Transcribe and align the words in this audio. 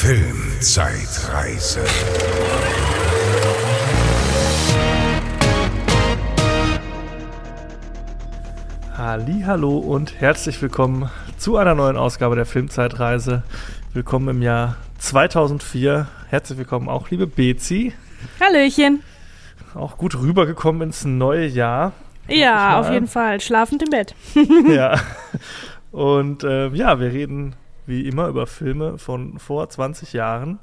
Filmzeitreise. 0.00 1.84
Hallo 8.96 9.78
und 9.78 10.20
herzlich 10.20 10.62
willkommen 10.62 11.10
zu 11.36 11.56
einer 11.56 11.74
neuen 11.74 11.96
Ausgabe 11.96 12.36
der 12.36 12.46
Filmzeitreise. 12.46 13.42
Willkommen 13.92 14.28
im 14.28 14.40
Jahr 14.40 14.76
2004. 14.98 16.06
Herzlich 16.28 16.58
willkommen 16.58 16.88
auch, 16.88 17.10
liebe 17.10 17.26
Bezi. 17.26 17.92
Hallöchen. 18.38 19.02
Auch 19.74 19.98
gut 19.98 20.14
rübergekommen 20.14 20.82
ins 20.82 21.04
neue 21.04 21.46
Jahr. 21.48 21.90
Ja, 22.28 22.78
auf 22.78 22.88
jeden 22.92 23.08
Fall. 23.08 23.40
Schlafend 23.40 23.82
im 23.82 23.90
Bett. 23.90 24.14
ja. 24.72 24.94
Und 25.90 26.44
äh, 26.44 26.68
ja, 26.68 27.00
wir 27.00 27.12
reden 27.12 27.56
wie 27.88 28.06
immer 28.06 28.28
über 28.28 28.46
Filme 28.46 28.98
von 28.98 29.38
vor 29.38 29.68
20 29.68 30.12
Jahren 30.12 30.58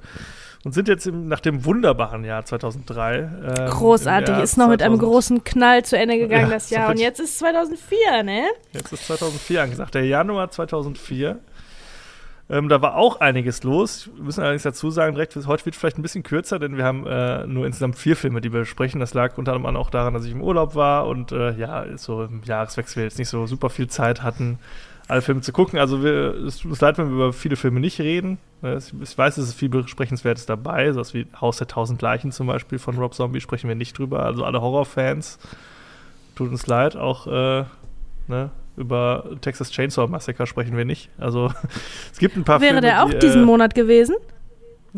und 0.63 0.73
sind 0.73 0.87
jetzt 0.87 1.05
im, 1.05 1.27
nach 1.27 1.39
dem 1.39 1.63
wunderbaren 1.63 2.23
Jahr 2.23 2.43
2003. 2.43 3.17
Ähm, 3.57 3.69
Großartig, 3.69 4.37
ist 4.37 4.57
noch 4.57 4.65
2000, 4.65 4.69
mit 4.69 4.81
einem 4.81 4.97
großen 4.97 5.43
Knall 5.43 5.85
zu 5.85 5.97
Ende 5.97 6.17
gegangen 6.17 6.49
ja, 6.49 6.53
das 6.53 6.69
Jahr. 6.71 6.89
Und 6.89 6.99
jetzt 6.99 7.19
ist 7.19 7.37
2004, 7.37 8.23
ne? 8.23 8.45
Jetzt 8.71 8.91
ist 8.91 9.05
2004 9.05 9.61
angesagt, 9.61 9.93
der 9.93 10.05
Januar 10.05 10.49
2004. 10.49 11.39
Ähm, 12.47 12.69
da 12.69 12.81
war 12.81 12.95
auch 12.95 13.21
einiges 13.21 13.63
los. 13.63 14.09
Wir 14.15 14.23
müssen 14.23 14.41
allerdings 14.41 14.63
dazu 14.63 14.91
sagen, 14.91 15.15
direkt, 15.15 15.35
heute 15.35 15.65
wird 15.65 15.75
vielleicht 15.75 15.97
ein 15.97 16.03
bisschen 16.03 16.23
kürzer, 16.23 16.59
denn 16.59 16.77
wir 16.77 16.83
haben 16.83 17.05
äh, 17.07 17.45
nur 17.47 17.65
insgesamt 17.65 17.97
vier 17.97 18.15
Filme, 18.15 18.41
die 18.41 18.53
wir 18.53 18.61
besprechen. 18.61 18.99
Das 18.99 19.13
lag 19.15 19.37
unter 19.37 19.53
anderem 19.53 19.75
auch 19.75 19.89
daran, 19.89 20.13
dass 20.13 20.25
ich 20.25 20.31
im 20.31 20.41
Urlaub 20.41 20.75
war 20.75 21.07
und 21.07 21.31
äh, 21.31 21.53
ja, 21.53 21.85
so 21.97 22.23
im 22.23 22.41
Jahreswechsel 22.43 23.03
jetzt 23.03 23.17
nicht 23.17 23.29
so 23.29 23.47
super 23.47 23.69
viel 23.69 23.87
Zeit 23.87 24.21
hatten, 24.21 24.59
alle 25.07 25.21
Filme 25.21 25.41
zu 25.41 25.51
gucken. 25.51 25.79
Also 25.79 26.03
wir, 26.03 26.33
es 26.45 26.57
tut 26.57 26.71
uns 26.71 26.81
leid, 26.81 26.97
wenn 26.97 27.09
wir 27.09 27.15
über 27.15 27.33
viele 27.33 27.55
Filme 27.55 27.79
nicht 27.79 27.99
reden. 27.99 28.37
Ich 29.01 29.17
weiß, 29.17 29.37
es 29.37 29.49
ist 29.49 29.53
viel 29.53 29.69
Besprechenswertes 29.69 30.45
dabei, 30.45 30.91
sowas 30.91 31.13
wie 31.13 31.27
Haus 31.39 31.57
der 31.57 31.67
tausend 31.67 32.01
Leichen 32.01 32.31
zum 32.31 32.47
Beispiel 32.47 32.79
von 32.79 32.97
Rob 32.97 33.13
Zombie 33.13 33.41
sprechen 33.41 33.67
wir 33.67 33.75
nicht 33.75 33.97
drüber. 33.97 34.25
Also 34.25 34.43
alle 34.43 34.61
Horrorfans, 34.61 35.37
tut 36.35 36.49
uns 36.49 36.65
leid, 36.67 36.95
auch 36.95 37.27
äh, 37.27 37.65
ne, 38.27 38.49
über 38.77 39.29
Texas 39.41 39.71
Chainsaw 39.71 40.07
Massacre 40.07 40.47
sprechen 40.47 40.75
wir 40.75 40.85
nicht. 40.85 41.09
Also 41.17 41.51
es 42.11 42.17
gibt 42.17 42.35
ein 42.35 42.43
paar 42.43 42.59
Wäre 42.59 42.73
Filme, 42.73 42.81
der 42.81 43.03
auch 43.03 43.09
die, 43.09 43.19
diesen 43.19 43.43
äh, 43.43 43.45
Monat 43.45 43.75
gewesen? 43.75 44.15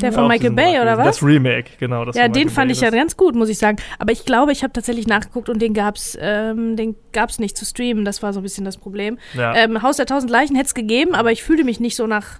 Der 0.01 0.11
von 0.11 0.27
Michael 0.27 0.51
Bay, 0.51 0.79
oder 0.79 0.97
was? 0.97 1.05
Das 1.05 1.23
Remake, 1.23 1.71
genau. 1.79 2.05
Das 2.05 2.15
ja, 2.15 2.27
den 2.27 2.49
fand 2.49 2.67
Bay, 2.67 2.73
ich 2.73 2.81
ja 2.81 2.89
ganz 2.89 3.17
gut, 3.17 3.35
muss 3.35 3.49
ich 3.49 3.57
sagen. 3.57 3.77
Aber 3.99 4.11
ich 4.11 4.25
glaube, 4.25 4.51
ich 4.51 4.63
habe 4.63 4.73
tatsächlich 4.73 5.07
nachgeguckt 5.07 5.49
und 5.49 5.61
den 5.61 5.73
gab's, 5.73 6.17
ähm, 6.19 6.75
den 6.75 6.95
gab's 7.13 7.39
nicht 7.39 7.57
zu 7.57 7.65
streamen. 7.65 8.05
Das 8.05 8.21
war 8.21 8.33
so 8.33 8.39
ein 8.39 8.43
bisschen 8.43 8.65
das 8.65 8.77
Problem. 8.77 9.17
Ja. 9.33 9.55
Ähm, 9.55 9.81
Haus 9.81 9.97
der 9.97 10.05
tausend 10.05 10.31
Leichen 10.31 10.55
hätte 10.55 10.67
es 10.67 10.73
gegeben, 10.75 11.15
aber 11.15 11.31
ich 11.31 11.43
fühlte 11.43 11.63
mich 11.63 11.79
nicht 11.79 11.95
so 11.95 12.07
nach 12.07 12.39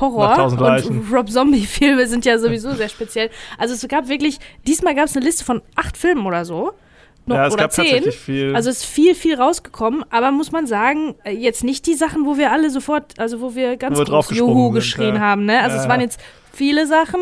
Horror. 0.00 0.36
Nach 0.36 0.52
und 0.52 0.60
Leichen. 0.60 1.08
Rob 1.12 1.30
Zombie-Filme 1.30 2.06
sind 2.06 2.24
ja 2.24 2.38
sowieso 2.38 2.72
sehr 2.74 2.88
speziell. 2.88 3.30
Also 3.58 3.74
es 3.74 3.86
gab 3.88 4.08
wirklich, 4.08 4.38
diesmal 4.66 4.94
gab 4.94 5.06
es 5.06 5.16
eine 5.16 5.24
Liste 5.24 5.44
von 5.44 5.62
acht 5.76 5.96
Filmen 5.96 6.26
oder 6.26 6.44
so. 6.44 6.72
Noch, 7.26 7.36
ja, 7.36 7.46
es 7.46 7.52
oder 7.52 7.64
gab 7.64 7.72
zehn. 7.72 7.84
tatsächlich 7.84 8.18
viel. 8.18 8.54
Also 8.54 8.70
es 8.70 8.78
ist 8.78 8.86
viel, 8.86 9.14
viel 9.14 9.34
rausgekommen, 9.34 10.04
aber 10.10 10.30
muss 10.30 10.50
man 10.50 10.66
sagen, 10.66 11.14
äh, 11.24 11.32
jetzt 11.32 11.62
nicht 11.62 11.86
die 11.86 11.94
Sachen, 11.94 12.24
wo 12.24 12.38
wir 12.38 12.52
alle 12.52 12.70
sofort, 12.70 13.18
also 13.18 13.42
wo 13.42 13.54
wir 13.54 13.76
ganz 13.76 13.96
wo 13.96 14.00
wir 14.00 14.06
groß 14.06 14.30
Juhu 14.30 14.70
geschrien 14.70 15.16
ja. 15.16 15.20
haben. 15.20 15.44
Ne? 15.44 15.60
Also 15.60 15.76
ja. 15.76 15.82
es 15.82 15.88
waren 15.88 16.00
jetzt 16.00 16.20
viele 16.58 16.86
Sachen, 16.86 17.20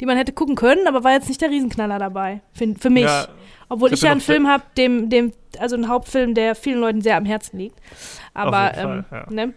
die 0.00 0.06
man 0.06 0.16
hätte 0.16 0.32
gucken 0.32 0.54
können, 0.54 0.86
aber 0.86 1.04
war 1.04 1.12
jetzt 1.12 1.28
nicht 1.28 1.40
der 1.40 1.50
Riesenknaller 1.50 1.98
dabei. 1.98 2.40
Für, 2.52 2.74
für 2.74 2.90
mich. 2.90 3.04
Ja, 3.04 3.26
Obwohl 3.68 3.92
ich 3.92 4.00
ja 4.02 4.12
einen 4.12 4.20
Film 4.20 4.48
habe, 4.48 4.62
dem, 4.76 5.10
dem, 5.10 5.32
also 5.58 5.74
einen 5.74 5.88
Hauptfilm, 5.88 6.34
der 6.34 6.54
vielen 6.54 6.80
Leuten 6.80 7.00
sehr 7.02 7.16
am 7.16 7.24
Herzen 7.24 7.58
liegt. 7.58 7.78
Aber, 8.32 8.72
ähm, 8.76 9.04
Fall, 9.04 9.26
ja. 9.28 9.32
ne? 9.32 9.54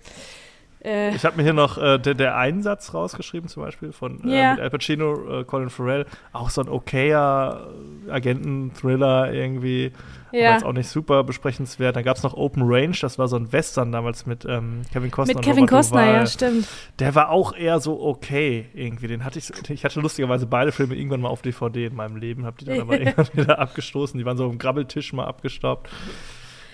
Äh, 0.84 1.14
ich 1.14 1.26
habe 1.26 1.36
mir 1.38 1.44
hier 1.44 1.54
noch 1.54 1.78
äh, 1.78 1.98
der, 2.00 2.14
der 2.14 2.38
Einsatz 2.38 2.94
rausgeschrieben, 2.94 3.50
zum 3.50 3.64
Beispiel 3.64 3.92
von 3.92 4.24
äh, 4.24 4.40
Ja. 4.42 4.52
mit 4.54 4.62
Al 4.62 4.70
Pacino, 4.70 5.40
äh, 5.42 5.44
Colin 5.44 5.70
Farrell. 5.70 6.06
Auch 6.32 6.50
so 6.50 6.62
ein 6.62 6.70
okayer 6.70 7.68
Agenten-Thriller 8.10 9.34
irgendwie. 9.34 9.92
Aber 10.30 10.38
ja. 10.38 10.54
jetzt 10.54 10.64
auch 10.64 10.74
nicht 10.74 10.88
super 10.88 11.24
besprechenswert. 11.24 11.96
Dann 11.96 12.04
gab 12.04 12.18
es 12.18 12.24
noch 12.24 12.36
Open 12.36 12.64
Range, 12.66 12.96
das 13.02 13.18
war 13.18 13.28
so 13.28 13.36
ein 13.36 13.52
Western 13.52 13.92
damals 13.92 14.26
mit 14.26 14.46
ähm, 14.46 14.84
Kevin 14.94 15.10
Costner. 15.12 15.36
Mit 15.36 15.44
Kevin 15.44 15.66
Costner, 15.68 16.02
Duvall. 16.02 16.14
ja, 16.16 16.26
stimmt. 16.28 16.68
Der 17.00 17.16
war 17.16 17.30
auch 17.30 17.54
eher 17.56 17.80
so 17.80 18.00
okay 18.02 18.68
irgendwie. 18.74 19.08
Den 19.08 19.26
hatte 19.26 19.40
ich, 19.40 19.52
ich 19.70 19.84
hatte 19.84 20.00
lustigerweise 20.00 20.46
beide 20.46 20.72
Filme 20.72 20.96
irgendwann 20.96 21.22
mal 21.22 21.30
auf 21.30 21.42
DVD 21.42 21.88
in 21.88 21.96
meinem 21.96 22.16
Leben, 22.16 22.46
habe 22.46 22.58
die 22.60 22.66
dann 22.66 22.80
aber 22.80 23.00
irgendwann 23.00 23.28
wieder 23.34 23.60
abgestoßen. 23.60 24.18
Die 24.18 24.26
waren 24.26 24.38
so 24.38 24.48
dem 24.48 24.60
Grabbeltisch 24.60 25.14
mal 25.14 25.26
abgestaubt. 25.26 25.90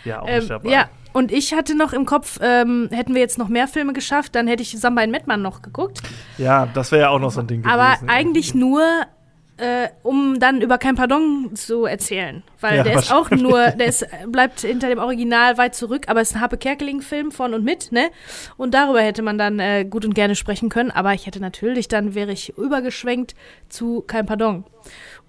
Ja, 0.06 0.22
auch 0.22 0.26
nicht 0.28 0.44
Ähm, 0.44 0.48
dabei. 0.48 0.70
ja, 0.70 0.90
und 1.14 1.32
ich 1.32 1.54
hatte 1.54 1.76
noch 1.76 1.94
im 1.94 2.06
Kopf, 2.06 2.40
ähm, 2.42 2.90
hätten 2.92 3.14
wir 3.14 3.22
jetzt 3.22 3.38
noch 3.38 3.48
mehr 3.50 3.68
Filme 3.68 3.94
geschafft, 3.94 4.36
dann 4.36 4.48
hätte 4.48 4.62
ich 4.64 4.72
Samba 4.80 5.02
in 5.02 5.12
Mettmann 5.12 5.42
noch 5.42 5.62
geguckt. 5.62 6.02
Ja, 6.38 6.66
das 6.66 6.92
wäre 6.92 7.04
ja 7.04 7.10
auch 7.10 7.20
noch 7.20 7.32
so 7.32 7.40
ein 7.42 7.48
Ding 7.48 7.66
Aber 7.66 7.88
gewesen. 7.94 8.10
eigentlich 8.10 8.54
nur, 8.54 8.82
äh, 9.58 9.88
um 10.04 10.38
dann 10.42 10.60
über 10.60 10.78
kein 10.78 10.96
Pardon 10.96 11.52
zu 11.56 11.86
erzählen. 11.86 12.44
Weil 12.60 12.78
Ja, 12.78 12.84
der 12.84 13.00
ist 13.00 13.14
auch 13.14 13.30
nur, 13.32 13.70
der 13.72 13.86
ist, 13.88 14.06
bleibt 14.28 14.60
hinter 14.60 14.90
dem 14.90 15.00
Original 15.00 15.58
weit 15.58 15.74
zurück, 15.76 16.08
aber 16.08 16.20
es 16.20 16.32
ist 16.32 16.36
ein 16.36 16.42
Happe 16.42 16.58
Kerkeling-Film 16.58 17.32
von 17.32 17.54
und 17.54 17.64
mit, 17.64 17.94
ne? 17.94 18.10
Und 18.58 18.74
darüber 18.74 19.02
hätte 19.02 19.22
man 19.22 19.38
dann 19.38 19.60
äh, 19.60 19.86
gut 19.86 20.04
und 20.04 20.14
gerne 20.14 20.36
sprechen 20.36 20.68
können. 20.68 20.92
Aber 20.92 21.14
ich 21.14 21.26
hätte 21.26 21.40
natürlich, 21.40 21.88
dann 21.88 22.14
wäre 22.16 22.34
ich 22.34 22.58
übergeschwenkt 22.58 23.34
zu 23.70 24.02
kein 24.06 24.26
Pardon. 24.26 24.66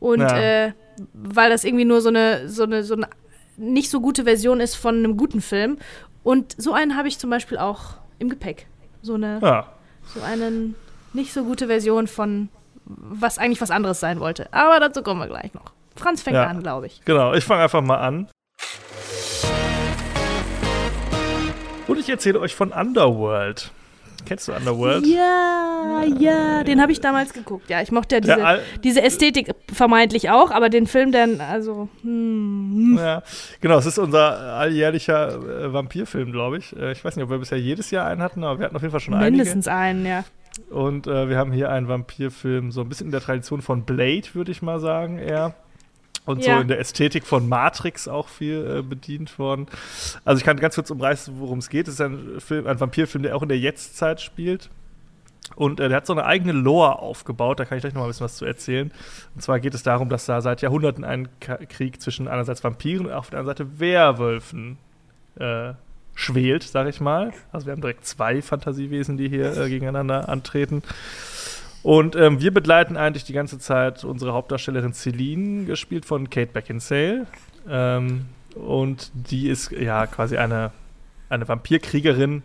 Und 0.00 0.20
Ja. 0.22 0.36
äh, 0.66 0.72
weil 1.12 1.50
das 1.50 1.62
irgendwie 1.62 1.84
nur 1.84 2.00
so 2.00 2.08
eine, 2.08 2.48
so 2.48 2.64
eine, 2.64 2.82
so 2.82 2.94
eine 2.94 3.06
nicht 3.56 3.90
so 3.90 4.00
gute 4.00 4.24
Version 4.24 4.60
ist 4.60 4.74
von 4.76 4.96
einem 4.96 5.16
guten 5.16 5.40
Film. 5.40 5.78
Und 6.22 6.54
so 6.60 6.72
einen 6.72 6.96
habe 6.96 7.08
ich 7.08 7.18
zum 7.18 7.30
Beispiel 7.30 7.58
auch 7.58 7.94
im 8.18 8.28
Gepäck. 8.28 8.66
So 9.02 9.14
eine 9.14 9.38
Ja. 9.42 9.66
so 10.14 10.20
eine 10.22 10.74
nicht 11.12 11.32
so 11.32 11.44
gute 11.44 11.66
Version 11.66 12.06
von 12.06 12.48
was 12.84 13.38
eigentlich 13.38 13.60
was 13.60 13.70
anderes 13.70 13.98
sein 14.00 14.20
wollte. 14.20 14.52
Aber 14.52 14.78
dazu 14.80 15.02
kommen 15.02 15.20
wir 15.20 15.26
gleich 15.28 15.52
noch. 15.54 15.72
Franz 15.96 16.22
fängt 16.22 16.36
Ja. 16.36 16.46
an, 16.46 16.62
glaube 16.62 16.86
ich. 16.86 17.00
Genau, 17.04 17.32
ich 17.34 17.44
fange 17.44 17.62
einfach 17.64 17.80
mal 17.82 17.96
an. 17.98 18.28
Und 21.88 21.98
ich 21.98 22.08
erzähle 22.08 22.40
euch 22.40 22.54
von 22.54 22.72
Underworld. 22.72 23.70
Kennst 24.26 24.48
du 24.48 24.52
Underworld? 24.52 25.06
Ja, 25.06 26.02
ja, 26.18 26.64
den 26.64 26.82
habe 26.82 26.92
ich 26.92 27.00
damals 27.00 27.32
geguckt. 27.32 27.70
Ja, 27.70 27.80
ich 27.80 27.90
mochte 27.92 28.16
ja 28.16 28.20
diese, 28.20 28.44
Al- 28.44 28.60
diese 28.84 29.02
Ästhetik 29.02 29.50
vermeintlich 29.72 30.30
auch, 30.30 30.50
aber 30.50 30.68
den 30.68 30.86
Film 30.86 31.12
dann, 31.12 31.40
also, 31.40 31.88
hm, 32.02 32.96
Ja, 32.98 33.22
genau, 33.60 33.78
es 33.78 33.86
ist 33.86 33.98
unser 33.98 34.38
alljährlicher 34.54 35.64
äh, 35.64 35.72
Vampirfilm, 35.72 36.32
glaube 36.32 36.58
ich. 36.58 36.76
Äh, 36.76 36.92
ich 36.92 37.04
weiß 37.04 37.16
nicht, 37.16 37.24
ob 37.24 37.30
wir 37.30 37.38
bisher 37.38 37.58
jedes 37.58 37.90
Jahr 37.90 38.06
einen 38.06 38.22
hatten, 38.22 38.44
aber 38.44 38.58
wir 38.58 38.66
hatten 38.66 38.76
auf 38.76 38.82
jeden 38.82 38.92
Fall 38.92 39.00
schon 39.00 39.18
mindestens 39.18 39.68
einen, 39.68 40.04
ja. 40.04 40.16
einige. 40.18 40.74
Und 40.74 41.06
äh, 41.06 41.28
wir 41.28 41.36
haben 41.38 41.52
hier 41.52 41.70
einen 41.70 41.86
Vampirfilm, 41.88 42.72
so 42.72 42.80
ein 42.80 42.88
bisschen 42.88 43.06
in 43.06 43.12
der 43.12 43.20
Tradition 43.20 43.62
von 43.62 43.84
Blade, 43.84 44.26
würde 44.32 44.50
ich 44.50 44.62
mal 44.62 44.80
sagen, 44.80 45.18
eher. 45.18 45.54
Und 46.26 46.44
Ja. 46.44 46.56
so 46.56 46.60
in 46.62 46.68
der 46.68 46.78
Ästhetik 46.80 47.24
von 47.24 47.48
Matrix 47.48 48.08
auch 48.08 48.28
viel 48.28 48.78
äh, 48.78 48.82
bedient 48.82 49.38
worden. 49.38 49.66
Also 50.24 50.38
ich 50.38 50.44
kann 50.44 50.58
ganz 50.58 50.74
kurz 50.74 50.90
umreißen, 50.90 51.34
worum 51.38 51.58
es 51.60 51.70
geht. 51.70 51.88
Es 51.88 51.94
ist 51.94 52.00
ein, 52.00 52.40
Film, 52.40 52.66
ein 52.66 52.78
Vampirfilm, 52.78 53.22
der 53.22 53.36
auch 53.36 53.42
in 53.42 53.48
der 53.48 53.58
Jetztzeit 53.58 54.20
spielt. 54.20 54.68
Und 55.54 55.78
äh, 55.78 55.88
der 55.88 55.98
hat 55.98 56.06
so 56.06 56.12
eine 56.12 56.24
eigene 56.24 56.52
Lore 56.52 56.98
aufgebaut, 56.98 57.60
da 57.60 57.64
kann 57.64 57.78
ich 57.78 57.82
gleich 57.82 57.94
noch 57.94 58.00
mal 58.00 58.06
ein 58.06 58.10
bisschen 58.10 58.24
was 58.24 58.36
zu 58.36 58.44
erzählen. 58.44 58.90
Und 59.36 59.40
zwar 59.42 59.60
geht 59.60 59.74
es 59.74 59.84
darum, 59.84 60.08
dass 60.08 60.26
da 60.26 60.40
seit 60.40 60.60
Jahrhunderten 60.60 61.04
ein 61.04 61.28
Krieg 61.38 62.02
zwischen 62.02 62.26
einerseits 62.26 62.64
Vampiren 62.64 63.06
und 63.06 63.12
auf 63.12 63.30
der 63.30 63.38
anderen 63.38 63.56
Seite 63.56 63.78
Werwölfen 63.80 64.78
äh, 65.38 65.74
schwelt, 66.16 66.64
sag 66.64 66.88
ich 66.88 67.00
mal. 67.00 67.32
Also 67.52 67.66
wir 67.66 67.72
haben 67.72 67.80
direkt 67.80 68.04
zwei 68.04 68.42
Fantasiewesen, 68.42 69.16
die 69.16 69.28
hier 69.28 69.56
äh, 69.56 69.68
gegeneinander 69.68 70.28
antreten. 70.28 70.82
Und 71.82 72.16
ähm, 72.16 72.40
wir 72.40 72.52
begleiten 72.52 72.96
eigentlich 72.96 73.24
die 73.24 73.32
ganze 73.32 73.58
Zeit 73.58 74.04
unsere 74.04 74.32
Hauptdarstellerin 74.32 74.92
Celine, 74.92 75.64
gespielt 75.66 76.04
von 76.04 76.30
Kate 76.30 76.52
Beckinsale. 76.52 77.26
Ähm, 77.68 78.26
und 78.54 79.10
die 79.14 79.48
ist 79.48 79.70
ja 79.70 80.06
quasi 80.06 80.36
eine, 80.36 80.72
eine 81.28 81.46
Vampirkriegerin, 81.46 82.42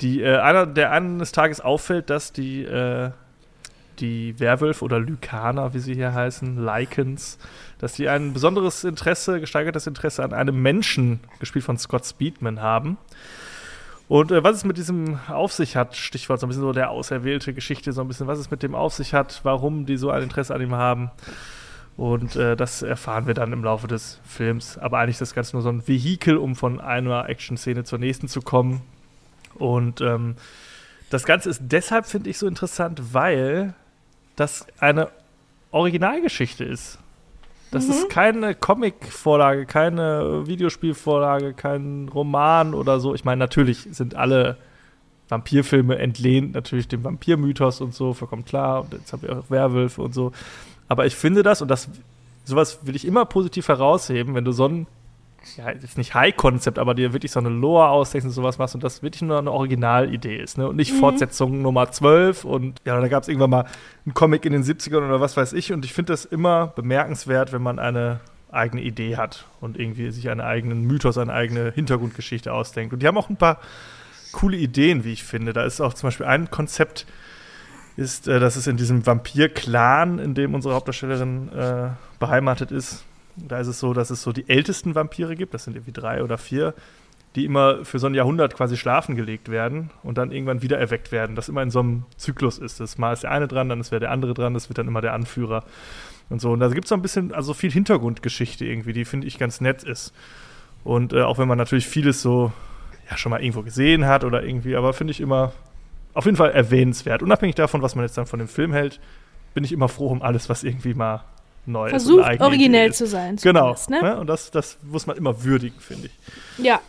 die 0.00 0.22
äh, 0.22 0.38
einer, 0.38 0.66
der 0.66 0.90
eines 0.90 1.32
Tages 1.32 1.60
auffällt, 1.60 2.10
dass 2.10 2.32
die, 2.32 2.64
äh, 2.64 3.10
die 4.00 4.38
Werwölfe 4.40 4.84
oder 4.84 4.98
Lykaner, 4.98 5.72
wie 5.72 5.78
sie 5.78 5.94
hier 5.94 6.12
heißen, 6.12 6.64
Lycans, 6.64 7.38
dass 7.78 7.92
die 7.92 8.08
ein 8.08 8.32
besonderes 8.32 8.82
Interesse, 8.84 9.40
gesteigertes 9.40 9.86
Interesse 9.86 10.24
an 10.24 10.32
einem 10.32 10.60
Menschen, 10.60 11.20
gespielt 11.38 11.64
von 11.64 11.78
Scott 11.78 12.04
Speedman, 12.04 12.60
haben. 12.60 12.98
Und 14.08 14.30
äh, 14.30 14.44
was 14.44 14.56
es 14.56 14.64
mit 14.64 14.76
diesem 14.76 15.18
auf 15.28 15.52
sich 15.52 15.76
hat, 15.76 15.96
Stichwort 15.96 16.40
so 16.40 16.46
ein 16.46 16.48
bisschen 16.48 16.62
so 16.62 16.72
der 16.72 16.90
auserwählte 16.90 17.54
Geschichte, 17.54 17.92
so 17.92 18.02
ein 18.02 18.08
bisschen, 18.08 18.26
was 18.26 18.38
es 18.38 18.50
mit 18.50 18.62
dem 18.62 18.74
auf 18.74 18.94
sich 18.94 19.14
hat, 19.14 19.40
warum 19.44 19.86
die 19.86 19.96
so 19.96 20.10
ein 20.10 20.22
Interesse 20.22 20.54
an 20.54 20.60
ihm 20.60 20.74
haben. 20.74 21.10
Und 21.96 22.36
äh, 22.36 22.56
das 22.56 22.82
erfahren 22.82 23.26
wir 23.26 23.34
dann 23.34 23.52
im 23.52 23.62
Laufe 23.62 23.86
des 23.86 24.20
Films. 24.24 24.78
Aber 24.78 24.98
eigentlich 24.98 25.14
ist 25.14 25.20
das 25.22 25.34
Ganze 25.34 25.56
nur 25.56 25.62
so 25.62 25.68
ein 25.68 25.86
Vehikel, 25.86 26.36
um 26.36 26.56
von 26.56 26.80
einer 26.80 27.28
Action-Szene 27.28 27.84
zur 27.84 27.98
nächsten 27.98 28.28
zu 28.28 28.42
kommen. 28.42 28.82
Und 29.54 30.00
ähm, 30.00 30.34
das 31.10 31.24
Ganze 31.24 31.50
ist 31.50 31.62
deshalb, 31.62 32.06
finde 32.06 32.30
ich, 32.30 32.38
so 32.38 32.46
interessant, 32.46 33.14
weil 33.14 33.74
das 34.36 34.66
eine 34.80 35.10
Originalgeschichte 35.70 36.64
ist. 36.64 36.98
Das 37.74 37.88
ist 37.88 38.08
keine 38.08 38.54
Comic-Vorlage, 38.54 39.66
keine 39.66 40.46
Videospielvorlage, 40.46 41.54
kein 41.54 42.08
Roman 42.08 42.74
oder 42.74 43.00
so. 43.00 43.14
Ich 43.14 43.24
meine, 43.24 43.38
natürlich 43.40 43.88
sind 43.90 44.14
alle 44.14 44.56
Vampirfilme 45.28 45.98
entlehnt 45.98 46.54
natürlich 46.54 46.88
dem 46.88 47.02
Vampirmythos 47.02 47.80
und 47.80 47.94
so, 47.94 48.12
vollkommen 48.12 48.44
klar. 48.44 48.82
Und 48.82 48.92
jetzt 48.92 49.12
haben 49.12 49.22
wir 49.22 49.38
auch 49.38 49.50
Werwölfe 49.50 50.02
und 50.02 50.14
so. 50.14 50.32
Aber 50.88 51.06
ich 51.06 51.16
finde 51.16 51.42
das, 51.42 51.62
und 51.62 51.68
das, 51.68 51.88
sowas 52.44 52.80
will 52.86 52.94
ich 52.94 53.06
immer 53.06 53.24
positiv 53.24 53.68
herausheben, 53.68 54.34
wenn 54.34 54.44
du 54.44 54.52
so 54.52 54.68
ein, 54.68 54.86
ja, 55.56 55.70
jetzt 55.70 55.98
nicht 55.98 56.14
High-Konzept, 56.14 56.78
aber 56.78 56.94
dir 56.94 57.12
wirklich 57.12 57.32
so 57.32 57.40
eine 57.40 57.48
Lore 57.48 57.88
ausdenkst 57.88 58.26
und 58.26 58.32
sowas 58.32 58.58
machst 58.58 58.74
und 58.74 58.82
das 58.84 59.02
wirklich 59.02 59.22
nur 59.22 59.38
eine 59.38 59.50
Originalidee 59.50 60.36
ist, 60.36 60.58
ne? 60.58 60.68
Und 60.68 60.76
nicht 60.76 60.92
Mhm. 60.92 60.98
Fortsetzung 60.98 61.62
Nummer 61.62 61.90
12 61.90 62.44
und 62.44 62.80
ja, 62.84 63.00
da 63.00 63.08
gab 63.08 63.22
es 63.22 63.28
irgendwann 63.28 63.50
mal 63.50 63.66
einen 64.04 64.14
Comic 64.14 64.44
in 64.44 64.52
den 64.52 64.64
70ern 64.64 65.06
oder 65.06 65.20
was 65.20 65.36
weiß 65.36 65.52
ich. 65.52 65.72
Und 65.72 65.84
ich 65.84 65.92
finde 65.92 66.12
das 66.12 66.24
immer 66.24 66.68
bemerkenswert, 66.68 67.52
wenn 67.52 67.62
man 67.62 67.78
eine 67.78 68.20
eigene 68.50 68.82
Idee 68.82 69.16
hat 69.16 69.46
und 69.60 69.78
irgendwie 69.78 70.10
sich 70.10 70.30
einen 70.30 70.40
eigenen 70.40 70.82
Mythos, 70.82 71.18
eine 71.18 71.32
eigene 71.32 71.72
Hintergrundgeschichte 71.72 72.52
ausdenkt. 72.52 72.92
Und 72.92 73.02
die 73.02 73.06
haben 73.06 73.18
auch 73.18 73.28
ein 73.28 73.36
paar 73.36 73.58
coole 74.32 74.56
Ideen, 74.56 75.04
wie 75.04 75.12
ich 75.12 75.24
finde. 75.24 75.52
Da 75.52 75.64
ist 75.64 75.80
auch 75.80 75.94
zum 75.94 76.08
Beispiel 76.08 76.26
ein 76.26 76.50
Konzept, 76.50 77.06
ist, 77.96 78.28
äh, 78.28 78.40
dass 78.40 78.56
es 78.56 78.66
in 78.66 78.76
diesem 78.76 79.06
Vampir-Clan, 79.06 80.18
in 80.18 80.34
dem 80.34 80.54
unsere 80.54 80.74
Hauptdarstellerin 80.74 81.50
äh, 81.52 81.88
beheimatet 82.18 82.70
ist, 82.70 83.04
da 83.36 83.58
ist 83.58 83.66
es 83.66 83.80
so, 83.80 83.92
dass 83.92 84.10
es 84.10 84.22
so 84.22 84.32
die 84.32 84.48
ältesten 84.48 84.94
Vampire 84.94 85.36
gibt, 85.36 85.54
das 85.54 85.64
sind 85.64 85.76
irgendwie 85.76 85.92
drei 85.92 86.22
oder 86.22 86.38
vier, 86.38 86.74
die 87.34 87.44
immer 87.44 87.84
für 87.84 87.98
so 87.98 88.06
ein 88.06 88.14
Jahrhundert 88.14 88.54
quasi 88.54 88.76
schlafen 88.76 89.16
gelegt 89.16 89.50
werden 89.50 89.90
und 90.02 90.18
dann 90.18 90.30
irgendwann 90.30 90.62
wieder 90.62 90.78
erweckt 90.78 91.10
werden. 91.10 91.34
Das 91.34 91.48
immer 91.48 91.62
in 91.62 91.70
so 91.70 91.80
einem 91.80 92.04
Zyklus 92.16 92.58
ist. 92.58 92.78
Das 92.78 92.96
mal 92.96 93.12
ist 93.12 93.24
der 93.24 93.32
eine 93.32 93.48
dran, 93.48 93.68
dann 93.68 93.80
ist 93.80 93.90
der 93.90 94.10
andere 94.10 94.34
dran, 94.34 94.54
das 94.54 94.68
wird 94.68 94.78
dann 94.78 94.86
immer 94.86 95.00
der 95.00 95.14
Anführer 95.14 95.64
und 96.30 96.40
so. 96.40 96.52
Und 96.52 96.60
da 96.60 96.68
gibt 96.68 96.84
es 96.84 96.90
so 96.90 96.94
ein 96.94 97.02
bisschen, 97.02 97.32
also 97.32 97.52
viel 97.52 97.72
Hintergrundgeschichte 97.72 98.64
irgendwie, 98.64 98.92
die 98.92 99.04
finde 99.04 99.26
ich 99.26 99.38
ganz 99.38 99.60
nett 99.60 99.82
ist. 99.82 100.14
Und 100.84 101.12
äh, 101.12 101.22
auch 101.22 101.38
wenn 101.38 101.48
man 101.48 101.58
natürlich 101.58 101.88
vieles 101.88 102.22
so 102.22 102.52
ja 103.10 103.16
schon 103.16 103.30
mal 103.30 103.40
irgendwo 103.40 103.62
gesehen 103.62 104.06
hat 104.06 104.24
oder 104.24 104.44
irgendwie, 104.44 104.76
aber 104.76 104.92
finde 104.92 105.10
ich 105.10 105.20
immer 105.20 105.52
auf 106.14 106.26
jeden 106.26 106.36
Fall 106.36 106.52
erwähnenswert. 106.52 107.22
Unabhängig 107.22 107.56
davon, 107.56 107.82
was 107.82 107.96
man 107.96 108.04
jetzt 108.04 108.16
dann 108.16 108.26
von 108.26 108.38
dem 108.38 108.48
Film 108.48 108.72
hält, 108.72 109.00
bin 109.52 109.64
ich 109.64 109.72
immer 109.72 109.88
froh 109.88 110.08
um 110.08 110.22
alles, 110.22 110.48
was 110.48 110.62
irgendwie 110.62 110.94
mal 110.94 111.24
neu 111.66 111.88
ist. 111.88 112.06
und 112.06 112.18
eine 112.18 112.24
Versucht 112.24 112.40
originell 112.40 112.90
ist. 112.90 112.98
zu 112.98 113.06
sein. 113.06 113.36
Genau. 113.36 113.74
Ne? 113.88 114.02
Ne? 114.02 114.16
Und 114.18 114.26
das, 114.28 114.50
das 114.50 114.78
muss 114.82 115.06
man 115.06 115.16
immer 115.16 115.44
würdigen, 115.44 115.78
finde 115.80 116.08
ich. 116.08 116.64
Ja. 116.64 116.80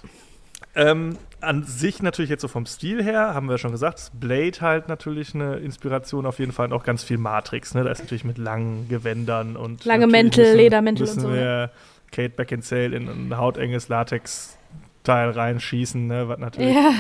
Ähm, 0.76 1.18
an 1.42 1.64
sich 1.64 2.02
natürlich 2.02 2.30
jetzt 2.30 2.42
so 2.42 2.48
vom 2.48 2.66
Stil 2.66 3.04
her, 3.04 3.34
haben 3.34 3.48
wir 3.50 3.58
schon 3.58 3.72
gesagt, 3.72 4.00
ist 4.00 4.20
Blade 4.20 4.60
halt 4.62 4.88
natürlich 4.88 5.34
eine 5.36 5.58
Inspiration 5.58 6.26
auf 6.26 6.40
jeden 6.40 6.52
Fall 6.52 6.68
und 6.68 6.74
auch 6.74 6.84
ganz 6.84 7.04
viel 7.04 7.18
Matrix. 7.18 7.74
Ne? 7.74 7.84
Da 7.84 7.92
ist 7.92 8.00
natürlich 8.00 8.24
mit 8.24 8.38
langen 8.38 8.88
Gewändern 8.90 9.56
und 9.56 9.86
Lange 9.86 10.08
Mäntel, 10.08 10.56
Ledermäntel 10.56 11.04
und 11.04 11.16
müssen 11.16 11.22
so, 11.22 11.30
ne? 11.30 11.36
wir 11.36 11.72
Kate 12.12 12.30
Beckinsale 12.30 12.96
in 12.96 13.08
ein 13.08 13.38
hautenges 13.38 13.90
Latex-Teil 13.90 15.30
reinschießen, 15.32 16.08
ne? 16.08 16.28
was 16.28 16.40
natürlich 16.40 16.76
Ja. 16.76 16.92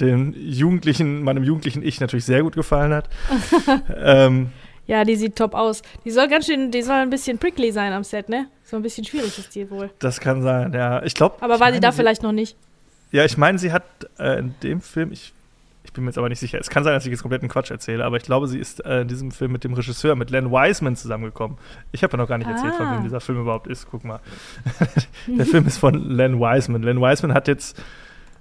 dem 0.00 0.34
Jugendlichen, 0.36 1.22
meinem 1.22 1.44
jugendlichen 1.44 1.82
Ich 1.82 2.00
natürlich 2.00 2.24
sehr 2.24 2.42
gut 2.42 2.54
gefallen 2.54 2.92
hat. 2.92 3.08
ähm, 3.96 4.50
ja, 4.86 5.04
die 5.04 5.16
sieht 5.16 5.36
top 5.36 5.54
aus. 5.54 5.82
Die 6.04 6.10
soll 6.10 6.28
ganz 6.28 6.46
schön, 6.46 6.70
die 6.70 6.82
soll 6.82 6.96
ein 6.96 7.10
bisschen 7.10 7.38
prickly 7.38 7.72
sein 7.72 7.92
am 7.92 8.04
Set, 8.04 8.28
ne? 8.28 8.46
So 8.64 8.76
ein 8.76 8.82
bisschen 8.82 9.04
schwierig 9.04 9.36
ist 9.38 9.54
die 9.54 9.68
wohl. 9.70 9.90
das 9.98 10.20
kann 10.20 10.42
sein, 10.42 10.72
ja. 10.72 11.02
Ich 11.02 11.14
glaube. 11.14 11.36
Aber 11.40 11.60
war 11.60 11.72
sie 11.72 11.80
da 11.80 11.92
vielleicht 11.92 12.22
noch 12.22 12.32
nicht? 12.32 12.56
Ja, 13.12 13.24
ich 13.24 13.36
meine, 13.36 13.58
sie 13.58 13.72
hat 13.72 13.84
äh, 14.18 14.38
in 14.40 14.54
dem 14.62 14.80
Film, 14.80 15.12
ich, 15.12 15.32
ich 15.84 15.92
bin 15.92 16.02
mir 16.04 16.10
jetzt 16.10 16.18
aber 16.18 16.28
nicht 16.28 16.40
sicher, 16.40 16.58
es 16.58 16.68
kann 16.70 16.82
sein, 16.82 16.92
dass 16.94 17.04
ich 17.06 17.12
jetzt 17.12 17.22
kompletten 17.22 17.48
Quatsch 17.48 17.70
erzähle, 17.70 18.04
aber 18.04 18.16
ich 18.16 18.24
glaube, 18.24 18.48
sie 18.48 18.58
ist 18.58 18.84
äh, 18.84 19.02
in 19.02 19.08
diesem 19.08 19.30
Film 19.30 19.52
mit 19.52 19.62
dem 19.62 19.74
Regisseur, 19.74 20.16
mit 20.16 20.30
Len 20.30 20.50
Wiseman 20.50 20.96
zusammengekommen. 20.96 21.56
Ich 21.92 22.02
habe 22.02 22.12
ja 22.12 22.16
noch 22.18 22.28
gar 22.28 22.38
nicht 22.38 22.50
erzählt, 22.50 22.74
von 22.74 22.86
Ah. 22.86 22.96
wem 22.96 23.04
dieser 23.04 23.20
Film 23.20 23.40
überhaupt 23.40 23.68
ist. 23.68 23.86
Guck 23.90 24.04
mal. 24.04 24.18
Der 25.28 25.46
Film 25.46 25.66
ist 25.66 25.78
von 25.78 25.94
Len 25.94 26.38
Wiseman. 26.40 26.82
Len 26.82 27.00
Wiseman 27.00 27.34
hat 27.34 27.46
jetzt 27.48 27.80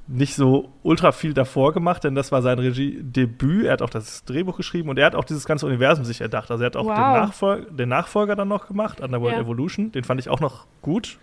nicht 0.08 0.36
so 0.36 0.70
ultra 0.84 1.12
viel 1.12 1.34
davor 1.34 1.74
gemacht, 1.74 2.04
denn 2.04 2.14
das 2.14 2.32
war 2.32 2.42
sein 2.44 2.60
Regiedebüt. 2.60 3.66
Er 3.66 3.74
hat 3.74 3.82
auch 3.82 3.90
das 3.90 4.24
Drehbuch 4.26 4.56
geschrieben 4.58 4.90
und 4.90 5.00
er 5.00 5.06
hat 5.08 5.16
auch 5.16 5.24
dieses 5.24 5.46
ganze 5.46 5.66
Universum 5.66 6.06
sich 6.06 6.22
erdacht. 6.22 6.52
Also 6.52 6.64
er 6.64 6.68
hat 6.68 6.76
auch 6.76 6.84
den, 6.84 6.90
Wow. 6.92 6.98
Nachfol 6.98 7.66
den 7.72 7.90
Nachfolger 7.90 8.36
dann 8.36 8.48
noch 8.48 8.68
gemacht, 8.68 9.02
Underworld 9.02 9.36
Ja. 9.36 9.42
Evolution. 9.42 9.92
Den 9.92 10.04
fand 10.04 10.20
ich 10.20 10.30
auch 10.30 10.40
noch 10.40 10.66
gut. 10.82 11.18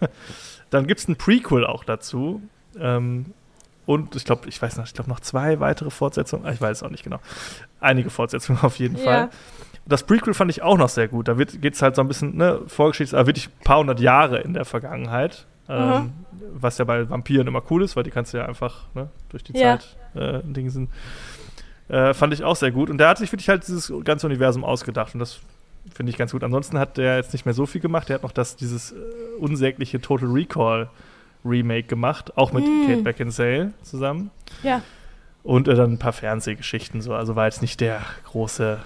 dann 0.70 0.86
gibt 0.86 1.00
es 1.00 1.08
ein 1.08 1.16
Prequel 1.16 1.66
auch 1.66 1.82
dazu. 1.84 2.40
Ähm, 2.78 3.26
und 3.86 4.14
ich 4.14 4.24
glaube, 4.24 4.48
ich 4.48 4.60
weiß 4.60 4.76
noch, 4.76 4.84
ich 4.84 4.92
glaube 4.94 5.10
noch 5.10 5.20
zwei 5.20 5.58
weitere 5.60 5.90
Fortsetzungen. 5.90 6.46
Ah, 6.46 6.52
Ich 6.52 6.60
weiß 6.60 6.76
es 6.78 6.82
auch 6.82 6.90
nicht 6.90 7.02
genau. 7.04 7.18
Einige 7.80 8.10
Fortsetzungen 8.10 8.60
auf 8.62 8.78
jeden 8.78 8.96
Ja. 8.98 9.02
Fall. 9.04 9.30
Das 9.86 10.02
Prequel 10.04 10.34
fand 10.34 10.50
ich 10.50 10.60
auch 10.62 10.76
noch 10.76 10.90
sehr 10.90 11.08
gut. 11.08 11.28
Da 11.28 11.34
geht 11.34 11.74
es 11.74 11.80
halt 11.82 11.96
so 11.96 12.02
ein 12.02 12.08
bisschen, 12.08 12.36
ne, 12.36 12.60
Vorgeschichte, 12.66 13.16
aber 13.16 13.26
wirklich 13.26 13.48
ein 13.48 13.64
paar 13.64 13.78
hundert 13.78 14.00
Jahre 14.00 14.38
in 14.40 14.52
der 14.52 14.66
Vergangenheit. 14.66 15.46
Ähm, 15.68 16.12
was 16.54 16.78
ja 16.78 16.84
bei 16.84 17.08
Vampiren 17.08 17.46
immer 17.46 17.62
cool 17.70 17.82
ist, 17.82 17.94
weil 17.96 18.02
die 18.04 18.10
kannst 18.10 18.32
du 18.32 18.38
ja 18.38 18.46
einfach 18.46 18.86
ne, 18.94 19.10
durch 19.28 19.44
die 19.44 19.52
Ja. 19.56 19.78
Zeit 19.78 19.96
äh, 20.14 20.40
Dinge 20.44 20.70
sind. 20.70 20.90
Äh, 21.88 22.14
fand 22.14 22.32
ich 22.32 22.44
auch 22.44 22.56
sehr 22.56 22.70
gut. 22.70 22.90
Und 22.90 22.98
der 22.98 23.08
hat 23.08 23.18
sich 23.18 23.30
wirklich 23.32 23.48
halt 23.48 23.66
dieses 23.66 23.92
ganze 24.04 24.26
Universum 24.26 24.64
ausgedacht. 24.64 25.14
Und 25.14 25.20
das 25.20 25.40
finde 25.94 26.10
ich 26.10 26.18
ganz 26.18 26.32
gut. 26.32 26.44
Ansonsten 26.44 26.78
hat 26.78 26.96
der 26.96 27.16
jetzt 27.16 27.32
nicht 27.32 27.44
mehr 27.44 27.54
so 27.54 27.66
viel 27.66 27.80
gemacht. 27.80 28.08
Der 28.08 28.14
hat 28.16 28.22
noch 28.22 28.32
das, 28.32 28.56
dieses 28.56 28.92
äh, 28.92 28.96
unsägliche 29.38 30.00
Total 30.00 30.28
Recall 30.28 30.88
Remake 31.44 31.86
gemacht, 31.86 32.36
auch 32.36 32.52
mit 32.52 32.64
Mm. 32.64 32.86
Kate 32.88 33.02
Beckinsale 33.02 33.72
zusammen. 33.82 34.30
Ja. 34.62 34.82
Und 35.44 35.68
äh, 35.68 35.74
dann 35.74 35.92
ein 35.92 35.98
paar 35.98 36.12
Fernsehgeschichten 36.12 37.00
so. 37.00 37.14
Also 37.14 37.36
war 37.36 37.44
jetzt 37.46 37.62
nicht 37.62 37.80
der 37.80 38.02
große. 38.24 38.78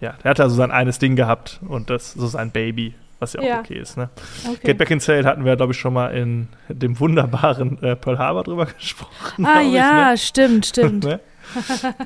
Ja, 0.00 0.14
der 0.22 0.30
hatte 0.30 0.42
also 0.42 0.54
sein 0.56 0.70
eines 0.70 0.98
Ding 0.98 1.16
gehabt 1.16 1.60
und 1.66 1.88
das 1.90 2.12
so 2.12 2.26
sein 2.26 2.50
Baby, 2.50 2.94
was 3.22 3.32
ja 3.32 3.40
auch 3.40 3.44
Ja. 3.44 3.60
okay 3.60 3.78
ist. 3.78 3.96
Ne? 3.96 4.10
Okay. 4.44 4.56
Kate 4.62 4.74
Beckinsale 4.74 5.24
hatten 5.24 5.44
wir, 5.44 5.56
glaube 5.56 5.72
ich, 5.72 5.78
schon 5.78 5.94
mal 5.94 6.08
in 6.08 6.48
dem 6.68 6.98
wunderbaren 7.00 7.82
äh, 7.82 7.96
Pearl 7.96 8.18
Harbor 8.18 8.42
drüber 8.42 8.66
gesprochen. 8.78 9.46
Ah 9.46 9.60
glaub 9.60 9.66
ich, 9.66 9.72
ja, 9.74 10.10
ne? 10.10 10.18
stimmt, 10.18 10.66
stimmt. 10.66 11.04
Ne? 11.04 11.20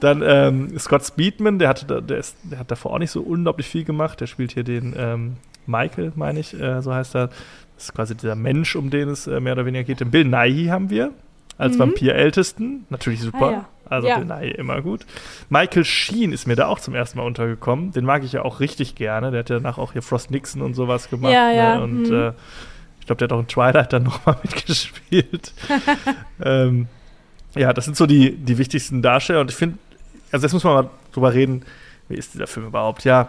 Dann 0.00 0.22
ähm, 0.26 0.78
Scott 0.78 1.04
Speedman, 1.04 1.58
der, 1.58 1.68
hatte, 1.68 1.86
da- 1.86 2.00
der, 2.00 2.18
ist, 2.18 2.36
der 2.44 2.58
hat 2.58 2.70
davor 2.70 2.94
auch 2.94 2.98
nicht 2.98 3.10
so 3.10 3.20
unglaublich 3.20 3.66
viel 3.68 3.84
gemacht. 3.84 4.20
Der 4.20 4.26
spielt 4.26 4.52
hier 4.52 4.64
den 4.64 4.94
ähm, 4.96 5.36
Michael, 5.66 6.12
meine 6.16 6.40
ich, 6.40 6.58
äh, 6.58 6.80
so 6.82 6.92
heißt 6.94 7.14
er. 7.14 7.28
Das 7.76 7.84
ist 7.84 7.94
quasi 7.94 8.14
dieser 8.16 8.34
Mensch, 8.34 8.74
um 8.74 8.88
den 8.90 9.10
es 9.10 9.26
äh, 9.26 9.38
mehr 9.38 9.52
oder 9.52 9.66
weniger 9.66 9.84
geht. 9.84 10.00
Den 10.00 10.10
Bill 10.10 10.24
Nighy 10.24 10.66
haben 10.66 10.88
wir 10.90 11.12
als 11.58 11.74
Mhm. 11.74 11.80
Vampirältesten. 11.80 12.86
Natürlich 12.90 13.20
super. 13.20 13.46
Ah, 13.46 13.50
ja. 13.52 13.68
Also 13.88 14.08
Ja. 14.08 14.18
Nighy 14.18 14.50
immer 14.50 14.82
gut. 14.82 15.06
Michael 15.48 15.84
Sheen 15.84 16.32
ist 16.32 16.46
mir 16.46 16.56
da 16.56 16.66
auch 16.66 16.80
zum 16.80 16.94
ersten 16.94 17.18
Mal 17.18 17.24
untergekommen. 17.24 17.92
Den 17.92 18.04
mag 18.04 18.24
ich 18.24 18.32
ja 18.32 18.42
auch 18.42 18.58
richtig 18.60 18.96
gerne. 18.96 19.30
Der 19.30 19.40
hat 19.40 19.50
ja 19.50 19.56
danach 19.56 19.78
auch 19.78 19.92
hier 19.92 20.02
Frost 20.02 20.30
Nixon 20.30 20.60
und 20.62 20.74
sowas 20.74 21.08
gemacht. 21.08 21.32
Ja, 21.32 21.50
ja, 21.52 21.76
Ne? 21.76 21.82
Und 21.84 22.02
mhm. 22.08 22.14
äh, 22.14 22.32
ich 23.00 23.06
glaube, 23.06 23.18
der 23.18 23.26
hat 23.28 23.32
auch 23.32 23.40
in 23.40 23.46
Twilight 23.46 23.92
dann 23.92 24.02
nochmal 24.04 24.36
mitgespielt. 24.42 25.52
ähm, 26.44 26.88
ja, 27.54 27.72
das 27.72 27.84
sind 27.84 27.96
so 27.96 28.06
die, 28.06 28.32
die 28.36 28.58
wichtigsten 28.58 29.02
Darsteller. 29.02 29.40
Und 29.40 29.50
ich 29.50 29.56
finde, 29.56 29.78
also 30.32 30.44
jetzt 30.44 30.52
muss 30.52 30.64
man 30.64 30.74
mal 30.74 30.90
drüber 31.12 31.32
reden, 31.32 31.64
wie 32.08 32.16
ist 32.16 32.34
dieser 32.34 32.46
Film 32.48 32.66
überhaupt? 32.66 33.04
Ja, 33.04 33.28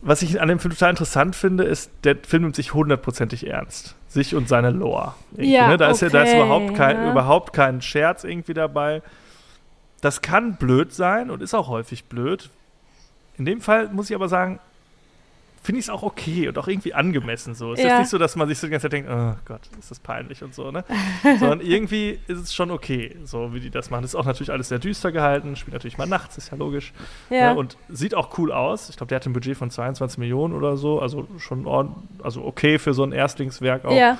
was 0.00 0.22
ich 0.22 0.40
an 0.40 0.48
dem 0.48 0.58
Film 0.58 0.72
total 0.72 0.90
interessant 0.90 1.34
finde, 1.34 1.64
ist, 1.64 1.90
der 2.04 2.16
Film 2.16 2.44
nimmt 2.44 2.56
sich 2.56 2.74
hundertprozentig 2.74 3.46
ernst. 3.46 3.94
Sich 4.08 4.34
und 4.34 4.48
seine 4.48 4.70
Lore. 4.70 5.14
Ja, 5.36 5.68
ne? 5.68 5.76
Da 5.76 5.90
ist 5.90 6.00
ja 6.00 6.08
da 6.08 6.22
ist 6.22 6.30
okay, 6.30 6.38
überhaupt 6.38 6.74
kein, 6.74 6.96
ja. 6.96 7.10
überhaupt 7.10 7.52
kein 7.52 7.82
Scherz 7.82 8.24
irgendwie 8.24 8.54
dabei. 8.54 9.02
Das 10.00 10.22
kann 10.22 10.56
blöd 10.56 10.94
sein 10.94 11.30
und 11.30 11.42
ist 11.42 11.54
auch 11.54 11.68
häufig 11.68 12.04
blöd. 12.04 12.50
In 13.36 13.44
dem 13.44 13.60
Fall 13.60 13.88
muss 13.88 14.08
ich 14.08 14.16
aber 14.16 14.28
sagen, 14.28 14.60
finde 15.68 15.80
ich 15.80 15.84
es 15.84 15.90
auch 15.90 16.02
okay 16.02 16.48
und 16.48 16.56
auch 16.56 16.66
irgendwie 16.66 16.94
angemessen 16.94 17.54
so. 17.54 17.74
Es 17.74 17.78
ist 17.78 17.84
Ja. 17.84 17.90
jetzt 17.90 17.98
nicht 17.98 18.08
so, 18.08 18.16
dass 18.16 18.36
man 18.36 18.48
sich 18.48 18.58
so 18.58 18.66
die 18.66 18.70
ganze 18.70 18.86
Zeit 18.86 18.94
denkt, 18.94 19.10
oh 19.12 19.34
Gott, 19.44 19.60
ist 19.78 19.90
das 19.90 19.98
peinlich 20.00 20.42
und 20.42 20.54
so, 20.54 20.70
ne? 20.70 20.82
Sondern 21.38 21.60
irgendwie 21.60 22.18
ist 22.26 22.38
es 22.38 22.54
schon 22.54 22.70
okay, 22.70 23.14
so 23.24 23.52
wie 23.52 23.60
die 23.60 23.68
das 23.68 23.90
machen. 23.90 24.00
Das 24.00 24.12
ist 24.12 24.14
auch 24.14 24.24
natürlich 24.24 24.50
alles 24.50 24.70
sehr 24.70 24.78
düster 24.78 25.12
gehalten, 25.12 25.56
spielt 25.56 25.74
natürlich 25.74 25.98
mal 25.98 26.06
nachts, 26.06 26.38
ist 26.38 26.50
ja 26.50 26.56
logisch. 26.56 26.94
Ja. 27.28 27.52
Ne? 27.52 27.58
Und 27.58 27.76
sieht 27.90 28.14
auch 28.14 28.38
cool 28.38 28.50
aus. 28.50 28.88
Ich 28.88 28.96
glaube, 28.96 29.08
der 29.10 29.16
hat 29.16 29.26
ein 29.26 29.34
Budget 29.34 29.58
von 29.58 29.70
22 29.70 30.16
Millionen 30.16 30.54
oder 30.54 30.78
so, 30.78 31.02
also 31.02 31.28
schon 31.36 31.66
also 32.22 32.46
okay 32.46 32.78
für 32.78 32.94
so 32.94 33.04
ein 33.04 33.12
Erstlingswerk 33.12 33.84
auch. 33.84 33.92
ja. 33.92 34.16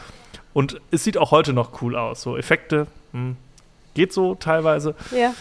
Und 0.53 0.83
es 0.91 1.03
sieht 1.03 1.17
auch 1.17 1.31
heute 1.31 1.55
noch 1.55 1.81
cool 1.81 1.97
aus. 1.97 2.21
So 2.21 2.37
Effekte, 2.37 2.89
hm, 3.13 3.37
geht 3.95 4.13
so 4.13 4.35
teilweise. 4.35 4.95
ja. 5.13 5.33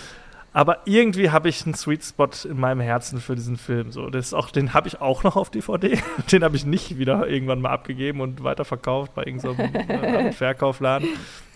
Aber 0.57 0.79
irgendwie 0.85 1.29
habe 1.29 1.49
ich 1.49 1.63
einen 1.65 1.75
Sweet 1.75 2.03
Spot 2.03 2.29
in 2.45 2.59
meinem 2.59 2.79
Herzen 2.79 3.21
für 3.21 3.35
diesen 3.35 3.57
Film. 3.57 3.91
So, 3.91 4.09
das 4.09 4.25
ist 4.25 4.33
auch, 4.33 4.49
den 4.49 4.73
habe 4.73 4.87
ich 4.87 4.99
auch 4.99 5.21
noch 5.21 5.35
auf 5.35 5.51
DVD. 5.51 5.99
Den 6.31 6.43
habe 6.43 6.55
ich 6.55 6.65
nicht 6.65 6.97
wieder 6.97 7.27
irgendwann 7.27 7.61
mal 7.61 7.69
abgegeben 7.69 8.21
und 8.21 8.43
weiterverkauft 8.43 9.13
bei 9.13 9.23
irgendeinem 9.23 9.75
äh, 9.75 10.31
Verkaufladen. 10.31 11.09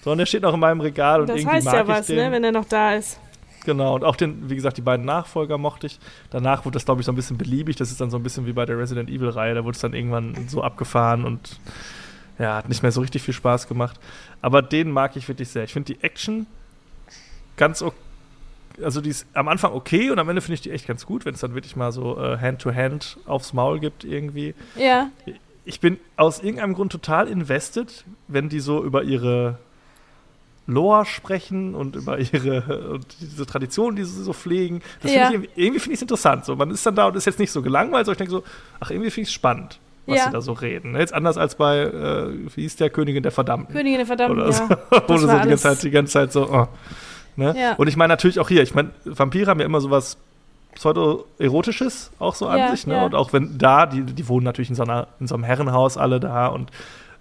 Sondern 0.03 0.20
der 0.20 0.25
steht 0.27 0.43
noch 0.43 0.53
in 0.53 0.60
meinem 0.60 0.81
Regal 0.81 1.22
und 1.22 1.29
Das 1.29 1.38
irgendwie 1.38 1.55
heißt 1.55 1.65
mag 1.65 1.74
ja 1.74 1.81
ich 1.81 1.88
was, 1.88 2.05
den. 2.05 2.17
ne, 2.17 2.31
wenn 2.31 2.43
er 2.43 2.51
noch 2.51 2.65
da 2.65 2.93
ist. 2.93 3.20
Genau, 3.65 3.96
und 3.96 4.03
auch 4.03 4.15
den, 4.15 4.48
wie 4.51 4.55
gesagt, 4.55 4.77
die 4.77 4.84
beiden 4.84 5.03
Nachfolger 5.03 5.58
mochte 5.58 5.88
ich. 5.88 6.00
Danach 6.29 6.65
wurde 6.65 6.75
das, 6.75 6.86
glaube 6.86 7.01
ich, 7.01 7.08
so 7.08 7.12
ein 7.12 7.15
bisschen 7.15 7.39
beliebig. 7.39 7.77
Das 7.77 7.89
ist 7.89 8.00
dann 8.01 8.12
so 8.12 8.17
ein 8.17 8.24
bisschen 8.24 8.46
wie 8.46 8.53
bei 8.53 8.67
der 8.67 8.77
Resident 8.77 9.10
Evil-Reihe. 9.10 9.55
Da 9.55 9.63
wurde 9.63 9.77
es 9.77 9.81
dann 9.81 9.96
irgendwann 9.96 10.48
so 10.48 10.62
abgefahren 10.62 11.25
und 11.25 11.60
ja, 12.38 12.58
hat 12.58 12.70
nicht 12.70 12.84
mehr 12.84 12.91
so 12.91 13.01
richtig 13.01 13.24
viel 13.24 13.34
Spaß 13.34 13.67
gemacht. 13.67 14.00
Aber 14.43 14.62
den 14.62 14.91
mag 14.91 15.15
ich 15.15 15.27
wirklich 15.27 15.50
sehr. 15.50 15.63
Ich 15.63 15.74
finde 15.74 15.91
die 15.91 16.03
Action 16.03 16.46
ganz 17.58 17.81
okay. 17.81 17.96
Also 18.84 19.02
die 19.02 19.10
ist 19.10 19.26
am 19.34 19.48
Anfang 19.48 19.74
okay 19.74 20.10
und 20.12 20.20
am 20.20 20.28
Ende 20.30 20.42
finde 20.42 20.56
ich 20.56 20.62
die 20.62 20.72
echt 20.72 20.88
ganz 20.88 21.06
gut, 21.06 21.26
wenn 21.26 21.34
es 21.34 21.40
dann 21.42 21.54
wirklich 21.56 21.76
mal 21.76 21.92
so 21.92 22.20
äh, 22.20 22.38
Hand-to-Hand 22.38 23.18
aufs 23.26 23.54
Maul 23.54 23.80
gibt 23.80 24.04
irgendwie. 24.04 24.54
Ja. 24.76 25.10
Ich 25.66 25.80
bin 25.80 26.00
aus 26.18 26.40
irgendeinem 26.42 26.74
Grund 26.74 26.92
total 26.92 27.28
invested, 27.28 28.04
wenn 28.28 28.50
die 28.50 28.60
so 28.60 28.84
über 28.84 29.04
ihre 29.04 29.58
Lore 30.68 31.06
sprechen 31.06 31.76
und 31.76 31.96
über 31.96 32.20
ihre 32.20 32.90
und 32.94 33.06
diese 33.20 33.46
Traditionen, 33.46 33.96
die 33.96 34.04
sie 34.04 34.24
so 34.24 34.34
pflegen. 34.34 34.82
Das 35.02 35.14
Ja. 35.14 35.30
find 35.30 35.46
ich, 35.46 35.50
irgendwie 35.56 35.80
finde 35.80 35.94
ich 35.94 35.98
es 36.00 36.02
interessant. 36.04 36.46
So, 36.46 36.56
man 36.56 36.72
ist 36.72 36.86
dann 36.86 36.96
da 36.96 37.08
und 37.08 37.16
ist 37.16 37.26
jetzt 37.26 37.40
nicht 37.40 37.52
so 37.52 37.62
gelangweilt, 37.62 38.06
sondern 38.06 38.24
ich 38.24 38.30
denke 38.30 38.48
so, 38.48 38.56
ach, 38.80 38.90
irgendwie 38.92 39.10
finde 39.10 39.24
ich 39.24 39.30
es 39.30 39.34
spannend, 39.34 39.80
was 40.06 40.18
Ja. 40.20 40.26
sie 40.26 40.32
da 40.32 40.42
so 40.42 40.54
reden. 40.54 40.96
Jetzt 40.96 41.14
anders 41.14 41.38
als 41.38 41.56
bei, 41.56 41.80
äh, 41.82 42.30
wie 42.56 42.62
hieß 42.62 42.76
der 42.78 42.90
Königin 42.90 43.24
der 43.24 43.32
Verdammten? 43.32 43.74
Königin 43.74 43.98
der 43.98 44.06
Verdammten, 44.08 44.40
Oder 44.40 44.50
ja. 44.52 44.54
so. 44.54 44.68
Das 44.68 45.04
Wo 45.08 45.14
du 45.14 45.18
so 45.20 45.28
die 45.28 45.34
ganze, 45.50 45.58
Zeit, 45.58 45.84
die 45.84 45.92
ganze 45.92 46.14
Zeit 46.14 46.32
so, 46.32 46.48
oh. 46.50 46.68
Ne? 47.36 47.56
Ja. 47.58 47.74
Und 47.76 47.88
ich 47.88 47.98
meine 47.98 48.14
natürlich 48.14 48.40
auch 48.40 48.50
hier, 48.50 48.64
ich 48.64 48.74
meine, 48.74 48.92
Vampire 49.06 49.48
haben 49.48 49.60
ja 49.60 49.66
immer 49.66 49.82
sowas 49.82 50.18
pseudo-erotisches 50.76 52.12
auch 52.20 52.36
so 52.36 52.48
an 52.48 52.72
sich, 52.72 52.88
ne? 52.88 53.06
Und 53.06 53.16
auch 53.16 53.34
wenn 53.34 53.58
da, 53.58 53.86
die, 53.86 54.04
die 54.04 54.28
wohnen 54.28 54.46
natürlich 54.46 54.70
in 54.70 54.76
so, 54.76 54.84
einer, 54.84 55.08
in 55.20 55.28
so 55.28 55.36
einem 55.36 55.44
Herrenhaus 55.44 55.98
alle 55.98 56.20
da 56.20 56.48
und 56.48 56.72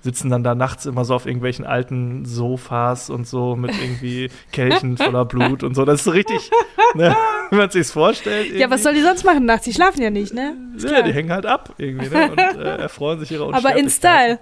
sitzen 0.02 0.30
dann 0.30 0.42
da 0.42 0.54
nachts 0.54 0.86
immer 0.86 1.04
so 1.04 1.14
auf 1.14 1.26
irgendwelchen 1.26 1.66
alten 1.66 2.24
Sofas 2.24 3.10
und 3.10 3.26
so 3.26 3.54
mit 3.54 3.72
irgendwie 3.78 4.30
Kelchen 4.52 4.96
voller 4.96 5.24
Blut 5.26 5.62
und 5.62 5.74
so. 5.74 5.84
Das 5.84 5.96
ist 5.96 6.04
so 6.04 6.10
richtig, 6.12 6.50
ne? 6.94 7.14
wenn 7.50 7.58
man 7.58 7.70
sich's 7.70 7.90
vorstellt. 7.90 8.52
Ja, 8.52 8.70
was 8.70 8.80
irgendwie. 8.80 8.82
soll 8.82 8.94
die 8.94 9.02
sonst 9.02 9.24
machen 9.24 9.44
nachts? 9.44 9.64
Die 9.64 9.74
schlafen 9.74 10.00
ja 10.00 10.10
nicht, 10.10 10.32
ne? 10.32 10.54
Ja, 10.78 10.88
klar. 10.88 11.02
die 11.02 11.12
hängen 11.12 11.30
halt 11.30 11.44
ab 11.44 11.74
irgendwie, 11.76 12.08
ne? 12.08 12.30
Und 12.30 12.38
äh, 12.38 12.76
erfreuen 12.78 13.20
sich 13.20 13.30
ihrer 13.32 13.52
Aber 13.52 13.76
in. 13.76 13.90
Style. 13.90 14.38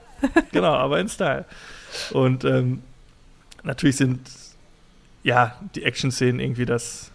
Genau, 0.53 0.75
aber 0.75 1.01
in 1.01 1.09
Style. 1.09 1.45
Und 2.13 2.45
ähm, 2.45 2.83
natürlich 3.65 3.97
sind 3.97 4.21
ja 5.23 5.57
die 5.75 5.85
Action-Szenen 5.85 6.41
irgendwie 6.41 6.67
das 6.67 7.11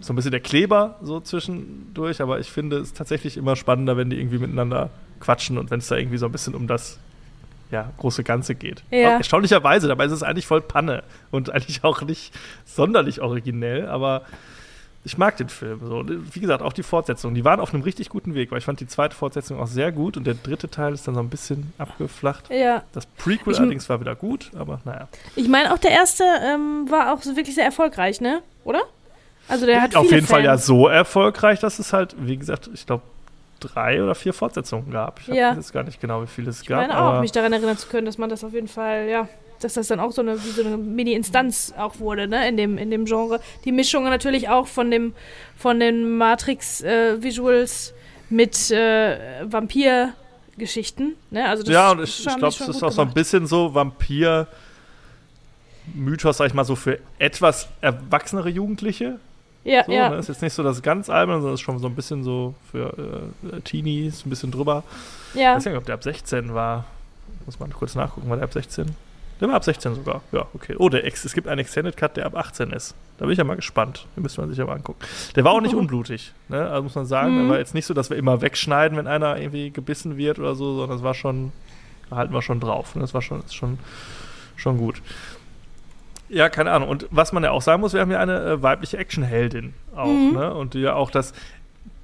so 0.00 0.12
ein 0.12 0.16
bisschen 0.16 0.32
der 0.32 0.40
Kleber 0.40 0.96
so 1.02 1.20
zwischendurch, 1.20 2.20
aber 2.20 2.38
ich 2.38 2.50
finde 2.50 2.78
es 2.78 2.92
tatsächlich 2.92 3.36
immer 3.36 3.56
spannender, 3.56 3.96
wenn 3.96 4.10
die 4.10 4.18
irgendwie 4.18 4.38
miteinander 4.38 4.90
quatschen 5.20 5.56
und 5.56 5.70
wenn 5.70 5.78
es 5.78 5.88
da 5.88 5.96
irgendwie 5.96 6.18
so 6.18 6.26
ein 6.26 6.32
bisschen 6.32 6.54
um 6.54 6.66
das 6.66 6.98
ja, 7.70 7.90
große 7.96 8.22
Ganze 8.22 8.54
geht. 8.54 8.82
Ja. 8.90 9.16
Erstaunlicherweise, 9.16 9.88
dabei 9.88 10.04
ist 10.04 10.12
es 10.12 10.22
eigentlich 10.22 10.46
voll 10.46 10.60
Panne 10.60 11.02
und 11.30 11.50
eigentlich 11.50 11.84
auch 11.84 12.02
nicht 12.02 12.34
sonderlich 12.66 13.20
originell, 13.20 13.88
aber 13.88 14.22
ich 15.04 15.18
mag 15.18 15.36
den 15.36 15.48
Film. 15.50 15.80
So. 15.86 16.02
Wie 16.32 16.40
gesagt, 16.40 16.62
auch 16.62 16.72
die 16.72 16.82
Fortsetzung. 16.82 17.34
Die 17.34 17.44
waren 17.44 17.60
auf 17.60 17.74
einem 17.74 17.82
richtig 17.82 18.08
guten 18.08 18.34
Weg, 18.34 18.50
weil 18.50 18.58
ich 18.58 18.64
fand 18.64 18.80
die 18.80 18.86
zweite 18.86 19.14
Fortsetzung 19.14 19.60
auch 19.60 19.66
sehr 19.66 19.92
gut 19.92 20.16
und 20.16 20.26
der 20.26 20.34
dritte 20.34 20.70
Teil 20.70 20.94
ist 20.94 21.06
dann 21.06 21.14
so 21.14 21.20
ein 21.20 21.28
bisschen 21.28 21.72
abgeflacht. 21.78 22.50
Ja. 22.50 22.82
Das 22.92 23.06
Prequel 23.06 23.52
Ich- 23.52 23.58
allerdings 23.60 23.88
war 23.88 24.00
wieder 24.00 24.14
gut, 24.16 24.50
aber 24.58 24.80
naja. 24.84 25.08
Ich 25.36 25.48
meine, 25.48 25.72
auch 25.74 25.78
der 25.78 25.90
erste 25.90 26.24
ähm, 26.42 26.86
war 26.90 27.12
auch 27.12 27.22
so 27.22 27.36
wirklich 27.36 27.54
sehr 27.54 27.64
erfolgreich, 27.66 28.20
ne? 28.20 28.40
Oder? 28.64 28.82
Also 29.46 29.66
der 29.66 29.82
hat 29.82 29.94
Auf 29.94 30.10
jeden 30.10 30.26
Fall 30.26 30.42
ja 30.42 30.52
Fans. 30.52 30.64
so 30.66 30.88
erfolgreich, 30.88 31.60
dass 31.60 31.78
es 31.78 31.92
halt, 31.92 32.16
wie 32.18 32.38
gesagt, 32.38 32.70
ich 32.72 32.86
glaube, 32.86 33.02
drei 33.60 34.02
oder 34.02 34.14
vier 34.14 34.32
Fortsetzungen 34.32 34.90
gab. 34.90 35.20
Ich 35.20 35.26
Ja. 35.28 35.50
weiß 35.50 35.56
jetzt 35.56 35.72
gar 35.74 35.82
nicht 35.84 36.00
genau, 36.00 36.22
wie 36.22 36.26
viele 36.26 36.48
es 36.50 36.62
Ich 36.62 36.66
gab. 36.68 36.80
meine 36.88 36.98
auch, 36.98 37.20
mich 37.20 37.32
daran 37.32 37.52
erinnern 37.52 37.76
zu 37.76 37.88
können, 37.88 38.06
dass 38.06 38.16
man 38.18 38.30
das 38.30 38.42
auf 38.42 38.52
jeden 38.54 38.68
Fall, 38.68 39.06
ja, 39.08 39.28
dass 39.60 39.74
das 39.74 39.88
dann 39.88 40.00
auch 40.00 40.12
so 40.12 40.22
eine, 40.22 40.36
so 40.38 40.62
eine 40.64 40.76
Mini-Instanz 40.76 41.72
auch 41.78 41.98
wurde, 41.98 42.28
ne, 42.28 42.48
in 42.48 42.56
dem, 42.56 42.76
in 42.78 42.90
dem 42.90 43.04
Genre. 43.06 43.40
Die 43.64 43.72
Mischung 43.72 44.04
natürlich 44.04 44.48
auch 44.48 44.66
von 44.66 44.90
dem, 44.90 45.14
von 45.56 45.80
den 45.80 46.16
Matrix-Visuals 46.18 47.94
mit 48.30 48.70
äh, 48.70 49.18
Vampir-Geschichten, 49.44 51.14
ne, 51.30 51.48
also 51.48 51.62
das 51.62 51.72
ja, 51.72 51.90
und 51.92 52.02
ich, 52.02 52.18
ich 52.26 52.36
glaube, 52.36 52.46
es 52.48 52.60
ist 52.60 52.82
auch 52.82 52.90
so 52.92 53.02
ein 53.02 53.06
gemacht. 53.08 53.14
bisschen 53.14 53.46
so 53.46 53.72
Vampir- 53.74 54.46
Mythos, 55.92 56.38
sag 56.38 56.46
ich 56.46 56.54
mal, 56.54 56.64
so 56.64 56.76
für 56.76 56.98
etwas 57.18 57.68
erwachsenere 57.82 58.48
Jugendliche. 58.48 59.18
Ja, 59.64 59.84
So, 59.84 59.92
ja. 59.92 60.08
ne? 60.10 60.16
Ist 60.16 60.28
jetzt 60.28 60.40
nicht 60.42 60.54
so 60.54 60.62
das 60.62 60.80
ganz 60.82 61.10
albern, 61.10 61.40
sondern 61.40 61.54
ist 61.54 61.60
schon 61.60 61.78
so 61.78 61.86
ein 61.88 61.94
bisschen 61.94 62.24
so 62.24 62.54
für 62.72 63.28
äh, 63.52 63.60
Teenies, 63.60 64.24
ein 64.24 64.30
bisschen 64.30 64.50
drüber. 64.50 64.82
Ich 65.34 65.40
ja. 65.40 65.54
weiß 65.56 65.64
nicht, 65.66 65.76
ob 65.76 65.84
der 65.84 65.94
ab 65.96 66.02
16 66.02 66.54
war. 66.54 66.86
Muss 67.44 67.60
man 67.60 67.70
kurz 67.72 67.94
nachgucken, 67.94 68.30
war 68.30 68.36
der 68.36 68.44
ab 68.44 68.52
16? 68.54 68.86
Der 69.40 69.48
war 69.48 69.56
ab 69.56 69.64
16 69.64 69.94
sogar. 69.96 70.22
Ja, 70.32 70.46
okay. 70.54 70.76
Oh, 70.78 70.88
der 70.88 71.04
Ex 71.04 71.24
es 71.24 71.34
gibt 71.34 71.48
einen 71.48 71.58
Extended 71.58 71.96
Cut, 71.96 72.16
der 72.16 72.26
ab 72.26 72.36
18 72.36 72.70
ist. 72.70 72.94
Da 73.18 73.24
bin 73.24 73.32
ich 73.32 73.38
ja 73.38 73.44
mal 73.44 73.56
gespannt. 73.56 74.06
Den 74.16 74.22
müsste 74.22 74.40
man 74.40 74.50
sich 74.50 74.58
ja 74.58 74.64
mal 74.64 74.74
angucken. 74.74 75.00
Der 75.36 75.44
war 75.44 75.52
auch 75.52 75.60
nicht 75.60 75.74
unblutig. 75.74 76.32
Ne? 76.48 76.68
Also 76.68 76.82
muss 76.84 76.94
man 76.94 77.06
sagen, 77.06 77.34
Mhm. 77.34 77.40
der 77.40 77.48
war 77.50 77.58
jetzt 77.58 77.74
nicht 77.74 77.86
so, 77.86 77.94
dass 77.94 78.10
wir 78.10 78.16
immer 78.16 78.40
wegschneiden, 78.42 78.96
wenn 78.96 79.06
einer 79.06 79.36
irgendwie 79.38 79.70
gebissen 79.70 80.16
wird 80.16 80.38
oder 80.38 80.54
so, 80.54 80.76
sondern 80.76 80.98
es 80.98 81.02
war 81.04 81.14
schon, 81.14 81.52
da 82.10 82.16
halten 82.16 82.32
wir 82.32 82.42
schon 82.42 82.60
drauf. 82.60 82.94
Ne? 82.94 83.00
Das 83.02 83.12
war 83.14 83.22
schon, 83.22 83.40
ist 83.40 83.54
schon, 83.54 83.78
schon 84.56 84.78
gut. 84.78 85.02
Ja, 86.30 86.48
keine 86.48 86.70
Ahnung. 86.72 86.88
Und 86.88 87.06
was 87.10 87.32
man 87.32 87.44
ja 87.44 87.50
auch 87.50 87.60
sagen 87.62 87.80
muss, 87.82 87.92
wir 87.92 88.00
haben 88.00 88.10
ja 88.10 88.18
eine 88.18 88.40
äh, 88.40 88.62
weibliche 88.62 88.96
Actionheldin 88.96 89.74
auch, 89.94 90.06
Mhm. 90.06 90.32
ne? 90.32 90.54
Und 90.54 90.74
die 90.74 90.80
ja 90.80 90.94
auch 90.94 91.10
das, 91.10 91.34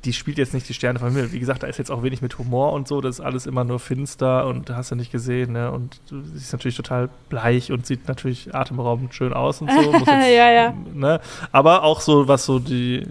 die 0.04 0.12
spielt 0.14 0.38
jetzt 0.38 0.54
nicht 0.54 0.68
die 0.68 0.74
Sterne 0.74 0.98
vom 0.98 1.08
Himmel. 1.08 1.32
Wie 1.32 1.38
gesagt, 1.38 1.62
da 1.62 1.66
ist 1.66 1.78
jetzt 1.78 1.90
auch 1.90 2.02
wenig 2.02 2.22
mit 2.22 2.38
Humor 2.38 2.72
und 2.72 2.88
so, 2.88 3.00
das 3.00 3.18
ist 3.18 3.24
alles 3.24 3.46
immer 3.46 3.64
nur 3.64 3.78
finster 3.78 4.46
und 4.46 4.70
hast 4.70 4.90
du 4.90 4.94
nicht 4.94 5.12
gesehen, 5.12 5.52
ne? 5.52 5.70
Und 5.70 6.00
sie 6.06 6.36
ist 6.36 6.52
natürlich 6.52 6.76
total 6.76 7.10
bleich 7.28 7.70
und 7.70 7.84
sieht 7.84 8.08
natürlich 8.08 8.54
atemberaubend 8.54 9.14
schön 9.14 9.34
aus 9.34 9.60
und 9.60 9.70
so. 9.70 9.92
Muss 9.92 10.00
jetzt, 10.06 10.08
Ja, 10.08 10.50
ja. 10.50 10.74
Ne? 10.94 11.20
Aber 11.52 11.82
auch 11.82 12.00
so, 12.00 12.28
was 12.28 12.46
so 12.46 12.58
die, 12.58 13.06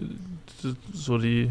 so 0.92 1.18
die 1.18 1.50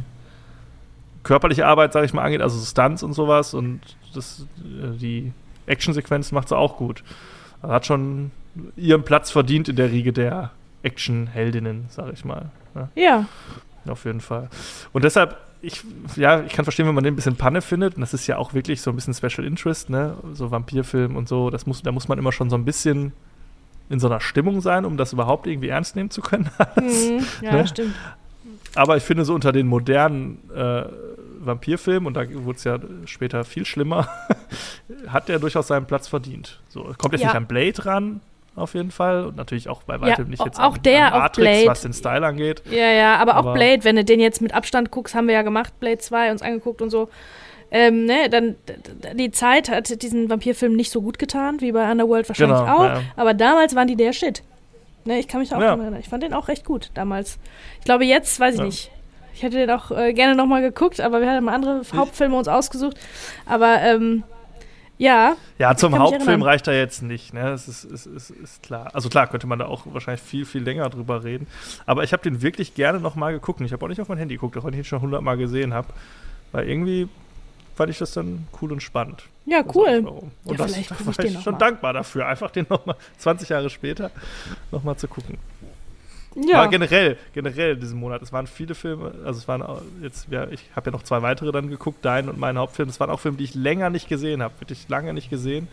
körperliche 1.24 1.66
Arbeit, 1.66 1.94
sag 1.94 2.04
ich 2.04 2.14
mal, 2.14 2.24
angeht, 2.24 2.42
also 2.42 2.58
so 2.58 2.66
Stunts 2.66 3.02
und 3.02 3.14
sowas 3.14 3.54
und 3.54 3.80
das, 4.14 4.46
die 4.58 5.32
Actionsequenzen 5.68 6.36
macht 6.36 6.50
sie 6.50 6.58
auch 6.58 6.78
gut. 6.78 7.04
Also 7.62 7.74
hat 7.74 7.86
schon 7.86 8.32
ihren 8.76 9.04
Platz 9.04 9.32
verdient 9.32 9.70
in 9.70 9.78
der 9.78 9.92
Riege 9.92 10.12
der 10.12 10.52
Actionheldinnen, 10.84 11.86
sag 11.90 12.12
ich 12.12 12.26
mal. 12.26 12.50
Ne? 12.74 12.90
Ja. 12.96 13.26
Auf 13.88 14.06
jeden 14.06 14.22
Fall. 14.22 14.50
Und 14.94 15.04
deshalb, 15.04 15.38
ich, 15.62 15.84
ja, 16.16 16.42
ich 16.42 16.54
kann 16.54 16.64
verstehen, 16.66 16.88
wenn 16.88 16.96
man 16.96 17.04
den 17.04 17.14
ein 17.14 17.16
bisschen 17.16 17.36
Panne 17.36 17.62
findet. 17.62 17.96
Und 17.96 18.02
das 18.02 18.14
ist 18.14 18.28
ja 18.28 18.38
auch 18.38 18.54
wirklich 18.54 18.82
so 18.82 18.92
ein 18.92 18.96
bisschen 18.96 19.14
Special 19.14 19.46
Interest, 19.46 19.90
ne? 19.90 20.16
So 20.34 20.52
Vampirfilm 20.52 21.16
und 21.16 21.28
so. 21.28 21.50
Das 21.50 21.66
muss, 21.66 21.82
da 21.82 21.92
muss 21.92 22.08
man 22.08 22.18
immer 22.18 22.32
schon 22.32 22.50
so 22.50 22.56
ein 22.56 22.66
bisschen 22.66 23.14
in 23.90 24.00
so 24.00 24.08
einer 24.08 24.20
Stimmung 24.22 24.62
sein, 24.62 24.86
um 24.86 24.98
das 24.98 25.14
überhaupt 25.14 25.48
irgendwie 25.48 25.70
ernst 25.70 25.96
nehmen 25.96 26.12
zu 26.12 26.22
können. 26.22 26.50
Mhm. 26.76 27.26
Ja, 27.42 27.54
Ne? 27.54 27.68
stimmt. 27.68 27.96
Aber 28.76 28.96
ich 28.98 29.04
finde, 29.04 29.26
so 29.26 29.34
unter 29.34 29.52
den 29.52 29.66
modernen 29.66 30.38
äh, 30.56 30.84
Vampirfilmen, 31.40 32.06
und 32.06 32.14
da 32.14 32.24
wurde 32.32 32.58
es 32.58 32.64
ja 32.66 32.78
später 33.06 33.44
viel 33.44 33.66
schlimmer, 33.66 34.08
hat 35.08 35.28
der 35.28 35.40
durchaus 35.40 35.68
seinen 35.68 35.86
Platz 35.88 36.08
verdient. 36.08 36.60
So, 36.70 36.94
kommt 36.98 37.14
jetzt 37.14 37.22
Ja. 37.22 37.30
nicht 37.30 37.36
an 37.36 37.48
Blade 37.48 37.86
ran, 37.86 38.22
auf 38.56 38.74
jeden 38.74 38.92
Fall. 38.92 39.26
Und 39.28 39.36
natürlich 39.38 39.70
auch 39.70 39.84
bei 39.84 40.00
weitem 40.02 40.30
nicht 40.30 40.42
au- 40.42 40.46
jetzt 40.46 40.60
auch 40.60 40.76
an, 40.76 40.82
der 40.84 41.14
an 41.14 41.20
Matrix, 41.22 41.38
Blade. 41.38 41.68
was 41.68 41.82
den 41.82 41.94
Style 41.94 42.26
angeht. 42.26 42.62
Ja, 42.70 42.92
ja, 42.92 43.16
aber 43.18 43.34
auch 43.34 43.38
Aber- 43.38 43.54
Blade, 43.54 43.84
wenn 43.84 43.96
du 43.96 44.04
den 44.04 44.20
jetzt 44.20 44.42
mit 44.42 44.54
Abstand 44.54 44.92
guckst, 44.92 45.16
haben 45.16 45.28
wir 45.28 45.34
ja 45.36 45.42
gemacht, 45.42 45.80
Blade 45.80 45.98
2 46.00 46.32
uns 46.32 46.42
angeguckt 46.42 46.82
und 46.82 46.90
so. 46.90 47.10
Ähm, 47.72 48.06
ne, 48.06 48.30
dann 48.30 48.56
die 49.14 49.30
Zeit 49.30 49.70
hat 49.70 50.02
diesen 50.02 50.28
Vampirfilm 50.30 50.76
nicht 50.76 50.92
so 50.92 51.02
gut 51.04 51.20
getan, 51.20 51.62
wie 51.62 51.72
bei 51.72 51.90
Underworld 51.92 52.28
wahrscheinlich 52.28 52.58
Genau, 52.60 52.78
auch. 52.78 52.84
ja. 52.86 53.02
Aber 53.16 53.36
damals 53.36 53.76
waren 53.76 53.88
die 53.88 53.96
der 53.96 54.12
Shit. 54.12 54.42
Ne, 55.06 55.20
ich 55.20 55.28
kann 55.28 55.40
mich 55.40 55.54
auch 55.54 55.62
Ja. 55.62 55.68
erinnern. 55.68 55.96
Ich 56.00 56.10
fand 56.10 56.24
den 56.24 56.34
auch 56.34 56.48
recht 56.48 56.66
gut 56.66 56.90
damals. 56.96 57.38
Ich 57.78 57.86
glaube, 57.86 58.06
jetzt 58.06 58.40
weiß 58.40 58.56
ich 58.56 58.60
Ja. 58.60 58.66
nicht. 58.66 58.92
Ich 59.36 59.44
hätte 59.44 59.58
den 59.58 59.70
auch 59.70 59.92
äh, 59.92 60.14
gerne 60.14 60.36
nochmal 60.36 60.62
geguckt, 60.64 61.00
aber 61.00 61.22
wir 61.22 61.30
hatten 61.32 61.46
mal 61.46 61.54
andere 61.54 61.82
Hauptfilme 61.96 62.36
uns 62.36 62.48
ausgesucht. 62.48 62.98
Aber 63.46 63.80
ähm, 63.84 64.24
ja, 65.00 65.36
Ja, 65.58 65.76
zum 65.76 65.98
Hauptfilm 65.98 66.44
reicht 66.44 66.68
er 66.68 66.78
jetzt 66.78 67.02
nicht, 67.02 67.34
ne? 67.34 67.42
Das 67.46 67.68
ist, 67.68 67.84
ist, 67.86 68.06
ist, 68.06 68.30
ist 68.30 68.62
klar. 68.62 68.92
Also 68.94 69.10
klar, 69.10 69.26
könnte 69.28 69.48
man 69.48 69.58
da 69.58 69.66
auch 69.66 69.84
wahrscheinlich 69.86 70.22
viel, 70.22 70.46
viel 70.46 70.62
länger 70.62 70.88
drüber 70.90 71.24
reden. 71.24 71.48
Aber 71.88 72.04
ich 72.04 72.14
habe 72.14 72.22
den 72.22 72.42
wirklich 72.44 72.76
gerne 72.76 73.00
nochmal 73.00 73.32
geguckt. 73.34 73.60
Und 73.60 73.66
Ich 73.66 73.74
habe 73.74 73.84
auch 73.84 73.90
nicht 73.90 74.02
auf 74.02 74.10
mein 74.10 74.18
Handy 74.20 74.36
geguckt, 74.36 74.56
auch 74.58 74.64
wenn 74.66 74.74
ich 74.74 74.80
ihn 74.80 74.84
schon 74.86 75.02
hundertmal 75.02 75.38
gesehen 75.38 75.74
habe. 75.74 75.88
Weil 76.52 76.70
irgendwie 76.70 77.08
fand 77.76 77.90
ich 77.90 77.98
das 77.98 78.12
dann 78.12 78.46
cool 78.62 78.74
und 78.74 78.84
spannend. 78.84 79.24
ja, 79.46 79.64
cool. 79.74 80.06
Und 80.46 80.60
Ja, 80.60 80.66
das, 80.66 80.74
da 80.90 81.06
war 81.06 81.26
ich 81.26 81.42
schon 81.42 81.54
mal. 81.54 81.60
dankbar 81.60 81.94
dafür, 81.94 82.28
einfach 82.28 82.52
den 82.52 82.66
nochmal 82.70 82.98
20 83.20 83.48
Jahre 83.50 83.70
später 83.70 84.12
nochmal 84.72 84.98
zu 84.98 85.08
gucken. 85.08 85.38
Ja. 86.48 86.62
Aber 86.62 86.70
generell, 86.70 87.18
generell 87.34 87.76
diesen 87.76 88.00
Monat, 88.00 88.22
es 88.22 88.32
waren 88.32 88.48
viele 88.48 88.76
Filme, 88.76 89.14
also 89.26 89.40
es 89.40 89.48
waren 89.48 89.62
auch 89.62 89.82
jetzt, 90.02 90.28
ja, 90.30 90.48
ich 90.50 90.64
habe 90.76 90.90
ja 90.90 90.92
noch 90.92 91.04
zwei 91.04 91.22
weitere 91.22 91.52
dann 91.52 91.70
geguckt, 91.70 92.04
dein 92.06 92.30
und 92.30 92.38
mein 92.40 92.58
Hauptfilm. 92.58 92.90
Es 92.90 93.00
waren 93.00 93.10
auch 93.10 93.20
Filme, 93.20 93.38
die 93.38 93.44
ich 93.44 93.56
länger 93.56 93.90
nicht 93.90 94.08
gesehen 94.08 94.42
habe, 94.44 94.54
wirklich 94.60 94.88
lange 94.90 95.14
nicht 95.14 95.30
gesehen. 95.30 95.68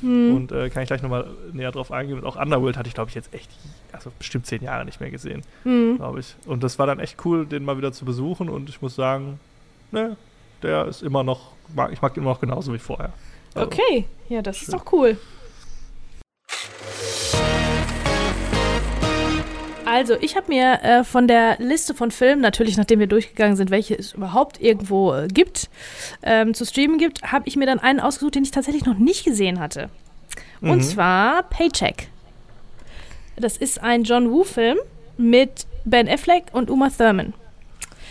Hm. 0.00 0.34
Und 0.34 0.52
äh, 0.52 0.68
kann 0.70 0.82
ich 0.82 0.88
gleich 0.88 1.02
nochmal 1.02 1.26
näher 1.52 1.70
drauf 1.72 1.92
eingehen. 1.92 2.18
Und 2.18 2.24
auch 2.24 2.36
Underworld 2.36 2.76
hatte 2.76 2.88
ich, 2.88 2.94
glaube 2.94 3.08
ich, 3.08 3.14
jetzt 3.14 3.32
echt, 3.32 3.50
also 3.92 4.10
bestimmt 4.18 4.46
zehn 4.46 4.62
Jahre 4.62 4.84
nicht 4.84 5.00
mehr 5.00 5.10
gesehen, 5.10 5.42
Hm. 5.62 5.96
glaube 5.96 6.20
ich. 6.20 6.34
Und 6.46 6.62
das 6.62 6.78
war 6.78 6.86
dann 6.86 6.98
echt 7.00 7.24
cool, 7.24 7.46
den 7.46 7.64
mal 7.64 7.76
wieder 7.78 7.92
zu 7.92 8.04
besuchen. 8.04 8.48
Und 8.48 8.68
ich 8.68 8.82
muss 8.82 8.94
sagen, 8.96 9.38
ne, 9.92 10.16
der 10.62 10.86
ist 10.86 11.02
immer 11.02 11.22
noch, 11.22 11.52
mag, 11.74 11.92
ich 11.92 12.02
mag 12.02 12.14
den 12.14 12.22
immer 12.24 12.32
noch 12.32 12.40
genauso 12.40 12.72
wie 12.74 12.78
vorher. 12.78 13.12
Also, 13.54 13.66
Okay, 13.66 14.06
ja, 14.28 14.42
das 14.42 14.56
ist 14.62 14.66
schön. 14.66 14.74
doch 14.78 14.92
cool. 14.92 15.16
Also, 19.92 20.14
ich 20.20 20.36
habe 20.36 20.46
mir 20.48 20.82
äh, 20.82 21.04
von 21.04 21.28
der 21.28 21.56
Liste 21.58 21.94
von 21.94 22.10
Filmen, 22.10 22.40
natürlich 22.40 22.76
nachdem 22.76 22.98
wir 22.98 23.06
durchgegangen 23.06 23.56
sind, 23.56 23.70
welche 23.70 23.94
es 23.94 24.12
überhaupt 24.12 24.60
irgendwo 24.60 25.12
äh, 25.14 25.28
gibt, 25.28 25.68
ähm, 26.22 26.54
zu 26.54 26.64
streamen 26.64 26.98
gibt, 26.98 27.22
habe 27.30 27.46
ich 27.46 27.56
mir 27.56 27.66
dann 27.66 27.78
einen 27.78 28.00
ausgesucht, 28.00 28.34
den 28.34 28.42
ich 28.42 28.50
tatsächlich 28.50 28.84
noch 28.86 28.96
nicht 28.98 29.24
gesehen 29.24 29.60
hatte. 29.60 29.90
Und 30.60 30.76
Mhm. 30.78 30.82
zwar 30.82 31.42
Paycheck. 31.44 32.08
Das 33.36 33.56
ist 33.56 33.82
ein 33.82 34.04
John 34.04 34.30
Woo-Film 34.30 34.78
mit 35.18 35.66
Ben 35.84 36.08
Affleck 36.08 36.44
und 36.52 36.70
Uma 36.70 36.88
Thurman. 36.90 37.34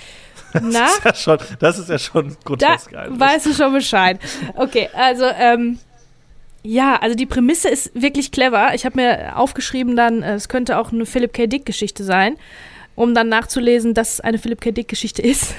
Na? 0.61 0.87
Das 0.87 0.97
ist 0.97 1.05
ja 1.05 1.15
schon, 1.15 1.37
das 1.59 1.79
ist 1.79 1.89
ja 1.89 1.97
schon 1.99 2.29
Da 2.29 2.35
grotesk 2.43 2.93
eigentlich. 2.93 3.19
weißt 3.19 3.45
du 3.45 3.53
schon 3.53 3.73
Bescheid. 3.73 4.19
Okay, 4.55 4.89
also, 4.93 5.25
ähm, 5.25 5.79
Ja, 6.63 6.97
also 7.01 7.15
die 7.15 7.25
Prämisse 7.25 7.69
ist 7.69 7.91
wirklich 7.99 8.31
clever. 8.31 8.73
Ich 8.75 8.85
habe 8.85 8.99
mir 9.01 9.37
aufgeschrieben 9.37 9.95
dann, 9.95 10.21
äh, 10.21 10.33
es 10.35 10.47
könnte 10.49 10.77
auch 10.77 10.91
eine 10.91 11.05
Philip 11.05 11.33
K. 11.33 11.47
Dick-Geschichte 11.47 12.03
sein, 12.03 12.37
um 12.95 13.15
dann 13.15 13.29
nachzulesen, 13.29 13.93
dass 13.95 14.13
es 14.13 14.21
eine 14.21 14.37
Philip 14.37 14.61
K. 14.61 14.71
Dick-Geschichte 14.71 15.21
ist. 15.23 15.55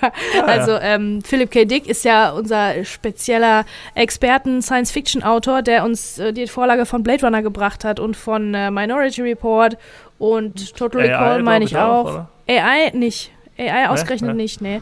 Ah, 0.00 0.10
also 0.46 0.72
ja. 0.72 0.80
ähm, 0.80 1.22
Philip 1.22 1.50
K. 1.50 1.64
Dick 1.66 1.86
ist 1.88 2.04
ja 2.04 2.30
unser 2.30 2.84
spezieller 2.84 3.64
Experten-Science-Fiction-Autor, 3.94 5.62
der 5.62 5.84
uns 5.84 6.18
äh, 6.18 6.32
die 6.32 6.46
Vorlage 6.46 6.86
von 6.86 7.02
Blade 7.02 7.24
Runner 7.24 7.42
gebracht 7.42 7.84
hat 7.84 8.00
und 8.00 8.16
von 8.16 8.54
äh, 8.54 8.70
Minority 8.70 9.22
Report 9.22 9.76
und 10.18 10.74
Total 10.76 11.02
AI, 11.02 11.06
Recall 11.06 11.42
meine 11.42 11.64
ich 11.64 11.76
auch. 11.76 12.04
oder? 12.04 12.28
AI 12.48 12.90
nicht. 12.94 13.30
AI 13.58 13.88
ausgerechnet 13.88 14.30
Ne? 14.30 14.42
nicht, 14.42 14.60
nee. 14.60 14.80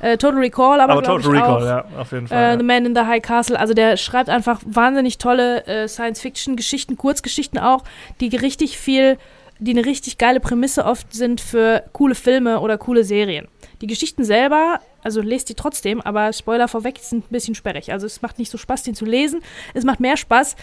Äh, 0.00 0.16
Total 0.16 0.38
Recall 0.38 0.80
aber, 0.80 0.92
Aber 0.92 1.02
Total 1.02 1.20
ich 1.20 1.40
Recall, 1.40 1.62
auch. 1.62 1.66
ja, 1.66 1.84
auf 2.00 2.12
jeden 2.12 2.26
Äh, 2.26 2.28
Fall. 2.28 2.58
The 2.58 2.64
Man 2.64 2.86
in 2.86 2.94
the 2.94 3.02
High 3.02 3.22
Castle. 3.22 3.58
Also 3.58 3.74
der 3.74 3.96
schreibt 3.96 4.28
einfach 4.28 4.60
wahnsinnig 4.64 5.18
tolle 5.18 5.66
äh, 5.66 5.88
Science-Fiction-Geschichten, 5.88 6.96
Kurzgeschichten 6.96 7.58
auch, 7.58 7.82
die 8.20 8.28
richtig 8.36 8.78
viel, 8.78 9.18
die 9.58 9.72
eine 9.72 9.84
richtig 9.84 10.18
geile 10.18 10.38
Prämisse 10.40 10.84
oft 10.84 11.12
sind 11.12 11.40
für 11.40 11.82
coole 11.92 12.14
Filme 12.14 12.60
oder 12.60 12.78
coole 12.78 13.02
Serien. 13.02 13.48
Die 13.80 13.86
Geschichten 13.88 14.24
selber, 14.24 14.80
also 15.02 15.20
lest 15.20 15.48
die 15.48 15.54
trotzdem, 15.54 16.00
aber 16.00 16.32
Spoiler 16.32 16.68
vorweg, 16.68 16.98
sind 17.00 17.24
ein 17.26 17.32
bisschen 17.32 17.54
sperrig. 17.54 17.92
Also 17.92 18.06
es 18.06 18.22
macht 18.22 18.38
nicht 18.38 18.50
so 18.50 18.58
Spaß, 18.58 18.84
den 18.84 18.94
zu 18.94 19.04
lesen. 19.04 19.40
Es 19.74 19.84
macht 19.84 20.00
mehr 20.00 20.16
Spaß, 20.16 20.54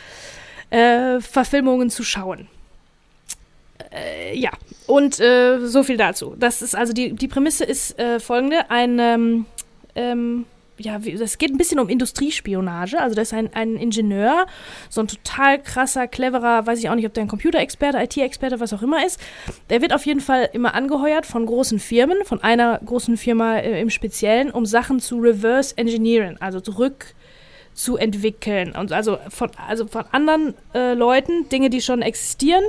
äh, 0.70 1.20
Verfilmungen 1.20 1.89
zu 1.89 2.04
schauen. 2.04 2.48
Äh, 3.91 4.38
ja, 4.38 4.51
und 4.88 5.20
äh, 5.20 5.65
so 5.65 5.84
viel 5.84 5.98
dazu. 5.98 6.36
Das 6.38 6.62
ist 6.62 6.75
also 6.75 6.94
die, 6.94 7.13
die 7.13 7.27
Prämisse 7.27 7.63
ist 7.65 7.98
äh, 8.00 8.20
folgende: 8.20 8.70
Ein 8.70 9.00
ähm, 9.00 9.46
ähm, 9.96 10.46
ja, 10.77 10.98
es 10.98 11.38
geht 11.38 11.51
ein 11.51 11.58
bisschen 11.58 11.79
um 11.79 11.88
Industriespionage. 11.88 13.00
Also, 13.00 13.15
das 13.15 13.29
ist 13.29 13.34
ein, 13.34 13.50
ein 13.53 13.77
Ingenieur, 13.77 14.46
so 14.89 15.01
ein 15.01 15.08
total 15.08 15.62
krasser, 15.62 16.08
cleverer, 16.08 16.67
weiß 16.67 16.79
ich 16.79 16.89
auch 16.89 16.96
nicht, 16.96 17.05
ob 17.05 17.13
der 17.13 17.24
ein 17.24 17.27
Computerexperte, 17.27 17.98
IT-Experte, 17.98 18.60
was 18.60 18.74
auch 18.74 18.82
immer 18.82 19.05
ist. 19.05 19.20
Der 19.70 19.82
wird 19.82 19.94
auf 19.94 20.05
jeden 20.05 20.20
Fall 20.20 20.50
immer 20.51 20.75
angeheuert 20.75 21.25
von 21.25 21.46
großen 21.46 21.79
Firmen, 21.79 22.17
von 22.25 22.44
einer 22.44 22.79
großen 22.84 23.17
Firma 23.17 23.58
äh, 23.58 23.79
im 23.79 23.89
Speziellen, 23.89 24.51
um 24.51 24.65
Sachen 24.65 25.00
zu 25.00 25.17
reverse 25.17 25.77
engineeren, 25.77 26.41
also 26.41 26.60
zurück 26.60 27.13
zu 27.74 27.98
entwickeln. 27.98 28.74
Und 28.75 28.91
also 28.91 29.17
von, 29.29 29.51
also 29.67 29.88
von 29.88 30.05
anderen 30.12 30.55
äh, 30.74 30.94
Leuten, 30.94 31.48
Dinge, 31.50 31.70
die 31.70 31.82
schon 31.82 32.01
existieren, 32.01 32.63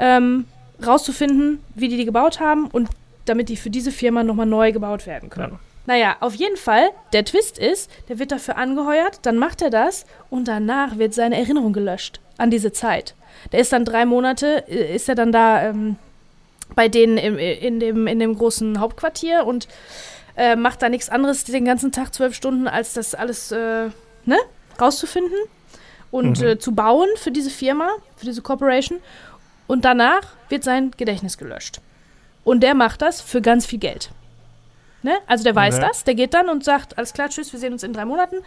ähm, 0.00 0.46
rauszufinden, 0.84 1.60
wie 1.74 1.88
die 1.88 1.96
die 1.98 2.04
gebaut 2.04 2.40
haben 2.40 2.66
und 2.66 2.88
damit 3.26 3.48
die 3.48 3.56
für 3.56 3.70
diese 3.70 3.92
Firma 3.92 4.24
nochmal 4.24 4.46
neu 4.46 4.72
gebaut 4.72 5.06
werden 5.06 5.30
können. 5.30 5.52
Ja. 5.52 5.60
Naja, 5.86 6.16
auf 6.20 6.34
jeden 6.34 6.56
Fall, 6.56 6.90
der 7.12 7.24
Twist 7.24 7.58
ist, 7.58 7.90
der 8.08 8.18
wird 8.18 8.32
dafür 8.32 8.56
angeheuert, 8.56 9.20
dann 9.22 9.36
macht 9.38 9.62
er 9.62 9.70
das 9.70 10.04
und 10.28 10.46
danach 10.48 10.98
wird 10.98 11.14
seine 11.14 11.36
Erinnerung 11.38 11.72
gelöscht 11.72 12.20
an 12.38 12.50
diese 12.50 12.72
Zeit. 12.72 13.14
Der 13.52 13.60
ist 13.60 13.72
dann 13.72 13.84
drei 13.84 14.04
Monate, 14.04 14.64
äh, 14.68 14.94
ist 14.94 15.08
er 15.08 15.14
dann 15.14 15.32
da 15.32 15.68
ähm, 15.68 15.96
bei 16.74 16.88
denen 16.88 17.16
im, 17.18 17.38
in, 17.38 17.80
dem, 17.80 18.06
in 18.06 18.18
dem 18.18 18.36
großen 18.36 18.78
Hauptquartier 18.80 19.44
und 19.46 19.68
äh, 20.36 20.56
macht 20.56 20.82
da 20.82 20.88
nichts 20.88 21.08
anderes 21.08 21.44
den 21.44 21.64
ganzen 21.64 21.92
Tag, 21.92 22.14
zwölf 22.14 22.34
Stunden, 22.34 22.68
als 22.68 22.92
das 22.94 23.14
alles 23.14 23.50
äh, 23.52 23.88
ne, 24.24 24.38
rauszufinden 24.80 25.36
und 26.10 26.40
Mhm. 26.40 26.46
äh, 26.46 26.58
zu 26.58 26.72
bauen 26.74 27.08
für 27.16 27.30
diese 27.30 27.50
Firma, 27.50 27.88
für 28.16 28.26
diese 28.26 28.42
Corporation. 28.42 28.98
Und 29.70 29.84
danach 29.84 30.22
wird 30.48 30.64
sein 30.64 30.90
Gedächtnis 30.96 31.38
gelöscht. 31.38 31.80
Und 32.42 32.60
der 32.64 32.74
macht 32.74 33.02
das 33.02 33.20
für 33.20 33.40
ganz 33.40 33.66
viel 33.66 33.78
Geld. 33.78 34.10
Ne? 35.04 35.12
Also 35.28 35.44
der 35.44 35.54
weiß 35.54 35.76
Okay. 35.76 35.86
das, 35.86 36.02
der 36.02 36.16
geht 36.16 36.34
dann 36.34 36.48
und 36.48 36.64
sagt, 36.64 36.98
alles 36.98 37.12
klar, 37.12 37.28
tschüss, 37.28 37.52
wir 37.52 37.60
sehen 37.60 37.72
uns 37.72 37.84
in 37.84 37.92
drei 37.92 38.04
Monaten. 38.04 38.38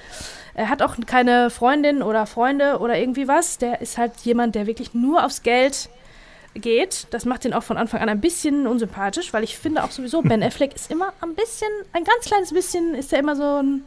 Er 0.54 0.68
hat 0.68 0.82
auch 0.82 0.98
keine 1.06 1.50
Freundin 1.50 2.04
oder 2.04 2.26
Freunde 2.26 2.80
oder 2.80 2.98
irgendwie 2.98 3.30
was. 3.30 3.58
Der 3.58 3.80
ist 3.80 3.98
halt 3.98 4.12
jemand, 4.26 4.56
der 4.56 4.68
wirklich 4.68 4.94
nur 4.94 5.24
aufs 5.26 5.44
Geld 5.44 5.88
geht. 6.56 7.08
Das 7.12 7.24
macht 7.24 7.46
ihn 7.46 7.54
auch 7.54 7.64
von 7.64 7.78
Anfang 7.78 8.02
an 8.02 8.10
ein 8.10 8.20
bisschen 8.20 8.68
unsympathisch, 8.68 9.32
weil 9.32 9.46
ich 9.46 9.58
finde 9.58 9.86
auch 9.86 9.92
sowieso, 9.92 10.24
Ben 10.24 10.44
Affleck 10.44 10.76
ist 10.76 10.92
immer 10.92 11.14
ein 11.22 11.36
bisschen, 11.36 11.70
ein 11.94 12.04
ganz 12.04 12.26
kleines 12.26 12.52
bisschen, 12.54 12.96
ist 12.96 13.14
er 13.14 13.20
immer 13.20 13.38
so 13.38 13.62
ein 13.64 13.86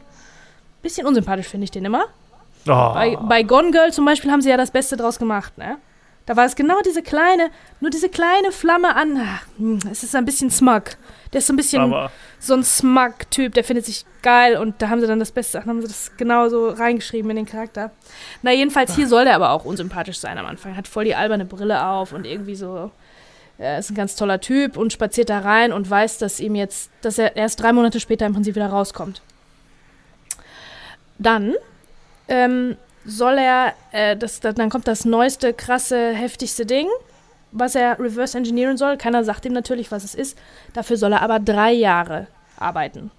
bisschen 0.81 1.05
unsympathisch, 1.05 1.49
finde 1.49 1.65
ich 1.65 1.71
den 1.71 1.85
immer. 1.85 2.05
Oh. 2.67 2.93
Bei, 2.95 3.15
bei 3.21 3.43
Gone 3.43 3.69
Girl 3.69 3.93
zum 3.93 4.05
Beispiel 4.05 4.31
haben 4.31 4.41
sie 4.41 4.49
ja 4.49 4.57
das 4.57 4.71
Beste 4.71 4.97
draus 4.97 5.19
gemacht, 5.19 5.55
ne? 5.59 5.77
Da 6.27 6.35
war 6.35 6.45
es 6.45 6.55
genau 6.55 6.75
diese 6.85 7.01
kleine, 7.01 7.49
nur 7.79 7.89
diese 7.89 8.09
kleine 8.09 8.51
Flamme 8.51 8.95
an. 8.95 9.17
Hm, 9.57 9.79
Es 9.89 10.03
ist 10.03 10.13
ein 10.13 10.25
bisschen 10.25 10.51
smug. 10.51 10.83
Der 11.33 11.39
ist 11.39 11.47
so 11.47 11.53
ein 11.53 11.55
bisschen 11.55 11.81
aber 11.81 12.11
so 12.39 12.53
ein 12.53 12.63
smug-Typ, 12.63 13.53
der 13.53 13.63
findet 13.63 13.85
sich 13.85 14.05
geil 14.21 14.57
und 14.57 14.81
da 14.81 14.89
haben 14.89 15.01
sie 15.01 15.07
dann 15.07 15.19
das 15.19 15.31
Beste, 15.31 15.65
haben 15.65 15.81
sie 15.81 15.87
das 15.87 16.11
genau 16.17 16.49
so 16.49 16.69
reingeschrieben 16.69 17.31
in 17.31 17.37
den 17.37 17.45
Charakter. 17.45 17.91
Na, 18.43 18.51
jedenfalls 18.51 18.93
hier 18.95 19.07
soll 19.07 19.25
der 19.25 19.35
aber 19.35 19.49
auch 19.51 19.65
unsympathisch 19.65 20.19
sein 20.19 20.37
am 20.37 20.45
Anfang. 20.45 20.75
Hat 20.77 20.87
voll 20.87 21.05
die 21.05 21.15
alberne 21.15 21.45
Brille 21.45 21.83
auf 21.85 22.11
und 22.13 22.25
irgendwie 22.25 22.55
so. 22.55 22.91
Er 23.57 23.79
ist 23.79 23.89
ein 23.89 23.95
ganz 23.95 24.15
toller 24.15 24.39
Typ 24.39 24.77
und 24.77 24.93
spaziert 24.93 25.29
da 25.29 25.39
rein 25.39 25.73
und 25.73 25.89
weiß, 25.89 26.19
dass 26.19 26.39
ihm 26.39 26.53
jetzt, 26.55 26.91
dass 27.01 27.17
er 27.17 27.35
erst 27.35 27.61
drei 27.61 27.73
Monate 27.73 27.99
später 27.99 28.25
im 28.25 28.33
Prinzip 28.33 28.55
wieder 28.55 28.67
rauskommt. 28.67 29.21
Dann 31.17 31.55
ähm, 32.27 32.75
soll 33.07 33.37
er, 33.37 33.73
äh, 33.91 34.15
das, 34.15 34.41
dann 34.41 34.69
kommt 34.69 34.87
das 34.87 35.05
neueste, 35.05 35.53
krasse, 35.53 36.13
heftigste 36.13 36.65
Ding, 36.65 36.87
was 37.51 37.73
er 37.73 37.97
reverse 37.99 38.37
engineeren 38.37 38.77
soll. 38.77 38.97
Keiner 38.97 39.23
sagt 39.23 39.45
ihm 39.45 39.53
natürlich, 39.53 39.91
was 39.91 40.03
es 40.03 40.13
ist. 40.13 40.37
Dafür 40.73 40.97
soll 40.97 41.13
er 41.13 41.21
aber 41.21 41.39
drei 41.39 41.71
Jahre 41.71 42.27
arbeiten. 42.57 43.09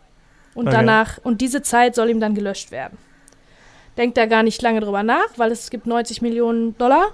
Und 0.55 0.68
Okay. 0.68 0.77
danach, 0.77 1.18
und 1.24 1.40
diese 1.40 1.62
Zeit 1.62 1.94
soll 1.94 2.11
ihm 2.11 2.20
dann 2.20 2.35
gelöscht 2.35 2.70
werden. 2.70 2.98
Denkt 3.96 4.18
er 4.18 4.27
gar 4.27 4.42
nicht 4.42 4.61
lange 4.62 4.81
drüber 4.81 5.03
nach, 5.03 5.29
weil 5.37 5.51
es 5.51 5.70
gibt 5.70 5.87
90 5.87 6.22
Millionen 6.22 6.77
Dollar 6.79 7.09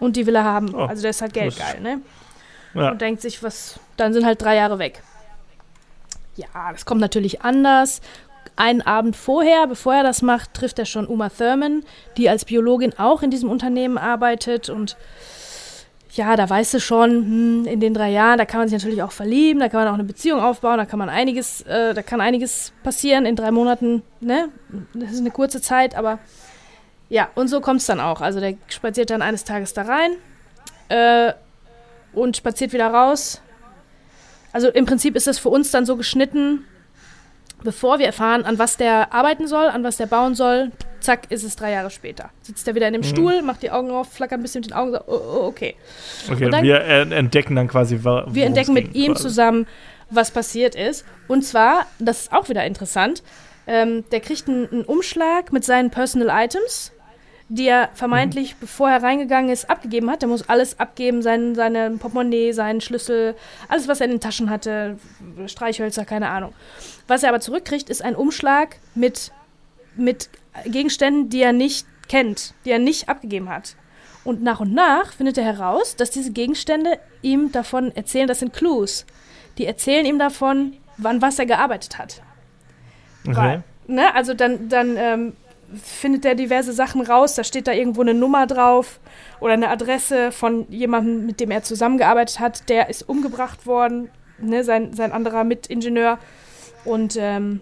und 0.00 0.16
die 0.16 0.26
will 0.26 0.34
er 0.34 0.44
haben. 0.44 0.74
Oh, 0.74 0.84
also 0.86 1.02
der 1.02 1.10
ist 1.10 1.20
halt 1.22 1.34
geldgeil, 1.34 1.80
ne? 1.80 2.00
ja. 2.74 2.90
und 2.90 3.00
denkt 3.00 3.20
sich, 3.20 3.42
was, 3.42 3.78
dann 3.96 4.12
sind 4.12 4.24
halt 4.24 4.40
drei 4.40 4.56
Jahre 4.56 4.78
weg. 4.78 5.02
Ja, 6.36 6.70
das 6.72 6.84
kommt 6.84 7.00
natürlich 7.00 7.42
anders. 7.42 8.00
Einen 8.56 8.82
Abend 8.82 9.16
vorher, 9.16 9.66
bevor 9.66 9.94
er 9.94 10.02
das 10.02 10.22
macht, 10.22 10.54
trifft 10.54 10.78
er 10.78 10.86
schon 10.86 11.06
Uma 11.06 11.28
Thurman, 11.28 11.84
die 12.16 12.28
als 12.28 12.44
Biologin 12.44 12.94
auch 12.98 13.22
in 13.22 13.30
diesem 13.30 13.50
Unternehmen 13.50 13.98
arbeitet 13.98 14.70
und 14.70 14.96
ja, 16.12 16.34
da 16.34 16.48
weißt 16.48 16.72
du 16.72 16.80
schon, 16.80 17.10
hm, 17.10 17.66
in 17.66 17.80
den 17.80 17.92
drei 17.92 18.10
Jahren, 18.10 18.38
da 18.38 18.46
kann 18.46 18.60
man 18.60 18.68
sich 18.68 18.78
natürlich 18.78 19.02
auch 19.02 19.12
verlieben, 19.12 19.60
da 19.60 19.68
kann 19.68 19.80
man 19.80 19.88
auch 19.88 19.94
eine 19.94 20.04
Beziehung 20.04 20.40
aufbauen, 20.40 20.78
da 20.78 20.86
kann 20.86 20.98
man 20.98 21.10
einiges, 21.10 21.60
äh, 21.62 21.92
da 21.92 22.02
kann 22.02 22.22
einiges 22.22 22.72
passieren 22.82 23.26
in 23.26 23.36
drei 23.36 23.50
Monaten, 23.50 24.02
ne? 24.20 24.48
Das 24.94 25.12
ist 25.12 25.20
eine 25.20 25.30
kurze 25.30 25.60
Zeit, 25.60 25.94
aber 25.94 26.18
ja, 27.10 27.28
und 27.34 27.48
so 27.48 27.60
kommt 27.60 27.80
es 27.80 27.86
dann 27.86 28.00
auch. 28.00 28.22
Also 28.22 28.40
der 28.40 28.54
spaziert 28.68 29.10
dann 29.10 29.20
eines 29.20 29.44
Tages 29.44 29.74
da 29.74 29.82
rein, 29.82 30.12
äh, 30.88 31.34
und 32.12 32.36
spaziert 32.36 32.72
wieder 32.72 32.88
raus. 32.88 33.42
Also 34.52 34.68
im 34.68 34.86
Prinzip 34.86 35.16
ist 35.16 35.26
das 35.26 35.38
für 35.38 35.50
uns 35.50 35.70
dann 35.70 35.84
so 35.84 35.96
geschnitten, 35.96 36.64
bevor 37.66 37.98
wir 37.98 38.06
erfahren, 38.06 38.44
an 38.44 38.58
was 38.58 38.78
der 38.78 39.12
arbeiten 39.12 39.46
soll, 39.46 39.66
an 39.66 39.84
was 39.84 39.98
der 39.98 40.06
bauen 40.06 40.34
soll. 40.34 40.72
Zack, 41.00 41.30
ist 41.30 41.44
es 41.44 41.56
drei 41.56 41.72
Jahre 41.72 41.90
später. 41.90 42.30
Sitzt 42.40 42.66
er 42.66 42.74
wieder 42.74 42.86
in 42.86 42.94
dem 42.94 43.02
Mhm. 43.02 43.06
Stuhl, 43.06 43.42
macht 43.42 43.62
die 43.62 43.70
Augen 43.70 43.90
auf, 43.90 44.10
flackert 44.12 44.38
ein 44.38 44.42
bisschen 44.42 44.60
mit 44.62 44.70
den 44.70 44.74
Augen, 44.76 44.92
sagt, 44.92 45.04
oh, 45.08 45.12
oh, 45.20 45.46
okay. 45.46 45.74
Okay, 46.32 46.48
dann- 46.48 46.64
wir 46.64 46.80
äh, 46.80 47.02
entdecken 47.02 47.54
dann 47.56 47.68
quasi, 47.68 48.02
Wir 48.02 48.46
entdecken 48.46 48.72
mit 48.72 48.94
ihm 48.94 49.12
quasi. 49.12 49.22
zusammen, 49.24 49.66
was 50.08 50.30
passiert 50.30 50.74
ist. 50.74 51.04
Und 51.28 51.42
zwar, 51.44 51.86
das 51.98 52.22
ist 52.22 52.32
auch 52.32 52.48
wieder 52.48 52.64
interessant, 52.64 53.22
ähm, 53.66 54.04
der 54.10 54.20
kriegt 54.20 54.48
einen, 54.48 54.70
einen 54.72 54.84
Umschlag 54.84 55.52
mit 55.52 55.64
seinen 55.64 55.90
Personal 55.90 56.44
Items, 56.44 56.92
die 57.48 57.68
er 57.68 57.90
vermeintlich, 57.94 58.56
bevor 58.56 58.90
er 58.90 59.02
reingegangen 59.02 59.50
ist, 59.50 59.70
abgegeben 59.70 60.10
hat. 60.10 60.22
Der 60.22 60.28
muss 60.28 60.48
alles 60.48 60.80
abgeben, 60.80 61.22
sein, 61.22 61.54
seine 61.54 61.90
Portemonnaie, 61.92 62.52
seinen 62.52 62.80
Schlüssel, 62.80 63.36
alles, 63.68 63.86
was 63.86 64.00
er 64.00 64.06
in 64.06 64.12
den 64.12 64.20
Taschen 64.20 64.50
hatte, 64.50 64.98
Streichhölzer, 65.46 66.04
keine 66.04 66.28
Ahnung. 66.28 66.52
Was 67.06 67.22
er 67.22 67.28
aber 67.28 67.40
zurückkriegt, 67.40 67.88
ist 67.88 68.02
ein 68.02 68.16
Umschlag 68.16 68.76
mit, 68.94 69.30
mit 69.94 70.28
Gegenständen, 70.64 71.28
die 71.28 71.40
er 71.40 71.52
nicht 71.52 71.86
kennt, 72.08 72.54
die 72.64 72.70
er 72.70 72.80
nicht 72.80 73.08
abgegeben 73.08 73.48
hat. 73.48 73.76
Und 74.24 74.42
nach 74.42 74.58
und 74.58 74.74
nach 74.74 75.12
findet 75.12 75.38
er 75.38 75.44
heraus, 75.44 75.94
dass 75.94 76.10
diese 76.10 76.32
Gegenstände 76.32 76.98
ihm 77.22 77.52
davon 77.52 77.94
erzählen, 77.94 78.26
das 78.26 78.40
sind 78.40 78.52
Clues. 78.52 79.06
Die 79.56 79.66
erzählen 79.66 80.04
ihm 80.04 80.18
davon, 80.18 80.76
wann 80.96 81.22
was 81.22 81.38
er 81.38 81.46
gearbeitet 81.46 81.96
hat. 81.96 82.22
Okay. 83.24 83.36
Weil, 83.36 83.62
ne, 83.86 84.12
also 84.14 84.34
dann, 84.34 84.68
dann 84.68 84.96
ähm, 84.96 85.32
findet 85.74 86.24
er 86.24 86.34
diverse 86.34 86.72
Sachen 86.72 87.00
raus, 87.00 87.34
da 87.34 87.44
steht 87.44 87.66
da 87.66 87.72
irgendwo 87.72 88.02
eine 88.02 88.14
Nummer 88.14 88.46
drauf 88.46 89.00
oder 89.40 89.54
eine 89.54 89.68
Adresse 89.68 90.32
von 90.32 90.66
jemandem, 90.70 91.26
mit 91.26 91.40
dem 91.40 91.50
er 91.50 91.62
zusammengearbeitet 91.62 92.40
hat, 92.40 92.68
der 92.68 92.88
ist 92.88 93.08
umgebracht 93.08 93.66
worden, 93.66 94.10
ne, 94.38 94.64
sein, 94.64 94.92
sein 94.92 95.12
anderer 95.12 95.44
Mitingenieur. 95.44 96.18
Und 96.84 97.16
ähm, 97.18 97.60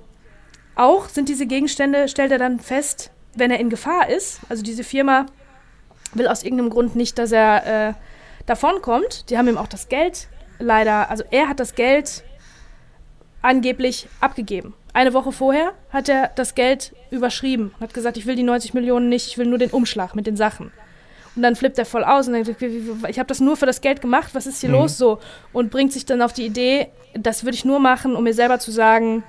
auch 0.74 1.08
sind 1.08 1.28
diese 1.28 1.46
Gegenstände, 1.46 2.08
stellt 2.08 2.32
er 2.32 2.38
dann 2.38 2.60
fest, 2.60 3.10
wenn 3.34 3.50
er 3.50 3.58
in 3.58 3.70
Gefahr 3.70 4.08
ist, 4.08 4.40
also 4.48 4.62
diese 4.62 4.84
Firma 4.84 5.26
will 6.12 6.28
aus 6.28 6.44
irgendeinem 6.44 6.70
Grund 6.70 6.94
nicht, 6.94 7.18
dass 7.18 7.32
er 7.32 7.88
äh, 7.88 7.94
davonkommt. 8.46 9.30
Die 9.30 9.38
haben 9.38 9.48
ihm 9.48 9.58
auch 9.58 9.66
das 9.66 9.88
Geld 9.88 10.28
leider, 10.58 11.10
also 11.10 11.24
er 11.30 11.48
hat 11.48 11.60
das 11.60 11.74
Geld 11.74 12.22
angeblich 13.44 14.08
abgegeben. 14.20 14.74
Eine 14.92 15.12
Woche 15.12 15.32
vorher 15.32 15.72
hat 15.90 16.08
er 16.08 16.30
das 16.34 16.54
Geld 16.54 16.94
überschrieben 17.10 17.74
und 17.76 17.80
hat 17.80 17.94
gesagt, 17.94 18.16
ich 18.16 18.26
will 18.26 18.36
die 18.36 18.42
90 18.42 18.74
Millionen 18.74 19.08
nicht, 19.08 19.26
ich 19.26 19.38
will 19.38 19.46
nur 19.46 19.58
den 19.58 19.70
Umschlag 19.70 20.14
mit 20.14 20.26
den 20.26 20.36
Sachen. 20.36 20.72
Und 21.36 21.42
dann 21.42 21.56
flippt 21.56 21.78
er 21.78 21.84
voll 21.84 22.04
aus 22.04 22.28
und 22.28 22.34
denkt, 22.34 22.48
ich 23.08 23.18
habe 23.18 23.26
das 23.26 23.40
nur 23.40 23.56
für 23.56 23.66
das 23.66 23.80
Geld 23.80 24.00
gemacht, 24.00 24.30
was 24.34 24.46
ist 24.46 24.60
hier 24.60 24.68
Mhm. 24.70 24.76
los 24.76 24.98
so? 24.98 25.18
Und 25.52 25.70
bringt 25.70 25.92
sich 25.92 26.06
dann 26.06 26.22
auf 26.22 26.32
die 26.32 26.46
Idee, 26.46 26.88
das 27.14 27.44
würde 27.44 27.56
ich 27.56 27.64
nur 27.64 27.80
machen, 27.80 28.14
um 28.14 28.22
mir 28.24 28.34
selber 28.34 28.60
zu 28.60 28.70
sagen, 28.70 29.24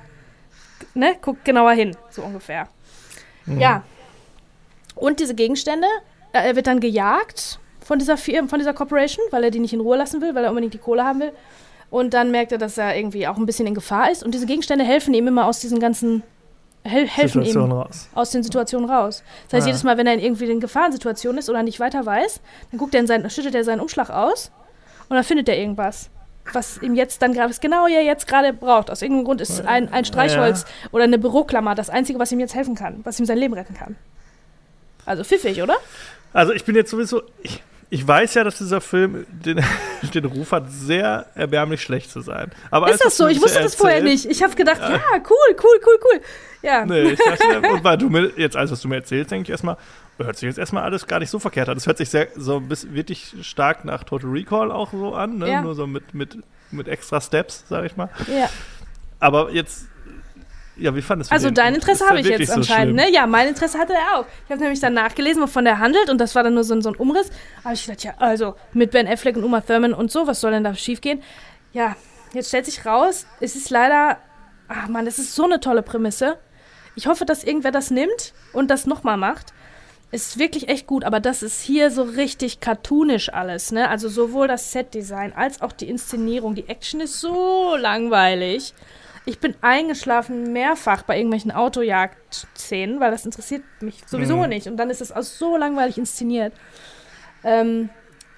ne, 0.93 1.15
guck 1.21 1.43
genauer 1.43 1.71
hin, 1.71 1.97
so 2.11 2.21
ungefähr. 2.21 2.67
Mhm. 3.45 3.59
Ja. 3.59 3.83
Und 4.93 5.19
diese 5.19 5.35
Gegenstände, 5.35 5.87
äh, 6.31 6.47
er 6.47 6.55
wird 6.55 6.67
dann 6.67 6.79
gejagt 6.79 7.59
von 7.81 7.99
dieser 7.99 8.17
Firma, 8.17 8.47
von 8.47 8.59
dieser 8.59 8.73
Corporation, 8.73 9.25
weil 9.31 9.43
er 9.43 9.51
die 9.51 9.59
nicht 9.59 9.73
in 9.73 9.79
Ruhe 9.81 9.97
lassen 9.97 10.21
will, 10.21 10.33
weil 10.35 10.43
er 10.43 10.51
unbedingt 10.51 10.73
die 10.73 10.79
Kohle 10.79 11.03
haben 11.03 11.19
will. 11.19 11.31
Und 11.89 12.13
dann 12.13 12.31
merkt 12.31 12.51
er, 12.51 12.57
dass 12.57 12.77
er 12.77 12.95
irgendwie 12.97 13.27
auch 13.27 13.37
ein 13.37 13.45
bisschen 13.45 13.67
in 13.67 13.73
Gefahr 13.75 14.11
ist. 14.11 14.23
Und 14.23 14.33
diese 14.33 14.45
Gegenstände 14.45 14.83
helfen 14.83 15.13
ihm 15.13 15.27
immer 15.27 15.45
aus 15.45 15.59
diesen 15.59 15.79
ganzen, 15.79 16.23
hel 16.83 17.07
helfen 17.07 17.43
Situation 17.43 17.71
ihm 17.71 17.77
raus. 17.77 18.09
aus 18.15 18.31
den 18.31 18.43
Situationen 18.43 18.89
raus. 18.89 19.23
Das 19.45 19.53
heißt, 19.57 19.63
Ah. 19.65 19.67
jedes 19.69 19.83
Mal, 19.83 19.97
wenn 19.97 20.07
er 20.07 20.13
in 20.13 20.19
irgendwie 20.19 20.45
in 20.49 20.59
Gefahrensituationen 20.59 21.39
ist 21.39 21.49
oder 21.49 21.63
nicht 21.63 21.79
weiter 21.79 22.05
weiß, 22.05 22.41
dann 22.71 22.79
guckt 22.79 22.93
er 22.95 23.01
in 23.01 23.07
seinen, 23.07 23.29
schüttet 23.29 23.55
er 23.55 23.63
seinen 23.63 23.79
Umschlag 23.79 24.09
aus 24.09 24.51
und 25.09 25.15
dann 25.15 25.23
findet 25.23 25.47
er 25.49 25.57
irgendwas. 25.57 26.09
Was 26.53 26.79
ihm 26.81 26.93
jetzt 26.93 27.21
dann 27.23 27.33
gerade, 27.33 27.51
genau 27.59 27.87
er 27.87 28.03
jetzt 28.03 28.27
gerade 28.27 28.53
braucht. 28.53 28.91
Aus 28.91 29.01
irgendeinem 29.01 29.25
Grund 29.25 29.41
ist 29.41 29.65
ein, 29.65 29.91
ein 29.91 30.05
Streichholz 30.05 30.65
oder 30.91 31.05
eine 31.05 31.17
Büroklammer 31.17 31.73
das 31.73 31.89
Einzige, 31.89 32.19
was 32.19 32.31
ihm 32.31 32.39
jetzt 32.39 32.53
helfen 32.53 32.75
kann, 32.75 32.99
was 33.03 33.19
ihm 33.19 33.25
sein 33.25 33.37
Leben 33.39 33.55
retten 33.55 33.73
kann. 33.73 33.95
Also 35.05 35.23
pfiffig, 35.23 35.61
oder? 35.63 35.75
Also 36.33 36.53
ich 36.53 36.63
bin 36.65 36.75
jetzt 36.75 36.91
sowieso, 36.91 37.23
ich, 37.41 37.63
ich 37.95 38.05
weiß 38.05 38.33
ja, 38.33 38.43
dass 38.43 38.57
dieser 38.57 38.81
Film 38.81 39.25
den, 39.29 39.63
den 40.13 40.25
Ruf 40.25 40.51
hat, 40.51 40.69
sehr 40.69 41.27
erbärmlich 41.33 41.81
schlecht 41.81 42.11
zu 42.11 42.19
sein. 42.19 42.51
Aber 42.69 42.91
ist 42.91 43.03
das 43.03 43.15
so? 43.15 43.25
Ich 43.27 43.41
wusste 43.41 43.63
das 43.63 43.73
vorher 43.73 44.03
nicht. 44.03 44.25
Ich 44.25 44.43
habe 44.43 44.53
gedacht, 44.53 44.81
ja, 44.81 44.99
cool, 45.29 45.55
cool, 45.63 45.79
cool, 45.85 45.99
cool. 46.03 46.21
Ja. 46.61 46.85
Nee, 46.85 47.11
ich 47.11 47.19
dachte, 47.19 47.61
und 47.61 47.85
weil 47.85 47.97
du 47.97 48.09
mir 48.09 48.33
jetzt 48.35 48.57
alles, 48.57 48.71
was 48.71 48.81
du 48.81 48.89
mir 48.89 48.95
erzählst, 48.95 49.31
denke 49.31 49.43
ich 49.43 49.49
erstmal, 49.49 49.77
hört 50.17 50.35
sich 50.35 50.47
jetzt 50.47 50.57
erstmal 50.57 50.83
alles 50.83 51.07
gar 51.07 51.19
nicht 51.19 51.29
so 51.29 51.39
verkehrt 51.39 51.69
an. 51.69 51.75
Das 51.75 51.87
hört 51.87 51.97
sich 51.97 52.09
sehr, 52.09 52.27
so 52.35 52.61
wirklich 52.69 53.33
stark 53.43 53.85
nach 53.85 54.03
Total 54.03 54.29
Recall 54.29 54.73
auch 54.73 54.91
so 54.91 55.13
an, 55.13 55.37
ne? 55.37 55.49
Ja. 55.49 55.61
Nur 55.61 55.73
so 55.73 55.87
mit, 55.87 56.13
mit, 56.13 56.37
mit 56.71 56.89
extra 56.89 57.21
Steps, 57.21 57.63
sag 57.69 57.85
ich 57.85 57.95
mal. 57.95 58.09
ja. 58.27 58.49
Aber 59.21 59.51
jetzt, 59.51 59.85
ja, 60.77 60.95
wie 60.95 61.01
fandest 61.01 61.31
du 61.31 61.33
Also 61.33 61.47
den? 61.49 61.55
dein 61.55 61.75
Interesse 61.75 62.05
habe 62.07 62.19
ich 62.19 62.27
jetzt 62.27 62.47
so 62.47 62.53
anscheinend, 62.55 62.99
schlimm? 62.99 63.09
ne? 63.11 63.13
Ja, 63.15 63.27
mein 63.27 63.47
Interesse 63.47 63.77
hatte 63.77 63.93
er 63.93 64.19
auch. 64.19 64.25
Ich 64.45 64.51
habe 64.51 64.61
nämlich 64.61 64.79
dann 64.79 64.93
nachgelesen, 64.93 65.41
wovon 65.41 65.65
der 65.65 65.79
handelt 65.79 66.09
und 66.09 66.19
das 66.19 66.35
war 66.35 66.43
dann 66.43 66.53
nur 66.53 66.63
so, 66.63 66.73
ein- 66.75 66.81
so 66.81 66.89
ein 66.89 66.95
Umriss. 66.95 67.29
Aber 67.63 67.73
ich 67.73 67.85
gedacht, 67.85 68.03
ja, 68.03 68.13
also 68.19 68.55
mit 68.73 68.91
Ben 68.91 69.07
Affleck 69.07 69.37
und 69.37 69.43
Uma 69.43 69.61
Thurman 69.61 69.93
und 69.93 70.11
so, 70.11 70.27
was 70.27 70.41
soll 70.41 70.51
denn 70.51 70.63
da 70.63 70.73
schiefgehen? 70.75 71.21
Ja, 71.73 71.95
jetzt 72.33 72.49
stellt 72.49 72.65
sich 72.65 72.85
raus, 72.85 73.25
es 73.39 73.55
ist 73.55 73.69
leider, 73.69 74.17
ach 74.67 74.87
man, 74.87 75.05
das 75.05 75.19
ist 75.19 75.35
so 75.35 75.45
eine 75.45 75.59
tolle 75.59 75.81
Prämisse. 75.83 76.37
Ich 76.95 77.07
hoffe, 77.07 77.25
dass 77.25 77.43
irgendwer 77.43 77.71
das 77.71 77.91
nimmt 77.91 78.33
und 78.53 78.69
das 78.71 78.85
nochmal 78.85 79.17
macht. 79.17 79.53
Es 80.11 80.27
ist 80.27 80.39
wirklich 80.39 80.69
echt 80.69 80.87
gut, 80.87 81.03
aber 81.03 81.19
das 81.19 81.43
ist 81.43 81.61
hier 81.61 81.91
so 81.91 82.03
richtig 82.03 82.61
cartoonisch 82.61 83.33
alles, 83.33 83.71
ne? 83.73 83.89
Also 83.89 84.07
sowohl 84.07 84.47
das 84.47 84.71
Setdesign 84.71 85.33
als 85.33 85.61
auch 85.61 85.73
die 85.73 85.89
Inszenierung. 85.89 86.55
Die 86.55 86.69
Action 86.69 87.01
ist 87.01 87.19
so 87.19 87.75
langweilig. 87.77 88.73
Ich 89.25 89.39
bin 89.39 89.55
eingeschlafen 89.61 90.53
mehrfach 90.53 91.01
bei 91.03 91.17
irgendwelchen 91.17 91.51
Autojagd-Szenen, 91.51 92.99
weil 92.99 93.11
das 93.11 93.25
interessiert 93.25 93.63
mich 93.81 94.03
sowieso 94.05 94.37
Mhm. 94.43 94.49
nicht. 94.49 94.67
Und 94.67 94.77
dann 94.77 94.89
ist 94.89 95.01
es 95.01 95.11
auch 95.11 95.23
so 95.23 95.57
langweilig 95.57 95.97
inszeniert. 95.97 96.53
Ähm, 97.43 97.89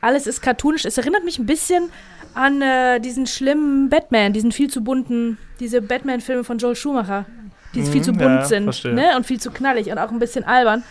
alles 0.02 0.28
ist 0.28 0.41
cartoonisch. 0.41 0.86
Es 0.86 0.97
erinnert 0.97 1.23
mich 1.26 1.39
ein 1.39 1.45
bisschen 1.45 1.89
an 2.34 2.62
äh, 2.62 3.00
diesen 3.00 3.26
schlimmen 3.28 3.89
Batman, 3.89 4.32
diesen 4.34 4.52
viel 4.52 4.69
zu 4.69 4.84
bunten, 4.84 5.38
diese 5.60 5.82
Batman-Filme 5.82 6.43
von 6.43 6.58
Joel 6.58 6.76
Schumacher, 6.76 7.26
die 7.73 7.82
viel 7.84 8.00
Mhm, 8.02 8.04
zu 8.04 8.12
bunt 8.13 8.21
ja, 8.21 8.45
sind 8.45 8.63
verstehe. 8.65 8.93
ne? 8.93 9.15
und 9.17 9.26
viel 9.26 9.39
zu 9.39 9.52
knallig 9.52 9.89
und 9.91 9.97
auch 9.97 10.12
ein 10.12 10.19
bisschen 10.19 10.43
albern. 10.43 10.84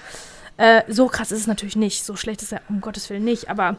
Äh, 0.59 0.83
so 0.89 1.07
krass 1.07 1.33
ist 1.33 1.41
es 1.41 1.47
natürlich 1.47 1.77
nicht. 1.77 2.05
So 2.05 2.17
schlecht 2.17 2.43
ist 2.43 2.53
er 2.53 2.61
um 2.69 2.81
Gottes 2.81 3.09
Willen 3.11 3.25
nicht, 3.25 3.49
aber 3.49 3.77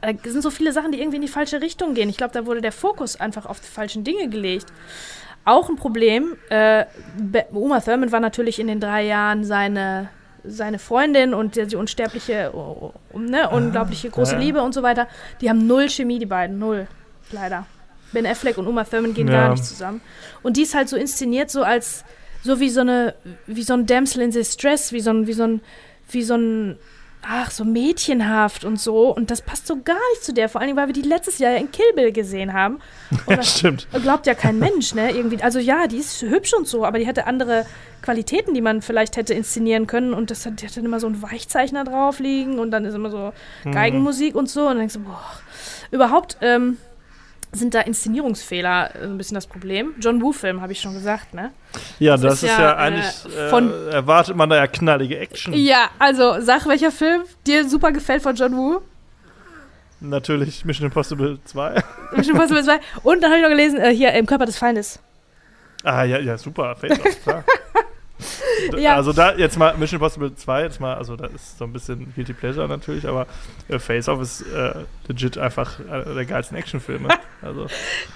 es 0.00 0.32
sind 0.32 0.42
so 0.42 0.50
viele 0.50 0.72
Sachen, 0.72 0.92
die 0.92 1.00
irgendwie 1.00 1.16
in 1.16 1.22
die 1.22 1.28
falsche 1.28 1.60
Richtung 1.60 1.94
gehen. 1.94 2.08
Ich 2.08 2.16
glaube, 2.16 2.32
da 2.32 2.46
wurde 2.46 2.60
der 2.60 2.72
Fokus 2.72 3.18
einfach 3.18 3.46
auf 3.46 3.60
die 3.60 3.66
falschen 3.68 4.04
Dinge 4.04 4.28
gelegt. 4.28 4.66
Auch 5.44 5.68
ein 5.68 5.76
Problem, 5.76 6.36
äh, 6.50 6.84
Uma 7.52 7.80
Thurman 7.80 8.12
war 8.12 8.20
natürlich 8.20 8.58
in 8.58 8.66
den 8.66 8.80
drei 8.80 9.06
Jahren 9.06 9.44
seine, 9.44 10.10
seine 10.44 10.78
Freundin 10.78 11.32
und 11.32 11.56
die, 11.56 11.66
die 11.66 11.76
unsterbliche, 11.76 12.50
oh, 12.52 12.92
oh, 13.12 13.18
ne, 13.18 13.48
unglaubliche 13.48 14.10
große 14.10 14.34
ja. 14.34 14.38
Liebe 14.38 14.62
und 14.62 14.74
so 14.74 14.82
weiter. 14.82 15.08
Die 15.40 15.48
haben 15.48 15.66
null 15.66 15.88
Chemie, 15.88 16.18
die 16.18 16.26
beiden, 16.26 16.58
null, 16.58 16.86
leider. 17.32 17.66
Ben 18.12 18.26
Affleck 18.26 18.58
und 18.58 18.66
Uma 18.66 18.84
Thurman 18.84 19.14
gehen 19.14 19.28
Ja. 19.28 19.34
gar 19.44 19.50
nicht 19.50 19.64
zusammen. 19.64 20.00
Und 20.42 20.56
die 20.56 20.62
ist 20.62 20.74
halt 20.74 20.88
so 20.88 20.96
inszeniert, 20.96 21.50
so 21.50 21.62
als, 21.62 22.04
so 22.42 22.60
wie 22.60 22.68
so 22.70 22.80
eine, 22.80 23.14
wie 23.46 23.62
so 23.62 23.74
ein 23.74 23.86
Damsel 23.86 24.22
in 24.22 24.30
Distress, 24.30 24.92
wie 24.92 25.00
so 25.00 25.10
ein, 25.10 25.26
wie 25.26 25.32
so 25.32 25.44
ein, 25.44 25.60
wie 26.10 26.22
so 26.22 26.34
ein, 26.34 26.78
ach, 27.30 27.50
so 27.50 27.64
mädchenhaft 27.64 28.64
und 28.64 28.80
so. 28.80 29.14
Und 29.14 29.30
das 29.30 29.42
passt 29.42 29.66
so 29.66 29.76
gar 29.82 29.98
nicht 30.12 30.24
zu 30.24 30.32
der, 30.32 30.48
vor 30.48 30.60
allen 30.60 30.68
Dingen, 30.68 30.78
weil 30.78 30.86
wir 30.86 30.94
die 30.94 31.02
letztes 31.02 31.38
Jahr 31.38 31.54
in 31.56 31.70
Kill 31.70 31.92
Bill 31.94 32.10
gesehen 32.12 32.52
haben. 32.54 32.78
Und 33.10 33.30
Ja, 33.30 33.36
das 33.36 33.58
stimmt. 33.58 33.86
glaubt 34.02 34.26
ja 34.26 34.34
kein 34.34 34.58
Mensch, 34.58 34.94
ne? 34.94 35.10
Irgendwie, 35.12 35.42
also 35.42 35.58
ja, 35.58 35.86
die 35.86 35.98
ist 35.98 36.22
hübsch 36.22 36.52
und 36.54 36.66
so, 36.66 36.84
aber 36.84 36.98
die 36.98 37.06
hatte 37.06 37.26
andere 37.26 37.64
Qualitäten, 38.02 38.54
die 38.54 38.60
man 38.60 38.80
vielleicht 38.82 39.16
hätte 39.16 39.34
inszenieren 39.34 39.86
können. 39.86 40.14
Und 40.14 40.30
das 40.30 40.44
hat, 40.46 40.60
die 40.62 40.66
hat 40.66 40.76
dann 40.76 40.84
immer 40.84 41.00
so 41.00 41.06
einen 41.06 41.20
Weichzeichner 41.22 41.84
drauf 41.84 42.18
liegen 42.18 42.58
und 42.58 42.70
dann 42.70 42.84
ist 42.84 42.94
immer 42.94 43.10
so 43.10 43.32
Mhm. 43.64 43.72
Geigenmusik 43.72 44.34
und 44.34 44.48
so. 44.48 44.62
Und 44.62 44.68
dann 44.68 44.78
denkst 44.78 44.94
du, 44.94 45.00
boah, 45.00 45.22
überhaupt 45.90 46.36
ähm, 46.40 46.76
sind 47.52 47.74
da 47.74 47.80
Inszenierungsfehler 47.80 48.94
äh, 48.94 49.04
ein 49.04 49.16
bisschen 49.18 49.34
das 49.34 49.46
Problem. 49.46 49.94
John 50.00 50.20
Woo-Film, 50.22 50.60
habe 50.60 50.72
ich 50.72 50.80
schon 50.80 50.94
gesagt, 50.94 51.34
ne? 51.34 51.50
Ja, 51.98 52.12
Das 52.12 52.20
das, 52.22 52.32
ist 52.34 52.42
ist, 52.44 52.48
ja, 52.58 52.60
ja, 52.60 52.72
äh, 52.72 52.76
eigentlich, 52.76 53.36
äh, 53.36 53.48
von- 53.48 53.72
erwartet 53.90 54.36
man 54.36 54.48
da 54.50 54.56
ja 54.56 54.66
knallige 54.66 55.18
Action. 55.18 55.54
Ja, 55.54 55.88
also 55.98 56.40
sag, 56.40 56.66
welcher 56.66 56.90
Film 56.90 57.22
dir 57.46 57.68
super 57.68 57.90
gefällt 57.92 58.22
von 58.22 58.34
John 58.34 58.56
Woo? 58.56 58.80
Natürlich 60.00 60.64
Mission 60.64 60.86
Impossible 60.86 61.38
2. 61.44 61.82
Mission 62.16 62.34
Impossible 62.36 62.62
2. 62.62 62.78
Und 63.02 63.20
dann 63.22 63.30
habe 63.30 63.38
ich 63.38 63.42
noch 63.42 63.50
gelesen, 63.50 63.80
äh, 63.80 63.92
hier, 63.94 64.12
im 64.12 64.26
Körper 64.26 64.46
des 64.46 64.56
Feindes. 64.58 65.00
ah, 65.84 66.04
ja, 66.04 66.18
ja, 66.18 66.36
super. 66.38 66.76
Face 66.76 66.98
Off, 67.00 67.22
klar. 67.24 67.44
Ja. 68.76 68.96
Also 68.96 69.12
da 69.12 69.34
jetzt 69.34 69.56
mal 69.56 69.76
Mission 69.76 69.98
Impossible 69.98 70.34
2, 70.34 70.62
jetzt 70.62 70.80
mal, 70.80 70.94
also 70.94 71.16
da 71.16 71.26
ist 71.26 71.58
so 71.58 71.64
ein 71.64 71.72
bisschen 71.72 72.12
Guilty 72.14 72.32
Pleasure 72.32 72.66
natürlich, 72.68 73.06
aber 73.06 73.26
äh, 73.68 73.78
Face 73.78 74.08
Off 74.08 74.20
ist 74.20 74.42
äh, 74.42 74.84
legit 75.06 75.38
einfach 75.38 75.78
einer 75.88 76.14
der 76.14 76.24
geilsten 76.24 76.56
Actionfilme. 76.56 77.08
Also 77.40 77.68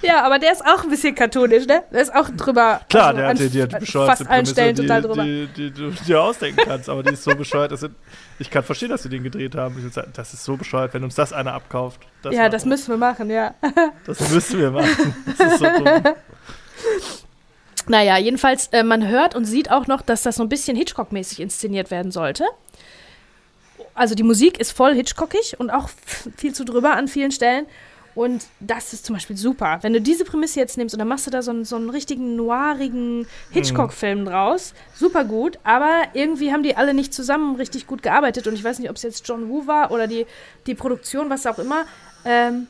Ja, 0.02 0.24
aber 0.24 0.40
der 0.40 0.50
ist 0.50 0.66
auch 0.66 0.82
ein 0.82 0.90
bisschen 0.90 1.14
cartoonisch, 1.14 1.64
ne? 1.66 1.84
Der 1.92 2.02
ist 2.02 2.12
auch 2.12 2.28
drüber. 2.28 2.80
klar, 2.88 3.06
also 3.06 3.16
der 3.18 3.28
an 3.28 3.30
hat 3.30 3.38
die, 3.38 3.50
die, 3.50 3.62
hat 3.62 3.80
die 3.80 3.86
Fast 3.86 4.28
allen 4.28 4.46
Stellen 4.46 4.74
die, 4.74 4.82
total 4.82 5.02
drüber. 5.02 5.22
Die, 5.22 5.46
die, 5.56 5.70
die 5.70 5.90
du 5.90 5.90
dir 5.90 6.20
ausdenken 6.20 6.60
kannst, 6.66 6.88
aber 6.88 7.04
die 7.04 7.12
ist 7.12 7.22
so 7.22 7.32
bescheuert. 7.36 7.70
Das 7.70 7.80
sind, 7.80 7.94
ich 8.40 8.50
kann 8.50 8.64
verstehen, 8.64 8.88
dass 8.88 9.04
sie 9.04 9.08
den 9.08 9.22
gedreht 9.22 9.54
haben. 9.54 9.76
Sagen, 9.92 10.10
Das 10.16 10.34
ist 10.34 10.42
so 10.42 10.56
bescheuert, 10.56 10.92
wenn 10.94 11.04
uns 11.04 11.14
das 11.14 11.32
einer 11.32 11.54
abkauft. 11.54 12.00
Das 12.22 12.34
ja, 12.34 12.48
das 12.48 12.64
wir. 12.64 12.70
müssen 12.70 12.88
wir 12.88 12.96
machen, 12.96 13.30
ja. 13.30 13.54
Das 14.06 14.28
müssen 14.28 14.58
wir 14.58 14.72
machen. 14.72 15.14
Das 15.38 15.52
ist 15.52 15.58
so 15.60 15.66
dumm. 15.66 16.02
Naja, 17.92 18.16
jedenfalls, 18.16 18.68
äh, 18.68 18.84
man 18.84 19.06
hört 19.06 19.34
und 19.34 19.44
sieht 19.44 19.70
auch 19.70 19.86
noch, 19.86 20.00
dass 20.00 20.22
das 20.22 20.36
so 20.36 20.42
ein 20.42 20.48
bisschen 20.48 20.78
Hitchcock-mäßig 20.78 21.40
inszeniert 21.40 21.90
werden 21.90 22.10
sollte. 22.10 22.46
Also 23.92 24.14
die 24.14 24.22
Musik 24.22 24.58
ist 24.58 24.72
voll 24.72 24.94
Hitchcockig 24.94 25.60
und 25.60 25.68
auch 25.68 25.90
viel 26.38 26.54
zu 26.54 26.64
drüber 26.64 26.94
an 26.94 27.06
vielen 27.06 27.32
Stellen. 27.32 27.66
Und 28.14 28.46
das 28.60 28.94
ist 28.94 29.04
zum 29.04 29.14
Beispiel 29.14 29.36
super. 29.36 29.78
Wenn 29.82 29.92
du 29.92 30.00
diese 30.00 30.24
Prämisse 30.24 30.58
jetzt 30.58 30.78
nimmst 30.78 30.94
und 30.94 31.00
dann 31.00 31.08
machst 31.08 31.26
du 31.26 31.30
da 31.30 31.42
so 31.42 31.50
einen, 31.50 31.66
so 31.66 31.76
einen 31.76 31.90
richtigen 31.90 32.34
noirigen 32.34 33.26
Hitchcock-Film 33.50 34.24
draus, 34.24 34.72
super 34.94 35.26
gut. 35.26 35.58
Aber 35.62 36.04
irgendwie 36.14 36.50
haben 36.50 36.62
die 36.62 36.76
alle 36.76 36.94
nicht 36.94 37.12
zusammen 37.12 37.56
richtig 37.56 37.86
gut 37.86 38.02
gearbeitet. 38.02 38.46
Und 38.46 38.54
ich 38.54 38.64
weiß 38.64 38.78
nicht, 38.78 38.88
ob 38.88 38.96
es 38.96 39.02
jetzt 39.02 39.28
John 39.28 39.50
Woo 39.50 39.66
war 39.66 39.90
oder 39.90 40.06
die, 40.06 40.24
die 40.66 40.74
Produktion, 40.74 41.28
was 41.28 41.44
auch 41.44 41.58
immer. 41.58 41.84
Ähm, 42.24 42.68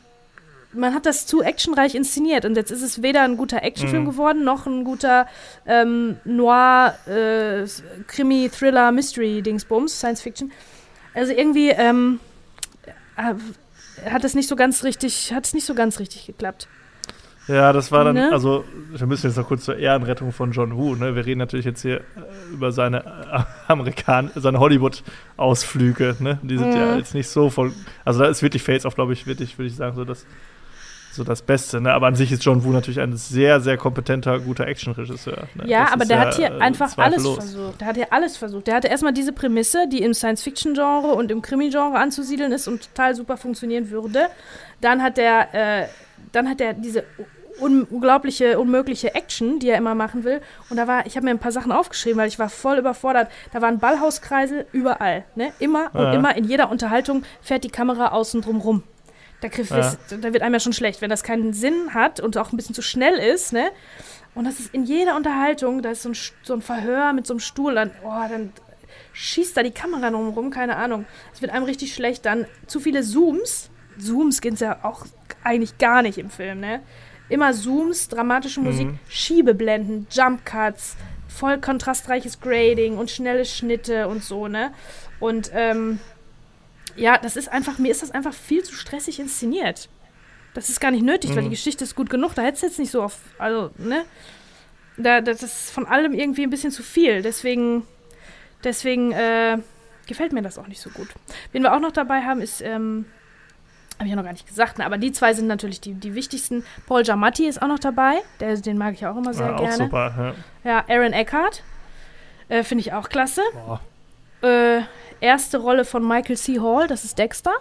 man 0.74 0.94
hat 0.94 1.06
das 1.06 1.26
zu 1.26 1.42
actionreich 1.42 1.94
inszeniert 1.94 2.44
und 2.44 2.56
jetzt 2.56 2.70
ist 2.70 2.82
es 2.82 3.02
weder 3.02 3.22
ein 3.22 3.37
guter 3.37 3.62
Actionfilm 3.62 4.04
Mhm. 4.04 4.08
geworden, 4.11 4.44
noch 4.44 4.66
ein 4.66 4.85
guter 4.85 5.26
ähm, 5.66 6.16
Noir, 6.24 6.94
äh, 7.06 7.66
Krimi, 8.06 8.48
Thriller, 8.50 8.90
Mystery, 8.92 9.42
Dingsbums, 9.42 9.98
Science 9.98 10.22
Fiction. 10.22 10.50
Also 11.14 11.32
irgendwie 11.32 11.68
ähm, 11.70 12.20
äh, 13.16 13.35
hat 14.11 14.24
es 14.24 14.35
nicht 14.35 14.48
so 14.48 14.56
ganz 14.56 14.82
richtig, 14.85 15.32
hat 15.35 15.44
es 15.46 15.52
nicht 15.54 15.66
so 15.66 15.74
ganz 15.74 15.98
richtig 15.98 16.26
geklappt. 16.26 16.68
Ja, 17.48 17.72
das 17.72 17.90
war 17.90 18.04
dann, 18.04 18.14
Ne? 18.14 18.28
also 18.30 18.64
wir 18.92 19.04
müssen 19.06 19.26
jetzt 19.26 19.37
noch 19.37 19.48
kurz 19.48 19.64
zur 19.64 19.76
Ehrenrettung 19.76 20.30
von 20.30 20.52
John 20.52 20.76
Woo. 20.76 20.94
Ne? 20.94 21.16
Wir 21.16 21.26
reden 21.26 21.38
natürlich 21.40 21.66
jetzt 21.66 21.82
hier 21.82 21.96
äh, 21.96 22.02
über 22.52 22.70
seine 22.70 22.98
äh, 23.04 23.42
Amerikan 23.72 24.30
seine 24.37 24.61
Hollywood-Ausflüge. 24.61 26.16
Ne? 26.20 26.38
Die 26.42 26.56
sind 26.56 26.72
ja 26.74 26.92
Mhm. 26.92 26.98
jetzt 26.98 27.14
nicht 27.14 27.28
so 27.28 27.50
voll. 27.50 27.72
Also 28.04 28.20
da 28.20 28.28
ist 28.28 28.42
wirklich 28.42 28.62
Face 28.62 28.87
Off, 28.87 28.94
glaube 28.94 29.12
ich, 29.12 29.26
wirklich, 29.26 29.58
würde 29.58 29.66
ich 29.68 29.76
sagen, 29.76 29.96
so 29.96 30.04
das, 30.04 30.24
so 31.12 31.25
das 31.25 31.42
Beste. 31.42 31.81
Ne? 31.81 31.92
Aber 31.92 32.07
an 32.07 32.14
sich 32.14 32.33
ist 32.33 32.44
John 32.44 32.64
Woo 32.64 32.70
natürlich 32.70 33.01
ein 33.01 33.16
sehr, 33.16 33.61
sehr 33.61 33.77
kompetenter, 33.77 34.38
guter 34.40 34.66
Actionregisseur. 34.66 35.46
Ne? 35.55 35.64
Ja, 35.66 35.85
Das 35.85 35.92
aber 35.92 36.05
der 36.07 36.16
ja, 36.16 36.25
hat 36.25 36.35
hier 36.37 36.46
äh, 36.51 36.59
einfach 36.61 36.96
alles 36.98 37.22
zweifellos. 37.22 37.35
versucht. 37.37 37.81
Der 37.81 37.87
hat 37.88 37.96
hier 37.96 38.12
alles 38.12 38.37
versucht. 38.37 38.66
Der 38.66 38.75
hatte 38.77 38.88
erstmal 38.88 39.12
diese 39.12 39.33
Prämisse, 39.33 39.87
die 39.88 40.03
im 40.03 40.14
Science-Fiction-Genre 40.14 41.09
und 41.14 41.31
im 41.31 41.42
Krimi-Genre 41.42 41.98
anzusiedeln 41.98 42.53
ist 42.53 42.66
und 42.68 42.83
total 42.94 43.14
super 43.14 43.37
funktionieren 43.37 43.90
würde. 43.90 44.27
Dann 44.81 45.03
hat 45.03 45.16
der, 45.16 45.55
äh, 45.83 45.87
dann 46.33 46.48
hat 46.48 46.61
er 46.61 46.72
diese 46.75 47.05
un 47.61 47.83
unglaubliche, 47.85 48.59
unmögliche 48.59 49.14
Action, 49.14 49.59
die 49.59 49.68
er 49.68 49.77
immer 49.77 49.94
machen 49.94 50.25
will. 50.25 50.40
Und 50.70 50.79
da 50.79 50.88
war, 50.88 51.05
ich 51.07 51.16
habe 51.16 51.25
mir 51.27 51.31
ein 51.31 51.38
paar 51.38 51.53
Sachen 51.53 51.70
aufgeschrieben, 51.70 52.18
weil 52.18 52.29
ich 52.29 52.38
war 52.38 52.48
voll 52.48 52.79
überfordert. 52.79 53.29
Da 53.53 53.61
waren 53.61 53.79
Ballhauskreisel 53.79 54.66
überall, 54.72 55.25
ne? 55.37 55.53
Immer 55.59 55.90
und 55.92 56.01
Ja. 56.03 56.12
immer 56.14 56.35
in 56.37 56.44
jeder 56.44 56.70
Unterhaltung 56.70 57.25
fährt 57.42 57.64
die 57.64 57.70
Kamera 57.70 58.09
außen 58.09 58.40
drum 58.40 58.57
rum. 58.62 58.83
Da, 59.42 59.48
Ja. 59.78 59.96
da 60.20 60.33
wird 60.33 60.42
einem 60.42 60.55
ja 60.55 60.61
schon 60.61 60.72
schlecht, 60.72 61.00
wenn 61.02 61.11
das 61.11 61.22
keinen 61.22 61.52
Sinn 61.52 61.92
hat 61.94 62.20
und 62.20 62.38
auch 62.38 62.52
ein 62.52 62.57
bisschen 62.57 62.74
zu 62.74 62.83
schnell 62.83 63.14
ist, 63.18 63.52
ne? 63.52 63.70
Und 64.35 64.44
das 64.46 64.59
ist 64.61 64.72
in 64.72 64.85
jeder 64.85 65.16
Unterhaltung, 65.16 65.83
da 65.83 65.90
ist 65.90 66.02
so 66.02 66.09
ein, 66.11 66.16
so 66.42 66.55
ein 66.55 66.62
Verhör 66.62 67.12
mit 67.12 67.26
so 67.26 67.35
einem 67.35 67.40
Stuhl, 67.40 67.74
dann, 67.74 67.90
oh, 68.02 68.28
dann 68.31 68.52
schießt 69.12 69.55
da 69.57 69.62
die 69.62 69.72
Kamera 69.72 70.11
drum 70.11 70.31
rum, 70.31 70.50
keine 70.50 70.76
Ahnung. 70.76 71.05
Es 71.35 71.42
wird 71.42 71.52
einem 71.52 71.64
richtig 71.64 71.94
schlecht. 71.94 72.24
Dann 72.24 72.46
zu 72.66 72.81
viele 72.81 73.02
Zooms. 73.02 73.68
Zooms 73.98 74.40
gehen 74.40 74.57
ja 74.57 74.78
auch 74.85 75.05
eigentlich 75.44 75.76
gar 75.78 76.00
nicht 76.02 76.16
im 76.18 76.31
Film, 76.31 76.61
ne? 76.61 76.81
Immer 77.28 77.52
Zooms, 77.52 78.09
dramatische 78.09 78.61
Musik, 78.61 78.87
Mhm. 78.88 78.98
Schiebeblenden, 79.09 80.07
Jump 80.11 80.44
Cuts, 80.46 80.96
voll 81.28 81.59
kontrastreiches 81.61 82.40
Grading 82.40 82.96
und 82.98 83.11
schnelle 83.11 83.44
Schnitte 83.44 84.09
und 84.09 84.22
so, 84.24 84.48
ne? 84.48 84.72
Und 85.20 85.50
ähm, 85.55 85.98
ja, 86.96 87.18
das 87.18 87.37
ist 87.37 87.48
einfach, 87.50 87.78
mir 87.78 87.90
ist 87.90 88.02
das 88.02 88.11
einfach 88.11 88.35
viel 88.35 88.62
zu 88.62 88.74
stressig 88.74 89.18
inszeniert. 89.20 89.88
Das 90.55 90.68
ist 90.68 90.81
gar 90.81 90.90
nicht 90.90 91.02
nötig, 91.05 91.31
weil 91.31 91.42
die 91.42 91.46
Mhm. 91.48 91.52
Geschichte 91.52 91.83
ist 91.85 91.94
gut 91.94 92.11
genug. 92.11 92.35
Da 92.35 92.42
hättest 92.42 92.62
du 92.62 92.66
jetzt 92.66 92.78
nicht 92.78 92.90
so 92.90 93.02
auf, 93.02 93.18
also, 93.38 93.70
ne? 93.78 94.05
Da, 94.98 95.20
das 95.22 95.42
ist 95.42 95.70
von 95.70 95.87
allem 95.87 96.12
irgendwie 96.12 96.42
ein 96.42 96.50
bisschen 96.50 96.70
zu 96.70 96.83
viel. 96.83 97.22
Deswegen, 97.22 97.87
deswegen 98.62 99.12
äh, 99.12 99.59
gefällt 100.07 100.33
mir 100.35 100.42
das 100.42 100.59
auch 100.59 100.66
nicht 100.66 100.81
so 100.83 100.90
gut. 100.90 101.09
Wen 101.52 101.62
wir 101.62 101.74
auch 101.74 101.81
noch 101.81 101.92
dabei 101.92 102.20
haben, 102.22 102.42
ist, 102.42 102.61
ähm, 102.61 103.07
habe 103.94 104.05
ich 104.05 104.11
ja 104.11 104.16
noch 104.16 104.24
gar 104.24 104.33
nicht 104.33 104.46
gesagt, 104.46 104.78
ne? 104.78 104.85
aber 104.85 104.98
die 104.98 105.12
zwei 105.12 105.33
sind 105.33 105.46
natürlich 105.46 105.81
die, 105.81 105.94
die 105.94 106.14
wichtigsten. 106.14 106.64
Paul 106.87 107.02
Giamatti 107.05 107.46
ist 107.46 107.62
auch 107.62 107.68
noch 107.68 107.78
dabei. 107.78 108.16
Der, 108.40 108.55
den 108.57 108.76
mag 108.76 108.92
ich 108.94 109.07
auch 109.07 109.16
immer 109.16 109.33
sehr 109.33 109.46
Ja, 109.46 109.55
auch 109.55 109.61
gerne. 109.61 109.76
super. 109.76 110.35
Ja. 110.64 110.70
Ja, 110.70 110.85
Aaron 110.88 111.12
Eckhart. 111.14 111.62
Äh, 112.48 112.62
Finde 112.64 112.83
ich 112.83 112.92
auch 112.92 113.09
klasse. 113.09 113.40
Boah. 113.55 113.81
Äh, 114.46 114.83
erste 115.22 115.58
Rolle 115.58 115.85
von 115.85 116.06
Michael 116.06 116.37
C. 116.37 116.61
Hall, 116.61 116.87
das 116.88 117.04
ist 117.04 117.18
Dexter. 117.18 117.52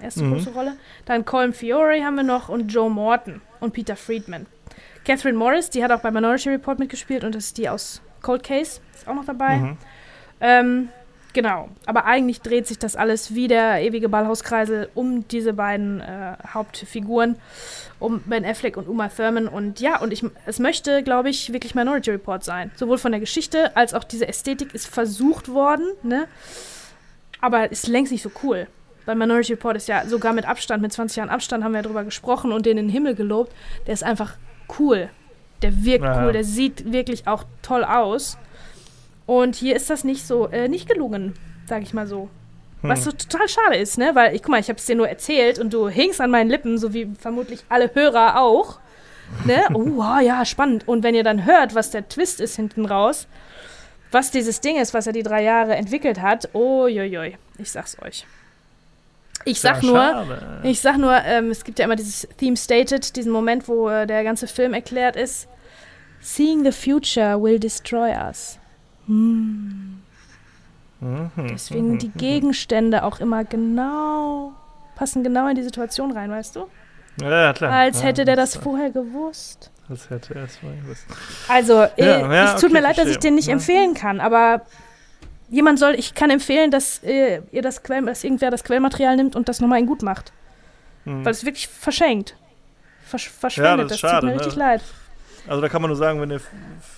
Erste 0.00 0.22
Mhm. 0.22 0.32
große 0.34 0.50
Rolle. 0.50 0.76
Dann 1.04 1.24
Colin 1.26 1.52
Fiore 1.52 2.02
haben 2.04 2.14
wir 2.14 2.22
noch 2.22 2.48
und 2.48 2.68
Joe 2.68 2.90
Morton 2.90 3.42
und 3.60 3.72
Peter 3.72 3.96
Friedman. 3.96 4.46
Catherine 5.04 5.36
Morris, 5.36 5.68
die 5.70 5.82
hat 5.84 5.90
auch 5.90 6.00
bei 6.00 6.10
Minority 6.10 6.48
Report 6.50 6.78
mitgespielt 6.78 7.24
und 7.24 7.34
das 7.34 7.46
ist 7.46 7.58
die 7.58 7.68
aus 7.68 8.00
Cold 8.22 8.42
Case, 8.42 8.80
ist 8.94 9.08
auch 9.08 9.14
noch 9.14 9.24
dabei. 9.24 9.56
Mhm. 9.56 9.76
Ähm, 10.40 10.88
genau. 11.32 11.68
Aber 11.86 12.04
eigentlich 12.06 12.40
dreht 12.40 12.66
sich 12.66 12.78
das 12.78 12.96
alles 12.96 13.34
wie 13.34 13.48
der 13.48 13.82
ewige 13.82 14.08
Ballhauskreisel 14.08 14.88
um 14.94 15.26
diese 15.28 15.52
beiden 15.52 16.00
äh, 16.00 16.36
Hauptfiguren, 16.46 17.36
um 17.98 18.22
Ben 18.22 18.44
Affleck 18.44 18.76
und 18.76 18.88
Uma 18.88 19.08
Thurman. 19.08 19.48
Und 19.48 19.80
ja, 19.80 20.00
und 20.00 20.12
ich, 20.12 20.24
es 20.46 20.58
möchte, 20.58 21.02
glaube 21.02 21.28
ich, 21.28 21.52
wirklich 21.52 21.74
Minority 21.74 22.10
Report 22.10 22.44
sein. 22.44 22.70
Sowohl 22.76 22.98
von 22.98 23.12
der 23.12 23.20
Geschichte 23.20 23.76
als 23.76 23.92
auch 23.92 24.04
diese 24.04 24.28
Ästhetik 24.28 24.74
ist 24.74 24.86
versucht 24.86 25.48
worden, 25.50 25.86
ne? 26.02 26.26
Aber 27.40 27.70
ist 27.70 27.86
längst 27.88 28.12
nicht 28.12 28.22
so 28.22 28.30
cool. 28.42 28.66
Weil 29.06 29.16
Minority 29.16 29.52
Report 29.54 29.76
ist 29.76 29.88
ja 29.88 30.06
sogar 30.06 30.32
mit 30.32 30.46
Abstand, 30.46 30.82
mit 30.82 30.92
20 30.92 31.16
Jahren 31.16 31.30
Abstand 31.30 31.64
haben 31.64 31.72
wir 31.74 31.82
darüber 31.82 32.04
gesprochen 32.04 32.52
und 32.52 32.66
den 32.66 32.76
in 32.78 32.86
den 32.86 32.92
Himmel 32.92 33.14
gelobt. 33.14 33.52
Der 33.86 33.94
ist 33.94 34.04
einfach 34.04 34.34
cool. 34.78 35.08
Der 35.62 35.84
wirkt 35.84 36.04
Ja. 36.04 36.24
cool, 36.24 36.32
der 36.32 36.44
sieht 36.44 36.92
wirklich 36.92 37.26
auch 37.26 37.44
toll 37.62 37.84
aus. 37.84 38.36
Und 39.26 39.56
hier 39.56 39.76
ist 39.76 39.90
das 39.90 40.04
nicht 40.04 40.26
so, 40.26 40.48
äh, 40.48 40.68
nicht 40.68 40.88
gelungen, 40.88 41.34
sag 41.66 41.82
ich 41.82 41.94
mal 41.94 42.06
so. 42.06 42.28
Was 42.82 43.04
so 43.04 43.12
total 43.12 43.46
schade 43.46 43.76
ist, 43.76 43.98
ne? 43.98 44.12
Weil, 44.14 44.34
ich 44.34 44.42
guck 44.42 44.50
mal, 44.52 44.60
ich 44.60 44.70
hab's 44.70 44.86
dir 44.86 44.96
nur 44.96 45.06
erzählt 45.08 45.58
und 45.58 45.70
du 45.74 45.88
hingst 45.90 46.18
an 46.18 46.30
meinen 46.30 46.48
Lippen, 46.48 46.78
so 46.78 46.94
wie 46.94 47.10
vermutlich 47.18 47.60
alle 47.68 47.90
Hörer 47.94 48.40
auch. 48.40 48.78
Ne? 49.44 49.62
Oh, 49.74 49.84
wow, 49.96 50.20
ja, 50.22 50.44
spannend. 50.46 50.88
Und 50.88 51.02
wenn 51.02 51.14
ihr 51.14 51.22
dann 51.22 51.44
hört, 51.44 51.74
was 51.74 51.90
der 51.90 52.08
Twist 52.08 52.40
ist 52.40 52.56
hinten 52.56 52.86
raus, 52.86 53.26
was 54.10 54.30
dieses 54.30 54.60
Ding 54.60 54.76
ist, 54.76 54.94
was 54.94 55.06
er 55.06 55.12
die 55.12 55.22
drei 55.22 55.42
Jahre 55.42 55.74
entwickelt 55.76 56.20
hat, 56.20 56.48
oh, 56.52 56.86
joi, 56.86 57.36
ich 57.58 57.70
sag's 57.70 57.96
euch. 58.02 58.26
Ich 59.44 59.60
sag 59.60 59.82
Ja, 59.82 59.88
nur, 59.88 59.98
schade. 59.98 60.60
ich 60.64 60.80
sag 60.80 60.98
nur, 60.98 61.16
ähm, 61.24 61.50
es 61.50 61.64
gibt 61.64 61.78
ja 61.78 61.86
immer 61.86 61.96
dieses 61.96 62.28
Theme 62.36 62.56
Stated, 62.56 63.16
diesen 63.16 63.32
Moment, 63.32 63.68
wo 63.68 63.88
äh, 63.88 64.06
der 64.06 64.22
ganze 64.22 64.46
Film 64.46 64.74
erklärt 64.74 65.16
ist. 65.16 65.48
Seeing 66.20 66.64
the 66.64 66.72
future 66.72 67.42
will 67.42 67.58
destroy 67.58 68.10
us. 68.10 68.58
Hm. 69.06 70.02
Deswegen 71.50 71.98
die 71.98 72.10
Gegenstände 72.10 73.04
auch 73.04 73.20
immer 73.20 73.44
genau, 73.44 74.52
passen 74.96 75.24
genau 75.24 75.48
in 75.48 75.56
die 75.56 75.62
Situation 75.62 76.12
rein, 76.12 76.30
weißt 76.30 76.56
du? 76.56 76.66
Ja, 77.22 77.30
ja, 77.30 77.52
klar. 77.54 77.72
Als 77.72 78.00
ja, 78.00 78.08
hätte 78.08 78.26
der 78.26 78.36
das 78.36 78.52
das 78.52 78.62
vorher 78.62 78.90
gewusst. 78.90 79.70
Das 79.90 80.08
hätte 80.08 80.34
er 80.36 80.44
es 80.44 80.62
mal 80.62 80.74
gewusst. 80.76 81.04
Also, 81.48 81.82
äh, 81.82 81.90
Ja, 81.98 82.32
ja, 82.32 82.44
es 82.44 82.60
tut 82.60 82.64
okay, 82.70 82.72
mir 82.74 82.80
leid, 82.80 82.96
dass 82.96 83.08
ich 83.08 83.18
den 83.18 83.34
nicht 83.34 83.48
Ja. 83.48 83.54
empfehlen 83.54 83.94
kann, 83.94 84.20
aber 84.20 84.62
jemand 85.48 85.78
soll, 85.80 85.94
ich 85.94 86.14
kann 86.14 86.30
empfehlen, 86.30 86.70
dass 86.70 87.02
äh, 87.02 87.42
ihr 87.50 87.60
das 87.62 87.82
Quell, 87.82 88.04
dass 88.06 88.22
irgendwer 88.22 88.50
das 88.50 88.62
Quellmaterial 88.64 89.16
nimmt 89.16 89.34
und 89.34 89.48
das 89.48 89.60
nochmal 89.60 89.80
in 89.80 89.86
gut 89.86 90.02
macht. 90.02 90.32
Mhm. 91.04 91.24
Weil 91.24 91.32
es 91.32 91.44
wirklich 91.44 91.66
verschenkt. 91.68 92.36
Versch 93.04 93.28
verschwendet. 93.28 93.86
das 93.90 93.96
ist 93.96 94.04
das 94.04 94.10
schade, 94.10 94.20
tut 94.20 94.28
mir 94.30 94.36
ne? 94.36 94.40
richtig 94.40 94.56
leid. 94.56 94.82
Also 95.48 95.60
da 95.62 95.68
kann 95.68 95.82
man 95.82 95.88
nur 95.88 95.96
sagen, 95.96 96.20
wenn 96.20 96.30
ihr 96.30 96.40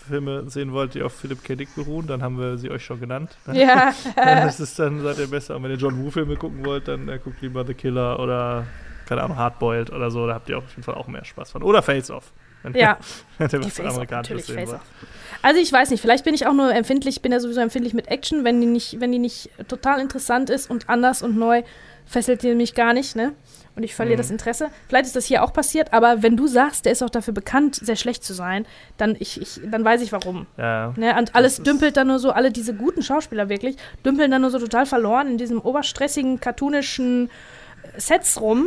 Filme 0.08 0.50
sehen 0.50 0.72
wollt, 0.72 0.94
die 0.94 1.02
auf 1.02 1.14
Philip 1.14 1.42
K. 1.42 1.54
Dick 1.54 1.74
beruhen, 1.74 2.06
dann 2.06 2.22
haben 2.22 2.38
wir 2.38 2.58
sie 2.58 2.70
euch 2.70 2.84
schon 2.84 3.00
genannt. 3.00 3.38
Ja, 3.52 3.94
Dann 4.16 4.48
ist 4.48 4.60
es 4.60 4.74
dann 4.74 5.00
seid 5.00 5.18
ihr 5.18 5.28
besser. 5.28 5.56
Und 5.56 5.62
wenn 5.62 5.70
ihr 5.70 5.76
John 5.78 6.04
Woo-Filme 6.04 6.36
gucken 6.36 6.66
wollt, 6.66 6.88
dann 6.88 7.08
äh, 7.08 7.18
guckt 7.18 7.40
lieber 7.40 7.64
The 7.64 7.72
Killer 7.72 8.18
oder 8.18 8.66
keine 9.06 9.22
Ahnung, 9.22 9.36
Hardboiled 9.36 9.90
oder 9.92 10.10
so. 10.10 10.26
Da 10.26 10.34
habt 10.34 10.48
ihr 10.48 10.58
auf 10.58 10.68
jeden 10.70 10.82
Fall 10.82 10.96
auch 10.96 11.06
mehr 11.06 11.24
Spaß 11.24 11.52
von. 11.52 11.62
Oder 11.62 11.82
Face 11.82 12.10
Off. 12.10 12.32
Wenn 12.62 12.74
ja. 12.74 12.98
ihr 13.38 13.48
Die 13.48 13.58
was 13.58 13.80
Amerikanisches 13.80 14.46
sehen. 14.46 14.68
Also 15.42 15.60
ich 15.60 15.72
weiß 15.72 15.90
nicht, 15.90 16.00
vielleicht 16.00 16.24
bin 16.24 16.34
ich 16.34 16.46
auch 16.46 16.52
nur 16.52 16.72
empfindlich, 16.72 17.16
ich 17.16 17.22
bin 17.22 17.32
ja 17.32 17.40
sowieso 17.40 17.60
empfindlich 17.60 17.94
mit 17.94 18.08
Action, 18.08 18.44
wenn 18.44 18.60
die 18.60 18.66
nicht, 18.68 19.00
wenn 19.00 19.10
die 19.10 19.18
nicht 19.18 19.50
total 19.66 20.00
interessant 20.00 20.50
ist 20.50 20.70
und 20.70 20.88
anders 20.88 21.22
und 21.22 21.36
neu, 21.36 21.62
fesselt 22.06 22.42
die 22.44 22.54
mich 22.54 22.74
gar 22.74 22.92
nicht, 22.92 23.16
ne? 23.16 23.32
Und 23.74 23.84
ich 23.84 23.94
verliere 23.94 24.16
Mhm. 24.18 24.20
das 24.22 24.30
Interesse. 24.30 24.68
Vielleicht 24.86 25.06
ist 25.06 25.16
das 25.16 25.24
hier 25.24 25.42
auch 25.42 25.52
passiert, 25.52 25.92
aber 25.94 26.22
wenn 26.22 26.36
du 26.36 26.46
sagst, 26.46 26.84
der 26.84 26.92
ist 26.92 27.02
auch 27.02 27.10
dafür 27.10 27.32
bekannt, 27.32 27.74
sehr 27.76 27.96
schlecht 27.96 28.22
zu 28.22 28.34
sein, 28.34 28.66
dann, 28.98 29.16
ich, 29.18 29.40
ich, 29.40 29.60
dann 29.64 29.82
weiß 29.82 30.02
ich 30.02 30.12
warum. 30.12 30.46
Ja. 30.58 30.92
Ne? 30.96 31.16
Und 31.18 31.34
alles 31.34 31.62
dümpelt 31.62 31.96
dann 31.96 32.08
nur 32.08 32.18
so, 32.18 32.30
alle 32.32 32.52
diese 32.52 32.74
guten 32.74 33.02
Schauspieler 33.02 33.48
wirklich, 33.48 33.76
dümpeln 34.04 34.30
dann 34.30 34.42
nur 34.42 34.50
so 34.50 34.58
total 34.58 34.84
verloren 34.84 35.26
in 35.26 35.38
diesem 35.38 35.58
oberstressigen, 35.58 36.38
cartoonischen 36.38 37.30
Sets 37.96 38.40
rum, 38.40 38.66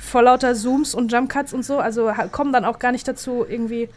vor 0.00 0.22
lauter 0.22 0.54
Zooms 0.54 0.94
und 0.94 1.12
Jumpcuts 1.12 1.52
und 1.52 1.64
so. 1.64 1.78
Also 1.78 2.12
kommen 2.30 2.52
dann 2.52 2.64
auch 2.64 2.78
gar 2.78 2.92
nicht 2.92 3.06
dazu, 3.08 3.44
irgendwie 3.48 3.88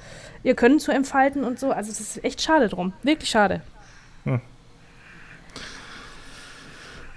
ihr 0.44 0.56
Können 0.56 0.80
zu 0.80 0.92
entfalten 0.92 1.44
und 1.44 1.60
so. 1.60 1.72
Also 1.72 1.92
es 1.92 2.00
ist 2.00 2.24
echt 2.24 2.42
schade 2.42 2.70
drum. 2.70 2.94
Wirklich 3.04 3.30
schade. 3.30 3.62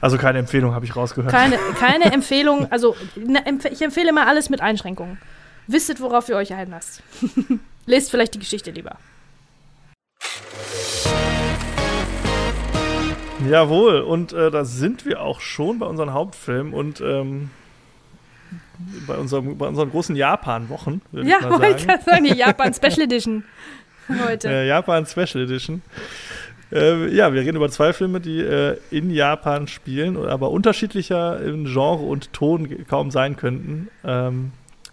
Also 0.00 0.16
keine 0.16 0.38
Empfehlung, 0.38 0.74
habe 0.74 0.84
ich 0.84 0.94
rausgehört. 0.94 1.32
Keine, 1.32 1.56
keine 1.78 2.12
Empfehlung. 2.12 2.70
Also 2.70 2.96
ich 3.70 3.82
empfehle 3.82 4.10
immer 4.10 4.26
alles 4.26 4.48
mit 4.48 4.60
Einschränkungen. 4.60 5.18
Wisset, 5.66 6.00
worauf 6.00 6.28
ihr 6.28 6.36
euch 6.36 6.54
einlasst. 6.54 7.02
Lest 7.86 8.10
vielleicht 8.10 8.34
die 8.34 8.38
Geschichte 8.38 8.70
lieber. 8.70 8.96
Jawohl, 13.46 14.00
und 14.00 14.32
äh, 14.32 14.50
da 14.50 14.64
sind 14.64 15.04
wir 15.06 15.20
auch 15.20 15.40
schon 15.40 15.78
bei 15.78 15.86
unseren 15.86 16.12
Hauptfilmen 16.12 16.72
und 16.72 17.00
ähm, 17.00 17.50
bei, 19.06 19.16
unserem, 19.16 19.58
bei 19.58 19.66
unseren 19.66 19.90
großen 19.90 20.16
Japan-Wochen, 20.16 21.00
Ja, 21.12 21.38
ich 21.40 21.48
wollte 21.48 21.66
ich 21.66 21.70
sagen. 21.72 21.86
gerade 21.86 22.02
sagen, 22.04 22.24
die 22.24 22.34
Japan 22.34 22.74
Special 22.82 23.00
Edition 23.02 23.44
heute. 24.26 24.48
Äh, 24.48 24.66
Japan 24.68 25.06
Special 25.06 25.44
Edition. 25.44 25.82
Äh, 26.72 27.08
ja, 27.14 27.32
wir 27.32 27.42
reden 27.42 27.56
über 27.56 27.70
zwei 27.70 27.92
Filme, 27.92 28.20
die 28.20 28.40
äh, 28.40 28.76
in 28.90 29.10
Japan 29.10 29.68
spielen, 29.68 30.16
aber 30.16 30.50
unterschiedlicher 30.50 31.40
in 31.40 31.64
Genre 31.64 32.04
und 32.04 32.32
Ton 32.32 32.86
kaum 32.86 33.10
sein 33.10 33.36
könnten. 33.36 33.88
Ähm, 34.04 34.52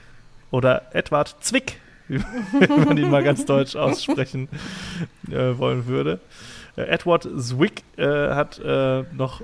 oder 0.51 0.83
Edward 0.93 1.35
Zwick, 1.39 1.79
wie 2.07 2.19
man 2.67 2.97
ihn 2.97 3.09
mal 3.09 3.23
ganz 3.23 3.45
deutsch 3.45 3.75
aussprechen 3.75 4.49
äh, 5.29 5.57
wollen 5.57 5.87
würde. 5.87 6.19
Äh, 6.75 6.83
Edward 6.83 7.27
Zwick 7.39 7.83
äh, 7.97 8.05
hat 8.05 8.59
äh, 8.59 9.03
noch 9.13 9.41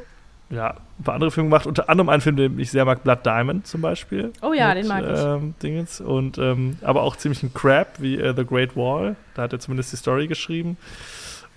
ja, 0.50 0.76
ein 1.00 1.04
paar 1.04 1.16
andere 1.16 1.32
Filme 1.32 1.50
gemacht, 1.50 1.68
unter 1.68 1.90
anderem 1.90 2.10
einen 2.10 2.22
Film, 2.22 2.38
den 2.38 2.60
ich 2.60 2.72
sehr 2.72 2.86
mag, 2.86 3.04
Blood 3.04 3.26
Diamond 3.26 3.68
zum 3.68 3.82
Beispiel. 3.82 4.32
Oh 4.42 4.54
ja, 4.54 4.70
mit, 4.70 4.78
den 4.78 4.88
mag 4.88 5.04
ich. 5.04 5.20
Ähm, 5.20 5.56
Dingens. 5.62 6.00
Und, 6.00 6.38
ähm, 6.38 6.78
aber 6.82 7.04
auch 7.04 7.18
ziemlich 7.18 7.44
ein 7.44 7.54
Crap 7.54 8.00
wie 8.00 8.18
äh, 8.18 8.34
The 8.36 8.46
Great 8.46 8.76
Wall. 8.76 9.16
Da 9.36 9.44
hat 9.44 9.54
er 9.54 9.60
zumindest 9.60 9.92
die 9.92 9.98
Story 9.98 10.28
geschrieben. 10.28 10.78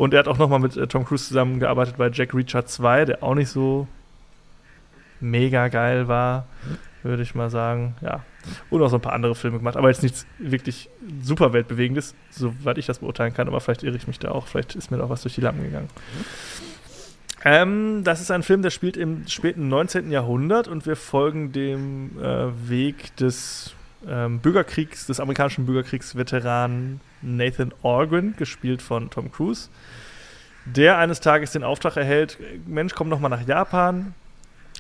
Und 0.01 0.15
er 0.15 0.21
hat 0.21 0.29
auch 0.29 0.39
nochmal 0.39 0.61
mit 0.61 0.79
äh, 0.79 0.87
Tom 0.87 1.05
Cruise 1.05 1.29
zusammengearbeitet 1.29 1.99
bei 1.99 2.09
Jack 2.09 2.33
Reacher 2.33 2.65
2, 2.65 3.05
der 3.05 3.23
auch 3.23 3.35
nicht 3.35 3.51
so 3.51 3.87
mega 5.21 5.69
geil 5.69 6.09
war, 6.09 6.47
würde 7.03 7.23
ich 7.23 7.35
mal 7.35 7.51
sagen. 7.51 7.97
Ja. 8.01 8.25
Und 8.71 8.83
auch 8.83 8.89
so 8.89 8.97
ein 8.97 9.03
paar 9.03 9.13
andere 9.13 9.35
Filme 9.35 9.59
gemacht, 9.59 9.77
aber 9.77 9.91
jetzt 9.91 10.03
nichts 10.03 10.25
wirklich 10.39 10.89
super 11.23 11.53
weltbewegendes, 11.53 12.15
soweit 12.31 12.79
ich 12.79 12.87
das 12.87 13.01
beurteilen 13.01 13.35
kann. 13.35 13.47
Aber 13.47 13.61
vielleicht 13.61 13.83
irre 13.83 13.99
ich 13.99 14.07
mich 14.07 14.19
da 14.19 14.31
auch. 14.31 14.47
Vielleicht 14.47 14.75
ist 14.75 14.91
mir 14.91 14.97
da 14.97 15.05
auch 15.05 15.11
was 15.11 15.21
durch 15.21 15.35
die 15.35 15.43
Lampen 15.43 15.65
gegangen. 15.65 15.91
Ähm, 17.45 18.01
das 18.03 18.23
ist 18.23 18.31
ein 18.31 18.43
Film, 18.43 18.63
der 18.63 18.71
spielt 18.71 18.97
im 18.97 19.29
späten 19.29 19.69
19. 19.69 20.11
Jahrhundert 20.11 20.67
und 20.67 20.87
wir 20.87 20.97
folgen 20.97 21.53
dem 21.53 22.19
äh, 22.19 22.47
Weg 22.71 23.15
des 23.17 23.75
ähm, 24.09 24.39
Bürgerkriegs, 24.39 25.05
des 25.05 25.21
amerikanischen 25.21 25.67
Bürgerkriegsveteranen 25.67 27.03
Nathan 27.23 27.73
Organ, 27.83 28.35
gespielt 28.37 28.83
von 28.83 29.11
Tom 29.11 29.31
Cruise, 29.33 29.69
der 30.65 30.99
eines 30.99 31.21
Tages 31.21 31.53
den 31.53 31.65
Auftrag 31.65 31.97
erhält: 31.97 32.39
Mensch, 32.67 32.95
komm 32.95 33.09
noch 33.09 33.21
mal 33.21 33.29
nach 33.29 33.47
Japan. 33.47 34.15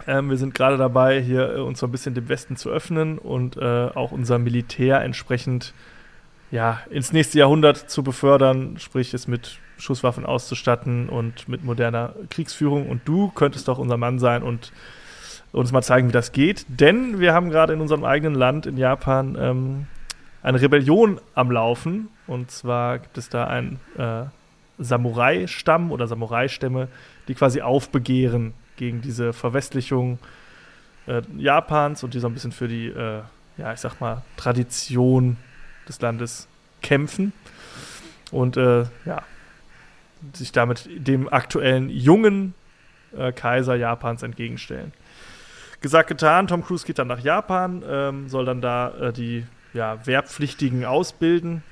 Ähm, 0.06 0.30
wir 0.30 0.36
sind 0.36 0.54
gerade 0.54 0.76
dabei, 0.76 1.20
hier 1.20 1.56
äh, 1.56 1.60
uns 1.60 1.80
so 1.80 1.86
ein 1.86 1.92
bisschen 1.92 2.14
dem 2.14 2.28
Westen 2.28 2.56
zu 2.56 2.70
öffnen 2.70 3.18
und 3.18 3.56
äh, 3.56 3.88
auch 3.94 4.12
unser 4.12 4.38
Militär 4.38 5.00
entsprechend 5.02 5.74
ja, 6.50 6.80
ins 6.90 7.12
nächste 7.12 7.38
Jahrhundert 7.38 7.76
zu 7.76 8.02
befördern, 8.02 8.76
sprich 8.78 9.14
es 9.14 9.28
mit 9.28 9.58
Schusswaffen 9.78 10.26
auszustatten 10.26 11.08
und 11.08 11.48
mit 11.48 11.64
moderner 11.64 12.14
Kriegsführung. 12.28 12.88
Und 12.88 13.02
du 13.06 13.28
könntest 13.28 13.68
doch 13.68 13.78
unser 13.78 13.96
Mann 13.96 14.18
sein 14.18 14.42
und 14.42 14.72
uns 15.52 15.72
mal 15.72 15.82
zeigen, 15.82 16.08
wie 16.08 16.12
das 16.12 16.32
geht. 16.32 16.66
Denn 16.68 17.20
wir 17.20 17.34
haben 17.34 17.50
gerade 17.50 17.72
in 17.72 17.80
unserem 17.80 18.04
eigenen 18.04 18.34
Land, 18.34 18.66
in 18.66 18.76
Japan, 18.76 19.36
ähm, 19.40 19.86
eine 20.42 20.60
Rebellion 20.60 21.20
am 21.34 21.50
Laufen. 21.50 22.08
Und 22.30 22.52
zwar 22.52 23.00
gibt 23.00 23.18
es 23.18 23.28
da 23.28 23.48
einen 23.48 23.80
äh, 23.98 24.22
Samurai-Stamm 24.78 25.90
oder 25.90 26.06
Samurai-Stämme, 26.06 26.86
die 27.26 27.34
quasi 27.34 27.60
aufbegehren 27.60 28.54
gegen 28.76 29.00
diese 29.00 29.32
Verwestlichung 29.32 30.20
äh, 31.08 31.22
Japans 31.36 32.04
und 32.04 32.14
die 32.14 32.20
so 32.20 32.28
ein 32.28 32.32
bisschen 32.32 32.52
für 32.52 32.68
die, 32.68 32.86
äh, 32.86 33.22
ja, 33.56 33.72
ich 33.72 33.80
sag 33.80 34.00
mal, 34.00 34.22
Tradition 34.36 35.38
des 35.88 36.00
Landes 36.00 36.46
kämpfen. 36.82 37.32
Und 38.30 38.56
äh, 38.56 38.84
ja, 39.04 39.22
sich 40.32 40.52
damit 40.52 40.88
dem 40.88 41.32
aktuellen 41.32 41.90
jungen 41.90 42.54
äh, 43.12 43.32
Kaiser 43.32 43.74
Japans 43.74 44.22
entgegenstellen. 44.22 44.92
Gesagt, 45.80 46.08
getan, 46.08 46.46
Tom 46.46 46.62
Cruise 46.62 46.86
geht 46.86 47.00
dann 47.00 47.08
nach 47.08 47.18
Japan, 47.18 47.82
ähm, 47.84 48.28
soll 48.28 48.44
dann 48.44 48.60
da 48.60 48.90
äh, 49.00 49.12
die 49.12 49.44
ja, 49.72 50.06
Wehrpflichtigen 50.06 50.84
ausbilden. 50.84 51.64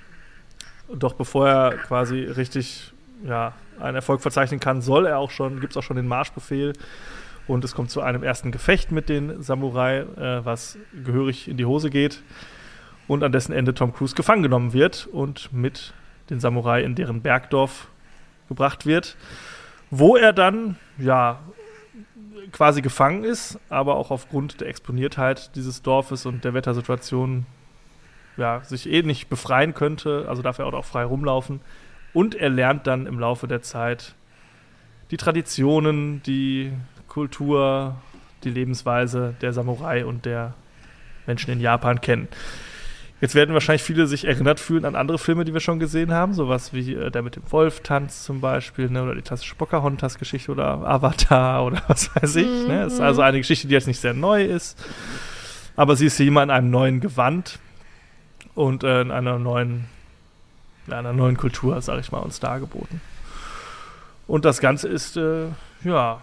Doch 0.94 1.14
bevor 1.14 1.48
er 1.48 1.76
quasi 1.76 2.20
richtig 2.20 2.92
ja, 3.24 3.52
einen 3.80 3.96
Erfolg 3.96 4.20
verzeichnen 4.20 4.60
kann, 4.60 4.80
soll 4.80 5.06
er 5.06 5.18
auch 5.18 5.30
schon, 5.30 5.60
gibt 5.60 5.72
es 5.72 5.76
auch 5.76 5.82
schon 5.82 5.96
den 5.96 6.08
Marschbefehl. 6.08 6.72
Und 7.46 7.64
es 7.64 7.74
kommt 7.74 7.90
zu 7.90 8.02
einem 8.02 8.22
ersten 8.22 8.52
Gefecht 8.52 8.92
mit 8.92 9.08
den 9.08 9.42
Samurai, 9.42 10.00
äh, 10.00 10.44
was 10.44 10.78
gehörig 11.04 11.48
in 11.48 11.56
die 11.56 11.64
Hose 11.64 11.88
geht. 11.90 12.22
Und 13.06 13.24
an 13.24 13.32
dessen 13.32 13.52
Ende 13.52 13.72
Tom 13.72 13.94
Cruise 13.94 14.14
gefangen 14.14 14.42
genommen 14.42 14.74
wird 14.74 15.08
und 15.10 15.50
mit 15.52 15.94
den 16.28 16.40
Samurai 16.40 16.82
in 16.82 16.94
deren 16.94 17.22
Bergdorf 17.22 17.88
gebracht 18.48 18.84
wird, 18.84 19.16
wo 19.90 20.16
er 20.16 20.34
dann, 20.34 20.76
ja, 20.98 21.38
quasi 22.52 22.82
gefangen 22.82 23.24
ist, 23.24 23.58
aber 23.68 23.96
auch 23.96 24.10
aufgrund 24.10 24.60
der 24.60 24.68
Exponiertheit 24.68 25.54
dieses 25.56 25.82
Dorfes 25.82 26.26
und 26.26 26.44
der 26.44 26.54
Wettersituation 26.54 27.46
ja, 28.38 28.62
sich 28.62 28.88
eh 28.88 29.02
nicht 29.02 29.28
befreien 29.28 29.74
könnte, 29.74 30.26
also 30.28 30.42
darf 30.42 30.58
er 30.58 30.66
auch 30.66 30.84
frei 30.84 31.04
rumlaufen. 31.04 31.60
Und 32.14 32.34
er 32.34 32.48
lernt 32.48 32.86
dann 32.86 33.06
im 33.06 33.18
Laufe 33.18 33.46
der 33.46 33.60
Zeit 33.60 34.14
die 35.10 35.16
Traditionen, 35.16 36.22
die 36.22 36.72
Kultur, 37.08 37.96
die 38.44 38.50
Lebensweise 38.50 39.34
der 39.40 39.52
Samurai 39.52 40.04
und 40.04 40.24
der 40.24 40.54
Menschen 41.26 41.52
in 41.52 41.60
Japan 41.60 42.00
kennen. 42.00 42.28
Jetzt 43.20 43.34
werden 43.34 43.52
wahrscheinlich 43.52 43.82
viele 43.82 44.06
sich 44.06 44.26
erinnert 44.26 44.60
fühlen 44.60 44.84
an 44.84 44.94
andere 44.94 45.18
Filme, 45.18 45.44
die 45.44 45.52
wir 45.52 45.60
schon 45.60 45.80
gesehen 45.80 46.12
haben, 46.12 46.34
sowas 46.34 46.72
wie 46.72 46.94
äh, 46.94 47.10
der 47.10 47.22
mit 47.22 47.34
dem 47.34 47.42
Wolf-Tanz 47.50 48.22
zum 48.22 48.40
Beispiel, 48.40 48.88
ne, 48.88 49.02
oder 49.02 49.16
die 49.16 49.22
klassische 49.22 49.56
Pocahontas-Geschichte 49.56 50.52
oder 50.52 50.86
Avatar 50.86 51.64
oder 51.66 51.82
was 51.88 52.14
weiß 52.14 52.36
ich. 52.36 52.46
Mhm. 52.46 52.68
Ne? 52.68 52.84
Das 52.84 52.94
ist 52.94 53.00
also 53.00 53.22
eine 53.22 53.38
Geschichte, 53.38 53.66
die 53.66 53.74
jetzt 53.74 53.88
nicht 53.88 54.00
sehr 54.00 54.14
neu 54.14 54.44
ist, 54.44 54.78
aber 55.74 55.96
sie 55.96 56.06
ist 56.06 56.16
hier 56.16 56.28
immer 56.28 56.44
in 56.44 56.50
einem 56.50 56.70
neuen 56.70 57.00
Gewand 57.00 57.58
und 58.58 58.82
äh, 58.82 59.02
in 59.02 59.12
einer 59.12 59.38
neuen, 59.38 59.84
in 60.88 60.92
einer 60.92 61.12
neuen 61.12 61.36
Kultur, 61.36 61.80
sage 61.80 62.00
ich 62.00 62.10
mal, 62.10 62.18
uns 62.18 62.40
dargeboten. 62.40 63.00
Und 64.26 64.44
das 64.44 64.60
Ganze 64.60 64.88
ist, 64.88 65.16
äh, 65.16 65.46
ja, 65.84 66.20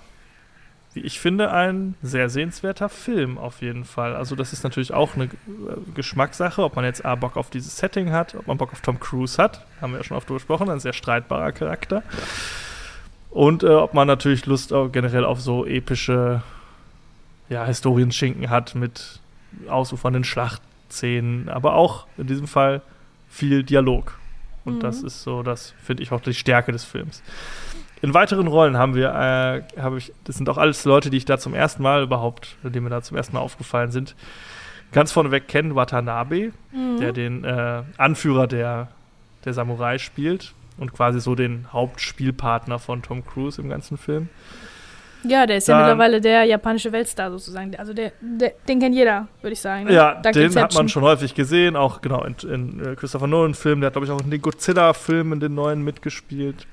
wie 0.94 1.00
ich 1.00 1.22
finde, 1.22 1.52
ein 1.52 1.96
sehr 2.02 2.30
sehenswerter 2.30 2.90
Film 2.90 3.38
auf 3.38 3.62
jeden 3.62 3.86
Fall. 3.86 4.18
Also 4.18 4.36
das 4.36 4.52
ist 4.52 4.66
natürlich 4.66 4.94
auch 4.94 5.16
eine 5.16 5.26
äh, 5.26 5.30
Geschmackssache, 5.96 6.62
ob 6.62 6.76
man 6.76 6.84
jetzt 6.84 7.06
A, 7.06 7.16
Bock 7.16 7.38
auf 7.38 7.50
dieses 7.50 7.78
Setting 7.78 8.12
hat, 8.12 8.36
ob 8.36 8.48
man 8.48 8.58
Bock 8.58 8.74
auf 8.74 8.82
Tom 8.82 9.00
Cruise 9.00 9.42
hat, 9.42 9.66
haben 9.80 9.94
wir 9.94 10.00
ja 10.00 10.04
schon 10.04 10.18
oft 10.18 10.28
besprochen, 10.28 10.70
ein 10.70 10.82
sehr 10.82 10.94
streitbarer 10.94 11.54
Charakter. 11.54 12.04
Und 13.30 13.64
äh, 13.64 13.68
ob 13.68 13.94
man 13.94 14.10
natürlich 14.10 14.46
Lust 14.46 14.74
generell 14.92 15.24
auf 15.24 15.40
so 15.40 15.66
epische 15.66 16.44
ja, 17.48 17.64
Historienschinken 17.64 18.50
hat 18.50 18.76
mit 18.76 19.22
ausufernden 19.70 20.26
Schlachtszenen, 20.86 21.50
aber 21.50 21.76
auch 21.76 22.08
in 22.18 22.28
diesem 22.28 22.48
Fall 22.48 22.82
viel 23.28 23.64
Dialog. 23.64 24.18
Und 24.64 24.76
mhm. 24.76 24.80
das 24.80 25.04
ist 25.04 25.24
so, 25.24 25.44
das 25.44 25.74
finde 25.84 26.04
ich 26.04 26.12
auch 26.12 26.22
die 26.22 26.34
Stärke 26.34 26.72
des 26.72 26.84
Films. 26.84 27.22
In 28.02 28.14
weiteren 28.14 28.48
Rollen 28.48 28.78
haben 28.78 28.96
wir, 28.96 29.10
äh, 29.10 29.82
habe 29.82 29.98
ich, 29.98 30.12
das 30.26 30.36
sind 30.38 30.50
auch 30.50 30.58
alles 30.58 30.86
Leute, 30.86 31.10
die 31.10 31.18
ich 31.18 31.26
da 31.26 31.38
zum 31.38 31.54
ersten 31.54 31.82
Mal 31.82 32.04
überhaupt, 32.04 32.56
die 32.64 32.80
mir 32.80 32.90
da 32.90 33.02
zum 33.02 33.18
ersten 33.18 33.36
Mal 33.36 33.42
aufgefallen 33.42 33.92
sind. 33.92 34.16
Ganz 34.92 35.12
vorneweg 35.12 35.48
Ken 35.48 35.76
Watanabe, 35.76 36.52
mhm. 36.72 37.00
der 37.00 37.12
den 37.14 37.44
äh, 37.44 37.84
Anführer 37.98 38.48
der, 38.48 38.90
der 39.44 39.54
Samurai 39.54 39.98
spielt 39.98 40.54
und 40.78 40.94
quasi 40.94 41.20
so 41.20 41.36
den 41.36 41.72
Hauptspielpartner 41.72 42.80
von 42.80 43.02
Tom 43.02 43.26
Cruise 43.26 43.62
im 43.62 43.70
ganzen 43.70 43.98
Film. 43.98 44.30
Ja, 45.28 45.46
der 45.46 45.58
ist 45.58 45.68
Dann, 45.68 45.80
ja 45.80 45.86
mittlerweile 45.86 46.22
der 46.22 46.44
japanische 46.44 46.92
Weltstar 46.92 47.32
sozusagen. 47.32 47.76
Also 47.76 47.94
der, 47.94 48.12
der 48.22 48.54
den 48.68 48.80
kennt 48.80 48.96
jeder, 48.96 49.28
würde 49.42 49.54
ich 49.54 49.62
sagen. 49.62 49.86
Ne? 49.86 49.94
Ja, 49.94 50.16
Dank 50.16 50.34
den 50.34 50.56
hat 50.56 50.74
man 50.74 50.90
schon 50.90 51.04
häufig 51.04 51.34
gesehen, 51.34 51.76
auch 51.76 52.02
genau 52.02 52.24
in, 52.24 52.36
in 52.50 52.86
äh, 52.86 52.96
Christopher 52.96 53.28
Nolan-Filmen. 53.28 53.82
Der 53.82 53.88
hat, 53.88 53.94
glaube 53.94 54.06
ich, 54.06 54.12
auch 54.12 54.22
in 54.22 54.30
den 54.30 54.42
Godzilla-Filmen, 54.42 55.40
den 55.40 55.56
neuen, 55.56 55.84
mitgespielt. 55.84 56.68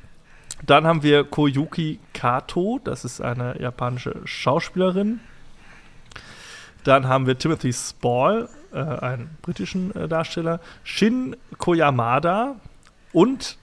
Dann 0.64 0.86
haben 0.86 1.02
wir 1.02 1.24
Koyuki 1.24 1.98
Kato, 2.14 2.80
das 2.84 3.04
ist 3.04 3.20
eine 3.20 3.60
japanische 3.60 4.14
Schauspielerin. 4.24 5.20
Dann 6.84 7.08
haben 7.08 7.26
wir 7.26 7.38
Timothy 7.38 7.72
Spall, 7.72 8.48
äh, 8.72 8.78
einen 8.78 9.36
britischen 9.42 9.94
äh, 9.94 10.08
Darsteller. 10.08 10.60
Shin 10.84 11.36
Koyamada 11.58 12.56
und 13.12 13.56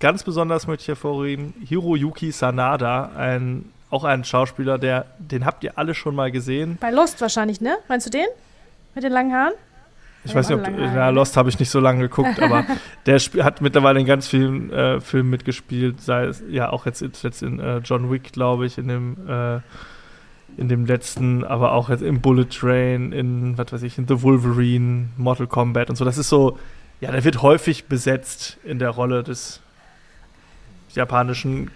ganz 0.00 0.24
besonders 0.24 0.66
möchte 0.66 0.82
ich 0.82 0.88
hervorheben, 0.88 1.54
Hiroyuki 1.64 2.32
Sanada, 2.32 3.10
ein, 3.16 3.70
auch 3.90 4.04
ein 4.04 4.24
Schauspieler, 4.24 4.78
der, 4.78 5.06
den 5.18 5.44
habt 5.44 5.62
ihr 5.64 5.78
alle 5.78 5.94
schon 5.94 6.14
mal 6.14 6.30
gesehen. 6.30 6.78
Bei 6.80 6.90
Lost 6.90 7.20
wahrscheinlich, 7.20 7.60
ne? 7.60 7.76
Meinst 7.88 8.06
du 8.06 8.10
den? 8.10 8.26
Mit 8.94 9.04
den 9.04 9.12
langen 9.12 9.32
Haaren? 9.32 9.54
Ich 10.24 10.34
weiß 10.34 10.48
nicht, 10.48 10.58
ob 10.58 10.64
du, 10.64 10.82
ja, 10.82 11.10
Lost 11.10 11.36
habe 11.36 11.48
ich 11.48 11.58
nicht 11.58 11.70
so 11.70 11.78
lange 11.78 12.00
geguckt, 12.00 12.42
aber 12.42 12.64
der 13.06 13.18
hat 13.18 13.60
mittlerweile 13.60 14.00
in 14.00 14.06
ganz 14.06 14.26
vielen 14.26 14.72
äh, 14.72 15.00
Filmen 15.00 15.30
mitgespielt, 15.30 16.00
sei 16.00 16.24
es 16.24 16.42
ja 16.50 16.70
auch 16.70 16.84
jetzt, 16.86 17.00
jetzt 17.00 17.42
in 17.42 17.60
äh, 17.60 17.78
John 17.78 18.10
Wick, 18.10 18.32
glaube 18.32 18.66
ich, 18.66 18.76
in 18.76 18.88
dem 18.88 19.16
äh, 19.28 19.60
in 20.56 20.68
dem 20.68 20.86
letzten, 20.86 21.44
aber 21.44 21.72
auch 21.72 21.90
jetzt 21.90 22.02
im 22.02 22.20
Bullet 22.20 22.46
Train, 22.46 23.12
in 23.12 23.58
was 23.58 23.72
weiß 23.72 23.82
ich, 23.82 23.98
in 23.98 24.08
The 24.08 24.22
Wolverine, 24.22 25.08
Mortal 25.16 25.46
Kombat 25.46 25.90
und 25.90 25.96
so. 25.96 26.04
Das 26.04 26.18
ist 26.18 26.28
so, 26.28 26.58
ja, 27.00 27.12
der 27.12 27.24
wird 27.24 27.42
häufig 27.42 27.86
besetzt 27.86 28.56
in 28.64 28.78
der 28.78 28.90
Rolle 28.90 29.22
des 29.22 29.60
japanischen 30.94 31.70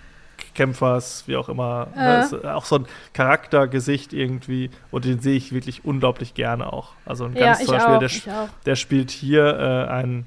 Kämpfers, 0.54 1.24
wie 1.26 1.36
auch 1.36 1.48
immer. 1.48 1.88
Äh. 1.96 2.46
auch 2.48 2.64
so 2.64 2.76
ein 2.76 2.86
Charaktergesicht 3.12 4.12
irgendwie 4.12 4.70
und 4.90 5.04
den 5.04 5.20
sehe 5.20 5.36
ich 5.36 5.52
wirklich 5.52 5.84
unglaublich 5.84 6.34
gerne 6.34 6.72
auch. 6.72 6.92
Also 7.06 7.24
ein 7.24 7.34
ganz 7.34 7.60
ja, 7.60 7.66
toller 7.66 8.08
Spieler, 8.08 8.32
der, 8.32 8.48
der, 8.66 8.76
spielt 8.76 9.10
hier 9.10 9.44
äh, 9.44 9.90
einen 9.90 10.26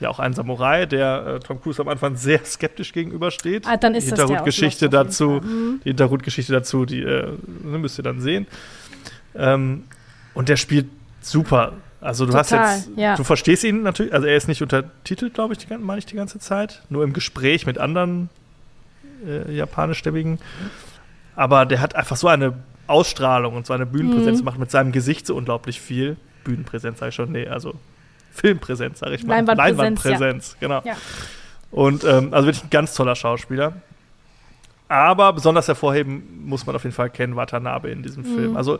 ja 0.00 0.10
auch 0.10 0.18
einen 0.18 0.34
Samurai, 0.34 0.86
der 0.86 1.26
äh, 1.26 1.40
Tom 1.40 1.62
Cruise 1.62 1.80
am 1.80 1.88
Anfang 1.88 2.16
sehr 2.16 2.40
skeptisch 2.44 2.92
gegenübersteht. 2.92 3.66
Ah, 3.66 3.76
dann 3.76 3.94
ist 3.94 4.04
die 4.04 4.08
Hintergrundgeschichte 4.10 4.88
dazu, 4.88 5.40
mhm. 5.42 5.80
die 5.84 5.90
Hintergrundgeschichte 5.90 6.52
dazu, 6.52 6.84
die 6.84 7.00
äh, 7.00 7.32
müsst 7.62 7.98
ihr 7.98 8.04
dann 8.04 8.20
sehen. 8.20 8.46
Ähm, 9.34 9.84
Und 10.34 10.48
der 10.48 10.56
spielt 10.56 10.86
super. 11.20 11.74
Also 12.00 12.26
du 12.26 12.32
Total, 12.32 12.60
hast 12.60 12.86
jetzt, 12.86 12.98
ja. 12.98 13.16
du 13.16 13.22
verstehst 13.22 13.62
ihn 13.62 13.82
natürlich, 13.82 14.12
also 14.12 14.26
er 14.26 14.36
ist 14.36 14.48
nicht 14.48 14.60
untertitelt, 14.60 15.34
glaube 15.34 15.54
ich, 15.54 15.58
die, 15.58 15.76
meine 15.76 16.00
ich 16.00 16.06
die 16.06 16.16
ganze 16.16 16.40
Zeit, 16.40 16.82
nur 16.88 17.04
im 17.04 17.12
Gespräch 17.12 17.64
mit 17.64 17.78
anderen 17.78 18.28
äh, 19.26 19.52
japanischstämmigen. 19.52 20.38
Aber 21.36 21.64
der 21.66 21.80
hat 21.80 21.94
einfach 21.96 22.16
so 22.16 22.28
eine 22.28 22.54
Ausstrahlung 22.86 23.54
und 23.56 23.66
so 23.66 23.72
eine 23.72 23.86
Bühnenpräsenz, 23.86 24.40
Mhm. 24.40 24.44
macht 24.44 24.58
mit 24.58 24.70
seinem 24.70 24.92
Gesicht 24.92 25.26
so 25.26 25.36
unglaublich 25.36 25.80
viel. 25.80 26.16
Bühnenpräsenz 26.44 26.98
sage 26.98 27.10
ich 27.10 27.14
schon, 27.14 27.32
nee, 27.32 27.46
also 27.46 27.74
Filmpräsenz 28.32 28.98
sage 28.98 29.14
ich 29.14 29.24
mal. 29.24 29.34
Leinwandpräsenz, 29.36 30.04
Leinwandpräsenz, 30.04 30.56
genau. 30.60 30.82
Ja. 30.84 30.96
Und 31.70 32.04
ähm, 32.04 32.34
also 32.34 32.46
wirklich 32.48 32.64
ein 32.64 32.70
ganz 32.70 32.94
toller 32.94 33.14
Schauspieler. 33.14 33.74
Aber 34.88 35.32
besonders 35.32 35.68
hervorheben 35.68 36.44
muss 36.44 36.66
man 36.66 36.76
auf 36.76 36.82
jeden 36.84 36.94
Fall 36.94 37.08
Ken 37.10 37.34
Watanabe 37.36 37.90
in 37.90 38.02
diesem 38.02 38.24
Mhm. 38.24 38.34
Film. 38.36 38.56
Also 38.56 38.78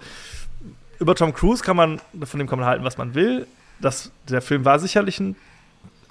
über 0.98 1.14
Tom 1.14 1.32
Cruise 1.32 1.62
kann 1.64 1.76
man, 1.76 2.00
von 2.24 2.38
dem 2.38 2.46
kann 2.48 2.58
man 2.58 2.68
halten, 2.68 2.84
was 2.84 2.98
man 2.98 3.14
will. 3.14 3.46
Das, 3.80 4.12
der 4.28 4.42
Film 4.42 4.64
war 4.64 4.78
sicherlich 4.78 5.18
ein 5.20 5.36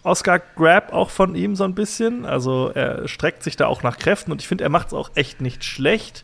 Oscar-Grab 0.03 0.93
auch 0.93 1.09
von 1.09 1.35
ihm 1.35 1.55
so 1.55 1.63
ein 1.63 1.75
bisschen. 1.75 2.25
Also 2.25 2.71
er 2.73 3.07
streckt 3.07 3.43
sich 3.43 3.55
da 3.55 3.67
auch 3.67 3.83
nach 3.83 3.97
Kräften 3.97 4.31
und 4.31 4.41
ich 4.41 4.47
finde, 4.47 4.63
er 4.63 4.69
macht 4.69 4.87
es 4.87 4.93
auch 4.93 5.11
echt 5.15 5.41
nicht 5.41 5.63
schlecht. 5.63 6.23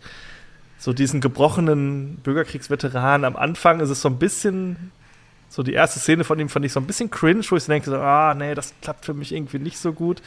So 0.80 0.94
diesen 0.94 1.22
gebrochenen 1.22 2.18
Bürgerkriegsveteran 2.18 3.24
am 3.26 3.36
Anfang 3.36 3.80
ist 3.80 3.90
es 3.90 4.02
so 4.02 4.10
ein 4.10 4.20
bisschen, 4.20 4.92
so 5.50 5.64
die 5.64 5.74
erste 5.74 6.00
Szene 6.00 6.24
von 6.24 6.40
ihm 6.40 6.50
fand 6.50 6.66
ich 6.66 6.74
so 6.74 6.80
ein 6.80 6.88
bisschen 6.88 7.10
cringe, 7.10 7.44
wo 7.50 7.56
ich 7.56 7.64
so 7.64 7.72
denke, 7.72 7.90
so, 7.90 7.98
ah, 7.98 8.36
nee, 8.36 8.54
das 8.54 8.74
klappt 8.82 9.06
für 9.06 9.14
mich 9.14 9.34
irgendwie 9.34 9.60
nicht 9.60 9.78
so 9.80 9.94
gut. 9.94 10.22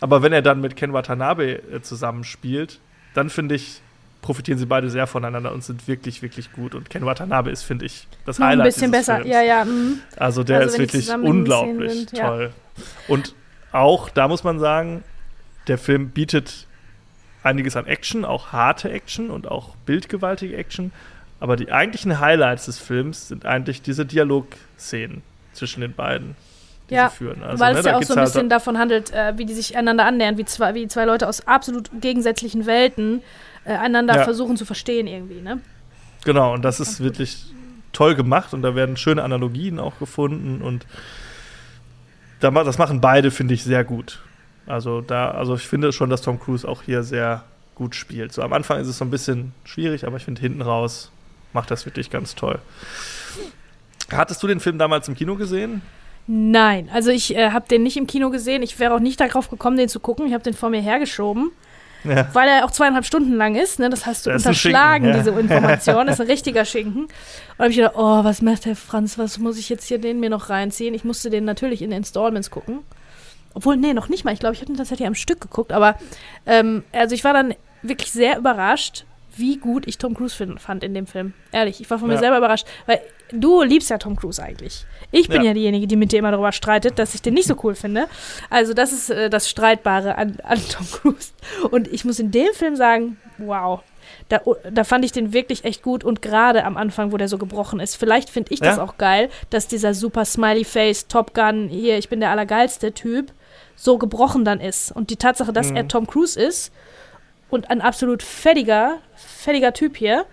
Aber 0.00 0.22
wenn 0.22 0.32
er 0.32 0.42
dann 0.42 0.60
mit 0.60 0.76
Ken 0.76 0.92
Watanabe 0.92 1.62
äh, 1.72 1.82
zusammenspielt, 1.82 2.78
dann 3.14 3.30
finde 3.30 3.56
ich, 3.56 3.82
profitieren 4.22 4.58
sie 4.58 4.66
beide 4.66 4.90
sehr 4.90 5.06
voneinander 5.06 5.52
und 5.52 5.64
sind 5.64 5.88
wirklich, 5.88 6.22
wirklich 6.22 6.52
gut. 6.52 6.74
Und 6.74 6.90
Ken 6.90 7.04
Watanabe 7.04 7.50
ist, 7.50 7.62
finde 7.62 7.86
ich, 7.86 8.06
das 8.26 8.38
Noch 8.38 8.46
ein 8.46 8.50
Highlight 8.52 8.74
bisschen 8.74 8.90
besser. 8.90 9.16
Films. 9.16 9.30
Ja, 9.30 9.42
ja. 9.42 9.64
mhm. 9.64 9.98
Also 10.16 10.44
der 10.44 10.60
Also 10.60 10.74
ist 10.74 10.78
wirklich 10.78 11.12
unglaublich 11.12 11.92
sind, 11.92 12.12
ja. 12.16 12.50
Und 13.08 13.34
auch 13.72 14.08
da 14.10 14.28
muss 14.28 14.44
man 14.44 14.58
sagen, 14.58 15.04
der 15.66 15.78
Film 15.78 16.10
bietet 16.10 16.66
einiges 17.42 17.76
an 17.76 17.86
Action, 17.86 18.24
auch 18.24 18.52
harte 18.52 18.90
Action 18.90 19.30
und 19.30 19.48
auch 19.48 19.74
bildgewaltige 19.86 20.56
Action. 20.56 20.92
Aber 21.38 21.56
die 21.56 21.72
eigentlichen 21.72 22.20
Highlights 22.20 22.66
des 22.66 22.78
Films 22.78 23.28
sind 23.28 23.46
eigentlich 23.46 23.80
diese 23.80 24.04
Dialogszenen 24.04 25.22
zwischen 25.54 25.80
den 25.80 25.94
beiden, 25.94 26.36
die 26.90 26.94
Ja, 26.94 27.08
sie 27.08 27.16
führen. 27.16 27.42
Also, 27.42 27.60
Weil 27.64 27.72
ne, 27.72 27.78
es 27.80 27.86
ja 27.86 27.96
auch 27.96 28.02
so 28.02 28.12
ein 28.12 28.18
halt- 28.18 28.28
bisschen 28.28 28.48
davon 28.50 28.76
handelt, 28.78 29.10
äh, 29.12 29.32
wie 29.38 29.46
die 29.46 29.54
sich 29.54 29.76
einander 29.76 30.04
annähern, 30.04 30.36
wie 30.36 30.44
zwei, 30.44 30.74
wie 30.74 30.86
zwei 30.88 31.04
Leute 31.06 31.26
aus 31.28 31.46
absolut 31.46 31.90
gegensätzlichen 32.00 32.66
Welten 32.66 33.22
äh, 33.64 33.72
einander 33.74 34.16
Ja. 34.16 34.24
versuchen 34.24 34.56
zu 34.56 34.64
verstehen 34.64 35.06
irgendwie, 35.06 35.40
ne? 35.40 35.60
Genau, 36.24 36.52
und 36.52 36.62
das 36.62 36.80
ist 36.80 37.00
wirklich 37.00 37.46
toll 37.92 38.14
gemacht 38.14 38.52
und 38.52 38.62
da 38.62 38.74
werden 38.74 38.96
schöne 38.98 39.22
Analogien 39.22 39.78
auch 39.78 39.98
gefunden 39.98 40.60
und 40.62 40.86
das 42.40 42.78
machen 42.78 43.00
beide, 43.00 43.30
finde 43.30 43.54
ich, 43.54 43.64
sehr 43.64 43.84
gut. 43.84 44.20
Also 44.66 45.00
da, 45.00 45.30
also 45.30 45.54
ich 45.54 45.66
finde 45.66 45.92
schon, 45.92 46.10
dass 46.10 46.22
Tom 46.22 46.38
Cruise 46.38 46.66
auch 46.66 46.82
hier 46.82 47.02
sehr 47.02 47.44
gut 47.74 47.94
spielt. 47.94 48.32
So 48.32 48.42
am 48.42 48.52
Anfang 48.52 48.80
ist 48.80 48.88
es 48.88 48.98
so 48.98 49.04
ein 49.04 49.10
bisschen 49.10 49.52
schwierig, 49.64 50.06
aber 50.06 50.16
ich 50.16 50.24
finde 50.24 50.40
hinten 50.40 50.62
raus 50.62 51.10
macht 51.52 51.70
das 51.70 51.86
wirklich 51.86 52.10
ganz 52.10 52.34
toll. 52.34 52.58
Hattest 54.12 54.42
du 54.42 54.46
den 54.46 54.60
Film 54.60 54.78
damals 54.78 55.08
im 55.08 55.14
Kino 55.14 55.36
gesehen? 55.36 55.82
Nein, 56.26 56.88
also 56.92 57.10
ich 57.10 57.34
äh, 57.34 57.50
habe 57.50 57.66
den 57.68 57.82
nicht 57.82 57.96
im 57.96 58.06
Kino 58.06 58.30
gesehen. 58.30 58.62
Ich 58.62 58.78
wäre 58.78 58.94
auch 58.94 59.00
nicht 59.00 59.20
darauf 59.20 59.50
gekommen, 59.50 59.76
den 59.76 59.88
zu 59.88 60.00
gucken. 60.00 60.26
Ich 60.26 60.32
habe 60.32 60.44
den 60.44 60.54
vor 60.54 60.70
mir 60.70 60.80
hergeschoben, 60.80 61.50
Ja. 62.04 62.28
weil 62.32 62.48
er 62.48 62.64
auch 62.64 62.70
zweieinhalb 62.70 63.04
Stunden 63.04 63.34
lang 63.36 63.54
ist. 63.56 63.78
Ne? 63.78 63.90
Das 63.90 64.06
hast 64.06 64.26
du 64.26 64.30
Das 64.30 64.42
unterschlagen, 64.46 65.04
Schinken, 65.04 65.26
ja. 65.26 65.32
diese 65.32 65.40
Information. 65.40 66.06
Das 66.06 66.16
ist 66.16 66.20
ein 66.20 66.26
richtiger 66.30 66.64
Schinken. 66.64 67.02
Und 67.04 67.10
habe 67.58 67.70
ich 67.70 67.76
gedacht, 67.76 67.94
oh, 67.96 68.24
was 68.24 68.40
macht 68.42 68.64
der 68.64 68.76
Franz? 68.76 69.18
Was 69.18 69.38
muss 69.38 69.58
ich 69.58 69.68
jetzt 69.68 69.84
hier 69.86 69.98
den 69.98 70.18
mir 70.20 70.30
noch 70.30 70.48
reinziehen? 70.50 70.94
Ich 70.94 71.04
musste 71.04 71.30
den 71.30 71.44
natürlich 71.44 71.82
in 71.82 71.92
Installments 71.92 72.50
gucken. 72.50 72.80
Obwohl, 73.52 73.76
nee, 73.76 73.92
noch 73.94 74.08
nicht 74.08 74.24
mal. 74.24 74.32
Ich 74.32 74.40
glaube, 74.40 74.54
ich 74.54 74.60
habe 74.60 74.72
den 74.72 74.76
tatsächlich 74.76 75.06
am 75.08 75.14
Stück 75.14 75.40
geguckt. 75.40 75.72
Aber 75.72 75.96
ähm, 76.46 76.84
also 76.92 77.14
ich 77.14 77.24
war 77.24 77.32
dann 77.34 77.54
wirklich 77.82 78.12
sehr 78.12 78.38
überrascht, 78.38 79.04
wie 79.36 79.56
gut 79.58 79.86
ich 79.86 79.98
Tom 79.98 80.14
Cruise 80.14 80.34
fin- 80.36 80.58
fand 80.58 80.84
in 80.84 80.94
dem 80.94 81.06
Film. 81.06 81.34
Ehrlich, 81.52 81.80
ich 81.80 81.90
war 81.90 81.98
von 81.98 82.08
mir 82.08 82.14
Ja. 82.14 82.20
selber 82.20 82.38
überrascht. 82.38 82.66
Weil 82.86 83.00
du 83.32 83.62
liebst 83.62 83.90
ja 83.90 83.98
Tom 83.98 84.16
Cruise 84.16 84.42
eigentlich. 84.42 84.84
Ich 85.12 85.28
bin 85.28 85.42
Ja. 85.42 85.48
ja, 85.48 85.54
diejenige, 85.54 85.86
die 85.86 85.96
mit 85.96 86.12
dir 86.12 86.18
immer 86.20 86.30
darüber 86.30 86.52
streitet, 86.52 86.98
dass 86.98 87.14
ich 87.14 87.22
den 87.22 87.34
nicht 87.34 87.46
so 87.48 87.56
cool 87.62 87.74
finde. 87.74 88.06
Also 88.48 88.74
das 88.74 88.92
ist 88.92 89.10
äh, 89.10 89.28
das 89.30 89.48
Streitbare 89.48 90.16
an, 90.16 90.36
an 90.42 90.60
Tom 90.70 90.86
Cruise. 90.90 91.30
Und 91.70 91.88
ich 91.88 92.04
muss 92.04 92.18
in 92.18 92.30
dem 92.30 92.52
Film 92.54 92.76
sagen, 92.76 93.16
wow. 93.38 93.80
Da, 94.28 94.40
da 94.70 94.84
fand 94.84 95.04
ich 95.04 95.12
den 95.12 95.32
wirklich 95.32 95.64
echt 95.64 95.82
gut 95.82 96.02
und 96.04 96.20
gerade 96.22 96.64
am 96.64 96.76
Anfang, 96.76 97.12
wo 97.12 97.16
der 97.16 97.28
so 97.28 97.38
gebrochen 97.38 97.80
ist. 97.80 97.96
Vielleicht 97.96 98.28
finde 98.30 98.52
ich 98.52 98.60
das 98.60 98.76
Ja. 98.76 98.82
auch 98.84 98.96
geil, 98.98 99.28
dass 99.50 99.66
dieser 99.68 99.94
super 99.94 100.24
Smiley 100.24 100.64
Face, 100.64 101.06
Top 101.08 101.32
Gun, 101.34 101.68
hier, 101.68 101.96
ich 101.98 102.08
bin 102.08 102.20
der 102.20 102.30
allergeilste 102.30 102.92
Typ, 102.92 103.32
so 103.76 103.98
gebrochen 103.98 104.44
dann 104.44 104.60
ist. 104.60 104.90
Und 104.92 105.10
die 105.10 105.16
Tatsache, 105.16 105.52
dass 105.52 105.70
Mhm. 105.70 105.76
er 105.76 105.88
Tom 105.88 106.06
Cruise 106.06 106.38
ist 106.40 106.72
und 107.50 107.70
ein 107.70 107.80
absolut 107.80 108.22
fettiger, 108.22 108.98
fettiger 109.16 109.72
Typ 109.72 109.96
hier, 109.96 110.26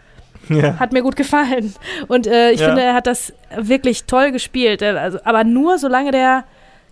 Ja. 0.50 0.80
hat 0.80 0.94
mir 0.94 1.02
gut 1.02 1.16
gefallen. 1.16 1.74
Und 2.08 2.28
äh, 2.28 2.52
ich 2.52 2.60
Ja. 2.62 2.68
finde, 2.68 2.82
er 2.84 2.94
hat 2.94 3.08
das 3.08 3.34
wirklich 3.56 4.06
toll 4.06 4.32
gespielt. 4.32 4.82
Äh, 4.82 4.90
Also, 4.98 5.20
aber 5.24 5.44
nur 5.44 5.78
solange 5.78 6.12
der 6.12 6.44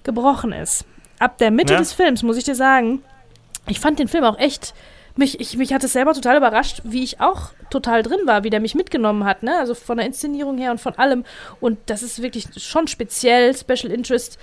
gebrochen 0.03 0.51
ist. 0.51 0.85
Ab 1.19 1.37
der 1.37 1.51
Mitte 1.51 1.73
Ja. 1.73 1.79
des 1.79 1.93
Films, 1.93 2.21
muss 2.23 2.37
ich 2.37 2.43
dir 2.43 2.55
sagen, 2.55 3.01
ich 3.67 3.79
fand 3.79 3.99
den 3.99 4.07
Film 4.07 4.23
auch 4.23 4.37
echt. 4.37 4.73
Mich, 5.17 5.39
ich, 5.39 5.55
mich 5.57 5.73
hat 5.73 5.81
es 5.83 5.93
selber 5.93 6.13
total 6.13 6.35
überrascht, 6.37 6.81
wie 6.83 7.01
ich 7.03 7.21
auch 7.21 7.51
total 7.69 8.03
drin 8.03 8.19
war, 8.25 8.43
wie 8.43 8.49
der 8.49 8.59
mich 8.59 8.75
mitgenommen 8.75 9.23
hat, 9.23 9.43
ne? 9.43 9.57
Also 9.57 9.73
von 9.73 9.95
der 9.97 10.05
Inszenierung 10.05 10.57
her 10.57 10.71
und 10.71 10.81
von 10.81 10.93
allem. 10.97 11.23
Und 11.61 11.77
das 11.85 12.03
ist 12.03 12.21
wirklich 12.21 12.47
schon 12.57 12.87
speziell, 12.89 13.55
Special 13.55 13.91
Interest, 13.93 14.37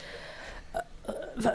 äh, 0.73 0.79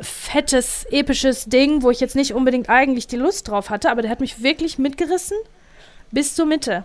fettes, 0.04 0.86
episches 0.92 1.46
Ding, 1.46 1.82
wo 1.82 1.90
ich 1.90 2.00
jetzt 2.00 2.16
nicht 2.16 2.34
unbedingt 2.34 2.70
eigentlich 2.70 3.08
die 3.08 3.16
Lust 3.18 3.48
drauf 3.48 3.72
hatte, 3.72 3.90
aber 3.90 4.04
der 4.04 4.12
hat 4.12 4.20
mich 4.20 4.44
wirklich 4.44 4.78
mitgerissen 4.78 5.38
bis 6.12 6.36
zur 6.36 6.46
Mitte. 6.46 6.84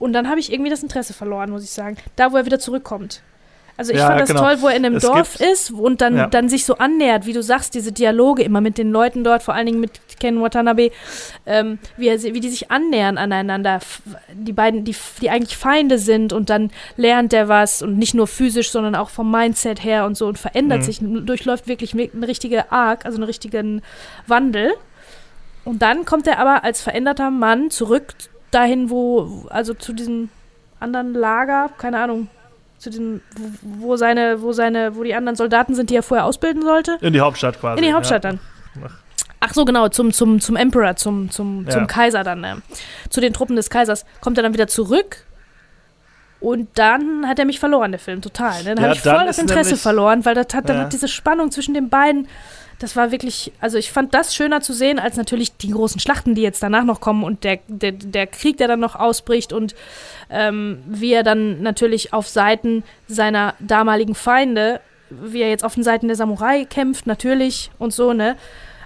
Und 0.00 0.12
dann 0.14 0.28
habe 0.28 0.40
ich 0.40 0.52
irgendwie 0.52 0.70
das 0.70 0.82
Interesse 0.82 1.12
verloren, 1.14 1.50
muss 1.50 1.62
ich 1.62 1.70
sagen. 1.70 1.96
Da, 2.16 2.32
wo 2.32 2.36
er 2.38 2.44
wieder 2.46 2.58
zurückkommt. 2.58 3.22
Also 3.76 3.92
ich 3.92 3.98
Ja, 3.98 4.08
fand 4.08 4.20
das 4.20 4.28
genau. 4.28 4.42
toll, 4.42 4.56
wo 4.60 4.68
er 4.68 4.76
in 4.76 4.84
einem 4.84 4.96
Es 4.96 5.04
Dorf 5.04 5.38
gibt- 5.38 5.50
ist 5.52 5.70
und 5.70 6.00
dann, 6.02 6.16
Ja. 6.16 6.26
dann 6.26 6.50
sich 6.50 6.66
so 6.66 6.76
annähert, 6.76 7.24
wie 7.24 7.32
du 7.32 7.42
sagst, 7.42 7.72
diese 7.74 7.92
Dialoge 7.92 8.42
immer 8.42 8.60
mit 8.60 8.76
den 8.76 8.90
Leuten 8.90 9.24
dort, 9.24 9.42
vor 9.42 9.54
allen 9.54 9.64
Dingen 9.64 9.80
mit 9.80 9.92
Ken 10.18 10.40
Watanabe, 10.42 10.90
ähm, 11.46 11.78
wie, 11.96 12.08
er, 12.08 12.22
wie 12.22 12.40
die 12.40 12.50
sich 12.50 12.70
annähern 12.70 13.16
aneinander. 13.16 13.80
Die 14.34 14.52
beiden, 14.52 14.84
die, 14.84 14.94
die 15.22 15.30
eigentlich 15.30 15.56
Feinde 15.56 15.98
sind 15.98 16.34
und 16.34 16.50
dann 16.50 16.70
lernt 16.98 17.32
er 17.32 17.48
was 17.48 17.80
und 17.80 17.96
nicht 17.96 18.12
nur 18.12 18.26
physisch, 18.26 18.70
sondern 18.70 18.94
auch 18.94 19.08
vom 19.08 19.30
Mindset 19.30 19.82
her 19.82 20.04
und 20.04 20.14
so 20.14 20.26
und 20.26 20.38
verändert 20.38 20.80
Mhm. 20.80 20.84
sich, 20.84 20.98
durchläuft 21.00 21.66
wirklich 21.66 21.94
eine 21.94 22.28
richtige 22.28 22.70
Arc, 22.72 23.06
also 23.06 23.16
einen 23.16 23.24
richtigen 23.24 23.80
Wandel. 24.26 24.72
Und 25.64 25.80
dann 25.80 26.04
kommt 26.04 26.26
er 26.26 26.38
aber 26.38 26.64
als 26.64 26.82
veränderter 26.82 27.30
Mann 27.30 27.70
zurück 27.70 28.14
dahin, 28.50 28.90
wo, 28.90 29.46
also 29.50 29.74
zu 29.74 29.92
diesem 29.92 30.28
anderen 30.80 31.14
Lager, 31.14 31.70
keine 31.78 31.98
Ahnung, 32.00 32.28
zu 32.78 32.90
diesem, 32.90 33.20
wo, 33.36 33.88
wo 33.88 33.96
seine, 33.96 34.42
wo 34.42 34.52
seine, 34.52 34.96
wo 34.96 35.02
die 35.02 35.14
anderen 35.14 35.36
Soldaten 35.36 35.74
sind, 35.74 35.90
die 35.90 35.96
er 35.96 36.02
vorher 36.02 36.24
ausbilden 36.24 36.62
sollte. 36.62 36.98
In 37.00 37.12
die 37.12 37.20
Hauptstadt 37.20 37.60
quasi. 37.60 37.78
In 37.80 37.86
die 37.86 37.92
Hauptstadt 37.92 38.24
ja. 38.24 38.30
dann. 38.30 38.40
Ach. 38.86 38.94
Ach 39.42 39.54
so, 39.54 39.64
genau, 39.64 39.88
zum, 39.88 40.12
zum, 40.12 40.38
zum 40.40 40.56
Emperor, 40.56 40.96
zum, 40.96 41.30
zum, 41.30 41.64
Ja. 41.64 41.70
zum 41.70 41.86
Kaiser 41.86 42.22
dann, 42.24 42.40
ne? 42.42 42.60
zu 43.08 43.20
den 43.22 43.32
Truppen 43.32 43.56
des 43.56 43.70
Kaisers, 43.70 44.04
kommt 44.20 44.36
er 44.38 44.42
dann 44.42 44.52
wieder 44.52 44.66
zurück. 44.68 45.24
Und 46.40 46.68
dann 46.78 47.26
hat 47.28 47.38
er 47.38 47.44
mich 47.44 47.58
verloren, 47.58 47.90
der 47.92 47.98
Film, 47.98 48.22
total. 48.22 48.62
Ne? 48.64 48.74
Dann 48.74 48.76
Ja, 48.78 48.82
habe 48.84 48.94
ich 48.94 49.00
voll 49.02 49.26
das 49.26 49.38
Interesse 49.38 49.70
nämlich- 49.70 49.82
verloren, 49.82 50.24
weil 50.24 50.34
das 50.34 50.46
hat 50.54 50.68
dann 50.68 50.76
Ja. 50.76 50.82
hat 50.84 50.92
diese 50.92 51.08
Spannung 51.08 51.50
zwischen 51.50 51.74
den 51.74 51.90
beiden, 51.90 52.28
das 52.80 52.96
war 52.96 53.12
wirklich, 53.12 53.52
also 53.60 53.76
ich 53.76 53.92
fand 53.92 54.14
das 54.14 54.34
schöner 54.34 54.62
zu 54.62 54.72
sehen, 54.72 54.98
als 54.98 55.16
natürlich 55.16 55.56
die 55.56 55.70
großen 55.70 56.00
Schlachten, 56.00 56.34
die 56.34 56.40
jetzt 56.40 56.62
danach 56.62 56.84
noch 56.84 57.00
kommen 57.00 57.22
und 57.22 57.44
der, 57.44 57.60
der, 57.68 57.92
der 57.92 58.26
Krieg, 58.26 58.56
der 58.56 58.68
dann 58.68 58.80
noch 58.80 58.96
ausbricht 58.96 59.52
und 59.52 59.74
ähm, 60.30 60.82
wie 60.86 61.12
er 61.12 61.22
dann 61.22 61.62
natürlich 61.62 62.14
auf 62.14 62.26
Seiten 62.26 62.82
seiner 63.06 63.54
damaligen 63.60 64.14
Feinde, 64.14 64.80
wie 65.10 65.42
er 65.42 65.50
jetzt 65.50 65.64
auf 65.64 65.74
den 65.74 65.84
Seiten 65.84 66.08
der 66.08 66.16
Samurai 66.16 66.64
kämpft, 66.64 67.06
natürlich 67.06 67.70
und 67.78 67.92
so, 67.92 68.14
ne? 68.14 68.36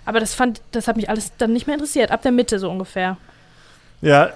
Aber 0.07 0.21
das 0.21 0.35
fand, 0.35 0.61
das 0.73 0.89
hat 0.89 0.97
mich 0.97 1.09
alles 1.09 1.33
dann 1.39 1.53
nicht 1.53 1.67
mehr 1.67 1.75
interessiert, 1.75 2.11
ab 2.11 2.21
der 2.23 2.33
Mitte 2.33 2.59
so 2.59 2.71
ungefähr. 2.71 3.17
Ja, 4.03 4.31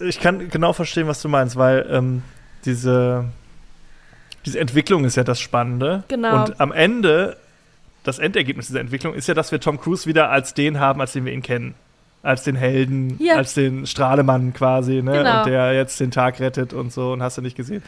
ich 0.00 0.20
kann 0.20 0.48
genau 0.48 0.72
verstehen, 0.72 1.06
was 1.06 1.20
du 1.22 1.28
meinst, 1.28 1.56
weil 1.56 1.86
ähm, 1.90 2.22
diese, 2.64 3.26
diese 4.46 4.58
Entwicklung 4.58 5.04
ist 5.04 5.16
ja 5.16 5.22
das 5.22 5.38
Spannende. 5.38 6.02
Genau. 6.08 6.44
Und 6.44 6.60
am 6.60 6.72
Ende, 6.72 7.36
das 8.02 8.18
Endergebnis 8.18 8.66
dieser 8.68 8.80
Entwicklung 8.80 9.14
ist 9.14 9.28
ja, 9.28 9.34
dass 9.34 9.52
wir 9.52 9.60
Tom 9.60 9.80
Cruise 9.80 10.06
wieder 10.06 10.30
als 10.30 10.54
den 10.54 10.80
haben, 10.80 11.00
als 11.00 11.12
den 11.12 11.24
wir 11.24 11.32
ihn 11.32 11.42
kennen. 11.42 11.74
Als 12.22 12.44
den 12.44 12.54
Helden, 12.56 13.16
Ja. 13.20 13.36
als 13.36 13.54
den 13.54 13.84
Strahlemann 13.86 14.52
quasi, 14.54 15.02
ne? 15.02 15.12
Genau. 15.18 15.38
Und 15.40 15.46
der 15.46 15.72
jetzt 15.74 15.98
den 15.98 16.10
Tag 16.12 16.38
rettet 16.40 16.72
und 16.72 16.92
so 16.92 17.12
und 17.12 17.22
hast 17.22 17.36
du 17.38 17.42
nicht 17.42 17.56
gesehen. 17.56 17.82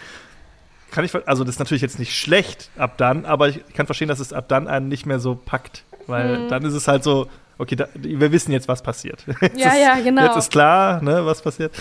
Kann 0.91 1.05
ich, 1.05 1.13
also 1.27 1.45
das 1.45 1.57
ist 1.57 1.59
natürlich 1.59 1.83
jetzt 1.83 1.99
nicht 1.99 2.17
schlecht 2.17 2.71
ab 2.77 2.97
dann, 2.99 3.25
aber 3.27 3.49
ich 3.49 3.61
kann 3.75 3.87
verstehen, 3.87 4.09
dass 4.09 4.21
es 4.21 4.33
ab 4.33 4.47
dann 4.49 4.69
einen 4.69 4.89
nicht 4.89 5.07
mehr 5.07 5.19
so 5.21 5.35
packt. 5.37 5.85
Weil 6.07 6.41
Mhm. 6.45 6.49
dann 6.49 6.65
ist 6.65 6.75
es 6.75 6.87
halt 6.89 7.03
so, 7.05 7.29
okay, 7.59 7.77
da, 7.77 7.87
wir 7.95 8.33
wissen 8.33 8.53
jetzt, 8.53 8.69
was 8.69 8.83
passiert. 8.83 9.25
Jetzt 9.41 9.59
Ja, 9.59 9.71
ist, 9.73 9.81
ja, 9.81 10.01
genau. 10.01 10.25
Jetzt 10.27 10.37
ist 10.37 10.51
klar, 10.51 11.03
ne, 11.03 11.25
was 11.27 11.43
passiert. 11.43 11.73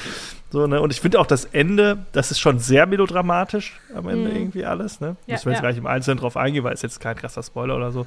So, 0.51 0.67
ne? 0.67 0.79
Und 0.81 0.91
ich 0.93 1.01
finde 1.01 1.19
auch 1.19 1.25
das 1.25 1.45
Ende, 1.45 1.97
das 2.11 2.29
ist 2.31 2.39
schon 2.39 2.59
sehr 2.59 2.85
melodramatisch 2.85 3.79
am 3.95 4.07
Ende 4.09 4.29
Mhm. 4.29 4.35
irgendwie 4.35 4.65
alles. 4.65 4.99
Ne? 5.01 5.15
Ja, 5.25 5.33
Müssen 5.33 5.45
wir 5.45 5.51
jetzt 5.53 5.57
ja. 5.59 5.61
gar 5.63 5.69
nicht 5.69 5.79
im 5.79 5.87
Einzelnen 5.87 6.19
drauf 6.19 6.37
eingehen, 6.37 6.63
weil 6.63 6.73
es 6.73 6.81
jetzt 6.83 6.99
kein 6.99 7.15
krasser 7.15 7.41
Spoiler 7.43 7.75
oder 7.75 7.91
so. 7.91 8.05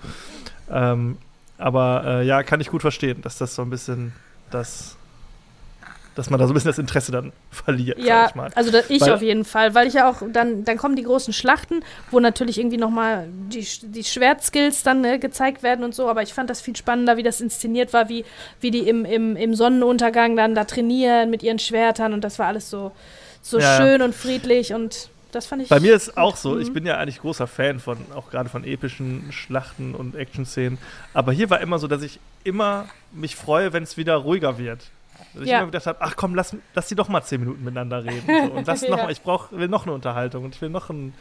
Ähm, 0.70 1.18
aber 1.58 2.02
äh, 2.06 2.26
ja, 2.26 2.42
kann 2.42 2.60
ich 2.60 2.68
gut 2.68 2.82
verstehen, 2.82 3.20
dass 3.22 3.38
das 3.38 3.54
so 3.54 3.62
ein 3.62 3.70
bisschen 3.70 4.12
das, 4.50 4.96
dass 6.16 6.28
man 6.30 6.40
da 6.40 6.46
so 6.46 6.52
ein 6.52 6.54
bisschen 6.54 6.70
das 6.70 6.78
Interesse 6.78 7.12
dann 7.12 7.32
verliert, 7.50 7.98
sag 7.98 8.06
Ja, 8.06 8.26
ich 8.28 8.34
mal. 8.34 8.50
also 8.54 8.76
ich 8.88 9.00
Weil- 9.02 9.12
auf 9.12 9.22
jeden 9.22 9.44
Fall, 9.44 9.74
weil 9.74 9.86
ich 9.86 9.94
ja 9.94 10.10
auch, 10.10 10.22
dann, 10.32 10.64
dann 10.64 10.76
kommen 10.76 10.96
die 10.96 11.02
großen 11.04 11.32
Schlachten, 11.32 11.84
wo 12.10 12.18
natürlich 12.18 12.58
irgendwie 12.58 12.78
nochmal 12.78 13.28
die, 13.30 13.64
die 13.82 14.02
Schwertskills 14.02 14.82
dann 14.82 15.04
äh, 15.04 15.18
gezeigt 15.18 15.62
werden 15.62 15.84
und 15.84 15.94
so, 15.94 16.08
aber 16.08 16.22
ich 16.22 16.34
fand 16.34 16.50
das 16.50 16.60
viel 16.60 16.74
spannender, 16.74 17.16
wie 17.16 17.22
das 17.22 17.40
inszeniert 17.40 17.92
war, 17.92 18.08
wie, 18.08 18.24
wie 18.60 18.70
die 18.72 18.88
im, 18.88 19.04
im, 19.04 19.36
im 19.36 19.54
Sonnenuntergang 19.54 20.34
dann 20.36 20.54
da 20.54 20.64
trainieren 20.64 21.30
mit 21.30 21.42
ihren 21.42 21.58
Schwertern 21.58 22.12
und 22.14 22.24
das 22.24 22.38
war 22.38 22.46
alles 22.48 22.68
so, 22.70 22.92
so 23.42 23.58
Ja. 23.60 23.76
schön 23.76 24.02
und 24.02 24.14
friedlich 24.14 24.72
und 24.74 25.10
das 25.32 25.44
fand 25.46 25.60
ich. 25.62 25.68
Bei 25.68 25.80
mir 25.80 25.94
ist 25.94 26.06
gut. 26.14 26.16
auch 26.16 26.36
so, 26.36 26.58
ich 26.58 26.68
Mhm. 26.70 26.72
bin 26.74 26.86
ja 26.86 26.96
eigentlich 26.96 27.20
großer 27.20 27.46
Fan 27.46 27.78
von, 27.78 27.98
auch 28.14 28.30
gerade 28.30 28.48
von 28.48 28.64
epischen 28.64 29.30
Schlachten 29.32 29.94
und 29.94 30.14
Action-Szenen. 30.14 30.78
Aber 31.12 31.32
hier 31.32 31.50
war 31.50 31.60
immer 31.60 31.78
so, 31.78 31.88
dass 31.88 32.00
ich 32.02 32.20
immer 32.42 32.86
mich 33.12 33.36
freue, 33.36 33.74
wenn 33.74 33.82
es 33.82 33.98
wieder 33.98 34.14
ruhiger 34.16 34.56
wird. 34.56 34.80
Dass 35.36 35.44
ich 35.44 35.50
Ja. 35.50 35.58
immer 35.58 35.66
gedacht 35.66 35.86
habe, 35.86 35.98
ach 36.00 36.16
komm, 36.16 36.34
lass, 36.34 36.56
lass 36.74 36.88
die 36.88 36.94
doch 36.94 37.08
mal 37.08 37.22
zehn 37.22 37.40
Minuten 37.40 37.62
miteinander 37.62 38.02
reden. 38.04 38.24
So. 38.26 38.52
Und 38.54 38.66
lass 38.66 38.82
noch 38.88 38.96
Ja. 38.98 39.04
mal, 39.04 39.12
ich 39.12 39.22
brauch, 39.22 39.52
will 39.52 39.68
noch 39.68 39.84
eine 39.84 39.92
Unterhaltung 39.94 40.44
und 40.44 40.54
ich 40.54 40.60
will 40.62 40.70
noch 40.70 40.90
ein, 40.90 41.12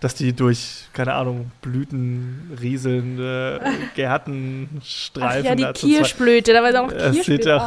dass 0.00 0.14
die 0.14 0.32
durch, 0.32 0.84
keine 0.94 1.12
Ahnung, 1.14 1.50
Blüten 1.60 2.56
rieselnde 2.60 3.60
Gärten 3.94 4.68
Ach 4.80 4.84
streifen. 4.84 5.44
ja, 5.44 5.54
die. 5.54 5.72
Kirschblüte, 5.74 6.52
da 6.54 6.62
war 6.62 6.82
auch 6.84 6.90
Es 6.90 7.14
sieht 7.14 7.24
Kirschblüte. 7.24 7.60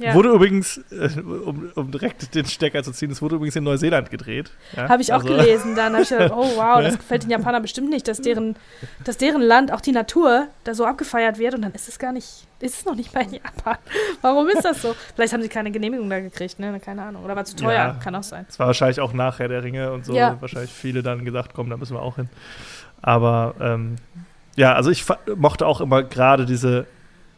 Ja. 0.00 0.14
Wurde 0.14 0.30
übrigens, 0.30 0.78
äh, 0.90 1.20
um, 1.20 1.70
um 1.74 1.90
direkt 1.90 2.34
den 2.34 2.46
Stecker 2.46 2.82
zu 2.82 2.90
ziehen, 2.92 3.10
es 3.10 3.20
wurde 3.20 3.36
übrigens 3.36 3.54
in 3.56 3.64
Neuseeland 3.64 4.10
gedreht. 4.10 4.50
Ja? 4.76 4.88
Habe 4.88 5.02
ich 5.02 5.12
auch 5.12 5.22
Also- 5.22 5.28
gelesen. 5.36 5.76
Dann 5.76 5.92
habe 5.92 6.02
ich 6.02 6.08
gedacht, 6.08 6.32
oh 6.34 6.56
wow, 6.56 6.80
das 6.82 6.96
gefällt 6.96 7.24
den 7.24 7.30
Japanern 7.30 7.62
bestimmt 7.62 7.90
nicht, 7.90 8.08
dass 8.08 8.20
deren, 8.20 8.56
dass 9.04 9.16
deren 9.18 9.42
Land, 9.42 9.72
auch 9.72 9.80
die 9.80 9.92
Natur, 9.92 10.48
da 10.64 10.74
so 10.74 10.86
abgefeiert 10.86 11.38
wird 11.38 11.54
und 11.54 11.62
dann 11.62 11.72
ist 11.72 11.88
es 11.88 11.98
gar 11.98 12.12
nicht, 12.12 12.46
ist 12.60 12.78
es 12.78 12.84
noch 12.84 12.94
nicht 12.94 13.14
mal 13.14 13.24
in 13.24 13.34
Japan. 13.34 13.76
Warum 14.22 14.48
ist 14.48 14.64
das 14.64 14.82
so? 14.82 14.94
Vielleicht 15.14 15.32
haben 15.32 15.42
sie 15.42 15.48
keine 15.48 15.70
Genehmigung 15.70 16.08
da 16.10 16.20
gekriegt, 16.20 16.58
ne? 16.58 16.80
Keine 16.80 17.02
Ahnung. 17.02 17.24
Oder 17.24 17.36
war 17.36 17.44
zu 17.44 17.54
teuer, 17.56 17.72
Ja. 17.74 17.96
kann 18.02 18.14
auch 18.14 18.22
sein. 18.22 18.46
Es 18.48 18.58
war 18.58 18.66
wahrscheinlich 18.66 19.00
auch 19.00 19.12
nachher 19.12 19.48
der 19.48 19.62
Ringe 19.62 19.92
und 19.92 20.04
so. 20.06 20.14
Ja. 20.14 20.36
Wahrscheinlich 20.40 20.72
viele 20.72 21.02
dann 21.02 21.24
gesagt, 21.24 21.52
komm, 21.54 21.68
da 21.70 21.76
müssen 21.76 21.94
wir 21.94 22.02
auch 22.02 22.16
hin. 22.16 22.28
Aber 23.02 23.54
ähm, 23.60 23.96
ja, 24.56 24.74
also 24.74 24.90
ich 24.90 25.04
mochte 25.36 25.66
auch 25.66 25.80
immer 25.80 26.02
gerade 26.02 26.44
diese, 26.46 26.86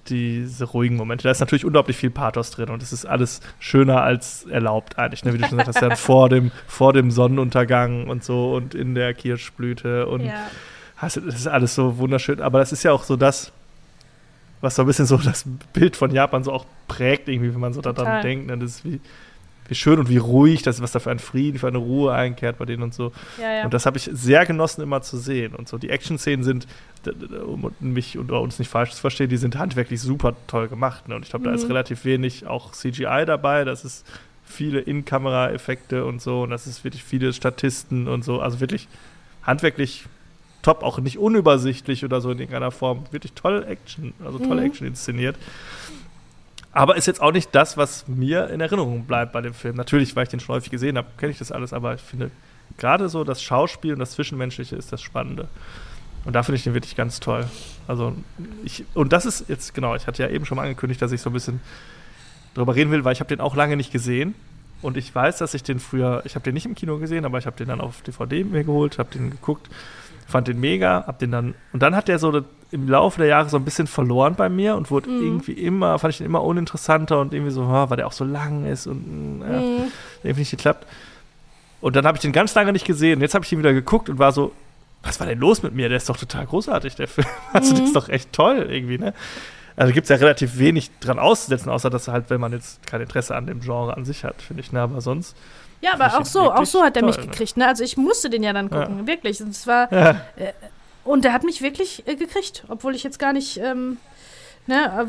diese 0.09 0.65
ruhigen 0.65 0.97
Momente. 0.97 1.25
Da 1.25 1.31
ist 1.31 1.41
natürlich 1.41 1.65
unglaublich 1.65 1.97
viel 1.97 2.11
Pathos 2.11 2.51
drin 2.51 2.69
und 2.71 2.83
es 2.83 2.93
ist 2.93 3.05
alles 3.07 3.41
schöner 3.61 4.03
als 4.03 4.45
erlaubt 4.47 4.99
eigentlich. 4.99 5.25
Ne? 5.25 5.33
Wie 5.33 5.39
du 5.39 5.45
schon 5.47 5.59
gesagt 5.59 5.69
hast, 5.77 5.83
dann 5.83 5.97
vor 5.97 6.29
dem, 6.29 6.51
vor 6.67 6.93
dem 6.93 7.11
Sonnenuntergang 7.11 8.09
und 8.09 8.25
so 8.25 8.55
und 8.55 8.75
in 8.75 8.95
der 8.95 9.15
Kirschblüte 9.15 10.07
und 10.07 10.23
Ja. 10.23 10.51
das 11.01 11.17
ist 11.17 11.47
alles 11.47 11.75
so 11.75 11.99
wunderschön. 11.99 12.41
Aber 12.41 12.59
das 12.59 12.73
ist 12.73 12.83
ja 12.83 12.93
auch 12.93 13.05
so 13.05 13.17
das, 13.17 13.53
was 14.61 14.77
so 14.77 14.83
ein 14.83 14.87
bisschen 14.87 15.07
so 15.07 15.17
das 15.17 15.45
Bild 15.73 15.97
von 15.97 16.11
Japan 16.13 16.45
so 16.45 16.53
auch 16.53 16.67
prägt, 16.89 17.29
irgendwie, 17.29 17.53
wenn 17.53 17.61
man 17.61 17.73
so 17.73 17.81
daran 17.81 18.23
denkt. 18.23 18.47
Ne? 18.49 18.59
Das 18.59 18.71
ist 18.77 18.85
wie, 18.85 19.01
wie 19.69 19.75
schön 19.75 19.99
und 19.99 20.09
wie 20.09 20.17
ruhig, 20.19 20.63
das, 20.63 20.83
was 20.83 20.93
da 20.93 20.99
für 20.99 21.11
ein 21.11 21.19
Frieden, 21.19 21.59
für 21.59 21.69
eine 21.69 21.79
Ruhe 21.79 22.13
einkehrt 22.13 22.59
bei 22.59 22.65
denen 22.65 22.83
und 22.83 22.95
so. 22.95 23.13
Ja, 23.41 23.53
ja. 23.59 23.65
Und 23.65 23.73
das 23.73 23.87
habe 23.87 23.97
ich 23.97 24.11
sehr 24.13 24.45
genossen, 24.45 24.83
immer 24.83 25.03
zu 25.03 25.17
sehen. 25.17 25.55
Und 25.55 25.69
so 25.69 25.79
die 25.79 25.89
Action-Szenen 25.91 26.45
sind, 26.45 26.67
um 27.47 27.71
mich 27.81 28.19
und 28.19 28.31
uns 28.31 28.59
nicht 28.59 28.69
falsch 28.69 28.93
zu 28.93 29.01
verstehen, 29.01 29.29
die 29.31 29.37
sind 29.37 29.57
handwerklich 29.59 30.01
super 30.01 30.35
toll 30.47 30.69
gemacht. 30.69 31.09
Ne? 31.09 31.17
Und 31.17 31.23
ich 31.25 31.31
glaube, 31.31 31.45
da 31.47 31.53
ist 31.55 31.63
Mhm. 31.65 31.69
relativ 31.69 32.05
wenig 32.05 32.47
auch 32.47 32.73
CGI 32.73 33.25
dabei. 33.27 33.65
Das 33.65 33.85
ist 33.85 34.07
viele 34.45 34.81
In-Kamera-Effekte 34.81 36.05
und 36.05 36.21
so. 36.21 36.43
Und 36.43 36.51
das 36.51 36.67
ist 36.67 36.85
wirklich 36.85 37.03
viele 37.05 37.33
Statisten 37.33 38.09
und 38.09 38.25
so. 38.25 38.41
Also 38.41 38.61
wirklich 38.61 38.89
handwerklich 39.45 40.05
top, 40.63 40.83
auch 40.83 40.99
nicht 40.99 41.19
unübersichtlich 41.19 42.05
oder 42.05 42.21
so 42.21 42.31
in 42.31 42.39
irgendeiner 42.39 42.71
Form. 42.71 43.05
Wirklich 43.11 43.33
toll 43.33 43.65
Action, 43.67 44.13
also 44.25 44.39
tolle 44.39 44.61
Mhm. 44.61 44.67
Action 44.69 44.87
inszeniert. 44.87 45.37
Aber 46.73 46.97
ist 46.97 47.07
jetzt 47.07 47.21
auch 47.21 47.33
nicht 47.33 47.55
das, 47.55 47.77
was 47.77 48.09
mir 48.09 48.49
in 48.49 48.61
Erinnerung 48.61 49.05
bleibt 49.05 49.33
bei 49.33 49.43
dem 49.43 49.53
Film. 49.53 49.77
Natürlich, 49.77 50.17
weil 50.17 50.25
ich 50.25 50.31
den 50.31 50.41
schon 50.41 50.55
häufig 50.55 50.71
gesehen 50.71 50.97
habe, 50.97 51.09
kenne 51.19 51.33
ich 51.33 51.39
das 51.39 51.53
alles, 51.53 51.73
aber 51.73 51.95
ich 51.95 52.01
finde 52.01 52.31
gerade 52.79 53.09
so 53.11 53.25
das 53.25 53.43
Schauspiel 53.43 53.93
und 53.93 53.99
das 53.99 54.13
Zwischenmenschliche 54.13 54.77
ist 54.77 54.93
das 54.93 55.03
Spannende. 55.03 55.49
Und 56.25 56.35
da 56.35 56.43
finde 56.43 56.57
ich 56.57 56.65
den 56.65 56.75
wirklich 56.75 56.97
ganz 56.97 57.21
toll. 57.21 57.47
Also 57.87 58.15
ich, 58.65 58.85
und 58.95 59.13
das 59.13 59.27
ist 59.27 59.49
jetzt, 59.49 59.75
genau, 59.75 59.95
ich 59.95 60.07
hatte 60.07 60.23
ja 60.23 60.31
eben 60.31 60.47
schon 60.47 60.57
mal 60.57 60.63
angekündigt, 60.63 61.03
dass 61.03 61.13
ich 61.13 61.21
so 61.21 61.31
ein 61.31 61.33
bisschen 61.33 61.61
drüber 62.55 62.75
reden 62.75 62.91
will, 62.91 63.05
weil 63.05 63.13
ich 63.13 63.21
habe 63.21 63.29
den 63.29 63.41
auch 63.41 63.57
lange 63.57 63.77
nicht 63.77 63.93
gesehen. 63.93 64.35
Und 64.83 64.97
ich 64.97 65.15
weiß, 65.15 65.39
dass 65.39 65.55
ich 65.55 65.63
den 65.63 65.79
früher, 65.79 66.23
ich 66.25 66.35
habe 66.35 66.43
den 66.43 66.55
nicht 66.55 66.67
im 66.67 66.75
Kino 66.75 66.99
gesehen, 66.99 67.25
aber 67.25 67.39
ich 67.39 67.47
habe 67.47 67.57
den 67.57 67.69
dann 67.69 67.81
auf 67.81 68.03
DVD 68.03 68.45
mir 68.45 68.65
geholt, 68.65 68.99
habe 68.99 69.11
den 69.13 69.31
geguckt, 69.31 69.69
fand 70.27 70.49
den 70.49 70.61
mega, 70.61 71.05
hab 71.07 71.19
den 71.19 71.31
dann, 71.31 71.55
und 71.73 71.83
dann 71.83 71.95
hat 71.97 72.09
der 72.09 72.19
so 72.19 72.43
im 72.71 72.89
Laufe 72.89 73.19
der 73.19 73.27
Jahre 73.29 73.49
so 73.51 73.57
ein 73.59 73.65
bisschen 73.65 73.87
verloren 73.87 74.35
bei 74.35 74.49
mir 74.49 74.77
und 74.77 74.91
wurde 74.91 75.11
Mhm. 75.11 75.23
irgendwie 75.23 75.53
immer, 75.53 75.99
fand 75.99 76.13
ich 76.15 76.19
den 76.19 76.27
immer 76.27 76.43
uninteressanter 76.43 77.21
und 77.21 77.35
irgendwie 77.35 77.51
so, 77.53 77.63
ah, 77.65 77.91
weil 77.91 77.99
der 77.99 78.07
auch 78.07 78.13
so 78.13 78.25
lang 78.25 78.65
ist 78.67 78.87
und 78.87 79.39
mm, 79.39 79.43
ja, 79.43 79.61
Mhm. 79.61 79.93
irgendwie 80.23 80.41
nicht 80.41 80.51
geklappt. 80.53 80.87
Und 81.81 81.97
dann 81.97 82.07
habe 82.07 82.17
ich 82.17 82.23
den 82.23 82.33
ganz 82.33 82.55
lange 82.55 82.73
nicht 82.73 82.87
gesehen. 82.87 83.21
Jetzt 83.21 83.35
habe 83.35 83.45
ich 83.45 83.53
ihn 83.53 83.59
wieder 83.59 83.73
geguckt 83.75 84.09
und 84.09 84.19
war 84.19 84.33
so, 84.33 84.53
was 85.03 85.19
war 85.21 85.27
denn 85.27 85.41
los 85.41 85.63
mit 85.63 85.75
mir? 85.75 85.89
Der 85.89 85.97
ist 85.99 86.09
doch 86.09 86.17
total 86.17 86.47
großartig, 86.47 86.95
der 86.95 87.09
Film. 87.09 87.27
Also, 87.53 87.73
der 87.75 87.81
Mhm. 87.83 87.87
ist 87.89 87.97
doch 87.97 88.09
echt 88.09 88.33
toll 88.33 88.67
irgendwie, 88.71 88.99
ne? 88.99 89.13
Also 89.75 89.93
gibt 89.95 90.05
es 90.05 90.09
ja 90.11 90.17
relativ 90.17 90.59
wenig 90.59 90.91
dran 91.01 91.19
auszusetzen, 91.19 91.71
außer 91.71 91.89
dass 91.91 92.07
halt, 92.07 92.29
wenn 92.31 92.41
man 92.41 92.53
jetzt 92.53 92.87
kein 92.87 93.01
Interesse 93.01 93.35
an 93.35 93.47
dem 93.47 93.61
Genre 93.61 93.97
an 93.97 94.05
sich 94.05 94.23
hat, 94.23 94.41
finde 94.43 94.61
ich. 94.63 94.71
Ne? 94.71 94.81
Aber 94.81 95.01
sonst. 95.01 95.35
Ja, 95.83 95.95
aber 95.95 96.19
auch 96.19 96.25
so, 96.25 96.53
auch 96.53 96.65
so 96.65 96.83
hat 96.83 96.97
er 96.97 97.05
mich 97.05 97.17
toll, 97.17 97.25
ne? 97.25 97.31
gekriegt, 97.31 97.57
ne? 97.57 97.67
Also 97.67 97.85
ich 97.85 97.97
musste 97.97 98.31
den 98.31 98.43
ja 98.43 98.53
dann 98.53 98.69
Ja. 98.71 98.87
gucken, 98.87 99.07
wirklich. 99.07 99.43
Und 99.43 99.51
es 99.51 99.67
war, 99.67 99.93
Ja, 99.93 100.21
Und 101.05 101.25
der 101.25 101.33
hat 101.33 101.43
mich 101.43 101.61
wirklich 101.63 102.07
äh, 102.07 102.15
gekriegt, 102.15 102.65
obwohl 102.69 102.95
ich 102.95 103.03
jetzt 103.03 103.19
gar 103.19 103.33
nicht 103.33 103.57
ähm, 103.59 103.99
ne, 104.69 105.09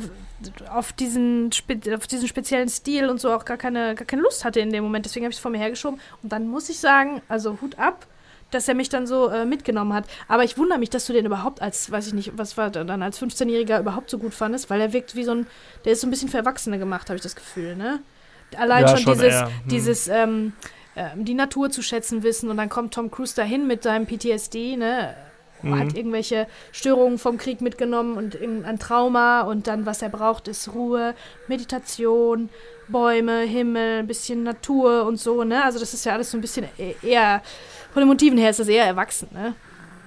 auf, 0.71 0.91
diesen, 0.93 1.51
auf 1.95 2.07
diesen 2.07 2.27
speziellen 2.27 2.67
Stil 2.69 3.09
und 3.09 3.21
so 3.21 3.31
auch 3.31 3.45
gar 3.45 3.57
keine, 3.57 3.93
gar 3.93 4.05
keine 4.05 4.23
Lust 4.23 4.43
hatte 4.43 4.59
in 4.59 4.71
dem 4.71 4.83
Moment. 4.83 5.05
Deswegen 5.05 5.25
habe 5.25 5.31
ich 5.31 5.37
es 5.37 5.41
vor 5.41 5.51
mir 5.51 5.59
hergeschoben. 5.59 5.99
Und 6.23 6.31
dann 6.31 6.47
muss 6.47 6.69
ich 6.69 6.79
sagen, 6.79 7.21
also 7.29 7.59
Hut 7.61 7.77
ab, 7.77 8.07
dass 8.49 8.67
er 8.67 8.73
mich 8.73 8.89
dann 8.89 9.05
so 9.07 9.29
äh, 9.29 9.45
mitgenommen 9.45 9.93
hat. 9.93 10.05
Aber 10.27 10.43
ich 10.43 10.57
wundere 10.57 10.79
mich, 10.79 10.89
dass 10.89 11.05
du 11.05 11.13
den 11.13 11.25
überhaupt 11.25 11.61
als, 11.61 11.91
weiß 11.91 12.07
ich 12.07 12.13
nicht, 12.13 12.37
was 12.37 12.57
war 12.57 12.69
dann 12.71 13.01
als 13.03 13.21
15-Jähriger 13.21 13.79
überhaupt 13.79 14.09
so 14.09 14.17
gut 14.17 14.33
fandest, 14.33 14.69
weil 14.69 14.81
er 14.81 14.93
wirkt 14.93 15.15
wie 15.15 15.23
so 15.23 15.31
ein, 15.31 15.47
der 15.85 15.93
ist 15.93 16.01
so 16.01 16.07
ein 16.07 16.11
bisschen 16.11 16.29
für 16.29 16.37
Erwachsene 16.37 16.79
gemacht, 16.79 17.09
habe 17.09 17.17
ich 17.17 17.23
das 17.23 17.35
Gefühl, 17.35 17.75
ne? 17.75 17.99
Allein 18.57 18.83
Ja, 18.83 18.87
schon, 18.89 18.99
schon 18.99 19.13
dieses, 19.13 19.33
eher, 19.33 19.45
hm. 19.45 19.53
dieses 19.67 20.07
ähm, 20.07 20.53
ähm, 20.95 21.25
die 21.25 21.33
Natur 21.33 21.71
zu 21.71 21.81
schätzen 21.81 22.23
wissen 22.23 22.49
und 22.49 22.57
dann 22.57 22.69
kommt 22.69 22.93
Tom 22.93 23.09
Cruise 23.09 23.35
dahin 23.35 23.65
mit 23.67 23.83
seinem 23.83 24.05
PTSD, 24.05 24.77
ne? 24.77 25.15
Mhm. 25.63 25.79
Hat 25.79 25.95
irgendwelche 25.95 26.47
Störungen 26.71 27.17
vom 27.17 27.37
Krieg 27.37 27.61
mitgenommen 27.61 28.17
und 28.17 28.35
irgendein 28.35 28.77
Trauma 28.79 29.41
und 29.41 29.67
dann, 29.67 29.85
was 29.85 30.01
er 30.01 30.09
braucht, 30.09 30.47
ist 30.47 30.73
Ruhe, 30.73 31.15
Meditation, 31.47 32.49
Bäume, 32.89 33.41
Himmel, 33.41 33.99
ein 33.99 34.07
bisschen 34.07 34.43
Natur 34.43 35.05
und 35.05 35.19
so, 35.19 35.43
ne? 35.43 35.63
Also 35.63 35.79
das 35.79 35.93
ist 35.93 36.05
ja 36.05 36.13
alles 36.13 36.29
so 36.31 36.37
ein 36.37 36.41
bisschen 36.41 36.65
e- 36.77 36.95
eher, 37.01 37.41
von 37.93 38.01
den 38.01 38.09
Motiven 38.09 38.37
her 38.37 38.49
ist 38.49 38.59
das 38.59 38.67
eher 38.67 38.85
erwachsen, 38.85 39.29
ne? 39.33 39.55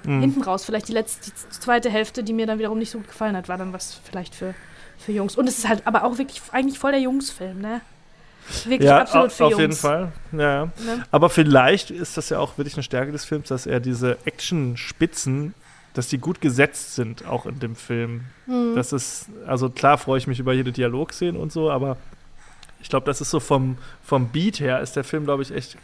Mhm. 0.04 0.20
Hinten 0.20 0.42
raus, 0.42 0.64
vielleicht 0.64 0.88
die 0.88 0.92
letzte, 0.92 1.30
die 1.30 1.58
zweite 1.58 1.90
Hälfte, 1.90 2.22
die 2.22 2.32
mir 2.32 2.46
dann 2.46 2.58
wiederum 2.58 2.78
nicht 2.78 2.90
so 2.90 2.98
gut 2.98 3.08
gefallen 3.08 3.36
hat, 3.36 3.48
war 3.48 3.58
dann 3.58 3.72
was 3.72 3.98
vielleicht 4.04 4.34
für, 4.34 4.54
für 4.98 5.10
Jungs. 5.10 5.36
Und 5.36 5.48
es 5.48 5.58
ist 5.58 5.68
halt 5.68 5.84
aber 5.86 6.04
auch 6.04 6.18
wirklich 6.18 6.42
eigentlich 6.52 6.78
voll 6.78 6.92
der 6.92 7.00
Jungsfilm, 7.00 7.60
ne? 7.60 7.80
Wirklich 8.64 8.88
ja, 8.88 9.00
absolut 9.00 9.26
auf, 9.26 9.36
für 9.36 9.44
auf 9.44 9.50
Jungs. 9.52 9.60
jeden 9.60 9.72
Fall. 9.74 10.12
Ja. 10.32 10.64
Ne? 10.64 11.04
Aber 11.10 11.30
vielleicht 11.30 11.90
ist 11.90 12.16
das 12.16 12.28
ja 12.28 12.38
auch 12.38 12.58
wirklich 12.58 12.74
eine 12.74 12.82
Stärke 12.82 13.12
des 13.12 13.24
Films, 13.24 13.48
dass 13.48 13.66
er 13.66 13.80
diese 13.80 14.18
Action-Spitzen, 14.24 15.54
dass 15.94 16.08
die 16.08 16.18
gut 16.18 16.40
gesetzt 16.40 16.94
sind, 16.94 17.26
auch 17.26 17.46
in 17.46 17.58
dem 17.58 17.74
Film. 17.74 18.22
Hm. 18.46 18.74
Das 18.74 18.92
ist, 18.92 19.28
also 19.46 19.70
klar 19.70 19.98
freue 19.98 20.18
ich 20.18 20.26
mich 20.26 20.38
über 20.38 20.52
jede 20.52 20.72
Dialogszene 20.72 21.38
und 21.38 21.52
so, 21.52 21.70
aber 21.70 21.96
ich 22.80 22.88
glaube, 22.88 23.06
das 23.06 23.20
ist 23.20 23.30
so 23.30 23.40
vom, 23.40 23.78
vom 24.04 24.28
Beat 24.28 24.60
her 24.60 24.80
ist 24.80 24.94
der 24.94 25.04
Film, 25.04 25.24
glaube 25.24 25.42
ich, 25.42 25.52
echt 25.52 25.76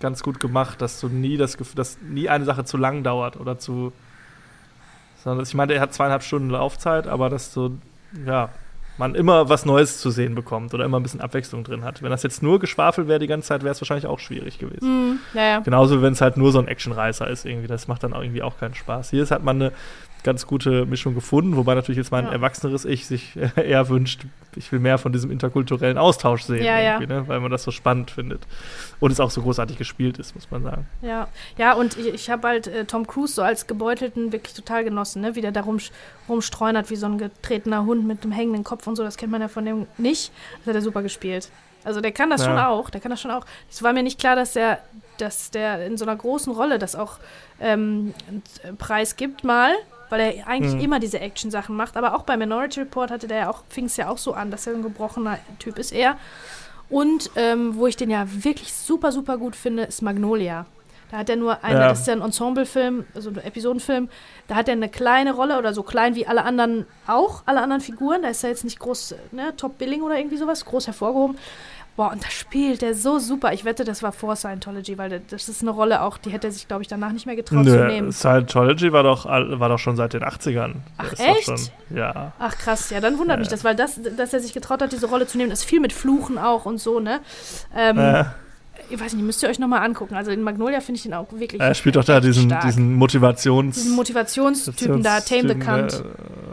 ganz 0.00 0.22
gut 0.22 0.40
gemacht, 0.40 0.80
dass 0.80 1.00
du 1.00 1.08
nie 1.08 1.36
das 1.36 1.56
Gefühl, 1.56 1.76
dass 1.76 1.98
nie 2.00 2.28
eine 2.28 2.44
Sache 2.44 2.64
zu 2.64 2.76
lang 2.76 3.02
dauert 3.02 3.36
oder 3.36 3.58
zu. 3.58 3.92
Sondern 5.22 5.44
ich 5.44 5.54
meine, 5.54 5.74
er 5.74 5.80
hat 5.80 5.94
zweieinhalb 5.94 6.22
Stunden 6.22 6.50
Laufzeit, 6.50 7.06
aber 7.06 7.28
dass 7.28 7.52
so, 7.52 7.72
ja, 8.24 8.50
man 8.98 9.14
immer 9.14 9.48
was 9.48 9.64
Neues 9.64 9.98
zu 9.98 10.10
sehen 10.10 10.34
bekommt 10.34 10.74
oder 10.74 10.84
immer 10.84 10.98
ein 10.98 11.02
bisschen 11.02 11.20
Abwechslung 11.20 11.64
drin 11.64 11.84
hat. 11.84 12.02
Wenn 12.02 12.10
das 12.10 12.22
jetzt 12.22 12.42
nur 12.42 12.58
Geschwafel 12.58 13.08
wäre 13.08 13.18
die 13.18 13.26
ganze 13.26 13.48
Zeit, 13.48 13.62
wäre 13.62 13.72
es 13.72 13.80
wahrscheinlich 13.80 14.06
auch 14.06 14.18
schwierig 14.18 14.58
gewesen. 14.58 14.82
Hm. 14.82 15.18
Ja, 15.34 15.42
ja. 15.42 15.60
Genauso, 15.60 16.02
wenn 16.02 16.12
es 16.12 16.20
halt 16.20 16.36
nur 16.36 16.52
so 16.52 16.58
ein 16.58 16.68
Actionreißer 16.68 17.28
ist, 17.28 17.46
irgendwie. 17.46 17.68
Das 17.68 17.88
macht 17.88 18.02
dann 18.02 18.12
auch 18.12 18.22
irgendwie 18.22 18.42
auch 18.42 18.58
keinen 18.58 18.74
Spaß. 18.74 19.10
Hier 19.10 19.22
ist 19.22 19.30
halt 19.30 19.42
man 19.44 19.56
eine, 19.62 19.72
ganz 20.24 20.46
gute 20.46 20.84
Mischung 20.86 21.14
gefunden, 21.14 21.56
wobei 21.56 21.74
natürlich 21.74 21.96
jetzt 21.98 22.10
mein 22.10 22.24
Ja. 22.26 22.32
erwachseneres 22.32 22.84
Ich 22.84 23.06
sich 23.06 23.36
eher 23.56 23.88
wünscht, 23.88 24.26
ich 24.56 24.70
will 24.72 24.80
mehr 24.80 24.98
von 24.98 25.12
diesem 25.12 25.30
interkulturellen 25.30 25.96
Austausch 25.98 26.42
sehen, 26.42 26.64
Ja, 26.64 26.78
ja. 26.80 26.98
Ne? 27.00 27.28
weil 27.28 27.40
man 27.40 27.50
das 27.50 27.62
so 27.62 27.70
spannend 27.70 28.10
findet. 28.10 28.46
Und 29.00 29.10
es 29.12 29.20
auch 29.20 29.30
so 29.30 29.42
großartig 29.42 29.78
gespielt 29.78 30.18
ist, 30.18 30.34
muss 30.34 30.50
man 30.50 30.62
sagen. 30.64 30.86
Ja, 31.02 31.28
ja, 31.56 31.74
und 31.74 31.96
ich, 31.96 32.06
ich 32.08 32.30
habe 32.30 32.48
halt 32.48 32.66
äh, 32.66 32.84
Tom 32.84 33.06
Cruise 33.06 33.32
so 33.34 33.42
als 33.42 33.66
Gebeutelten 33.66 34.32
wirklich 34.32 34.54
total 34.54 34.84
genossen, 34.84 35.22
ne? 35.22 35.34
wie 35.36 35.40
der 35.40 35.52
da 35.52 35.60
rum, 35.60 35.78
rumstreunert 36.28 36.90
wie 36.90 36.96
so 36.96 37.06
ein 37.06 37.18
getretener 37.18 37.84
Hund 37.84 38.06
mit 38.06 38.22
einem 38.24 38.32
hängenden 38.32 38.64
Kopf 38.64 38.86
und 38.86 38.96
so. 38.96 39.02
Das 39.04 39.16
kennt 39.16 39.30
man 39.32 39.40
ja 39.40 39.48
von 39.48 39.64
dem 39.64 39.86
nicht. 39.98 40.32
Das 40.58 40.68
hat 40.68 40.74
er 40.74 40.82
super 40.82 41.02
gespielt. 41.02 41.50
Also 41.84 42.00
der 42.00 42.10
kann 42.12 42.28
das 42.28 42.40
Ja. 42.42 42.48
schon 42.48 42.58
auch. 42.58 42.90
Der 42.90 43.00
kann 43.00 43.10
das 43.10 43.20
schon 43.20 43.30
auch. 43.30 43.46
Es 43.70 43.82
war 43.84 43.92
mir 43.92 44.02
nicht 44.02 44.18
klar, 44.18 44.34
dass 44.34 44.52
der, 44.54 44.80
dass 45.18 45.50
der 45.52 45.86
in 45.86 45.96
so 45.96 46.04
einer 46.04 46.16
großen 46.16 46.52
Rolle 46.52 46.78
das 46.80 46.96
auch 46.96 47.18
ähm, 47.60 48.12
einen 48.66 48.76
Preis 48.76 49.16
gibt 49.16 49.44
mal. 49.44 49.72
Weil 50.10 50.20
er 50.20 50.46
eigentlich 50.48 50.74
Mhm. 50.74 50.80
immer 50.80 50.98
diese 51.00 51.20
Action-Sachen 51.20 51.76
macht. 51.76 51.96
Aber 51.96 52.14
auch 52.16 52.22
bei 52.22 52.36
Minority 52.36 52.80
Report 52.80 53.10
hatte 53.10 53.28
der 53.28 53.36
ja 53.38 53.50
auch, 53.50 53.62
fing 53.68 53.84
es 53.86 53.96
ja 53.96 54.08
auch 54.08 54.18
so 54.18 54.32
an, 54.32 54.50
dass 54.50 54.66
er 54.66 54.74
ein 54.74 54.82
gebrochener 54.82 55.38
Typ 55.58 55.78
ist 55.78 55.92
er. 55.92 56.16
Und 56.90 57.30
ähm, 57.36 57.76
wo 57.76 57.86
ich 57.86 57.96
den 57.96 58.08
ja 58.10 58.24
wirklich 58.26 58.72
super, 58.72 59.12
super 59.12 59.36
gut 59.36 59.54
finde, 59.54 59.82
ist 59.84 60.00
Magnolia. 60.02 60.64
Da 61.10 61.18
hat 61.18 61.30
er 61.30 61.36
nur 61.36 61.64
eine, 61.64 61.80
Ja. 61.80 61.88
das 61.88 62.00
ist 62.00 62.06
ja 62.06 62.12
ein 62.14 62.20
Ensemblefilm, 62.22 63.06
also 63.14 63.30
ein 63.30 63.38
Episodenfilm. 63.38 64.08
Da 64.46 64.54
hat 64.56 64.68
er 64.68 64.72
eine 64.72 64.88
kleine 64.90 65.32
Rolle 65.34 65.58
oder 65.58 65.72
so 65.72 65.82
klein 65.82 66.14
wie 66.14 66.26
alle 66.26 66.44
anderen 66.44 66.86
auch, 67.06 67.42
alle 67.46 67.60
anderen 67.62 67.80
Figuren. 67.80 68.22
Da 68.22 68.28
ist 68.28 68.44
er 68.44 68.50
jetzt 68.50 68.64
nicht 68.64 68.78
groß, 68.78 69.14
ne, 69.32 69.54
Top 69.56 69.78
Billing 69.78 70.02
oder 70.02 70.18
irgendwie 70.18 70.36
sowas, 70.36 70.64
groß 70.66 70.86
hervorgehoben. 70.86 71.38
Boah, 71.98 72.12
und 72.12 72.24
da 72.24 72.30
spielt 72.30 72.84
er 72.84 72.94
so 72.94 73.18
super. 73.18 73.52
Ich 73.52 73.64
wette, 73.64 73.82
das 73.82 74.04
war 74.04 74.12
vor 74.12 74.36
Scientology, 74.36 74.96
weil 74.98 75.20
das 75.28 75.48
ist 75.48 75.62
eine 75.62 75.72
Rolle 75.72 76.00
auch, 76.00 76.16
die 76.16 76.30
hätte 76.30 76.46
er 76.46 76.52
sich, 76.52 76.68
glaube 76.68 76.82
ich, 76.82 76.86
danach 76.88 77.10
nicht 77.10 77.26
mehr 77.26 77.34
getraut 77.34 77.64
zu 77.66 77.72
Nö, 77.76 77.86
nehmen. 77.88 78.12
Scientology 78.12 78.92
war 78.92 79.02
doch, 79.02 79.24
war 79.26 79.68
doch 79.68 79.80
schon 79.80 79.96
seit 79.96 80.12
den 80.12 80.22
80ern. 80.22 80.74
Der 80.74 80.80
Ach, 80.98 81.12
echt? 81.18 81.44
Schon, 81.46 81.58
ja. 81.90 82.30
Ach 82.38 82.56
krass, 82.56 82.90
ja, 82.90 83.00
dann 83.00 83.18
wundert 83.18 83.38
Ja. 83.38 83.40
mich 83.40 83.48
das, 83.48 83.64
weil 83.64 83.74
das, 83.74 84.00
dass 84.16 84.32
er 84.32 84.38
sich 84.38 84.52
getraut 84.54 84.80
hat, 84.80 84.92
diese 84.92 85.06
Rolle 85.06 85.26
zu 85.26 85.38
nehmen, 85.38 85.50
ist 85.50 85.64
viel 85.64 85.80
mit 85.80 85.92
Fluchen 85.92 86.38
auch 86.38 86.66
und 86.66 86.78
so, 86.78 87.00
ne? 87.00 87.18
Ähm, 87.76 87.98
Äh, 87.98 88.24
Ich 88.90 88.98
weiß 88.98 89.12
nicht, 89.14 89.24
müsst 89.24 89.42
ihr 89.42 89.48
euch 89.48 89.58
nochmal 89.58 89.82
angucken. 89.84 90.14
Also 90.14 90.30
in 90.30 90.42
Magnolia 90.42 90.80
finde 90.80 90.98
ich 90.98 91.06
ihn 91.06 91.12
auch 91.14 91.26
wirklich 91.32 91.60
er 91.60 91.74
spielt 91.74 91.96
doch 91.96 92.04
da 92.04 92.20
diesen, 92.20 92.44
stark. 92.48 92.62
diesen 92.64 92.94
Motivations... 92.94 93.74
diesen 93.76 93.94
Motivationstypen 93.96 95.02
da, 95.02 95.20
Tame 95.20 95.48
the 95.48 95.54
Cunt. 95.58 95.92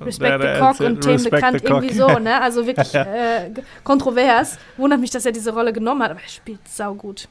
Äh, 0.02 0.04
Respect 0.04 0.42
the 0.42 0.60
Cock 0.60 0.80
und 0.82 1.02
Tame 1.04 1.20
the 1.20 1.30
Cunt 1.30 1.64
irgendwie 1.64 1.94
so, 1.94 2.08
ne? 2.20 2.42
Also 2.42 2.66
wirklich 2.68 2.94
äh, 2.94 3.50
g- 3.54 3.62
kontrovers. 3.84 4.58
Wundert 4.78 5.00
mich, 5.00 5.12
dass 5.12 5.26
er 5.26 5.32
diese 5.32 5.54
Rolle 5.54 5.72
genommen 5.74 6.04
hat, 6.04 6.12
aber 6.12 6.22
er 6.22 6.30
spielt 6.30 6.68
saugut. 6.68 7.28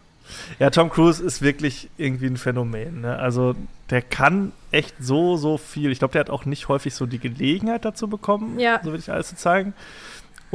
Ja, 0.58 0.70
Tom 0.70 0.88
Cruise 0.88 1.22
ist 1.22 1.42
wirklich 1.42 1.90
irgendwie 1.98 2.26
ein 2.26 2.38
Phänomen. 2.38 3.02
Ne? 3.02 3.18
Also 3.18 3.54
der 3.90 4.00
kann 4.00 4.52
echt 4.70 4.94
so, 4.98 5.36
so 5.36 5.58
viel. 5.58 5.92
Ich 5.92 5.98
glaube, 5.98 6.12
der 6.12 6.20
hat 6.20 6.30
auch 6.30 6.46
nicht 6.46 6.68
häufig 6.68 6.94
so 6.94 7.04
die 7.04 7.18
Gelegenheit 7.18 7.84
dazu 7.84 8.08
bekommen, 8.08 8.58
Ja. 8.58 8.80
so 8.82 8.90
will 8.92 8.98
ich 8.98 9.12
alles 9.12 9.28
zu 9.28 9.36
zeigen. 9.36 9.74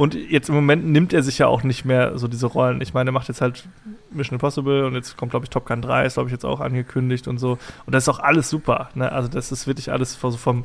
Und 0.00 0.14
jetzt 0.14 0.48
im 0.48 0.54
Moment 0.54 0.86
nimmt 0.86 1.12
er 1.12 1.22
sich 1.22 1.36
ja 1.36 1.46
auch 1.46 1.62
nicht 1.62 1.84
mehr 1.84 2.16
so 2.16 2.26
diese 2.26 2.46
Rollen. 2.46 2.80
Ich 2.80 2.94
meine, 2.94 3.10
er 3.10 3.12
macht 3.12 3.28
jetzt 3.28 3.42
halt 3.42 3.68
Mission 4.10 4.36
Impossible 4.36 4.86
und 4.86 4.94
jetzt 4.94 5.18
kommt, 5.18 5.32
glaube 5.32 5.44
ich, 5.44 5.50
Top 5.50 5.66
Gun 5.66 5.82
3, 5.82 6.06
ist, 6.06 6.14
glaube 6.14 6.30
ich, 6.30 6.32
jetzt 6.32 6.46
auch 6.46 6.60
angekündigt 6.60 7.28
und 7.28 7.36
so. 7.36 7.58
Und 7.84 7.94
das 7.94 8.04
ist 8.04 8.08
auch 8.08 8.18
alles 8.18 8.48
super. 8.48 8.88
Ne? 8.94 9.12
Also 9.12 9.28
das 9.28 9.52
ist 9.52 9.66
wirklich 9.66 9.92
alles 9.92 10.18
so 10.18 10.30
vom... 10.32 10.64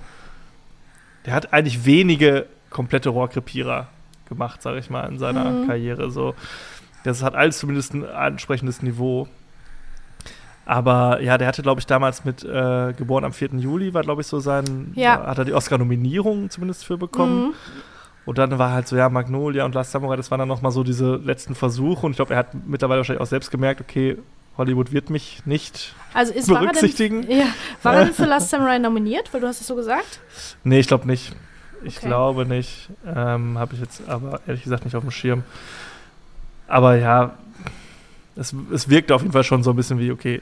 Der 1.25 1.33
hat 1.33 1.51
eigentlich 1.51 1.85
wenige 1.85 2.45
komplette 2.69 3.09
Rohrkrepierer 3.09 3.87
gemacht, 4.29 4.61
sage 4.61 4.79
ich 4.79 4.89
mal, 4.89 5.03
in 5.09 5.19
seiner 5.19 5.43
Mhm. 5.51 5.67
Karriere. 5.67 6.11
So. 6.11 6.33
Das 7.03 7.21
hat 7.21 7.35
alles 7.35 7.59
zumindest 7.59 7.93
ein 7.93 8.05
ansprechendes 8.05 8.81
Niveau. 8.83 9.27
Aber 10.65 11.19
ja, 11.21 11.37
der 11.37 11.49
hatte, 11.49 11.61
glaube 11.61 11.81
ich, 11.81 11.85
damals 11.87 12.23
mit 12.23 12.41
äh, 12.45 12.93
geboren 12.93 13.25
am 13.25 13.33
4. 13.33 13.49
Juli, 13.57 13.93
war, 13.93 14.03
glaube 14.03 14.21
ich, 14.21 14.27
so 14.27 14.39
sein, 14.39 14.93
Ja. 14.95 15.25
hat 15.25 15.39
er 15.39 15.43
die 15.43 15.53
Oscar-Nominierung 15.53 16.49
zumindest 16.49 16.85
für 16.85 16.97
bekommen. 16.97 17.47
Mhm. 17.49 17.53
Und 18.25 18.37
dann 18.39 18.57
war 18.57 18.71
halt 18.71 18.87
so, 18.87 18.95
ja, 18.95 19.07
Magnolia 19.09 19.65
und 19.65 19.75
Last 19.75 19.91
Samurai, 19.91 20.15
das 20.15 20.31
waren 20.31 20.39
dann 20.39 20.47
nochmal 20.47 20.71
so 20.71 20.83
diese 20.83 21.15
letzten 21.17 21.53
Versuche. 21.55 22.05
Und 22.05 22.13
ich 22.13 22.15
glaube, 22.17 22.33
er 22.33 22.39
hat 22.39 22.47
mittlerweile 22.67 22.99
wahrscheinlich 22.99 23.21
auch 23.21 23.27
selbst 23.27 23.51
gemerkt, 23.51 23.81
okay, 23.81 24.17
Hollywood 24.57 24.91
wird 24.91 25.09
mich 25.09 25.45
nicht. 25.45 25.93
Also 26.13 26.33
ist, 26.33 26.49
war 26.49 26.55
er, 26.57 26.61
Berücksichtigen? 26.61 27.21
denn, 27.27 27.39
ja, 27.39 27.45
war 27.83 27.95
er 27.95 28.05
denn 28.05 28.13
für 28.13 28.25
Last 28.27 28.49
Samurai 28.49 28.79
nominiert? 28.79 29.31
Weil 29.33 29.41
du 29.41 29.47
hast 29.47 29.61
es 29.61 29.67
so 29.67 29.75
gesagt. 29.75 30.19
Nee, 30.63 30.79
ich 30.79 30.87
glaube 30.87 31.05
nicht. 31.07 31.35
Ich 31.83 31.97
Okay. 31.97 32.07
glaube 32.07 32.45
nicht. 32.47 32.89
Ähm, 33.05 33.59
Habe 33.59 33.75
ich 33.75 33.79
jetzt 33.81 34.07
aber 34.07 34.39
ehrlich 34.47 34.63
gesagt 34.63 34.85
nicht 34.85 34.95
auf 34.95 35.03
dem 35.03 35.11
Schirm. 35.11 35.43
Aber 36.67 36.95
ja, 36.95 37.37
es, 38.35 38.55
es 38.73 38.89
wirkt 38.89 39.11
auf 39.11 39.21
jeden 39.21 39.33
Fall 39.33 39.43
schon 39.43 39.61
so 39.61 39.69
ein 39.69 39.75
bisschen 39.75 39.99
wie, 39.99 40.11
okay, 40.11 40.41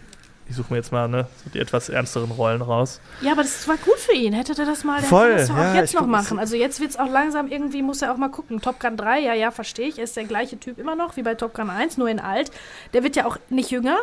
ich 0.49 0.55
suche 0.55 0.71
mir 0.73 0.77
jetzt 0.77 0.91
mal 0.91 1.07
ne, 1.07 1.27
so 1.43 1.49
die 1.51 1.59
etwas 1.59 1.89
ernsteren 1.89 2.31
Rollen 2.31 2.61
raus. 2.61 2.99
Ja, 3.21 3.31
aber 3.31 3.43
das 3.43 3.67
war 3.67 3.77
gut 3.77 3.95
für 3.97 4.13
ihn. 4.13 4.33
Hätte 4.33 4.53
er 4.61 4.65
das 4.65 4.83
mal, 4.83 4.99
der 4.99 5.09
Voll, 5.09 5.29
kann 5.29 5.37
das 5.37 5.47
doch 5.47 5.55
auch 5.55 5.59
ja, 5.59 5.75
jetzt 5.75 5.93
noch 5.93 6.01
guck- 6.01 6.09
machen. 6.09 6.39
Also 6.39 6.55
jetzt 6.55 6.79
wird 6.79 6.91
es 6.91 6.97
auch 6.99 7.09
langsam 7.09 7.47
irgendwie, 7.47 7.81
muss 7.81 8.01
er 8.01 8.11
auch 8.11 8.17
mal 8.17 8.29
gucken. 8.29 8.61
Top 8.61 8.79
Gun 8.79 8.97
3, 8.97 9.19
ja, 9.19 9.33
ja, 9.33 9.51
verstehe 9.51 9.87
ich. 9.87 9.97
Er 9.97 10.03
ist 10.03 10.15
der 10.17 10.25
gleiche 10.25 10.59
Typ 10.59 10.77
immer 10.79 10.95
noch 10.95 11.15
wie 11.17 11.23
bei 11.23 11.35
Top 11.35 11.53
Gun 11.53 11.69
1, 11.69 11.97
nur 11.97 12.09
in 12.09 12.19
alt. 12.19 12.51
Der 12.93 13.03
wird 13.03 13.15
ja 13.15 13.25
auch 13.25 13.37
nicht 13.49 13.71
jünger, 13.71 13.97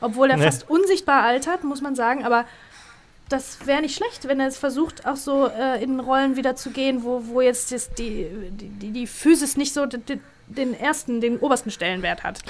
obwohl 0.00 0.30
er 0.30 0.36
Nee. 0.36 0.44
fast 0.44 0.68
unsichtbar 0.68 1.22
altert, 1.24 1.64
muss 1.64 1.80
man 1.80 1.94
sagen. 1.96 2.24
Aber 2.24 2.44
das 3.28 3.66
wäre 3.66 3.80
nicht 3.80 3.96
schlecht, 3.96 4.28
wenn 4.28 4.38
er 4.38 4.46
es 4.46 4.56
versucht, 4.58 5.04
auch 5.06 5.16
so 5.16 5.48
äh, 5.48 5.82
in 5.82 5.98
Rollen 5.98 6.36
wieder 6.36 6.54
zu 6.54 6.70
gehen, 6.70 7.02
wo, 7.02 7.22
wo 7.26 7.40
jetzt 7.40 7.72
das, 7.72 7.90
die, 7.94 8.26
die, 8.50 8.68
die, 8.68 8.90
die 8.92 9.06
Physis 9.08 9.56
nicht 9.56 9.74
so 9.74 9.86
den, 10.48 10.78
ersten, 10.78 11.20
den 11.20 11.38
obersten 11.38 11.70
Stellenwert 11.70 12.24
hat. 12.24 12.40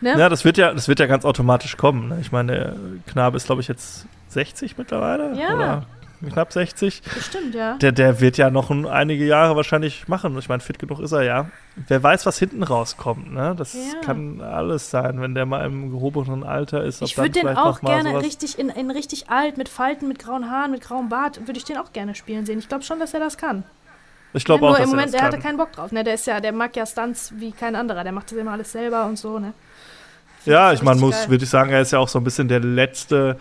Ne? 0.00 0.18
Ja, 0.18 0.28
das 0.28 0.44
wird 0.44 0.56
ja, 0.56 0.72
das 0.72 0.88
wird 0.88 1.00
ja 1.00 1.06
ganz 1.06 1.24
automatisch 1.24 1.76
kommen. 1.76 2.08
Ne? 2.08 2.18
Ich 2.20 2.32
meine, 2.32 2.52
der 2.52 2.76
Knabe 3.06 3.36
ist, 3.36 3.46
glaube 3.46 3.60
ich, 3.60 3.68
jetzt 3.68 4.06
60 4.28 4.78
mittlerweile. 4.78 5.34
Ja. 5.38 5.54
Oder 5.54 5.86
knapp 6.30 6.52
60. 6.52 7.02
Bestimmt, 7.02 7.54
ja. 7.54 7.76
Der, 7.78 7.92
der 7.92 8.20
wird 8.20 8.36
ja 8.36 8.50
noch 8.50 8.70
ein, 8.70 8.86
einige 8.86 9.26
Jahre 9.26 9.56
wahrscheinlich 9.56 10.06
machen. 10.08 10.38
Ich 10.38 10.48
meine, 10.48 10.60
fit 10.60 10.78
genug 10.78 11.00
ist 11.00 11.12
er 11.12 11.22
ja. 11.22 11.50
Wer 11.88 12.02
weiß, 12.02 12.26
was 12.26 12.38
hinten 12.38 12.62
rauskommt. 12.62 13.32
Ne? 13.32 13.54
Das 13.56 13.74
Ja. 13.74 14.00
kann 14.04 14.40
alles 14.40 14.90
sein, 14.90 15.20
wenn 15.20 15.34
der 15.34 15.46
mal 15.46 15.64
im 15.66 15.90
gehobenen 15.90 16.44
Alter 16.44 16.84
ist. 16.84 17.02
ob 17.02 17.08
Ich 17.08 17.16
würde 17.16 17.30
den 17.30 17.48
auch 17.48 17.80
gerne 17.80 18.20
richtig 18.20 18.58
in, 18.58 18.68
in 18.68 18.90
richtig 18.90 19.30
alt, 19.30 19.56
mit 19.56 19.68
Falten, 19.68 20.06
mit 20.08 20.18
grauen 20.18 20.50
Haaren, 20.50 20.70
mit 20.70 20.82
grauem 20.82 21.08
Bart, 21.08 21.46
würde 21.46 21.58
ich 21.58 21.64
den 21.64 21.76
auch 21.76 21.92
gerne 21.92 22.14
spielen 22.14 22.46
sehen. 22.46 22.58
Ich 22.58 22.68
glaube 22.68 22.84
schon, 22.84 23.00
dass 23.00 23.14
er 23.14 23.20
das 23.20 23.36
kann. 23.36 23.64
Ich 24.34 24.44
glaube 24.44 24.64
ja, 24.64 24.70
auch, 24.70 24.78
nur 24.78 24.78
dass 24.78 24.86
im 24.86 24.92
er 24.92 24.96
Moment, 24.96 25.06
das 25.06 25.12
der 25.12 25.20
kann. 25.20 25.32
hatte 25.32 25.42
keinen 25.42 25.56
Bock 25.58 25.72
drauf. 25.72 25.92
Ne? 25.92 26.04
Der 26.04 26.14
ist 26.14 26.26
ja, 26.26 26.40
der 26.40 26.52
mag 26.52 26.74
ja 26.76 26.86
Stunts 26.86 27.32
wie 27.36 27.52
kein 27.52 27.76
anderer. 27.76 28.02
Der 28.02 28.12
macht 28.12 28.30
das 28.30 28.38
immer 28.38 28.52
alles 28.52 28.72
selber 28.72 29.04
und 29.06 29.18
so, 29.18 29.38
ne? 29.38 29.52
Ja, 30.44 30.70
das 30.70 30.80
ich 30.80 30.84
meine, 30.84 31.00
muss, 31.00 31.28
würde 31.28 31.44
ich 31.44 31.50
sagen, 31.50 31.70
er 31.70 31.82
ist 31.82 31.92
ja 31.92 31.98
auch 31.98 32.08
so 32.08 32.18
ein 32.18 32.24
bisschen 32.24 32.48
der 32.48 32.60
letzte 32.60 33.36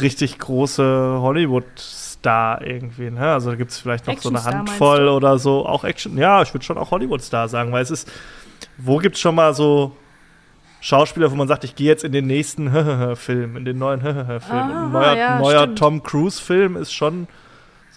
richtig 0.00 0.38
große 0.38 0.82
Hollywood-Star 1.20 2.64
irgendwie. 2.64 3.10
Ne? 3.10 3.32
Also 3.32 3.50
da 3.50 3.56
gibt 3.56 3.70
es 3.70 3.78
vielleicht 3.78 4.06
noch 4.06 4.18
so 4.18 4.28
eine 4.28 4.44
Handvoll 4.44 5.08
oder 5.08 5.38
so. 5.38 5.66
Auch 5.66 5.84
Action. 5.84 6.16
Ja, 6.18 6.42
ich 6.42 6.52
würde 6.54 6.64
schon 6.64 6.78
auch 6.78 6.90
Hollywood-Star 6.90 7.48
sagen, 7.48 7.72
weil 7.72 7.82
es 7.82 7.90
ist. 7.90 8.10
Wo 8.76 8.98
gibt 8.98 9.16
es 9.16 9.20
schon 9.20 9.34
mal 9.34 9.54
so 9.54 9.96
Schauspieler, 10.80 11.30
wo 11.30 11.34
man 11.34 11.48
sagt, 11.48 11.64
ich 11.64 11.74
gehe 11.74 11.88
jetzt 11.88 12.04
in 12.04 12.12
den 12.12 12.26
nächsten 12.26 13.16
Film, 13.16 13.56
in 13.56 13.64
den 13.64 13.78
neuen 13.78 14.00
Film. 14.00 14.40
Aha, 14.48 14.84
Ein 14.84 14.92
neuer, 14.92 15.16
ja, 15.16 15.38
neuer. 15.38 15.74
Tom 15.74 16.02
Cruise-Film 16.02 16.76
ist 16.76 16.92
schon 16.92 17.26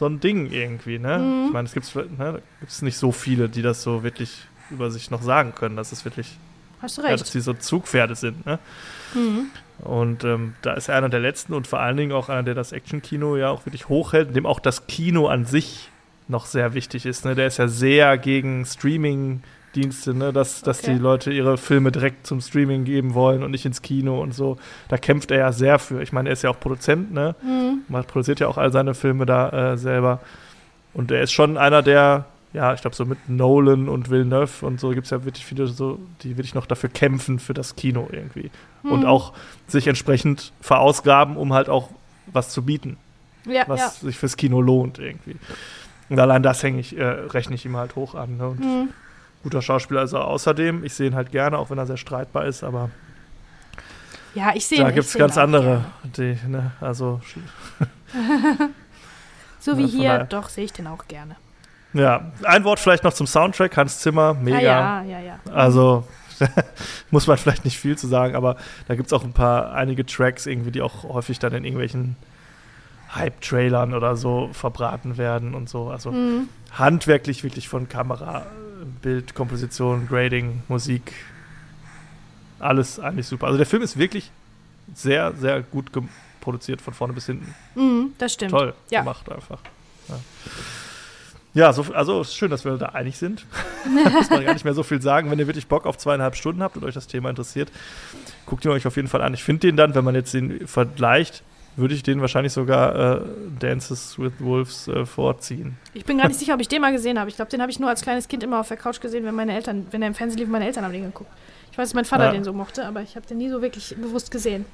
so 0.02 0.08
ein 0.08 0.20
Ding 0.20 0.52
irgendwie. 0.52 0.97
Ne? 0.97 1.20
Mhm. 1.20 1.45
Ich 1.45 1.54
meine, 1.54 1.68
es 1.68 1.74
gibt 1.76 1.95
ne, 2.18 2.41
gibt's 2.60 2.82
nicht 2.82 2.97
so 2.97 3.12
viele, 3.12 3.49
die 3.49 3.62
das 3.62 3.84
so 3.84 4.02
wirklich 4.02 4.47
über 4.72 4.89
sich 4.89 5.12
noch 5.12 5.22
sagen 5.22 5.54
können, 5.54 5.76
dass 5.76 5.91
es 5.91 6.06
wirklich 6.06 6.38
Hast 6.82 6.97
du 6.97 7.04
ja, 7.04 7.12
dass 7.12 7.22
recht. 7.22 7.34
die 7.36 7.39
so 7.39 7.54
Zugpferde 7.54 8.16
sind. 8.16 8.43
Ne? 8.47 8.58
Mhm. 9.14 9.52
Und 9.78 10.24
ähm, 10.24 10.56
da 10.64 10.74
ist 10.74 10.89
er 10.89 10.95
einer 10.95 11.10
der 11.10 11.20
letzten 11.20 11.54
und 11.54 11.68
vor 11.68 11.82
allen 11.82 11.97
Dingen 11.97 12.14
auch 12.14 12.30
einer, 12.30 12.41
der 12.41 12.56
das 12.56 12.72
Action-Kino 12.72 13.38
ja 13.38 13.52
auch 13.52 13.68
wirklich 13.68 13.89
hochhält, 13.89 14.36
dem 14.36 14.47
auch 14.47 14.60
das 14.60 14.88
Kino 14.88 15.28
an 15.28 15.45
sich 15.45 15.91
noch 16.28 16.47
sehr 16.47 16.74
wichtig 16.74 17.06
ist. 17.06 17.24
Ne? 17.24 17.36
Der 17.36 17.45
ist 17.45 17.60
ja 17.60 17.68
sehr 17.68 18.18
gegen 18.18 18.66
Streaming-Dienste, 19.72 20.14
ne? 20.14 20.34
dass, 20.34 20.62
dass 20.62 20.80
Okay. 20.84 20.94
die 20.94 21.00
Leute 21.00 21.32
ihre 21.32 21.58
Filme 21.58 21.92
direkt 21.92 22.28
zum 22.28 22.42
Streaming 22.42 22.84
geben 22.84 23.14
wollen 23.14 23.44
und 23.44 23.52
nicht 23.52 23.66
ins 23.66 23.82
Kino 23.82 24.22
und 24.22 24.34
so. 24.34 24.58
Da 24.90 24.98
kämpft 24.98 25.32
er 25.32 25.38
ja 25.40 25.52
sehr 25.52 25.80
für. 25.80 26.02
Ich 26.02 26.12
meine, 26.12 26.30
er 26.30 26.34
ist 26.34 26.42
ja 26.44 26.50
auch 26.50 26.60
Produzent, 26.60 27.14
ne? 27.14 27.36
Mhm. 27.44 27.80
Man 27.88 28.04
produziert 28.06 28.40
ja 28.40 28.48
auch 28.48 28.58
all 28.58 28.72
seine 28.72 28.94
Filme 28.94 29.26
da 29.26 29.74
äh, 29.74 29.78
selber. 29.78 30.20
Und 30.94 31.12
er 31.12 31.22
ist 31.22 31.32
schon 31.32 31.58
einer 31.58 31.82
der, 31.82 32.26
ja, 32.54 32.74
ich 32.74 32.82
glaube, 32.82 32.96
so 32.96 33.06
mit 33.06 33.30
Nolan 33.30 33.88
und 33.88 34.10
Villeneuve 34.10 34.66
und 34.66 34.80
so 34.80 34.90
gibt 34.90 35.06
es 35.06 35.12
ja 35.12 35.24
wirklich 35.24 35.46
viele, 35.46 35.68
so, 35.68 36.00
die 36.24 36.32
wirklich 36.38 36.54
noch 36.54 36.66
dafür 36.66 36.90
kämpfen 36.90 37.40
für 37.40 37.54
das 37.54 37.76
Kino 37.78 38.10
irgendwie. 38.12 38.52
Und 38.84 39.02
Mhm. 39.02 39.06
auch 39.06 39.34
sich 39.68 39.88
entsprechend 39.88 40.52
verausgaben, 40.60 41.38
um 41.38 41.54
halt 41.54 41.70
auch 41.70 41.90
was 42.28 42.50
zu 42.50 42.64
bieten, 42.64 42.98
Ja, 43.46 43.64
was 43.68 43.80
ja. 43.80 43.90
sich 43.90 44.18
fürs 44.18 44.36
Kino 44.38 44.60
lohnt 44.62 45.00
irgendwie. 45.00 45.38
Und 46.10 46.20
allein 46.20 46.44
das 46.44 46.62
hänge 46.62 46.82
ich, 46.82 46.98
äh, 46.98 47.04
rechne 47.06 47.56
ich 47.56 47.66
ihm 47.66 47.78
halt 47.78 47.96
hoch 47.96 48.16
an. 48.16 48.36
Ne? 48.36 48.48
Und 48.50 48.60
Mhm. 48.60 48.90
Guter 49.44 49.62
Schauspieler 49.62 50.04
ist 50.04 50.14
er 50.14 50.26
außerdem. 50.26 50.84
Ich 50.84 50.94
sehe 50.94 51.08
ihn 51.08 51.16
halt 51.16 51.32
gerne, 51.32 51.58
auch 51.58 51.70
wenn 51.70 51.78
er 51.78 51.86
sehr 51.88 51.98
streitbar 51.98 52.46
ist, 52.46 52.64
aber 52.64 52.89
Ja, 54.36 54.52
ich 54.56 54.66
sehe 54.66 54.80
da 54.80 54.89
ihn- 54.89 54.96
gibt 54.96 55.08
ich 55.08 55.14
es 55.14 55.18
ganz 55.20 55.38
andere. 55.38 55.86
Die, 56.04 56.38
ne? 56.48 56.72
Also, 56.80 57.20
So 59.60 59.78
wie 59.78 59.84
Ja, 59.84 59.88
hier, 59.88 60.10
daher. 60.10 60.24
doch, 60.26 60.50
sehe 60.50 60.66
ich 60.66 60.74
den 60.74 60.88
auch 60.88 61.08
gerne. 61.08 61.36
ja. 61.94 62.32
Ein 62.44 62.64
Wort 62.64 62.80
vielleicht 62.80 63.04
noch 63.04 63.14
zum 63.14 63.28
Soundtrack. 63.28 63.76
Hans 63.78 64.00
Zimmer, 64.00 64.34
mega. 64.34 65.00
Ah, 65.00 65.04
ja, 65.04 65.20
ja, 65.20 65.38
ja. 65.46 65.54
Also 65.54 66.08
muss 67.12 67.28
man 67.28 67.38
vielleicht 67.38 67.66
nicht 67.66 67.78
viel 67.78 67.98
zu 67.98 68.08
sagen, 68.08 68.36
aber 68.36 68.56
da 68.88 68.96
gibt 68.96 69.08
es 69.08 69.14
auch 69.14 69.24
ein 69.24 69.34
paar, 69.34 69.74
einige 69.74 70.06
Tracks 70.06 70.48
irgendwie, 70.48 70.72
die 70.72 70.82
auch 70.82 71.04
häufig 71.04 71.38
dann 71.38 71.54
in 71.54 71.64
irgendwelchen 71.64 72.16
Hype-Trailern 73.14 73.94
oder 73.94 74.16
so 74.16 74.50
verbraten 74.54 75.18
werden 75.18 75.54
und 75.54 75.70
so. 75.70 75.89
Also 75.89 76.12
Mhm. 76.12 76.48
handwerklich 76.72 77.44
wirklich 77.44 77.70
von 77.70 77.88
Kamera, 77.89 78.46
Bild, 79.02 79.34
Komposition, 79.34 80.08
Grading, 80.08 80.64
Musik, 80.68 81.14
alles 82.60 82.99
eigentlich 82.99 83.28
super. 83.28 83.47
Also 83.47 83.58
der 83.58 83.66
Film 83.66 83.82
ist 83.82 83.97
wirklich 83.97 84.32
sehr, 84.93 85.34
sehr 85.34 85.62
gut 85.62 85.91
produziert 86.39 86.82
von 86.82 86.93
vorne 86.93 87.14
bis 87.14 87.26
hinten. 87.26 87.54
Mhm, 87.76 88.14
das 88.18 88.34
stimmt. 88.34 88.52
Toll 88.52 88.74
Ja. 88.89 88.99
gemacht 89.02 89.32
einfach. 89.32 89.60
Ja, 90.08 90.16
ja 91.54 91.74
so, 91.74 91.86
also 91.93 92.24
schön, 92.24 92.52
dass 92.52 92.66
wir 92.66 92.78
da 92.78 92.88
einig 92.88 93.18
sind. 93.18 93.45
Muss 94.14 94.30
man 94.30 94.43
gar 94.43 94.54
nicht 94.54 94.66
mehr 94.66 94.74
so 94.74 94.84
viel 94.84 95.02
sagen. 95.02 95.32
Wenn 95.32 95.39
ihr 95.39 95.47
wirklich 95.47 95.68
Bock 95.68 95.86
auf 95.86 95.97
zweieinhalb 95.97 96.36
Stunden 96.36 96.62
habt 96.62 96.78
und 96.78 96.84
euch 96.84 96.93
das 96.93 97.08
Thema 97.08 97.30
interessiert, 97.30 97.72
guckt 98.45 98.66
ihr 98.66 98.72
euch 98.72 98.86
auf 98.88 98.95
jeden 98.95 99.08
Fall 99.08 99.22
an. 99.22 99.34
Ich 99.34 99.43
finde 99.43 99.62
den 99.68 99.78
dann, 99.78 99.95
wenn 99.95 100.04
man 100.04 100.16
jetzt 100.16 100.34
den 100.34 100.68
vergleicht, 100.68 101.43
würde 101.76 101.94
ich 101.96 102.04
den 102.04 102.22
wahrscheinlich 102.22 102.54
sogar 102.54 102.96
äh, 103.18 103.22
Dances 103.60 104.20
with 104.20 104.34
Wolves 104.40 104.88
äh, 104.88 105.06
vorziehen. 105.06 105.78
Ich 105.94 106.06
bin 106.06 106.18
gar 106.18 106.28
nicht 106.28 106.40
sicher, 106.40 106.54
ob 106.54 106.62
ich 106.62 106.68
den 106.68 106.82
mal 106.82 106.92
gesehen 106.92 107.18
habe. 107.20 107.30
Ich 107.30 107.36
glaube, 107.36 107.50
den 107.52 107.62
habe 107.62 107.72
ich 107.72 107.80
nur 107.80 107.90
als 107.90 108.02
kleines 108.02 108.28
Kind 108.28 108.44
immer 108.44 108.60
auf 108.60 108.68
der 108.68 108.78
Couch 108.78 109.00
gesehen, 109.02 109.26
wenn 109.26 109.36
meine 109.36 109.54
Eltern, 109.54 109.88
wenn 109.92 110.02
er 110.02 110.10
im 110.10 110.14
Fernsehen 110.16 110.40
lief, 110.40 110.48
meine 110.50 110.66
Eltern 110.66 110.84
haben 110.84 110.94
den 110.94 111.04
geguckt. 111.04 111.30
Ich 111.72 111.78
weiß, 111.78 111.90
dass 111.90 111.94
mein 111.94 112.06
Vater 112.06 112.26
Ja. 112.26 112.32
den 112.32 112.44
so 112.44 112.52
mochte, 112.54 112.86
aber 112.86 113.02
ich 113.02 113.16
habe 113.16 113.26
den 113.26 113.38
nie 113.38 113.50
so 113.50 113.62
wirklich 113.62 113.96
bewusst 113.98 114.30
gesehen. 114.32 114.66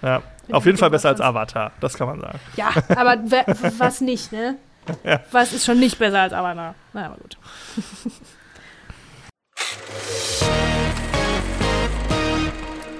Ja, 0.00 0.22
Wenn 0.46 0.56
auf 0.56 0.64
jeden 0.66 0.78
Fall 0.78 0.90
besser 0.90 1.10
als. 1.10 1.20
Avatar, 1.20 1.70
das 1.80 1.94
kann 1.94 2.08
man 2.08 2.20
sagen. 2.20 2.40
Ja, 2.56 2.70
aber 2.88 3.18
was 3.78 4.00
nicht, 4.00 4.32
ne? 4.32 4.56
Ja. 5.04 5.20
Was 5.30 5.52
ist 5.52 5.64
schon 5.64 5.78
nicht 5.78 5.98
besser 5.98 6.20
als 6.22 6.32
Avatar? 6.32 6.74
Na, 6.92 7.06
aber 7.06 7.16
gut. 7.18 7.36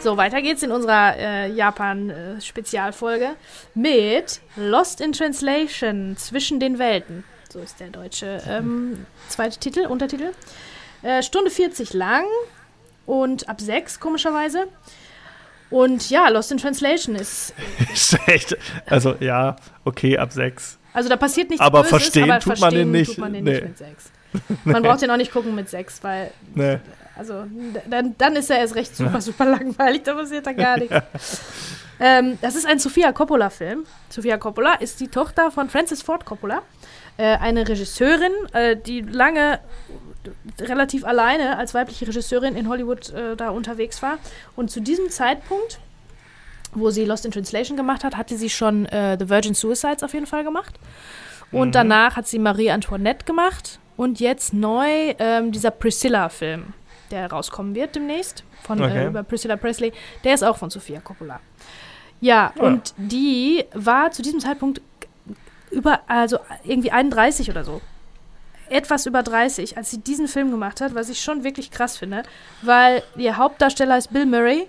So, 0.02 0.16
weiter 0.16 0.42
geht's 0.42 0.64
in 0.64 0.72
unserer 0.72 1.16
äh, 1.16 1.48
Japan-Spezialfolge 1.52 3.36
mit 3.74 4.40
Lost 4.56 5.00
in 5.00 5.12
Translation 5.12 6.16
zwischen 6.16 6.58
den 6.58 6.80
Welten. 6.80 7.22
So 7.52 7.60
ist 7.60 7.78
der 7.78 7.88
deutsche 7.88 8.42
ähm, 8.48 9.06
zweite 9.28 9.60
Titel, 9.60 9.86
Untertitel. 9.86 10.32
Äh, 11.02 11.22
Stunde 11.22 11.50
40 11.52 11.92
lang 11.94 12.24
und 13.06 13.48
ab 13.48 13.60
6, 13.60 14.00
komischerweise. 14.00 14.66
Und 15.70 16.10
ja, 16.10 16.28
Lost 16.30 16.50
in 16.50 16.58
Translation 16.58 17.14
ist 17.14 17.54
Ist 17.92 18.18
echt, 18.26 18.56
also 18.86 19.14
ja, 19.20 19.54
okay, 19.84 20.18
ab 20.18 20.32
sechs. 20.32 20.78
Also 20.92 21.08
da 21.08 21.16
passiert 21.16 21.48
nichts 21.48 21.64
Aber 21.64 21.82
Böses, 21.82 21.90
verstehen 21.90 22.30
aber 22.30 22.40
tut 22.40 22.48
man 22.48 22.56
verstehen 22.58 22.78
den 22.78 22.90
nicht. 22.90 23.08
Tut 23.10 23.18
man 23.18 23.32
den 23.32 23.44
Nee. 23.44 23.52
nicht 23.52 23.64
mit 23.64 23.78
sechs. 23.78 24.10
Man 24.64 24.82
braucht 24.82 25.00
den 25.02 25.10
auch 25.12 25.16
nicht 25.16 25.32
gucken 25.32 25.54
mit 25.54 25.68
sechs, 25.68 26.02
weil 26.02 26.32
Ne. 26.56 26.80
Also 27.16 27.44
dann, 27.88 28.14
dann 28.18 28.36
ist 28.36 28.50
er 28.50 28.58
erst 28.58 28.74
recht 28.74 28.96
super, 28.96 29.20
super 29.20 29.44
langweilig, 29.46 30.02
da 30.04 30.14
passiert 30.14 30.46
da 30.46 30.52
gar 30.52 30.78
nichts. 30.78 31.40
Ähm, 32.00 32.38
das 32.40 32.54
ist 32.56 32.66
ein 32.66 32.78
Sofia 32.78 33.12
Coppola-Film. 33.12 33.84
Sofia 34.08 34.36
Coppola 34.38 34.74
ist 34.74 34.98
die 35.00 35.08
Tochter 35.08 35.50
von 35.50 35.68
Francis 35.70 36.02
Ford 36.02 36.24
Coppola, 36.24 36.62
äh, 37.16 37.36
eine 37.36 37.68
Regisseurin, 37.68 38.32
äh, 38.52 38.76
die 38.76 39.02
lange 39.02 39.60
relativ 40.60 41.04
alleine 41.04 41.58
als 41.58 41.74
weibliche 41.74 42.06
Regisseurin 42.06 42.56
in 42.56 42.68
Hollywood 42.68 43.10
äh, 43.10 43.36
da 43.36 43.50
unterwegs 43.50 44.02
war. 44.02 44.18
Und 44.56 44.70
zu 44.70 44.80
diesem 44.80 45.10
Zeitpunkt, 45.10 45.78
wo 46.74 46.90
sie 46.90 47.04
Lost 47.04 47.24
in 47.26 47.32
Translation 47.32 47.76
gemacht 47.76 48.02
hat, 48.04 48.16
hatte 48.16 48.36
sie 48.36 48.48
schon 48.50 48.86
äh, 48.86 49.16
The 49.18 49.28
Virgin 49.28 49.54
Suicides 49.54 50.02
auf 50.02 50.14
jeden 50.14 50.26
Fall 50.26 50.44
gemacht. 50.44 50.74
Und 51.50 51.68
Mhm. 51.68 51.72
danach 51.72 52.16
hat 52.16 52.26
sie 52.26 52.38
Marie 52.38 52.70
Antoinette 52.70 53.24
gemacht. 53.26 53.78
Und 53.96 54.20
jetzt 54.20 54.54
neu 54.54 55.14
ähm, 55.18 55.52
dieser 55.52 55.70
Priscilla-Film, 55.70 56.72
der 57.12 57.30
rauskommen 57.30 57.74
wird 57.74 57.94
demnächst, 57.94 58.42
von 58.62 58.80
äh, 58.80 58.84
Okay. 58.86 59.06
über 59.06 59.22
Priscilla 59.22 59.56
Presley. 59.56 59.92
Der 60.24 60.34
ist 60.34 60.42
auch 60.42 60.56
von 60.56 60.70
Sophia 60.70 61.00
Coppola. 61.00 61.38
Ja, 62.20 62.52
Ja. 62.56 62.62
und 62.62 62.94
die 62.96 63.64
war 63.74 64.10
zu 64.10 64.22
diesem 64.22 64.40
Zeitpunkt 64.40 64.80
über, 65.70 66.00
also 66.06 66.38
irgendwie 66.64 66.90
31 66.92 67.48
oder 67.50 67.64
so. 67.64 67.80
Etwas 68.68 69.06
über 69.06 69.22
30, 69.22 69.76
als 69.76 69.90
sie 69.90 69.98
diesen 69.98 70.28
Film 70.28 70.50
gemacht 70.50 70.80
hat, 70.80 70.94
was 70.94 71.08
ich 71.10 71.20
schon 71.20 71.44
wirklich 71.44 71.70
krass 71.70 71.98
finde, 71.98 72.22
weil 72.62 73.02
ihr 73.16 73.36
Hauptdarsteller 73.36 73.98
ist 73.98 74.12
Bill 74.12 74.24
Murray 74.26 74.66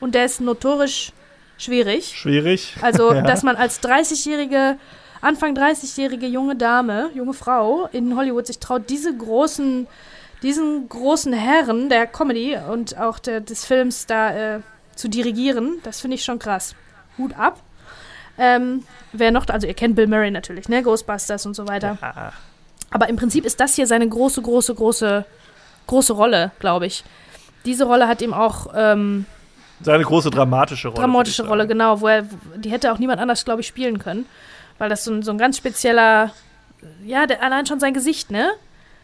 und 0.00 0.14
der 0.14 0.24
ist 0.26 0.40
notorisch 0.40 1.12
schwierig. 1.58 2.16
Schwierig. 2.16 2.76
Also, 2.82 3.12
Ja. 3.12 3.22
dass 3.22 3.42
man 3.42 3.56
als 3.56 3.82
30-jährige, 3.82 4.78
Anfang 5.20 5.56
30-jährige 5.56 6.26
junge 6.26 6.56
Dame, 6.56 7.10
junge 7.14 7.32
Frau 7.34 7.88
in 7.92 8.16
Hollywood 8.16 8.46
sich 8.46 8.58
traut, 8.58 8.88
diese 8.90 9.16
großen, 9.16 9.86
diesen 10.42 10.88
großen 10.88 11.32
Herren 11.32 11.88
der 11.88 12.06
Comedy 12.06 12.56
und 12.70 12.98
auch 12.98 13.18
der, 13.18 13.40
des 13.40 13.64
Films 13.64 14.06
da 14.06 14.56
äh, 14.56 14.60
zu 14.96 15.08
dirigieren, 15.08 15.78
das 15.82 16.00
finde 16.00 16.16
ich 16.16 16.24
schon 16.24 16.38
krass. 16.38 16.74
Hut 17.18 17.36
ab. 17.38 17.60
Ähm, 18.38 18.84
wer 19.12 19.30
noch, 19.30 19.46
also 19.48 19.66
ihr 19.66 19.74
kennt 19.74 19.94
Bill 19.94 20.06
Murray 20.06 20.30
natürlich, 20.30 20.68
ne? 20.68 20.82
Ghostbusters 20.82 21.46
und 21.46 21.54
so 21.54 21.68
weiter. 21.68 21.98
Ja. 22.00 22.32
Aber 22.90 23.08
im 23.08 23.16
Prinzip 23.16 23.44
ist 23.44 23.60
das 23.60 23.74
hier 23.74 23.86
seine 23.86 24.08
große, 24.08 24.42
große, 24.42 24.74
große, 24.74 25.24
große 25.86 26.12
Rolle, 26.12 26.50
glaube 26.58 26.86
ich. 26.86 27.04
Diese 27.64 27.84
Rolle 27.84 28.08
hat 28.08 28.22
ihm 28.22 28.34
auch 28.34 28.72
ähm, 28.74 29.26
Seine 29.80 30.04
große 30.04 30.30
dramatische 30.30 30.88
Rolle. 30.88 31.00
dramatische 31.00 31.46
Rolle, 31.46 31.66
genau, 31.66 32.00
wo 32.00 32.08
er, 32.08 32.26
die 32.56 32.70
hätte 32.70 32.92
auch 32.92 32.98
niemand 32.98 33.20
anders, 33.20 33.44
glaube 33.44 33.60
ich, 33.60 33.66
spielen 33.66 33.98
können. 33.98 34.26
Weil 34.78 34.88
das 34.88 35.04
so 35.04 35.12
ein, 35.12 35.22
so 35.22 35.30
ein 35.30 35.38
ganz 35.38 35.56
spezieller, 35.56 36.30
ja, 37.04 37.26
der, 37.26 37.42
allein 37.42 37.66
schon 37.66 37.80
sein 37.80 37.94
Gesicht, 37.94 38.30
ne? 38.30 38.50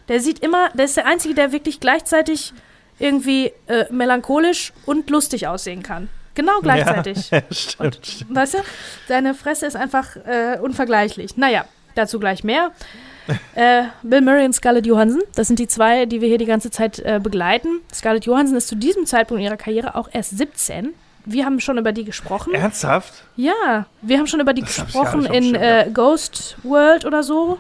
Der 0.09 0.21
sieht 0.21 0.41
immer, 0.41 0.71
der 0.71 0.87
ist 0.87 0.97
der 0.97 1.07
Einzige, 1.07 1.35
der 1.35 1.53
wirklich 1.53 1.81
gleichzeitig 1.81 2.53
irgendwie 2.99 3.53
äh, 3.67 3.85
melancholisch 3.91 4.73
und 4.87 5.11
lustig 5.11 5.47
aussehen 5.47 5.83
kann. 5.83 6.09
Genau 6.35 6.59
gleichzeitig. 6.63 7.31
Ja, 7.31 7.43
stimmt. 7.51 8.01
stimmt. 8.03 8.35
Weißt 8.35 8.55
du? 8.55 8.59
Seine 9.07 9.35
Fresse 9.35 9.67
ist 9.67 9.77
einfach 9.77 10.17
äh, 10.17 10.59
unvergleichlich. 10.61 11.37
Naja, 11.37 11.65
dazu 11.95 12.19
gleich 12.19 12.45
mehr. 12.45 12.73
äh, 13.55 13.85
Bill 14.03 14.23
Murray 14.23 14.45
und 14.45 14.55
Scarlett 14.55 14.87
Johansson, 14.87 15.23
das 15.35 15.49
sind 15.49 15.59
die 15.59 15.69
zwei, 15.69 16.07
die 16.07 16.21
wir 16.21 16.29
hier 16.29 16.39
die 16.39 16.47
ganze 16.47 16.71
Zeit 16.71 16.99
äh, 17.01 17.21
begleiten. 17.23 17.81
Scarlett 17.93 18.25
Johansson 18.25 18.57
ist 18.57 18.69
zu 18.69 18.77
diesem 18.77 19.05
Zeitpunkt 19.05 19.43
ihrer 19.43 19.57
Karriere 19.57 19.95
auch 19.97 20.09
erst 20.13 20.39
17. 20.39 20.95
Wir 21.27 21.45
haben 21.45 21.61
schon 21.61 21.77
über 21.77 21.93
die 21.93 22.05
gesprochen. 22.05 22.55
Ernsthaft? 22.55 23.13
Ja, 23.37 23.87
wir 24.01 24.19
haben 24.19 24.27
schon 24.27 24.41
über 24.41 24.55
die 24.55 24.63
Das 24.63 24.77
gesprochen 24.77 25.27
in 25.27 25.55
äh, 25.55 25.91
Ghost 25.93 26.57
World 26.63 27.05
oder 27.05 27.23
so. 27.23 27.59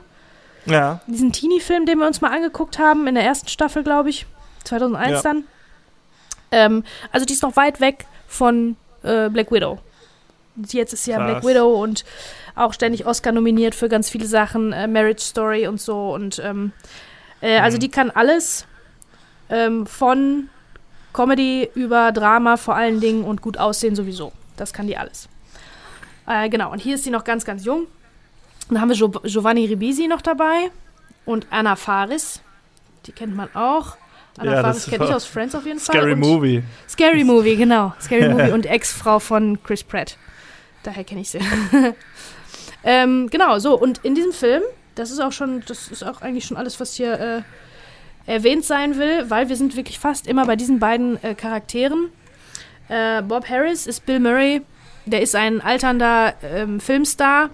Ja. 0.70 1.00
Diesen 1.06 1.32
Teenie-Film, 1.32 1.86
den 1.86 1.98
wir 1.98 2.06
uns 2.06 2.20
mal 2.20 2.30
angeguckt 2.30 2.78
haben, 2.78 3.06
in 3.06 3.14
der 3.14 3.24
ersten 3.24 3.48
Staffel, 3.48 3.82
glaube 3.82 4.10
ich. 4.10 4.26
2001 4.64 5.10
Ja. 5.10 5.22
dann. 5.22 5.44
Ähm, 6.50 6.84
also 7.12 7.26
die 7.26 7.32
ist 7.34 7.42
noch 7.42 7.56
weit 7.56 7.80
weg 7.80 8.06
von 8.26 8.76
äh, 9.02 9.28
Black 9.28 9.50
Widow. 9.52 9.78
Jetzt 10.56 10.92
ist 10.92 11.04
sie 11.04 11.12
ja. 11.12 11.24
Black 11.24 11.44
Widow 11.44 11.82
und 11.82 12.04
auch 12.56 12.72
ständig 12.72 13.06
Oscar 13.06 13.32
nominiert 13.32 13.74
für 13.74 13.88
ganz 13.88 14.10
viele 14.10 14.26
Sachen, 14.26 14.72
äh, 14.72 14.88
Marriage 14.88 15.22
Story 15.22 15.66
und 15.68 15.80
so. 15.80 16.12
Und 16.12 16.40
ähm, 16.44 16.72
äh, 17.40 17.58
also 17.60 17.76
Mhm. 17.76 17.80
die 17.80 17.90
kann 17.90 18.10
alles 18.10 18.66
ähm, 19.50 19.86
von 19.86 20.48
Comedy 21.12 21.70
über 21.74 22.12
Drama 22.12 22.56
vor 22.56 22.74
allen 22.76 23.00
Dingen 23.00 23.24
und 23.24 23.40
gut 23.40 23.56
aussehen 23.58 23.94
sowieso. 23.94 24.32
Das 24.56 24.72
kann 24.72 24.86
die 24.86 24.96
alles. 24.96 25.28
Äh, 26.26 26.48
genau, 26.48 26.72
und 26.72 26.80
hier 26.80 26.96
ist 26.96 27.04
sie 27.04 27.10
noch 27.10 27.24
ganz, 27.24 27.44
ganz 27.44 27.64
jung. 27.64 27.86
Dann 28.68 28.80
haben 28.80 28.88
wir 28.88 28.96
jo 28.96 29.08
Giovanni 29.08 29.66
Ribisi 29.66 30.08
noch 30.08 30.22
dabei 30.22 30.70
und 31.24 31.46
Anna 31.50 31.76
Faris. 31.76 32.40
Die 33.06 33.12
kennt 33.12 33.34
man 33.34 33.48
auch. 33.54 33.96
Anna 34.36 34.54
Ja, 34.54 34.62
Faris 34.62 34.86
kenne 34.86 35.04
ich 35.04 35.14
aus 35.14 35.24
Friends 35.24 35.54
auf 35.54 35.64
jeden 35.66 35.78
Fall. 35.78 35.96
Scary 35.96 36.16
Movie. 36.16 36.62
Scary 36.88 37.24
Movie, 37.24 37.56
genau. 37.56 37.94
Scary 38.00 38.28
Movie 38.34 38.52
und 38.52 38.66
Ex-Frau 38.66 39.18
von 39.18 39.62
Chris 39.62 39.82
Pratt. 39.82 40.16
Daher 40.82 41.04
kenne 41.04 41.22
ich 41.22 41.30
sie. 41.30 41.40
ähm, 42.84 43.28
genau, 43.30 43.58
so. 43.58 43.78
Und 43.78 44.04
in 44.04 44.14
diesem 44.14 44.32
Film, 44.32 44.62
das 44.94 45.10
ist 45.10 45.20
auch 45.20 45.32
schon, 45.32 45.62
das 45.66 45.88
ist 45.88 46.04
auch 46.04 46.22
eigentlich 46.22 46.44
schon 46.44 46.56
alles, 46.56 46.78
was 46.78 46.94
hier 46.94 47.18
äh, 47.18 47.42
erwähnt 48.32 48.64
sein 48.64 48.98
will, 48.98 49.30
weil 49.30 49.48
wir 49.48 49.56
sind 49.56 49.76
wirklich 49.76 49.98
fast 49.98 50.26
immer 50.26 50.46
bei 50.46 50.56
diesen 50.56 50.78
beiden 50.78 51.22
äh, 51.22 51.34
Charakteren. 51.34 52.10
Äh, 52.88 53.22
Bob 53.22 53.48
Harris 53.48 53.86
ist 53.86 54.06
Bill 54.06 54.20
Murray. 54.20 54.62
Der 55.06 55.22
ist 55.22 55.34
ein 55.34 55.60
alternder 55.62 56.34
ähm, 56.42 56.80
Filmstar. 56.80 57.50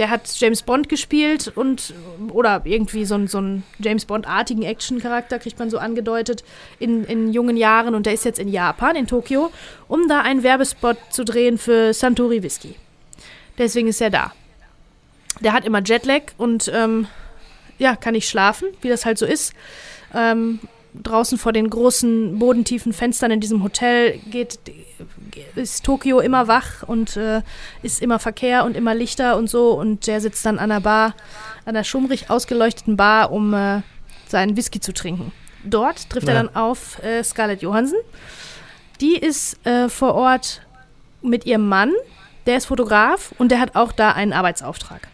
Der 0.00 0.08
hat 0.08 0.22
James 0.40 0.62
Bond 0.62 0.88
gespielt 0.88 1.52
und 1.54 1.92
oder 2.30 2.62
irgendwie 2.64 3.04
so, 3.04 3.26
so 3.26 3.36
einen 3.36 3.64
James 3.78 4.06
Bond-artigen 4.06 4.62
Action-Charakter, 4.62 5.38
kriegt 5.38 5.58
man 5.58 5.68
so 5.68 5.76
angedeutet, 5.76 6.42
in, 6.78 7.04
in 7.04 7.30
jungen 7.34 7.58
Jahren. 7.58 7.94
Und 7.94 8.06
der 8.06 8.14
ist 8.14 8.24
jetzt 8.24 8.38
in 8.38 8.48
Japan, 8.48 8.96
in 8.96 9.06
Tokio, 9.06 9.52
um 9.88 10.08
da 10.08 10.22
einen 10.22 10.42
Werbespot 10.42 10.96
zu 11.10 11.22
drehen 11.22 11.58
für 11.58 11.92
Santori 11.92 12.42
Whisky. 12.42 12.76
Deswegen 13.58 13.88
ist 13.88 14.00
er 14.00 14.08
da. 14.08 14.32
Der 15.40 15.52
hat 15.52 15.66
immer 15.66 15.82
Jetlag 15.84 16.22
und 16.38 16.72
ähm, 16.74 17.06
ja, 17.78 17.94
kann 17.94 18.14
nicht 18.14 18.26
schlafen, 18.26 18.68
wie 18.80 18.88
das 18.88 19.04
halt 19.04 19.18
so 19.18 19.26
ist. 19.26 19.52
Ähm, 20.14 20.60
draußen 20.94 21.36
vor 21.36 21.52
den 21.52 21.68
großen, 21.68 22.38
bodentiefen 22.38 22.94
Fenstern 22.94 23.32
in 23.32 23.40
diesem 23.40 23.62
Hotel 23.62 24.18
geht, 24.30 24.60
ist 25.54 25.84
Tokio 25.84 26.20
immer 26.20 26.48
wach 26.48 26.82
und 26.86 27.16
äh, 27.16 27.42
ist 27.82 28.00
immer 28.02 28.18
Verkehr 28.18 28.64
und 28.64 28.76
immer 28.76 28.94
Lichter 28.94 29.36
und 29.36 29.48
so. 29.48 29.72
Und 29.72 30.06
der 30.06 30.20
sitzt 30.20 30.44
dann 30.46 30.58
an 30.58 30.70
der 30.70 30.80
Bar, 30.80 31.14
an 31.64 31.74
der 31.74 31.84
schummrig 31.84 32.30
ausgeleuchteten 32.30 32.96
Bar, 32.96 33.32
um 33.32 33.54
äh, 33.54 33.82
seinen 34.28 34.56
Whisky 34.56 34.80
zu 34.80 34.92
trinken. 34.92 35.32
Dort 35.64 36.08
trifft 36.10 36.28
er 36.28 36.34
Ja. 36.34 36.42
dann 36.42 36.54
auf 36.56 37.02
äh, 37.02 37.22
Scarlett 37.22 37.62
Johansson. 37.62 37.98
Die 39.00 39.16
ist 39.16 39.64
äh, 39.66 39.88
vor 39.88 40.14
Ort 40.14 40.62
mit 41.22 41.46
ihrem 41.46 41.68
Mann, 41.68 41.92
der 42.46 42.56
ist 42.56 42.66
Fotograf 42.66 43.32
und 43.38 43.50
der 43.50 43.60
hat 43.60 43.76
auch 43.76 43.92
da 43.92 44.12
einen 44.12 44.32
Arbeitsauftrag. 44.32 45.08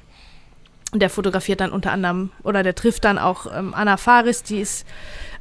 Und 0.93 1.01
der 1.01 1.11
fotografiert 1.11 1.61
dann 1.61 1.73
unter 1.73 1.91
anderem, 1.93 2.31
oder 2.43 2.62
der 2.62 2.75
trifft 2.75 3.05
dann 3.05 3.19
auch 3.19 3.47
ähm, 3.53 3.75
Anna 3.75 3.97
Faris, 3.97 4.45
die 4.45 4.61
ist 4.61 4.87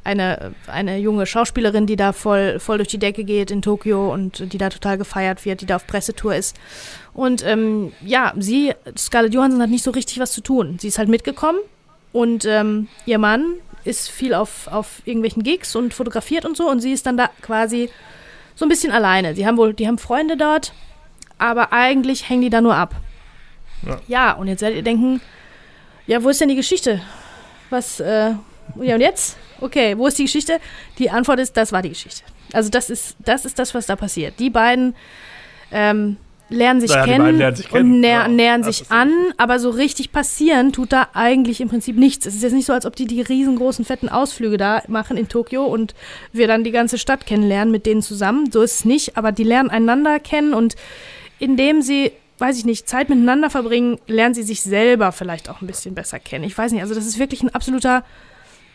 eine, 0.06 0.54
eine 0.68 0.98
junge 0.98 1.26
Schauspielerin, 1.26 1.86
die 1.86 1.96
da 1.96 2.12
voll, 2.12 2.60
voll 2.60 2.78
durch 2.78 2.88
die 2.88 2.98
Decke 2.98 3.24
geht 3.24 3.50
in 3.50 3.60
Tokio 3.60 4.12
und 4.12 4.52
die 4.52 4.58
da 4.58 4.68
total 4.68 4.96
gefeiert 4.96 5.44
wird, 5.44 5.60
die 5.60 5.66
da 5.66 5.76
auf 5.76 5.86
Pressetour 5.86 6.34
ist. 6.34 6.56
Und 7.12 7.44
ähm, 7.44 7.92
ja, 8.00 8.32
sie, 8.38 8.72
Scarlett 8.96 9.34
Johansson, 9.34 9.60
hat 9.60 9.70
nicht 9.70 9.84
so 9.84 9.90
richtig 9.90 10.20
was 10.20 10.32
zu 10.32 10.40
tun. 10.40 10.78
Sie 10.80 10.88
ist 10.88 10.98
halt 10.98 11.08
mitgekommen 11.08 11.58
und 12.12 12.44
ähm, 12.44 12.88
ihr 13.04 13.18
Mann 13.18 13.54
ist 13.84 14.08
viel 14.08 14.32
auf, 14.32 14.68
auf 14.68 15.02
irgendwelchen 15.04 15.42
Gigs 15.42 15.74
und 15.74 15.92
fotografiert 15.92 16.44
und 16.44 16.56
so 16.56 16.70
und 16.70 16.80
sie 16.80 16.92
ist 16.92 17.06
dann 17.06 17.16
da 17.16 17.28
quasi 17.42 17.90
so 18.54 18.64
ein 18.64 18.68
bisschen 18.68 18.92
alleine. 18.92 19.34
Sie 19.34 19.46
haben 19.46 19.56
wohl, 19.56 19.74
die 19.74 19.86
haben 19.88 19.98
Freunde 19.98 20.36
dort, 20.36 20.72
aber 21.38 21.72
eigentlich 21.72 22.28
hängen 22.28 22.42
die 22.42 22.50
da 22.50 22.60
nur 22.60 22.74
ab. 22.74 22.94
Ja. 23.82 24.00
Ja, 24.06 24.32
und 24.32 24.46
jetzt 24.46 24.62
werdet 24.62 24.78
ihr 24.78 24.84
denken, 24.84 25.20
ja, 26.06 26.22
wo 26.22 26.28
ist 26.28 26.40
denn 26.40 26.48
die 26.48 26.56
Geschichte? 26.56 27.02
Was, 27.70 28.00
äh, 28.00 28.34
ja, 28.80 28.94
und 28.94 29.00
jetzt? 29.00 29.36
Okay, 29.60 29.96
wo 29.96 30.06
ist 30.06 30.18
die 30.18 30.24
Geschichte? 30.24 30.58
Die 30.98 31.10
Antwort 31.10 31.40
ist, 31.40 31.56
das 31.56 31.72
war 31.72 31.82
die 31.82 31.90
Geschichte. 31.90 32.22
Also 32.52 32.70
das 32.70 32.90
ist, 32.90 33.16
das 33.24 33.44
ist 33.44 33.58
das, 33.58 33.74
was 33.74 33.86
da 33.86 33.96
passiert. 33.96 34.34
Die 34.38 34.50
beiden 34.50 34.94
ähm, 35.72 36.16
lernen 36.48 36.80
sich 36.80 36.90
Naja, 36.90 37.04
die 37.04 37.10
kennen 37.10 37.24
beiden 37.24 37.38
lernen 37.38 37.56
sich 37.56 37.68
kennen. 37.68 37.92
und 37.94 38.00
näher, 38.00 38.20
Ja, 38.20 38.28
nähern 38.28 38.62
das 38.62 38.78
sich 38.78 38.90
an, 38.90 39.12
aber 39.36 39.58
so 39.58 39.70
richtig 39.70 40.12
passieren 40.12 40.72
tut 40.72 40.92
da 40.92 41.08
eigentlich 41.12 41.60
im 41.60 41.68
Prinzip 41.68 41.96
nichts. 41.96 42.24
Es 42.26 42.34
ist 42.36 42.42
jetzt 42.42 42.52
nicht 42.52 42.66
so, 42.66 42.72
als 42.72 42.86
ob 42.86 42.94
die 42.94 43.06
die 43.06 43.20
riesengroßen, 43.20 43.84
fetten 43.84 44.08
Ausflüge 44.08 44.56
da 44.56 44.82
machen 44.86 45.16
in 45.16 45.28
Tokio 45.28 45.64
und 45.64 45.94
wir 46.32 46.46
dann 46.46 46.62
die 46.62 46.70
ganze 46.70 46.98
Stadt 46.98 47.26
kennenlernen 47.26 47.72
mit 47.72 47.84
denen 47.84 48.02
zusammen. 48.02 48.50
So 48.52 48.62
ist 48.62 48.74
es 48.74 48.84
nicht, 48.84 49.16
aber 49.16 49.32
die 49.32 49.44
lernen 49.44 49.70
einander 49.70 50.20
kennen 50.20 50.54
und 50.54 50.76
indem 51.40 51.82
sie, 51.82 52.12
weiß 52.38 52.56
ich 52.58 52.64
nicht, 52.64 52.88
Zeit 52.88 53.08
miteinander 53.08 53.50
verbringen, 53.50 53.98
lernen 54.06 54.34
sie 54.34 54.44
sich 54.44 54.60
selber 54.62 55.10
vielleicht 55.10 55.50
auch 55.50 55.60
ein 55.62 55.66
bisschen 55.66 55.94
besser 55.96 56.20
kennen. 56.20 56.44
Ich 56.44 56.56
weiß 56.56 56.70
nicht, 56.70 56.82
also 56.82 56.94
das 56.94 57.06
ist 57.06 57.18
wirklich 57.18 57.42
ein 57.42 57.54
absoluter, 57.54 58.04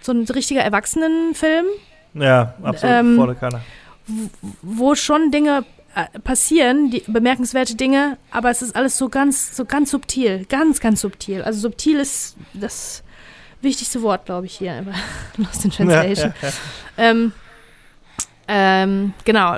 so 0.02 0.12
ein 0.12 0.26
richtiger 0.26 0.62
Erwachsenenfilm, 0.62 1.66
Ja, 2.14 2.54
absolut. 2.64 2.96
Ähm, 2.96 3.16
Volle 3.16 3.36
Kanne. 3.36 3.62
wo 4.62 4.96
schon 4.96 5.32
Dinge 5.32 5.64
äh, 5.96 6.20
passieren, 6.20 6.90
die 6.92 7.04
bemerkenswerte 7.08 7.76
Dinge, 7.76 8.18
aber 8.32 8.50
es 8.50 8.62
ist 8.62 8.76
alles 8.76 8.98
so 8.98 9.10
ganz, 9.10 9.56
so 9.56 9.66
ganz 9.66 9.92
subtil, 9.92 10.46
ganz, 10.46 10.80
ganz 10.80 11.02
subtil. 11.02 11.42
Also 11.44 11.60
subtil 11.60 12.00
ist 12.00 12.36
das 12.54 13.04
wichtigste 13.62 14.02
Wort, 14.02 14.26
glaube 14.26 14.46
ich, 14.46 14.58
hier 14.58 14.86
Lost 15.38 15.66
in 15.66 15.72
Translation. 15.72 16.34
Ja, 16.42 16.48
ja, 16.48 16.48
ja. 16.48 16.54
Ähm, 16.98 17.32
ähm, 18.48 19.14
genau. 19.24 19.58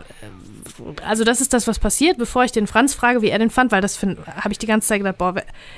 Also 1.06 1.24
das 1.24 1.42
ist 1.42 1.54
das, 1.54 1.68
was 1.68 1.80
passiert, 1.80 2.18
bevor 2.18 2.44
ich 2.44 2.52
den 2.52 2.68
Franz 2.68 2.94
frage, 2.94 3.22
wie 3.22 3.30
er 3.30 3.40
den 3.40 3.50
fand, 3.50 3.72
weil 3.72 3.82
das 3.82 4.02
habe 4.02 4.52
ich 4.52 4.58
die 4.58 4.66
ganze 4.66 4.88
Zeit 4.88 5.00
gedacht, 5.00 5.18
boah, 5.18 5.36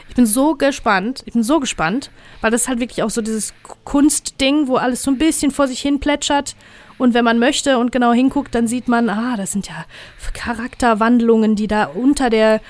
ich 0.08 0.16
bin 0.16 0.26
so 0.26 0.56
gespannt, 0.56 1.24
ich 1.26 1.34
bin 1.34 1.44
so 1.44 1.60
gespannt, 1.60 2.12
weil 2.42 2.52
das 2.52 2.64
ist 2.64 2.68
halt 2.68 2.80
wirklich 2.80 3.04
auch 3.04 3.10
so 3.10 3.22
dieses 3.22 3.54
Kunstding, 3.84 4.68
wo 4.68 4.78
alles 4.78 5.04
so 5.04 5.12
ein 5.12 5.18
bisschen 5.18 5.52
vor 5.52 5.68
sich 5.68 5.82
hin 5.82 6.00
plätschert 6.00 6.56
und 6.98 7.14
wenn 7.14 7.26
man 7.26 7.40
möchte 7.40 7.78
und 7.78 7.92
genau 7.92 8.14
hinguckt, 8.14 8.56
dann 8.56 8.68
sieht 8.68 8.88
man, 8.88 9.10
ah, 9.10 9.36
das 9.38 9.52
sind 9.52 9.68
ja 9.68 9.86
Charakterwandlungen, 10.34 11.56
die 11.56 11.68
da 11.68 11.86
unter 11.86 12.30
der 12.30 12.62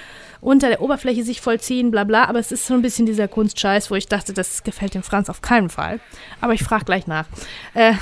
unter 0.42 0.70
der 0.70 0.82
Oberfläche 0.82 1.24
sich 1.24 1.42
vollziehen, 1.42 1.92
bla 1.92 2.04
bla, 2.04 2.26
aber 2.26 2.40
es 2.40 2.52
ist 2.52 2.66
so 2.66 2.74
ein 2.74 2.82
bisschen 2.82 3.06
dieser 3.06 3.28
Kunstscheiß, 3.28 3.92
wo 3.92 3.96
ich 3.96 4.08
dachte, 4.08 4.34
das 4.34 4.64
gefällt 4.64 4.94
dem 4.94 5.04
Franz 5.04 5.30
auf 5.30 5.42
keinen 5.42 5.70
Fall. 5.70 6.00
Aber 6.42 6.54
ich 6.54 6.64
frage 6.64 6.86
gleich 6.86 7.08
nach. 7.08 7.26
Äh, 7.74 7.94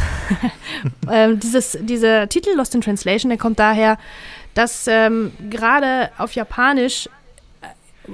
ähm, 1.12 1.40
dieses, 1.40 1.78
dieser 1.82 2.30
Titel 2.30 2.50
Lost 2.56 2.76
in 2.76 2.82
Translation, 2.82 3.30
der 3.30 3.38
kommt 3.38 3.60
daher, 3.60 3.98
dass 4.54 4.88
ähm, 4.88 5.32
gerade 5.50 6.12
auf 6.18 6.34
Japanisch, 6.34 7.10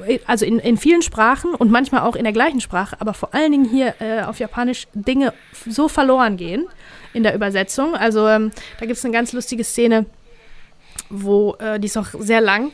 äh, 0.06 0.20
also 0.26 0.46
in, 0.46 0.60
in 0.60 0.78
vielen 0.78 1.02
Sprachen 1.02 1.54
und 1.54 1.72
manchmal 1.72 2.02
auch 2.02 2.16
in 2.16 2.24
der 2.24 2.34
gleichen 2.34 2.62
Sprache, 2.62 2.96
aber 3.00 3.14
vor 3.14 3.34
allen 3.34 3.52
Dingen 3.52 3.66
hier 3.70 3.96
äh, 4.00 4.22
auf 4.22 4.40
Japanisch 4.40 4.88
Dinge 4.94 5.34
so 5.68 5.88
verloren 5.88 6.38
gehen 6.38 6.68
in 7.14 7.24
der 7.24 7.36
Übersetzung. 7.36 7.96
Also 7.96 8.28
ähm, 8.28 8.52
da 8.80 8.86
gibt 8.86 8.98
es 8.98 9.06
eine 9.06 9.14
ganz 9.14 9.34
lustige 9.34 9.64
Szene, 9.64 10.06
wo, 11.10 11.56
äh, 11.56 11.80
die 11.80 11.88
ist 11.88 11.98
auch 11.98 12.08
sehr 12.20 12.42
lang, 12.42 12.72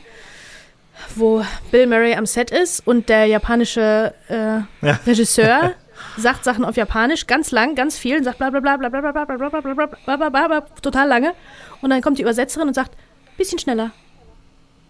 wo 1.16 1.43
Bill 1.72 1.88
Murray 1.88 2.16
am 2.16 2.26
Set 2.26 2.51
ist 2.51 2.86
und 2.88 3.10
der 3.10 3.26
japanische 3.26 4.14
äh, 4.30 4.86
Ja. 4.86 4.99
Regisseur 5.06 5.74
sagt 6.18 6.43
Sachen 6.43 6.66
auf 6.66 6.76
Japanisch, 6.76 7.28
ganz 7.28 7.51
lang, 7.51 7.76
ganz 7.76 7.97
viel, 7.97 8.18
und 8.18 8.24
sagt 8.24 8.38
bla 8.38 8.49
bla 8.49 8.60
bla 8.60 8.78
bla 8.78 8.89
bla 8.89 9.01
bla 9.01 9.12
bla 9.12 9.24
bla 9.36 9.36
bla 9.49 9.62
bla 9.62 9.74
bla 9.74 9.86
bla 9.86 9.86
bla 9.86 10.16
bla 10.18 10.30
bla 10.30 10.47
bla 10.47 10.62
total 10.82 11.08
lange. 11.08 11.34
Und 11.82 11.89
dann 11.89 12.01
kommt 12.01 12.18
die 12.18 12.24
Übersetzerin 12.24 12.68
und 12.68 12.74
sagt, 12.74 12.91
bisschen 13.38 13.60
schneller. 13.60 13.91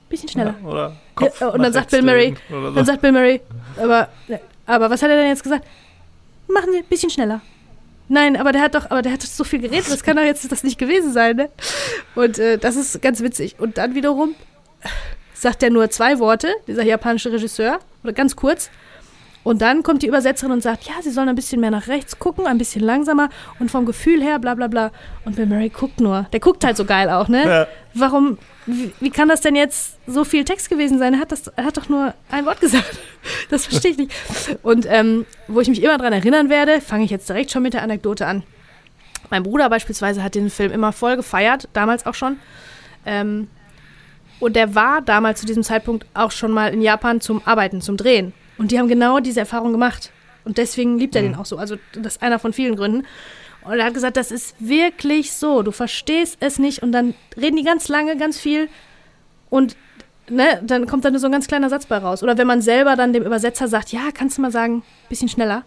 Bisschen 0.10 0.30
schneller. 0.30 0.56
Ja, 0.62 0.68
oder 0.70 0.88
Ja, 0.90 0.96
Kopf 1.16 1.42
und 1.42 1.62
dann 1.64 1.74
sagt 1.74 1.92
Bill 1.92 2.04
Murray, 2.04 2.36
so. 2.50 2.72
Dann 2.72 2.86
sagt 2.86 3.02
Bill 3.02 3.12
Murray, 3.12 3.42
aber, 3.78 4.10
aber 4.66 4.90
was 4.90 5.02
hat 5.02 5.10
er 5.10 5.18
denn 5.18 5.28
jetzt 5.28 5.44
gesagt? 5.44 5.66
Machen 6.48 6.72
Sie 6.72 6.78
ein 6.80 6.86
bisschen 6.86 7.10
schneller. 7.10 7.42
Nein, 8.08 8.38
aber 8.38 8.52
der 8.52 8.62
hat 8.62 8.76
doch, 8.76 8.92
aber 8.92 9.02
der 9.02 9.14
hat 9.14 9.24
so 9.24 9.44
viel 9.44 9.60
geredet, 9.60 9.92
das 9.92 10.04
kann 10.04 10.16
doch 10.16 10.24
jetzt 10.24 10.52
das 10.52 10.64
nicht 10.64 10.78
gewesen 10.78 11.12
sein, 11.12 11.36
ne? 11.38 11.50
Und 12.14 12.38
äh, 12.38 12.60
das 12.60 12.76
ist 12.76 13.02
ganz 13.02 13.22
witzig. 13.22 13.56
Und 13.60 13.80
dann 13.80 13.96
wiederum 13.96 14.36
sagt 15.36 15.62
er 15.62 15.70
nur 15.70 15.90
zwei 15.90 16.20
Worte, 16.20 16.54
dieser 16.68 16.84
japanische 16.84 17.32
Regisseur, 17.32 17.80
oder 18.04 18.14
ganz 18.14 18.36
kurz. 18.36 18.70
Und 19.44 19.62
dann 19.62 19.84
kommt 19.84 20.02
die 20.02 20.08
Übersetzerin 20.08 20.52
und 20.52 20.64
sagt, 20.64 20.86
ja, 20.86 20.94
sie 21.04 21.12
sollen 21.12 21.30
ein 21.30 21.36
bisschen 21.36 21.62
mehr 21.62 21.70
nach 21.70 21.88
rechts 21.88 22.18
gucken, 22.18 22.48
ein 22.48 22.58
bisschen 22.58 22.82
langsamer 22.82 23.30
und 23.60 23.70
vom 23.70 23.86
Gefühl 23.86 24.20
her, 24.20 24.40
bla 24.40 24.56
bla 24.56 24.66
bla. 24.66 24.92
Und 25.24 25.36
Bill 25.36 25.46
Murray 25.46 25.70
guckt 25.70 26.02
nur. 26.02 26.26
Der 26.34 26.40
guckt 26.40 26.66
halt 26.66 26.76
so 26.76 26.84
geil 26.84 27.12
auch, 27.12 27.28
ne? 27.28 27.48
Ja. 27.48 27.68
Warum, 27.94 28.40
wie, 28.66 28.92
wie 29.00 29.12
kann 29.12 29.30
das 29.30 29.42
denn 29.42 29.56
jetzt 29.56 30.00
so 30.08 30.24
viel 30.24 30.46
Text 30.46 30.72
gewesen 30.72 30.98
sein? 30.98 31.14
Er 31.14 31.20
hat, 31.20 31.32
das, 31.32 31.46
er 31.50 31.64
hat 31.64 31.78
doch 31.78 31.90
nur 31.90 32.16
ein 32.32 32.46
Wort 32.46 32.60
gesagt. 32.60 32.98
Das 33.50 33.66
verstehe 33.66 33.92
ich 33.92 33.98
nicht. 33.98 34.12
Und 34.62 34.86
ähm, 34.88 35.26
wo 35.48 35.60
ich 35.60 35.68
mich 35.68 35.82
immer 35.82 35.98
dran 35.98 36.14
erinnern 36.14 36.50
werde, 36.50 36.80
fange 36.80 37.06
ich 37.06 37.12
jetzt 37.12 37.28
direkt 37.28 37.50
schon 37.50 37.64
mit 37.64 37.74
der 37.74 37.82
Anekdote 37.82 38.28
an. 38.28 38.44
Mein 39.32 39.42
Bruder 39.42 39.68
beispielsweise 39.70 40.24
hat 40.24 40.36
den 40.36 40.52
Film 40.52 40.72
immer 40.72 40.92
voll 40.92 41.16
gefeiert, 41.16 41.68
damals 41.74 42.06
auch 42.06 42.14
schon. 42.14 42.38
Ähm, 43.06 43.48
und 44.46 44.56
der 44.56 44.76
war 44.76 45.02
damals 45.02 45.40
zu 45.42 45.46
diesem 45.46 45.64
Zeitpunkt 45.64 46.06
auch 46.14 46.32
schon 46.32 46.52
mal 46.52 46.74
in 46.74 46.82
Japan 46.82 47.20
zum 47.22 47.42
Arbeiten, 47.46 47.82
zum 47.82 47.98
Drehen. 47.98 48.34
Und 48.58 48.72
die 48.72 48.80
haben 48.80 48.88
genau 48.88 49.20
diese 49.20 49.40
Erfahrung 49.42 49.72
gemacht. 49.72 50.12
Und 50.46 50.58
deswegen 50.58 50.98
liebt 51.00 51.16
er 51.16 51.24
Mhm. 51.24 51.28
den 51.32 51.36
auch 51.36 51.46
so. 51.46 51.58
Also 51.58 51.76
das 51.94 52.16
ist 52.18 52.22
einer 52.22 52.40
von 52.40 52.54
vielen 52.54 52.76
Gründen. 52.76 53.06
Und 53.64 53.80
er 53.80 53.86
hat 53.86 53.94
gesagt, 53.96 54.16
das 54.18 54.32
ist 54.32 54.56
wirklich 54.60 55.32
so. 55.34 55.64
Du 55.64 55.72
verstehst 55.72 56.38
es 56.40 56.60
nicht 56.60 56.84
und 56.84 56.92
dann 56.92 57.16
reden 57.36 57.56
die 57.58 57.64
ganz 57.64 57.88
lange, 57.88 58.16
ganz 58.18 58.40
viel 58.40 58.70
und 59.50 59.76
ne, 60.30 60.62
dann 60.64 60.86
kommt 60.86 61.04
dann 61.04 61.14
nur 61.14 61.20
so 61.20 61.26
ein 61.28 61.32
ganz 61.32 61.48
kleiner 61.48 61.70
Satz 61.70 61.88
bei 61.88 61.98
raus. 61.98 62.22
Oder 62.22 62.38
wenn 62.38 62.46
man 62.46 62.62
selber 62.62 62.96
dann 62.96 63.12
dem 63.14 63.24
Übersetzer 63.24 63.68
sagt, 63.68 63.92
ja, 63.92 64.02
kannst 64.14 64.38
du 64.38 64.44
mal 64.44 64.52
sagen, 64.52 64.84
bisschen 65.10 65.30
schneller. 65.30 65.64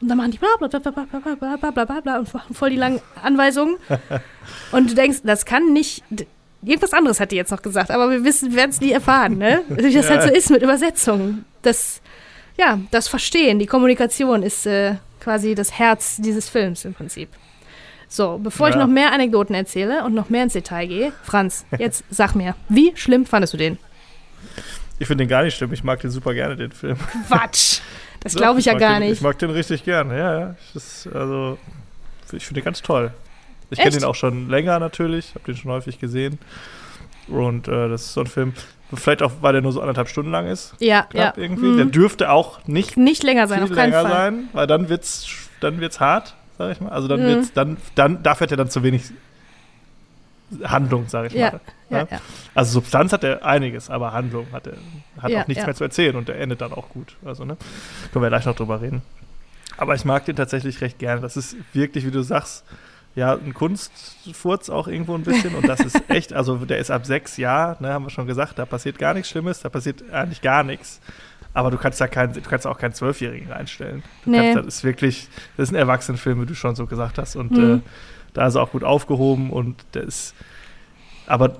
Und 0.00 0.08
dann 0.08 0.16
machen 0.16 0.30
die 0.30 0.38
bla 0.38 0.48
bla 0.58 0.68
bla 0.68 0.78
bla 0.78 0.90
bla 0.92 1.04
bla 1.04 1.34
bla 1.34 1.56
bla 1.56 1.70
bla 1.72 1.84
bla 1.84 2.00
bla 2.00 2.18
und 2.20 2.32
machen 2.32 2.54
voll 2.54 2.70
die 2.70 2.76
langen 2.76 3.00
Anweisungen. 3.22 3.76
Und 4.72 4.90
du 4.90 4.94
denkst, 4.94 5.18
das 5.24 5.44
kann 5.44 5.72
nicht. 5.72 6.02
Irgendwas 6.62 6.92
anderes 6.92 7.20
hat 7.20 7.32
die 7.32 7.36
jetzt 7.36 7.50
noch 7.50 7.62
gesagt, 7.62 7.90
aber 7.90 8.10
wir 8.10 8.22
wissen, 8.24 8.54
werden 8.54 8.70
es 8.70 8.80
nie 8.80 8.92
erfahren, 8.92 9.38
ne? 9.38 9.62
Wie 9.68 9.92
das 9.94 10.10
halt 10.10 10.22
so 10.22 10.28
ist 10.28 10.50
mit 10.50 10.62
Übersetzungen. 10.62 11.44
Das, 11.62 12.00
ja, 12.58 12.78
das 12.90 13.08
Verstehen, 13.08 13.58
die 13.58 13.66
Kommunikation 13.66 14.42
ist 14.42 14.66
äh, 14.66 14.96
quasi 15.20 15.54
das 15.54 15.78
Herz 15.78 16.16
dieses 16.18 16.48
Films 16.48 16.84
im 16.84 16.92
Prinzip. 16.94 17.28
So, 18.08 18.38
bevor 18.42 18.68
ich 18.68 18.74
Ja. 18.74 18.80
noch 18.80 18.88
mehr 18.88 19.12
Anekdoten 19.12 19.54
erzähle 19.54 20.04
und 20.04 20.14
noch 20.14 20.28
mehr 20.30 20.42
ins 20.42 20.52
Detail 20.52 20.86
gehe, 20.86 21.12
Franz, 21.22 21.64
jetzt 21.78 22.04
sag 22.10 22.34
mir, 22.34 22.54
wie 22.68 22.92
schlimm 22.96 23.24
fandest 23.24 23.54
du 23.54 23.56
den? 23.56 23.78
Ich 24.98 25.06
finde 25.06 25.24
den 25.24 25.28
gar 25.30 25.44
nicht 25.44 25.56
schlimm. 25.56 25.72
Ich 25.72 25.82
mag 25.84 26.00
den 26.00 26.10
super 26.10 26.34
gerne, 26.34 26.56
den 26.56 26.72
Film. 26.72 26.96
Quatsch! 27.28 27.80
Das 28.20 28.34
glaube 28.36 28.60
ich 28.60 28.66
ja 28.66 28.72
mag 28.74 28.80
gar 28.80 28.94
den, 29.00 29.04
Ich 29.04 29.08
nicht. 29.10 29.22
mag 29.22 29.38
den 29.38 29.50
richtig 29.50 29.84
gerne, 29.84 30.18
ja, 30.18 30.40
ja. 30.40 30.54
Das 30.74 31.08
also, 31.14 31.56
ich 32.32 32.44
finde 32.46 32.60
den 32.60 32.64
ganz 32.66 32.82
toll. 32.82 33.12
Ich 33.70 33.78
kenne 33.78 33.92
den 33.92 34.04
auch 34.04 34.14
schon 34.14 34.48
länger 34.48 34.78
natürlich, 34.78 35.34
habe 35.34 35.44
den 35.44 35.56
schon 35.56 35.70
häufig 35.70 35.98
gesehen. 35.98 36.38
Und 37.28 37.68
äh, 37.68 37.88
das 37.88 38.02
ist 38.02 38.12
so 38.14 38.20
ein 38.22 38.26
Film, 38.26 38.52
vielleicht 38.92 39.22
auch, 39.22 39.30
weil 39.40 39.52
der 39.52 39.62
nur 39.62 39.72
so 39.72 39.80
anderthalb 39.80 40.08
Stunden 40.08 40.32
lang 40.32 40.46
ist, 40.48 40.74
Ja, 40.80 41.06
ja. 41.12 41.32
irgendwie. 41.36 41.66
Mhm. 41.66 41.76
Der 41.76 41.86
dürfte 41.86 42.30
auch 42.30 42.66
nicht 42.66 42.96
Nicht 42.96 43.22
länger 43.22 43.46
sein, 43.46 43.58
viel 43.60 43.70
auf 43.70 43.76
keinen 43.76 43.90
länger 43.92 44.02
Fall. 44.02 44.10
sein, 44.10 44.48
weil 44.52 44.66
dann 44.66 44.88
wird's, 44.88 45.26
dann 45.60 45.80
wird's 45.80 46.00
hart, 46.00 46.34
sag 46.58 46.72
ich 46.72 46.80
mal. 46.80 46.90
Also 46.90 47.06
dann 47.06 47.20
Mhm. 47.22 47.26
wird's, 47.26 47.52
dann, 47.52 47.76
dann, 47.94 48.22
dafür 48.24 48.46
hat 48.46 48.50
er 48.50 48.56
dann 48.56 48.70
zu 48.70 48.82
wenig 48.82 49.02
Handlung, 50.64 51.04
sag 51.06 51.26
ich 51.26 51.32
Ja, 51.34 51.52
mal. 51.52 51.60
Ja, 51.90 51.98
Ja? 52.10 52.20
Also 52.56 52.72
Substanz 52.72 53.12
hat 53.12 53.22
er 53.22 53.44
einiges, 53.46 53.88
aber 53.88 54.12
Handlung 54.12 54.46
hat 54.52 54.66
er 54.66 54.74
hat 55.22 55.32
auch 55.32 55.46
nichts 55.48 55.64
mehr 55.64 55.74
zu 55.76 55.84
erzählen 55.84 56.16
und 56.16 56.28
der 56.28 56.40
endet 56.40 56.60
dann 56.60 56.72
auch 56.72 56.88
gut. 56.88 57.14
Also, 57.24 57.44
ne? 57.44 57.56
Können 58.12 58.24
wir 58.24 58.28
gleich 58.30 58.46
noch 58.46 58.56
drüber 58.56 58.80
reden. 58.80 59.02
Aber 59.76 59.94
ich 59.94 60.04
mag 60.04 60.24
den 60.24 60.34
tatsächlich 60.34 60.80
recht 60.80 60.98
gerne. 60.98 61.20
Das 61.20 61.36
ist 61.36 61.54
wirklich, 61.72 62.04
wie 62.04 62.10
du 62.10 62.22
sagst, 62.22 62.64
ja, 63.20 63.34
ein 63.34 63.52
Kunstfurz 63.54 64.70
auch 64.70 64.88
irgendwo 64.88 65.14
ein 65.14 65.22
bisschen. 65.22 65.54
Und 65.54 65.68
das 65.68 65.80
ist 65.80 66.02
echt, 66.08 66.32
also 66.32 66.56
der 66.56 66.78
ist 66.78 66.90
ab 66.90 67.04
sechs 67.04 67.36
Jahren, 67.36 67.76
ne, 67.80 67.92
haben 67.92 68.04
wir 68.06 68.10
schon 68.10 68.26
gesagt, 68.26 68.58
da 68.58 68.64
passiert 68.64 68.98
gar 68.98 69.12
nichts 69.14 69.28
Schlimmes, 69.28 69.60
da 69.60 69.68
passiert 69.68 70.02
eigentlich 70.10 70.40
gar 70.40 70.62
nichts. 70.64 71.00
Aber 71.52 71.70
du 71.70 71.76
kannst 71.76 72.00
da 72.00 72.06
keinen, 72.08 72.32
du 72.32 72.40
kannst 72.40 72.66
auch 72.66 72.78
keinen 72.78 72.94
Zwölfjährigen 72.94 73.50
reinstellen. 73.52 74.02
Du 74.24 74.30
Nee. 74.30 74.38
kannst, 74.38 74.56
das 74.56 74.66
ist 74.76 74.84
wirklich, 74.84 75.28
das 75.56 75.64
ist 75.68 75.72
ein 75.72 75.76
Erwachsenenfilm, 75.76 76.40
wie 76.40 76.46
du 76.46 76.54
schon 76.54 76.74
so 76.76 76.86
gesagt 76.86 77.18
hast. 77.18 77.36
Und 77.36 77.52
Mhm. 77.58 77.74
äh, 77.76 77.80
da 78.32 78.46
ist 78.46 78.54
er 78.54 78.62
auch 78.62 78.70
gut 78.70 78.84
aufgehoben 78.84 79.50
und 79.50 79.84
der 79.94 80.02
ist, 80.04 80.34
aber 81.26 81.52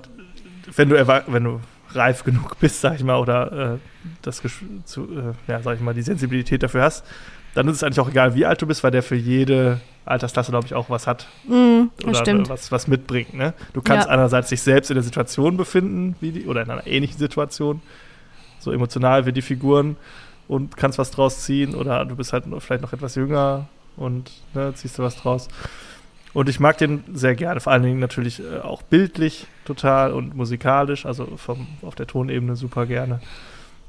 wenn 0.75 0.89
du, 0.89 1.23
wenn 1.27 1.43
du 1.43 1.59
reif 1.93 2.23
genug 2.23 2.57
bist, 2.59 2.81
sag 2.81 2.95
ich 2.95 3.03
mal, 3.03 3.17
oder 3.17 3.73
äh, 3.73 3.77
das 4.21 4.41
zu, 4.85 5.03
äh, 5.03 5.51
ja, 5.51 5.61
sag 5.61 5.75
ich 5.75 5.81
mal, 5.81 5.93
die 5.93 6.01
Sensibilität 6.01 6.63
dafür 6.63 6.83
hast, 6.83 7.05
dann 7.53 7.67
ist 7.67 7.77
es 7.77 7.83
eigentlich 7.83 7.99
auch 7.99 8.09
egal, 8.09 8.35
wie 8.35 8.45
alt 8.45 8.61
du 8.61 8.67
bist, 8.67 8.83
weil 8.83 8.91
der 8.91 9.03
für 9.03 9.15
jede 9.15 9.81
Altersklasse, 10.05 10.51
glaube 10.51 10.65
ich, 10.65 10.73
auch 10.73 10.89
was 10.89 11.05
hat. 11.07 11.27
Mm, 11.47 11.83
oder 12.05 12.15
stimmt. 12.15 12.49
was, 12.49 12.71
was 12.71 12.87
mitbringt. 12.87 13.33
Ne? 13.33 13.53
Du 13.73 13.81
kannst 13.81 14.07
Ja. 14.07 14.13
einerseits 14.13 14.49
dich 14.49 14.61
selbst 14.61 14.89
in 14.89 14.95
der 14.95 15.03
Situation 15.03 15.57
befinden, 15.57 16.15
wie 16.21 16.31
die, 16.31 16.47
oder 16.47 16.61
in 16.61 16.69
einer 16.71 16.87
ähnlichen 16.87 17.19
Situation, 17.19 17.81
so 18.59 18.71
emotional 18.71 19.25
wie 19.25 19.31
die 19.31 19.41
Figuren, 19.41 19.97
und 20.47 20.75
kannst 20.75 20.97
was 20.97 21.11
draus 21.11 21.43
ziehen, 21.43 21.75
oder 21.75 22.03
du 22.05 22.15
bist 22.15 22.33
halt 22.33 22.45
vielleicht 22.59 22.81
noch 22.81 22.93
etwas 22.93 23.15
jünger 23.15 23.67
und 23.95 24.31
ne, 24.53 24.73
ziehst 24.73 24.97
du 24.97 25.03
was 25.03 25.15
draus. 25.15 25.47
Und 26.33 26.47
ich 26.49 26.59
mag 26.59 26.77
den 26.77 27.03
sehr 27.13 27.35
gerne, 27.35 27.59
vor 27.59 27.73
allen 27.73 27.83
Dingen 27.83 27.99
natürlich 27.99 28.39
äh, 28.41 28.59
auch 28.59 28.81
bildlich 28.81 29.47
total 29.65 30.13
und 30.13 30.35
musikalisch, 30.35 31.05
also 31.05 31.25
vom, 31.37 31.67
auf 31.81 31.95
der 31.95 32.07
Tonebene 32.07 32.55
super 32.55 32.85
gerne. 32.85 33.19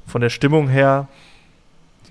Von 0.05 0.21
der 0.21 0.29
Stimmung 0.29 0.67
her 0.67 1.07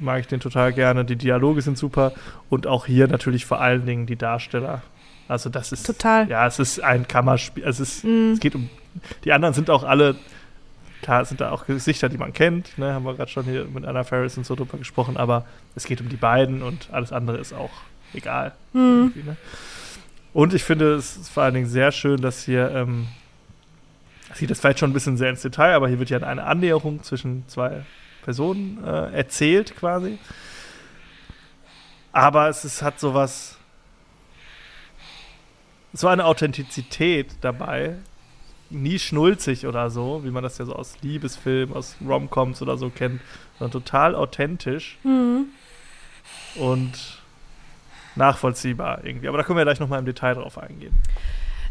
mag 0.01 0.21
ich 0.21 0.27
den 0.27 0.41
total 0.41 0.73
gerne, 0.73 1.05
die 1.05 1.17
Dialoge 1.17 1.63
sind 1.63 1.79
super 1.79 2.13
und 2.51 2.67
auch 2.67 2.87
hier 2.87 3.09
natürlich 3.09 3.47
vor 3.47 3.61
allen 3.61 3.87
Dingen 3.87 4.07
die 4.07 4.17
Darsteller. 4.17 4.83
Also 5.29 5.49
das 5.49 5.73
ist 5.73 5.87
Total. 5.87 6.29
ja, 6.29 6.47
es 6.47 6.59
ist 6.59 6.81
ein 6.81 7.07
Kammerspiel, 7.09 7.65
es 7.65 7.81
ist 7.81 8.05
Mm. 8.05 8.33
es 8.33 8.41
geht 8.41 8.55
um 8.55 8.69
die 9.25 9.33
anderen 9.33 9.55
sind 9.55 9.71
auch 9.71 9.85
alle 9.85 10.17
klar 11.01 11.25
sind 11.25 11.41
da 11.41 11.51
auch 11.51 11.67
Gesichter, 11.67 12.09
die 12.09 12.19
man 12.19 12.33
kennt, 12.33 12.79
ne, 12.79 12.95
haben 12.95 13.05
wir 13.05 13.15
gerade 13.15 13.31
schon 13.31 13.45
hier 13.45 13.65
mit 13.65 13.85
Anna 13.85 14.05
Ferris 14.05 14.37
und 14.39 14.47
so 14.47 14.55
drüber 14.55 14.79
gesprochen, 14.79 15.17
aber 15.17 15.45
es 15.75 15.85
geht 15.85 16.01
um 16.01 16.09
die 16.09 16.17
beiden 16.17 16.63
und 16.63 16.89
alles 16.93 17.13
andere 17.13 17.39
ist 17.39 17.53
auch 17.53 17.73
egal. 18.15 18.53
Mm. 18.73 19.07
ne? 19.15 19.37
Und 20.33 20.55
ich 20.55 20.65
finde 20.65 20.95
es 20.95 21.29
vor 21.29 21.43
allen 21.43 21.55
Dingen 21.55 21.67
sehr 21.67 21.93
schön, 21.93 22.21
dass 22.21 22.45
hier, 22.45 22.71
ähm, 22.71 23.09
das 24.29 24.39
geht 24.39 24.49
jetzt 24.49 24.61
vielleicht 24.61 24.79
schon 24.79 24.91
ein 24.91 24.95
bisschen 24.95 25.17
sehr 25.17 25.31
ins 25.31 25.43
Detail, 25.43 25.75
aber 25.75 25.89
hier 25.89 25.99
wird 25.99 26.11
ja 26.11 26.19
eine 26.19 26.45
Annäherung 26.45 27.03
zwischen 27.03 27.45
zwei 27.49 27.83
Personen 28.23 28.83
äh, 28.85 29.13
erzählt 29.13 29.77
quasi. 29.77 30.19
Aber 32.13 32.49
es 32.49 32.65
ist, 32.65 32.83
hat 32.83 33.01
sowas, 33.01 33.57
so 35.93 36.09
eine 36.09 36.25
Authentizität 36.25 37.37
dabei, 37.41 37.97
nie 38.71 38.99
schnulzig 38.99 39.67
oder 39.67 39.91
so, 39.91 40.25
wie 40.25 40.31
man 40.31 40.43
das 40.43 40.59
ja 40.59 40.65
so 40.65 40.75
aus 40.75 40.97
Liebesfilmen, 41.03 41.75
aus 41.77 41.97
Romcoms 42.07 42.63
oder 42.63 42.79
so 42.79 42.89
kennt, 42.91 43.21
sondern 43.59 43.73
total 43.83 44.15
authentisch 44.15 44.99
Mm. 45.05 45.43
und 46.57 47.23
nachvollziehbar 48.15 49.05
irgendwie. 49.05 49.29
Aber 49.29 49.39
da 49.39 49.45
können 49.45 49.59
wir 49.59 49.65
gleich 49.65 49.81
nochmal 49.81 49.99
im 49.99 50.07
Detail 50.07 50.35
drauf 50.35 50.59
eingehen. 50.59 50.95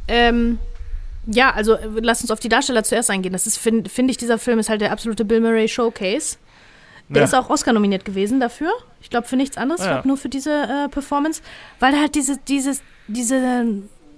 Ähm, 0.07 0.59
ja, 1.28 1.51
also 1.51 1.74
äh, 1.76 1.88
lass 2.01 2.22
uns 2.22 2.32
auf 2.32 2.39
die 2.39 2.49
Darsteller 2.49 2.84
zuerst 2.84 3.09
eingehen. 3.09 3.34
Das 3.34 3.47
ist, 3.47 3.57
finde 3.57 3.89
find 3.89 4.09
ich, 4.09 4.17
dieser 4.17 4.38
Film 4.38 4.59
ist 4.59 4.69
halt 4.69 4.82
der 4.82 4.91
absolute 4.91 5.26
Bill 5.26 5.41
Murray 5.41 5.67
Showcase. 5.67 6.38
Der 7.09 7.17
Ja. 7.22 7.24
ist 7.26 7.36
auch 7.36 7.49
Oscar 7.49 7.74
nominiert 7.74 8.05
gewesen 8.05 8.39
dafür. 8.39 8.72
Ich 9.01 9.09
glaube 9.09 9.28
für 9.28 9.36
nichts 9.36 9.57
anderes, 9.57 9.82
Ah, 9.82 9.84
ich 9.84 9.88
ja. 9.89 9.93
glaube 9.95 10.07
nur 10.07 10.17
für 10.17 10.30
diese 10.30 10.51
äh, 10.51 10.88
Performance, 10.89 11.41
weil 11.80 11.93
er 11.93 12.01
halt 12.01 12.15
diese, 12.15 12.38
dieses, 12.47 12.82
diese 13.07 13.65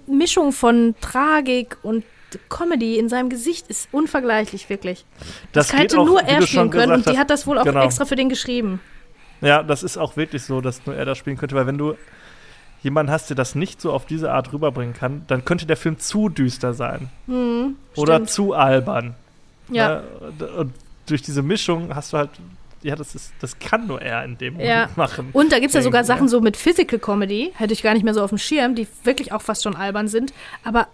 Mischung 0.06 0.52
von 0.52 0.94
Tragik 1.00 1.76
und 1.82 2.04
Comedy 2.48 2.98
in 2.98 3.08
seinem 3.08 3.28
Gesicht 3.30 3.68
ist 3.68 3.88
unvergleichlich, 3.92 4.68
wirklich. 4.68 5.04
Das, 5.52 5.70
geht 5.70 5.80
hätte 5.80 5.98
auch, 6.00 6.06
nur 6.06 6.20
er 6.22 6.42
spielen 6.46 6.70
können 6.70 6.92
und 6.92 7.06
die 7.08 7.16
hat 7.18 7.30
das 7.30 7.46
wohl 7.46 7.58
auch 7.58 7.64
Genau. 7.64 7.84
extra 7.84 8.04
für 8.04 8.16
den 8.16 8.28
geschrieben. 8.28 8.80
Ja, 9.40 9.62
das 9.62 9.82
ist 9.82 9.96
auch 9.96 10.16
wirklich 10.16 10.42
so, 10.42 10.60
dass 10.60 10.84
nur 10.86 10.94
er 10.96 11.04
das 11.04 11.18
spielen 11.18 11.36
könnte, 11.36 11.54
weil 11.54 11.66
wenn 11.66 11.78
du 11.78 11.94
jemanden 12.84 13.10
hast, 13.10 13.30
der 13.30 13.36
das 13.36 13.54
nicht 13.54 13.80
so 13.80 13.92
auf 13.92 14.06
diese 14.06 14.30
Art 14.32 14.52
rüberbringen 14.52 14.94
kann, 14.94 15.24
dann 15.26 15.44
könnte 15.44 15.66
der 15.66 15.76
Film 15.76 15.98
zu 15.98 16.28
düster 16.28 16.74
sein 16.74 17.08
Hm, 17.26 17.76
oder 17.96 18.14
stimmt. 18.16 18.30
zu 18.30 18.52
albern. 18.54 19.14
Ja. 19.70 20.02
Ne? 20.38 20.46
Und 20.58 20.74
durch 21.06 21.22
diese 21.22 21.42
Mischung 21.42 21.94
hast 21.94 22.12
du 22.12 22.18
halt, 22.18 22.30
ja, 22.82 22.94
das 22.96 23.14
ist, 23.14 23.32
das 23.40 23.58
kann 23.58 23.86
nur 23.86 24.00
er 24.02 24.24
in 24.24 24.36
dem 24.38 24.60
Ja. 24.60 24.74
Moment 24.82 24.96
machen. 24.96 25.28
Und 25.32 25.52
da 25.52 25.56
gibt 25.58 25.68
es 25.70 25.74
ja 25.74 25.82
sogar 25.82 26.04
Sachen 26.04 26.24
ja. 26.24 26.28
so 26.28 26.40
mit 26.40 26.56
Physical 26.56 26.98
Comedy, 26.98 27.52
hätte 27.56 27.72
ich 27.72 27.82
gar 27.82 27.94
nicht 27.94 28.04
mehr 28.04 28.14
so 28.14 28.22
auf 28.22 28.30
dem 28.30 28.38
Schirm, 28.38 28.74
die 28.74 28.86
wirklich 29.04 29.32
auch 29.32 29.42
fast 29.42 29.62
schon 29.62 29.74
albern 29.74 30.06
sind. 30.08 30.32
Aber 30.64 30.86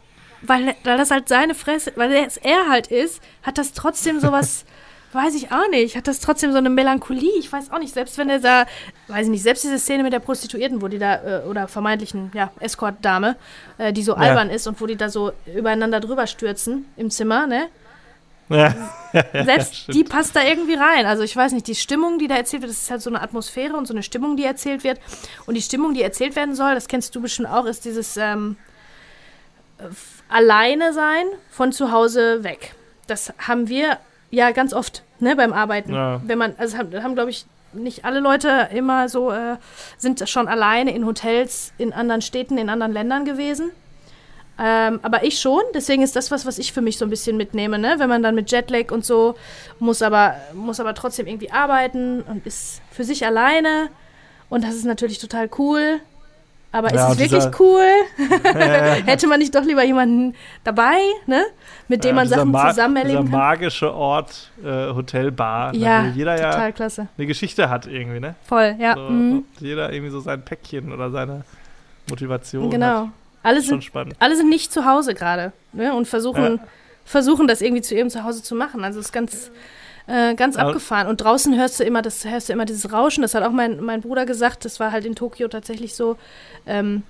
weil, 0.42 0.74
weil 0.84 0.96
das 0.96 1.10
halt 1.10 1.28
seine 1.28 1.54
Fresse, 1.54 1.92
weil 1.96 2.12
es 2.12 2.36
er 2.38 2.68
halt 2.70 2.86
ist, 2.86 3.20
hat 3.42 3.58
das 3.58 3.72
trotzdem 3.72 4.20
sowas, 4.20 4.64
weiß 5.12 5.34
ich 5.34 5.50
auch 5.50 5.68
nicht, 5.70 5.96
hat 5.96 6.06
das 6.06 6.20
trotzdem 6.20 6.52
so 6.52 6.58
eine 6.58 6.70
Melancholie. 6.70 7.32
Ich 7.38 7.52
weiß 7.52 7.70
auch 7.72 7.78
nicht, 7.78 7.92
selbst 7.94 8.16
wenn 8.18 8.30
er 8.30 8.38
da, 8.38 8.66
weiß 9.08 9.24
ich 9.26 9.30
nicht, 9.30 9.42
selbst 9.42 9.64
diese 9.64 9.78
Szene 9.78 10.02
mit 10.02 10.12
der 10.12 10.20
Prostituierten, 10.20 10.80
wo 10.82 10.88
die 10.88 10.98
da, 10.98 11.40
äh, 11.40 11.42
oder 11.48 11.66
vermeintlichen, 11.68 12.30
ja, 12.34 12.50
Escort-Dame, 12.60 13.36
äh, 13.78 13.92
die 13.92 14.02
so 14.02 14.12
Ja. 14.12 14.18
albern 14.18 14.50
ist 14.50 14.66
und 14.66 14.80
wo 14.80 14.86
die 14.86 14.96
da 14.96 15.08
so 15.08 15.32
übereinander 15.52 16.00
drüber 16.00 16.26
stürzen 16.26 16.86
im 16.96 17.10
Zimmer, 17.10 17.46
ne? 17.46 17.66
Ja. 18.48 18.74
Selbst 19.32 19.76
stimmt. 19.76 19.96
die 19.96 20.04
passt 20.04 20.34
da 20.36 20.42
irgendwie 20.42 20.74
rein. 20.74 21.06
Also 21.06 21.22
ich 21.22 21.36
weiß 21.36 21.52
nicht, 21.52 21.66
die 21.68 21.74
Stimmung, 21.76 22.18
die 22.18 22.26
da 22.28 22.34
erzählt 22.36 22.62
wird, 22.62 22.70
das 22.70 22.82
ist 22.82 22.90
halt 22.90 23.00
so 23.02 23.10
eine 23.10 23.20
Atmosphäre 23.22 23.76
und 23.76 23.86
so 23.86 23.94
eine 23.94 24.02
Stimmung, 24.02 24.36
die 24.36 24.44
erzählt 24.44 24.82
wird. 24.84 25.00
Und 25.46 25.54
die 25.56 25.62
Stimmung, 25.62 25.94
die 25.94 26.02
erzählt 26.02 26.34
werden 26.36 26.54
soll, 26.56 26.74
das 26.74 26.88
kennst 26.88 27.14
du 27.14 27.20
bestimmt 27.20 27.48
auch, 27.48 27.64
ist 27.66 27.84
dieses 27.84 28.16
ähm, 28.16 28.56
äh, 29.78 29.84
Alleine 30.28 30.92
sein 30.92 31.26
von 31.50 31.72
zu 31.72 31.90
Hause 31.92 32.42
weg. 32.44 32.74
Das 33.06 33.32
haben 33.38 33.68
wir 33.68 33.98
ja 34.30 34.50
ganz 34.52 34.72
oft, 34.72 35.02
ne, 35.18 35.36
beim 35.36 35.52
Arbeiten. 35.52 35.94
Ja. 35.94 36.20
Wenn 36.24 36.38
man, 36.38 36.54
also 36.58 36.78
haben, 36.78 37.02
haben 37.02 37.14
glaube 37.14 37.30
ich, 37.30 37.46
nicht 37.72 38.04
alle 38.04 38.20
Leute 38.20 38.68
immer 38.72 39.08
so, 39.08 39.30
äh, 39.30 39.56
sind 39.96 40.28
schon 40.28 40.48
alleine 40.48 40.94
in 40.94 41.06
Hotels 41.06 41.72
in 41.78 41.92
anderen 41.92 42.22
Städten, 42.22 42.58
in 42.58 42.68
anderen 42.68 42.92
Ländern 42.92 43.24
gewesen. 43.24 43.70
Ähm, 44.62 45.00
aber 45.02 45.24
ich 45.24 45.40
schon, 45.40 45.62
deswegen 45.74 46.02
ist 46.02 46.16
das 46.16 46.30
was, 46.30 46.44
was 46.44 46.58
ich 46.58 46.72
für 46.72 46.82
mich 46.82 46.98
so 46.98 47.06
ein 47.06 47.10
bisschen 47.10 47.36
mitnehme, 47.36 47.78
ne? 47.78 47.94
Wenn 47.98 48.10
man 48.10 48.22
dann 48.22 48.34
mit 48.34 48.50
Jetlag 48.50 48.90
und 48.90 49.06
so 49.06 49.34
muss 49.78 50.02
aber, 50.02 50.36
muss 50.52 50.80
aber 50.80 50.94
trotzdem 50.94 51.26
irgendwie 51.26 51.50
arbeiten 51.50 52.20
und 52.22 52.46
ist 52.46 52.82
für 52.90 53.04
sich 53.04 53.24
alleine. 53.24 53.88
Und 54.50 54.64
das 54.64 54.74
ist 54.74 54.84
natürlich 54.84 55.18
total 55.18 55.48
cool. 55.58 56.00
Aber 56.72 56.94
Ja, 56.94 57.08
ist 57.12 57.20
es 57.20 57.30
wirklich 57.32 57.60
cool? 57.60 57.84
Ja, 58.44 58.50
Hätte 59.06 59.26
man 59.26 59.40
nicht 59.40 59.52
doch 59.54 59.64
lieber 59.64 59.82
jemanden 59.82 60.34
dabei, 60.62 60.98
ne? 61.26 61.42
Mit 61.88 62.04
dem 62.04 62.14
man 62.14 62.26
dieser 62.28 62.36
Sachen 62.46 62.54
zusammen 62.70 62.96
erleben 62.96 63.22
kann? 63.24 63.30
magische 63.32 63.92
Ort, 63.92 64.50
äh, 64.64 64.92
Hotelbar, 64.94 65.74
Ja, 65.74 66.02
ne, 66.02 66.12
wo 66.12 66.16
jeder 66.18 66.38
ja 66.40 66.50
total 66.52 66.72
klasse. 66.72 67.08
eine 67.18 67.26
Geschichte 67.26 67.68
hat 67.68 67.86
irgendwie, 67.86 68.20
ne? 68.20 68.36
Voll, 68.44 68.76
ja. 68.78 68.94
So, 68.94 69.00
mhm. 69.00 69.44
Jeder 69.58 69.92
irgendwie 69.92 70.12
so 70.12 70.20
sein 70.20 70.44
Päckchen 70.44 70.92
oder 70.92 71.10
seine 71.10 71.42
Motivation. 72.08 72.64
Hat. 72.66 72.70
Genau. 72.70 73.08
Alle 73.42 73.56
Schon 73.60 73.68
sind, 73.70 73.84
spannend. 73.84 74.14
alle 74.18 74.36
sind 74.36 74.48
nicht 74.50 74.72
zu 74.72 74.84
Hause 74.84 75.14
gerade 75.14 75.52
ne? 75.72 75.94
und 75.94 76.06
versuchen, 76.06 76.56
Ja. 76.56 76.58
versuchen, 77.04 77.48
das 77.48 77.62
irgendwie 77.62 77.82
zu 77.82 77.94
ihrem 77.96 78.10
Zuhause 78.10 78.42
zu 78.42 78.54
machen. 78.54 78.84
Also 78.84 79.00
es 79.00 79.06
ist 79.06 79.12
ganz, 79.12 79.50
äh, 80.06 80.34
ganz 80.34 80.56
Ja. 80.56 80.66
abgefahren. 80.66 81.06
Und 81.08 81.20
draußen 81.20 81.56
hörst 81.58 81.80
du 81.80 81.84
immer, 81.84 82.02
das 82.02 82.24
hörst 82.24 82.48
du 82.48 82.52
immer 82.52 82.64
dieses 82.64 82.92
Rauschen. 82.92 83.22
Das 83.22 83.34
hat 83.34 83.42
auch 83.44 83.52
mein, 83.52 83.80
mein 83.80 84.00
Bruder 84.00 84.26
gesagt. 84.26 84.64
Das 84.64 84.80
war 84.80 84.92
halt 84.92 85.04
in 85.04 85.14
Tokio 85.14 85.48
tatsächlich 85.48 85.94
so. 85.94 86.16
Ähm, 86.66 87.02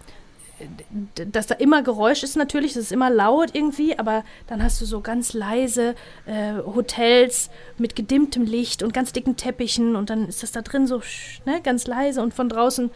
dass 1.33 1.47
da 1.47 1.55
immer 1.55 1.83
Geräusch 1.83 2.23
ist 2.23 2.37
natürlich, 2.37 2.75
das 2.75 2.83
ist 2.85 2.93
immer 2.93 3.09
laut 3.09 3.55
irgendwie, 3.55 3.99
aber 3.99 4.25
dann 4.47 4.63
hast 4.63 4.79
du 4.81 4.85
so 4.85 5.01
ganz 5.01 5.33
leise 5.33 5.95
äh, 6.27 6.53
Hotels 6.67 7.49
mit 7.79 7.97
gedimmtem 7.97 8.43
Licht 8.45 8.83
und 8.83 8.93
ganz 8.93 9.13
dicken 9.15 9.37
Teppichen 9.37 9.97
und 9.97 10.11
dann 10.11 10.29
ist 10.29 10.43
das 10.43 10.53
da 10.53 10.61
drin 10.61 10.87
so 10.87 11.01
ne, 11.47 11.63
ganz 11.63 11.87
leise 11.87 12.21
und 12.23 12.35
von 12.35 12.51
draußen 12.51 12.91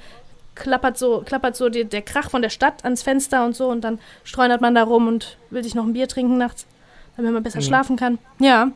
klappert 0.54 0.98
so, 0.98 1.22
klappert 1.24 1.56
so 1.56 1.70
die, 1.70 1.86
der 1.86 2.02
Krach 2.02 2.28
von 2.28 2.42
der 2.42 2.50
Stadt 2.50 2.84
ans 2.84 3.02
Fenster 3.02 3.46
und 3.46 3.56
so 3.56 3.68
und 3.70 3.80
dann 3.82 3.98
streunert 4.24 4.60
man 4.60 4.74
da 4.74 4.82
rum 4.82 5.08
und 5.08 5.38
will 5.48 5.64
sich 5.64 5.74
noch 5.74 5.84
ein 5.86 5.94
Bier 5.94 6.06
trinken 6.06 6.36
nachts, 6.36 6.66
damit 7.16 7.32
man 7.32 7.42
besser 7.42 7.60
Mhm. 7.60 7.64
schlafen 7.64 7.96
kann. 7.96 8.18
Ja. 8.40 8.72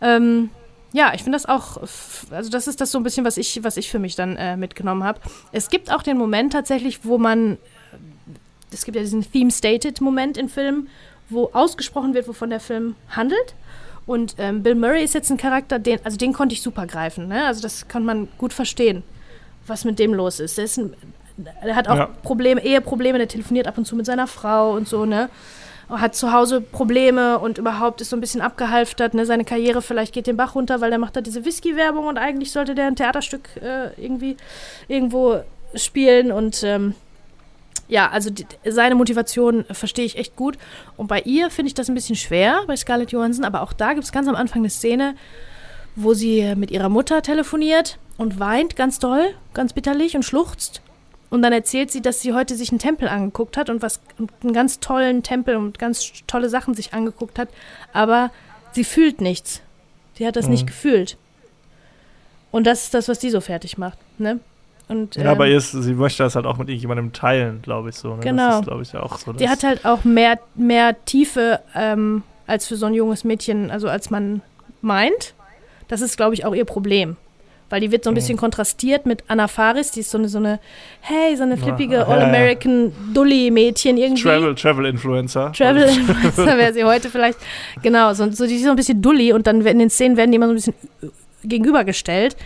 Ähm, 0.00 0.50
ja, 0.92 1.12
ich 1.14 1.22
finde 1.22 1.36
das 1.36 1.46
auch, 1.46 1.76
also 2.30 2.50
das 2.50 2.66
ist 2.66 2.80
das 2.80 2.90
so 2.90 2.98
ein 2.98 3.02
bisschen, 3.04 3.24
was 3.24 3.36
ich, 3.36 3.62
was 3.62 3.76
ich 3.76 3.90
für 3.90 3.98
mich 3.98 4.16
dann 4.16 4.36
äh, 4.36 4.56
mitgenommen 4.56 5.04
habe. 5.04 5.20
Es 5.52 5.68
gibt 5.68 5.92
auch 5.92 6.02
den 6.02 6.16
Moment 6.16 6.52
tatsächlich, 6.52 7.04
wo 7.04 7.18
man, 7.18 7.54
äh, 7.54 7.56
es 8.72 8.84
gibt 8.84 8.96
ja 8.96 9.02
diesen 9.02 9.30
Theme-Stated-Moment 9.30 10.36
in 10.36 10.48
Filmen, 10.48 10.88
wo 11.28 11.50
ausgesprochen 11.52 12.14
wird, 12.14 12.26
wovon 12.26 12.50
der 12.50 12.60
Film 12.60 12.94
handelt. 13.10 13.54
Und 14.06 14.36
ähm, 14.38 14.62
Bill 14.62 14.74
Murray 14.74 15.04
ist 15.04 15.12
jetzt 15.12 15.30
ein 15.30 15.36
Charakter, 15.36 15.78
den, 15.78 16.00
also 16.04 16.16
den 16.16 16.32
konnte 16.32 16.54
ich 16.54 16.62
super 16.62 16.86
greifen. 16.86 17.28
Ne? 17.28 17.44
Also 17.46 17.60
das 17.60 17.88
kann 17.88 18.06
man 18.06 18.28
gut 18.38 18.54
verstehen, 18.54 19.02
was 19.66 19.84
mit 19.84 19.98
dem 19.98 20.14
los 20.14 20.40
ist. 20.40 20.56
Der, 20.56 20.64
ist 20.64 20.78
ein, 20.78 20.94
der 21.36 21.76
hat 21.76 21.88
auch 21.88 21.96
Ja. 21.96 22.06
Probleme, 22.22 22.64
Eheprobleme, 22.64 23.18
der 23.18 23.28
telefoniert 23.28 23.66
ab 23.66 23.76
und 23.76 23.84
zu 23.84 23.94
mit 23.94 24.06
seiner 24.06 24.26
Frau 24.26 24.72
und 24.72 24.88
so, 24.88 25.04
ne? 25.04 25.28
Hat 25.88 26.14
zu 26.14 26.32
Hause 26.32 26.60
Probleme 26.60 27.38
und 27.38 27.56
überhaupt 27.56 28.00
ist 28.00 28.10
so 28.10 28.16
ein 28.16 28.20
bisschen 28.20 28.42
abgehalftert, 28.42 29.14
ne? 29.14 29.24
Seine 29.24 29.44
Karriere 29.44 29.80
vielleicht 29.80 30.12
geht 30.12 30.26
den 30.26 30.36
Bach 30.36 30.54
runter, 30.54 30.80
weil 30.80 30.90
der 30.90 30.98
macht 30.98 31.16
da 31.16 31.22
diese 31.22 31.44
Whisky-Werbung 31.44 32.06
und 32.06 32.18
eigentlich 32.18 32.52
sollte 32.52 32.74
der 32.74 32.86
ein 32.86 32.96
Theaterstück 32.96 33.48
äh, 33.56 33.90
irgendwie 33.96 34.36
irgendwo 34.86 35.40
spielen 35.74 36.30
und 36.30 36.62
ähm, 36.62 36.94
ja, 37.88 38.10
also 38.10 38.28
die, 38.30 38.46
seine 38.66 38.94
Motivation 38.94 39.64
verstehe 39.70 40.04
ich 40.04 40.18
echt 40.18 40.36
gut. 40.36 40.58
Und 40.96 41.06
bei 41.06 41.20
ihr 41.20 41.50
finde 41.50 41.68
ich 41.68 41.74
das 41.74 41.88
ein 41.88 41.94
bisschen 41.94 42.16
schwer, 42.16 42.60
bei 42.66 42.76
Scarlett 42.76 43.12
Johansson, 43.12 43.44
aber 43.44 43.62
auch 43.62 43.72
da 43.72 43.94
gibt 43.94 44.04
es 44.04 44.12
ganz 44.12 44.28
am 44.28 44.34
Anfang 44.34 44.60
eine 44.60 44.70
Szene, 44.70 45.14
wo 45.96 46.14
sie 46.14 46.54
mit 46.54 46.70
ihrer 46.70 46.90
Mutter 46.90 47.22
telefoniert 47.22 47.98
und 48.18 48.38
weint 48.38 48.76
ganz 48.76 48.98
doll, 48.98 49.34
ganz 49.54 49.72
bitterlich 49.72 50.14
und 50.16 50.22
schluchzt. 50.22 50.82
Und 51.30 51.42
dann 51.42 51.52
erzählt 51.52 51.90
sie, 51.90 52.00
dass 52.00 52.20
sie 52.20 52.32
heute 52.32 52.54
sich 52.56 52.70
einen 52.70 52.78
Tempel 52.78 53.06
angeguckt 53.08 53.56
hat 53.56 53.68
und 53.68 53.82
was 53.82 54.00
einen 54.42 54.52
ganz 54.54 54.80
tollen 54.80 55.22
Tempel 55.22 55.56
und 55.56 55.78
ganz 55.78 56.10
tolle 56.26 56.48
Sachen 56.48 56.74
sich 56.74 56.94
angeguckt 56.94 57.38
hat. 57.38 57.48
Aber 57.92 58.30
sie 58.72 58.84
fühlt 58.84 59.20
nichts. 59.20 59.60
Sie 60.14 60.26
hat 60.26 60.36
das 60.36 60.46
Mhm. 60.46 60.52
nicht 60.52 60.66
gefühlt. 60.66 61.16
Und 62.50 62.66
das 62.66 62.84
ist 62.84 62.94
das, 62.94 63.08
was 63.08 63.18
die 63.18 63.30
so 63.30 63.40
fertig 63.40 63.76
macht, 63.78 63.98
ne? 64.18 64.40
Und, 64.88 65.16
Ja, 65.16 65.32
aber 65.32 65.44
ähm, 65.44 65.52
ihr 65.52 65.58
ist, 65.58 65.72
sie 65.72 65.92
möchte 65.92 66.22
das 66.22 66.34
halt 66.34 66.46
auch 66.46 66.56
mit 66.56 66.70
irgendjemandem 66.70 67.12
teilen, 67.12 67.60
glaube 67.60 67.90
ich 67.90 67.96
so. 67.96 68.14
Ne? 68.16 68.20
Genau. 68.22 68.48
Das 68.48 68.60
ist, 68.60 68.66
glaube 68.66 68.82
ich, 68.82 68.96
auch 68.96 69.18
so. 69.18 69.32
die 69.34 69.48
hat 69.50 69.62
halt 69.62 69.84
auch 69.84 70.04
mehr, 70.04 70.38
mehr 70.54 70.96
Tiefe 71.04 71.60
ähm, 71.74 72.22
als 72.46 72.66
für 72.66 72.76
so 72.76 72.86
ein 72.86 72.94
junges 72.94 73.22
Mädchen, 73.22 73.70
also 73.70 73.90
als 73.90 74.08
man 74.08 74.40
meint. 74.80 75.34
Das 75.88 76.00
ist, 76.00 76.16
glaube 76.16 76.32
ich, 76.32 76.46
auch 76.46 76.54
ihr 76.54 76.64
Problem. 76.64 77.16
Weil 77.70 77.80
die 77.82 77.90
wird 77.92 78.04
so 78.04 78.10
ein 78.10 78.14
Mhm. 78.14 78.16
bisschen 78.16 78.38
kontrastiert 78.38 79.04
mit 79.04 79.24
Anna 79.28 79.46
Faris, 79.46 79.90
die 79.90 80.00
ist 80.00 80.10
so 80.10 80.16
eine, 80.18 80.28
so 80.28 80.38
eine 80.38 80.58
hey, 81.00 81.36
so 81.36 81.42
eine 81.42 81.56
flippige 81.58 81.96
ja, 81.96 82.00
ja. 82.00 82.06
All-American 82.06 82.92
Dully-Mädchen 83.12 83.98
irgendwie. 83.98 84.22
Travel, 84.22 84.54
Travel 84.54 84.86
Influencer. 84.86 85.52
Travel 85.52 85.82
Influencer 85.82 86.56
wäre 86.56 86.72
sie 86.72 86.84
heute 86.84 87.10
vielleicht. 87.10 87.38
Genau, 87.82 88.14
so, 88.14 88.30
so 88.30 88.46
die 88.46 88.54
ist 88.56 88.64
so 88.64 88.70
ein 88.70 88.76
bisschen 88.76 89.02
dully 89.02 89.32
und 89.34 89.46
dann 89.46 89.64
werden 89.64 89.80
in 89.80 89.88
den 89.88 89.90
Szenen 89.90 90.16
werden 90.16 90.30
die 90.32 90.36
immer 90.36 90.46
so 90.46 90.52
ein 90.52 90.56
bisschen 90.56 90.74
gegenübergestellt. 91.44 92.36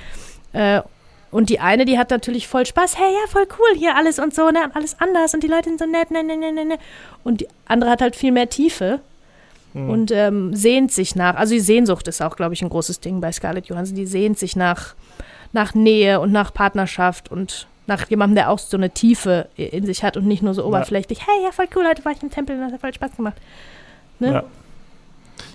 Äh, 0.53 0.83
und 1.31 1.49
die 1.49 1.61
eine, 1.61 1.85
die 1.87 1.99
hat 1.99 2.11
natürlich 2.11 2.47
voll 2.47 2.67
Spaß. 2.67 2.99
Hey, 2.99 3.11
ja, 3.13 3.27
voll 3.31 3.47
cool 3.59 3.79
hier 3.79 3.97
alles 3.97 4.19
und 4.19 4.35
so, 4.35 4.51
ne? 4.51 4.71
Alles 4.75 4.97
anders 5.01 5.33
und 5.33 5.43
die 5.43 5.49
Leute 5.49 5.71
sind 5.71 5.79
so 5.79 5.87
nett, 5.87 6.11
ne, 6.11 6.23
ne, 6.23 6.37
ne, 6.37 6.53
ne, 6.53 6.65
ne. 6.65 6.79
Und 7.25 7.41
die 7.41 7.49
andere 7.67 7.91
hat 7.91 8.03
halt 8.03 8.17
viel 8.17 8.33
mehr 8.33 8.49
Tiefe 8.51 9.01
Mhm. 9.75 9.91
und 9.91 10.11
ähm, 10.11 10.55
sehnt 10.55 10.93
sich 10.93 11.17
nach. 11.17 11.37
Also 11.37 11.55
die 11.55 11.61
Sehnsucht 11.61 12.09
ist 12.09 12.21
auch, 12.23 12.37
glaube 12.37 12.55
ich, 12.55 12.63
ein 12.63 12.69
großes 12.69 13.01
Ding 13.01 13.21
bei 13.21 13.33
Scarlett 13.33 13.67
Johansson. 13.67 13.97
Die 13.97 14.07
sehnt 14.07 14.39
sich 14.39 14.57
nach, 14.57 14.95
nach 15.53 15.75
Nähe 15.75 16.21
und 16.21 16.33
nach 16.33 16.53
Partnerschaft 16.53 17.31
und 17.31 17.67
nach 17.87 18.09
jemandem, 18.09 18.37
der 18.37 18.51
auch 18.51 18.59
so 18.59 18.77
eine 18.77 18.91
Tiefe 18.91 19.49
in 19.57 19.87
sich 19.87 20.05
hat 20.05 20.17
und 20.17 20.27
nicht 20.27 20.43
nur 20.43 20.55
so 20.55 20.65
oberflächlich. 20.65 21.27
Hey, 21.27 21.45
ja, 21.45 21.53
voll 21.53 21.67
cool, 21.75 21.85
heute 21.89 22.05
war 22.05 22.13
ich 22.13 22.23
im 22.23 22.31
Tempel 22.31 22.57
und 22.57 22.63
das 22.63 22.73
hat 22.73 22.81
voll 22.81 22.95
Spaß 22.95 23.17
gemacht. 23.17 23.37
Ne? 24.19 24.33
Ja. 24.33 24.45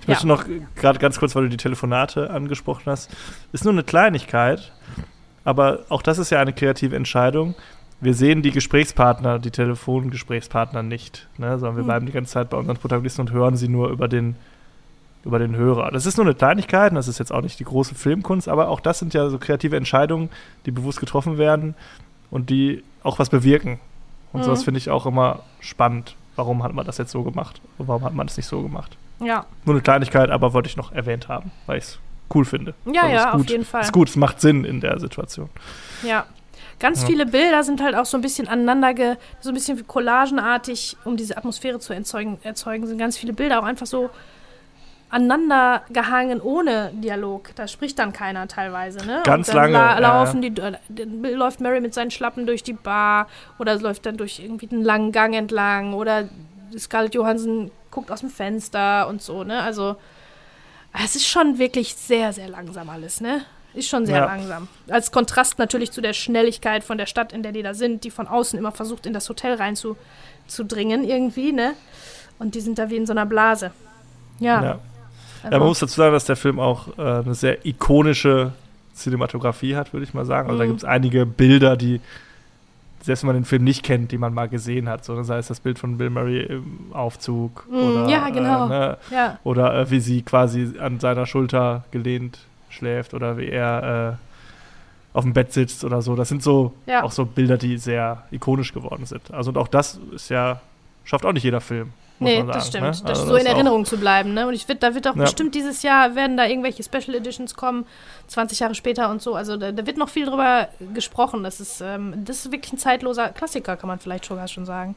Ich 0.01 0.07
möchte 0.07 0.28
noch 0.28 0.45
gerade 0.76 0.99
ganz 0.99 1.20
kurz, 1.20 1.36
weil 1.36 1.43
du 1.43 1.49
die 1.49 1.57
Telefonate 1.57 2.30
angesprochen 2.30 2.84
hast, 2.86 3.09
ist 3.53 3.63
nur 3.63 3.74
eine 3.74 3.84
Kleinigkeit, 3.84 4.72
aber 5.43 5.86
auch 5.89 6.01
das 6.01 6.18
ist 6.18 6.30
ja 6.30 6.39
eine 6.39 6.53
kreative 6.53 6.95
Entscheidung. 6.95 7.55
Wir 8.00 8.14
sehen 8.14 8.41
die 8.43 8.52
Gesprächspartner, 8.52 9.39
die 9.39 9.50
Telefongesprächspartner 9.52 10.84
nicht, 10.84 11.28
ne? 11.38 11.58
sondern 11.58 11.76
wir 11.78 11.82
Hm. 11.82 11.88
bleiben 11.88 12.06
die 12.06 12.12
ganze 12.12 12.32
Zeit 12.34 12.50
bei 12.50 12.58
unseren 12.58 12.78
Protagonisten 12.78 13.22
und 13.22 13.32
hören 13.32 13.56
sie 13.58 13.68
nur 13.68 13.89
über 13.89 14.08
den, 14.08 14.36
über 15.26 15.39
den 15.39 15.56
Hörer. 15.56 15.89
Das 15.91 16.06
ist 16.06 16.18
nur 16.18 16.26
eine 16.26 16.36
Kleinigkeit, 16.36 16.91
und 16.91 16.95
das 16.95 17.08
ist 17.08 17.18
jetzt 17.18 17.32
auch 17.34 17.41
nicht 17.41 17.60
die 17.60 17.64
große 17.64 17.95
Filmkunst, 17.95 18.48
aber 18.48 18.70
auch 18.70 18.80
das 18.80 19.00
sind 19.00 19.14
ja 19.14 19.30
so 19.30 19.39
kreative 19.39 19.76
Entscheidungen, 19.78 20.30
die 20.66 20.72
bewusst 20.72 21.00
getroffen 21.00 21.38
werden 21.38 21.74
und 22.30 22.50
die 22.52 22.84
auch 23.04 23.18
was 23.20 23.30
bewirken. 23.30 23.80
Und 24.32 24.41
Mhm. 24.41 24.45
sowas 24.45 24.64
finde 24.64 24.78
ich 24.78 24.89
auch 24.91 25.06
immer 25.08 25.39
spannend. 25.60 26.16
Warum 26.36 26.62
hat 26.64 26.74
man 26.74 26.86
das 26.86 27.00
jetzt 27.00 27.12
so 27.12 27.24
gemacht? 27.24 27.62
Und 27.80 27.88
warum 27.88 28.04
hat 28.04 28.14
man 28.14 28.28
es 28.28 28.38
nicht 28.38 28.45
so 28.45 28.62
gemacht? 28.62 28.95
Ja, 29.20 29.48
Nur 29.66 29.74
eine 29.74 29.82
Kleinigkeit, 29.82 30.30
aber 30.30 30.54
wollte 30.54 30.70
ich 30.70 30.78
noch 30.78 30.91
erwähnt 30.91 31.28
haben, 31.28 31.50
weil 31.66 31.80
ich 31.80 31.86
es 31.86 32.00
cool 32.36 32.45
finde. 32.45 32.76
ja, 32.86 33.02
Also 33.04 33.16
ja, 33.16 33.34
auf 33.34 33.50
jeden 33.50 33.66
Fall. 33.66 33.82
Ist 33.82 33.91
gut, 33.91 34.10
es 34.10 34.16
macht 34.16 34.39
Sinn 34.39 34.64
in 34.66 34.80
der 34.82 35.00
Situation. 35.00 35.50
Ja. 36.04 36.26
Ganz 36.80 37.01
Ja. 37.01 37.07
viele 37.07 37.25
Bilder 37.25 37.63
sind 37.63 37.82
halt 37.82 37.95
auch 37.95 38.05
so 38.05 38.17
ein 38.17 38.21
bisschen 38.21 38.47
aneinander, 38.47 38.93
ge 38.93 39.15
so 39.39 39.49
ein 39.49 39.53
bisschen 39.55 39.80
wie 39.80 39.84
collagenartig, 39.84 40.95
um 41.05 41.17
diese 41.17 41.36
Atmosphäre 41.38 41.80
zu 41.80 41.93
erzeugen, 41.93 42.38
erzeugen, 42.43 42.86
sind 42.86 42.97
ganz 42.99 43.17
viele 43.17 43.34
Bilder 43.34 43.59
auch 43.59 43.63
einfach 43.63 43.88
so 43.88 44.09
aneinander 45.09 45.84
gehangen 45.89 46.41
ohne 46.41 46.91
Dialog. 46.93 47.55
Da 47.55 47.67
spricht 47.67 47.97
dann 47.97 48.13
keiner 48.13 48.47
teilweise, 48.47 49.05
ne? 49.05 49.21
Ganz 49.23 49.47
Und 49.47 49.55
dann 49.55 49.71
lange, 49.71 49.73
La 49.73 49.91
ja. 49.93 49.99
laufen 49.99 50.41
die, 50.41 50.49
äh, 50.49 50.73
dann 50.89 51.23
läuft 51.23 51.61
Mary 51.61 51.80
mit 51.80 51.93
seinen 51.93 52.11
Schlappen 52.11 52.45
durch 52.45 52.61
die 52.61 52.73
Bar 52.73 53.28
oder 53.57 53.75
läuft 53.80 54.05
dann 54.05 54.17
durch 54.17 54.39
irgendwie 54.39 54.69
einen 54.69 54.84
langen 54.84 55.11
Gang 55.11 55.34
entlang 55.34 55.93
oder 55.93 56.28
Scarlett 56.78 57.15
Johansson 57.15 57.71
guckt 57.89 58.11
aus 58.11 58.19
dem 58.19 58.30
Fenster 58.30 59.07
und 59.07 59.21
so, 59.21 59.43
ne? 59.43 59.61
Also 59.61 59.95
es 61.03 61.15
ist 61.15 61.28
schon 61.28 61.57
wirklich 61.57 61.95
sehr, 61.95 62.34
sehr 62.34 62.49
langsam 62.49 62.89
alles, 62.89 63.21
ne? 63.21 63.41
Ist 63.78 63.89
schon 63.89 64.05
sehr 64.07 64.17
Ja. 64.17 64.25
langsam. 64.25 64.67
Als 64.89 65.11
Kontrast 65.11 65.59
natürlich 65.59 65.91
zu 65.91 66.01
der 66.01 66.13
Schnelligkeit 66.13 66.84
von 66.84 66.97
der 66.97 67.05
Stadt, 67.05 67.32
in 67.32 67.43
der 67.43 67.51
die 67.51 67.61
da 67.61 67.73
sind, 67.73 68.03
die 68.03 68.09
von 68.09 68.28
außen 68.28 68.57
immer 68.57 68.71
versucht, 68.71 69.05
in 69.05 69.13
das 69.13 69.30
Hotel 69.30 69.53
rein 69.53 69.75
zu, 69.75 69.95
zu 70.47 70.63
dringen, 70.65 71.03
irgendwie, 71.03 71.51
ne? 71.51 71.73
Und 72.39 72.55
die 72.55 72.59
sind 72.61 72.80
da 72.80 72.89
wie 72.89 72.95
in 72.97 73.05
so 73.05 73.13
einer 73.13 73.25
Blase. 73.25 73.71
Ja. 74.39 74.63
Ja. 74.63 74.71
also- 75.43 75.53
Ja, 75.53 75.59
man 75.59 75.67
muss 75.67 75.80
dazu 75.80 75.93
sagen, 75.95 76.13
dass 76.13 76.25
der 76.25 76.36
Film 76.36 76.59
auch 76.59 76.88
äh, 76.97 77.01
eine 77.01 77.36
sehr 77.36 77.65
ikonische 77.65 78.51
Cinematografie 78.95 79.75
hat, 79.75 79.93
würde 79.93 80.03
ich 80.05 80.13
mal 80.13 80.25
sagen. 80.25 80.47
Also 80.49 80.57
da 80.59 80.65
Mhm. 80.65 80.69
gibt 80.69 80.80
es 80.80 80.86
einige 80.86 81.25
Bilder, 81.28 81.78
die, 81.78 82.01
selbst 83.03 83.21
wenn 83.23 83.28
man 83.28 83.36
den 83.36 83.45
Film 83.45 83.63
nicht 83.63 83.84
kennt, 83.84 84.11
die 84.11 84.17
man 84.17 84.34
mal 84.34 84.47
gesehen 84.49 84.89
hat. 84.89 85.05
So, 85.05 85.13
ne? 85.13 85.23
sei 85.23 85.38
es 85.38 85.47
das 85.47 85.59
Bild 85.59 85.78
von 85.78 85.97
Bill 85.99 86.09
Murray 86.09 86.41
im 86.41 86.91
Aufzug 86.93 87.67
Mhm, 87.69 87.78
oder, 87.78 88.09
ja, 88.09 88.30
genau. 88.30 88.65
äh, 88.65 88.69
ne? 88.69 88.97
ja. 89.11 89.39
oder 89.43 89.75
äh, 89.82 89.91
wie 89.91 89.99
sie 89.99 90.23
quasi 90.23 90.73
an 90.80 90.99
seiner 90.99 91.25
Schulter 91.28 91.84
gelehnt 91.91 92.39
schläft 92.70 93.13
oder 93.13 93.38
wie 93.38 93.47
er 93.49 94.18
äh, 95.13 95.18
auf 95.18 95.24
dem 95.24 95.34
Bett 95.34 95.53
sitzt 95.53 95.84
oder 95.84 96.01
so. 96.01 96.15
Das 96.15 96.30
sind 96.30 96.43
so 96.43 96.74
Ja. 96.86 97.03
auch 97.03 97.11
so 97.11 97.26
Bilder, 97.26 97.57
die 97.57 97.78
sehr 97.78 98.24
ikonisch 98.32 98.74
geworden 98.74 99.05
sind. 99.05 99.34
Also 99.34 99.49
und 99.49 99.57
auch 99.57 99.68
das 99.68 99.99
ist 100.13 100.30
ja, 100.30 100.61
schafft 101.05 101.26
auch 101.26 101.34
nicht 101.34 101.43
jeder 101.43 101.61
Film. 101.61 101.93
Nee, 102.20 102.38
sagen, 102.38 102.47
das 102.47 102.68
stimmt. 102.68 102.84
Ne? 102.84 102.89
Das 102.89 103.20
Also 103.20 103.28
so 103.28 103.36
in 103.36 103.45
Erinnerung 103.45 103.86
zu 103.86 103.97
bleiben, 103.97 104.34
ne? 104.34 104.47
Und 104.47 104.55
ich 104.55 104.68
wird, 104.68 104.82
da 104.82 104.95
wird 104.95 105.07
auch 105.07 105.15
Ja. 105.15 105.22
bestimmt 105.24 105.53
dieses 105.53 105.84
Jahr 105.84 106.15
werden 106.15 106.36
da 106.36 106.45
irgendwelche 106.47 106.82
Special 106.82 107.15
Editions 107.15 107.53
kommen, 107.53 107.86
20 108.28 108.59
Jahre 108.59 108.74
später 108.74 109.11
und 109.11 109.22
so. 109.22 109.36
Also 109.36 109.55
da, 109.55 109.72
da 109.72 109.86
wird 109.86 109.97
noch 109.97 110.09
viel 110.09 110.26
drüber 110.26 110.68
gesprochen. 110.95 111.43
Das 111.43 111.59
ist, 111.59 111.80
ähm, 111.80 112.13
das 112.26 112.38
ist 112.45 112.51
wirklich 112.51 112.74
ein 112.74 112.80
zeitloser 112.80 113.30
Klassiker, 113.30 113.78
kann 113.78 113.88
man 113.88 113.99
vielleicht 113.99 114.26
sogar 114.26 114.47
schon 114.47 114.65
sagen. 114.65 114.95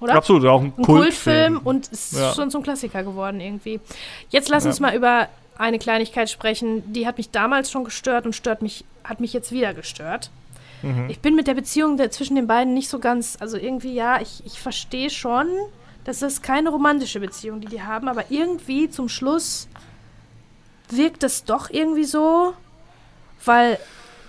Oder? 0.00 0.14
Absolut, 0.14 0.44
auch 0.46 0.60
ein, 0.60 0.72
ein 0.76 0.82
Kultfilm. 0.82 1.54
Kultfilm 1.54 1.60
und 1.64 1.88
ist 1.88 2.12
Ja. 2.18 2.32
schon 2.34 2.50
zum 2.50 2.62
Klassiker 2.62 3.04
geworden 3.04 3.40
irgendwie. 3.40 3.80
Jetzt 4.28 4.50
lass 4.50 4.66
uns 4.66 4.78
Ja. 4.80 4.86
mal 4.86 4.94
über 4.94 5.28
eine 5.60 5.78
Kleinigkeit 5.78 6.30
sprechen, 6.30 6.92
die 6.92 7.06
hat 7.06 7.18
mich 7.18 7.30
damals 7.30 7.70
schon 7.70 7.84
gestört 7.84 8.26
und 8.26 8.34
stört 8.34 8.62
mich, 8.62 8.84
hat 9.04 9.20
mich 9.20 9.32
jetzt 9.32 9.52
wieder 9.52 9.74
gestört. 9.74 10.30
Mhm. 10.82 11.08
Ich 11.08 11.20
bin 11.20 11.34
mit 11.34 11.46
der 11.46 11.54
Beziehung 11.54 11.96
der, 11.96 12.10
zwischen 12.10 12.34
den 12.34 12.46
beiden 12.46 12.74
nicht 12.74 12.88
so 12.88 12.98
ganz, 12.98 13.36
also 13.40 13.56
irgendwie 13.56 13.92
ja, 13.92 14.20
ich, 14.20 14.42
ich 14.46 14.58
verstehe 14.58 15.10
schon, 15.10 15.46
das 16.04 16.22
ist 16.22 16.42
keine 16.42 16.70
romantische 16.70 17.20
Beziehung, 17.20 17.60
die 17.60 17.68
die 17.68 17.82
haben, 17.82 18.08
aber 18.08 18.24
irgendwie 18.30 18.88
zum 18.88 19.08
Schluss 19.08 19.68
wirkt 20.88 21.22
es 21.22 21.44
doch 21.44 21.70
irgendwie 21.70 22.04
so, 22.04 22.54
weil 23.44 23.78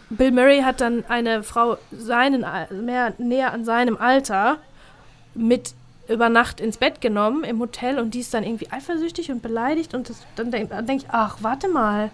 Bill 0.09 0.31
Murray 0.31 0.61
hat 0.61 0.81
dann 0.81 1.05
eine 1.07 1.43
Frau 1.43 1.77
seinen 1.91 2.43
Al- 2.43 2.67
mehr 2.73 3.13
näher 3.17 3.53
an 3.53 3.63
seinem 3.63 3.95
Alter 3.95 4.57
mit 5.33 5.73
über 6.07 6.29
Nacht 6.29 6.59
ins 6.59 6.77
Bett 6.77 6.99
genommen 7.01 7.43
im 7.43 7.59
Hotel 7.59 7.99
und 7.99 8.13
die 8.13 8.19
ist 8.19 8.33
dann 8.33 8.43
irgendwie 8.43 8.69
eifersüchtig 8.71 9.31
und 9.31 9.41
beleidigt 9.41 9.93
und 9.93 10.09
das, 10.09 10.17
dann 10.35 10.51
denke 10.51 10.83
denk 10.83 11.03
ich, 11.03 11.09
ach, 11.11 11.37
warte 11.41 11.67
mal, 11.69 12.09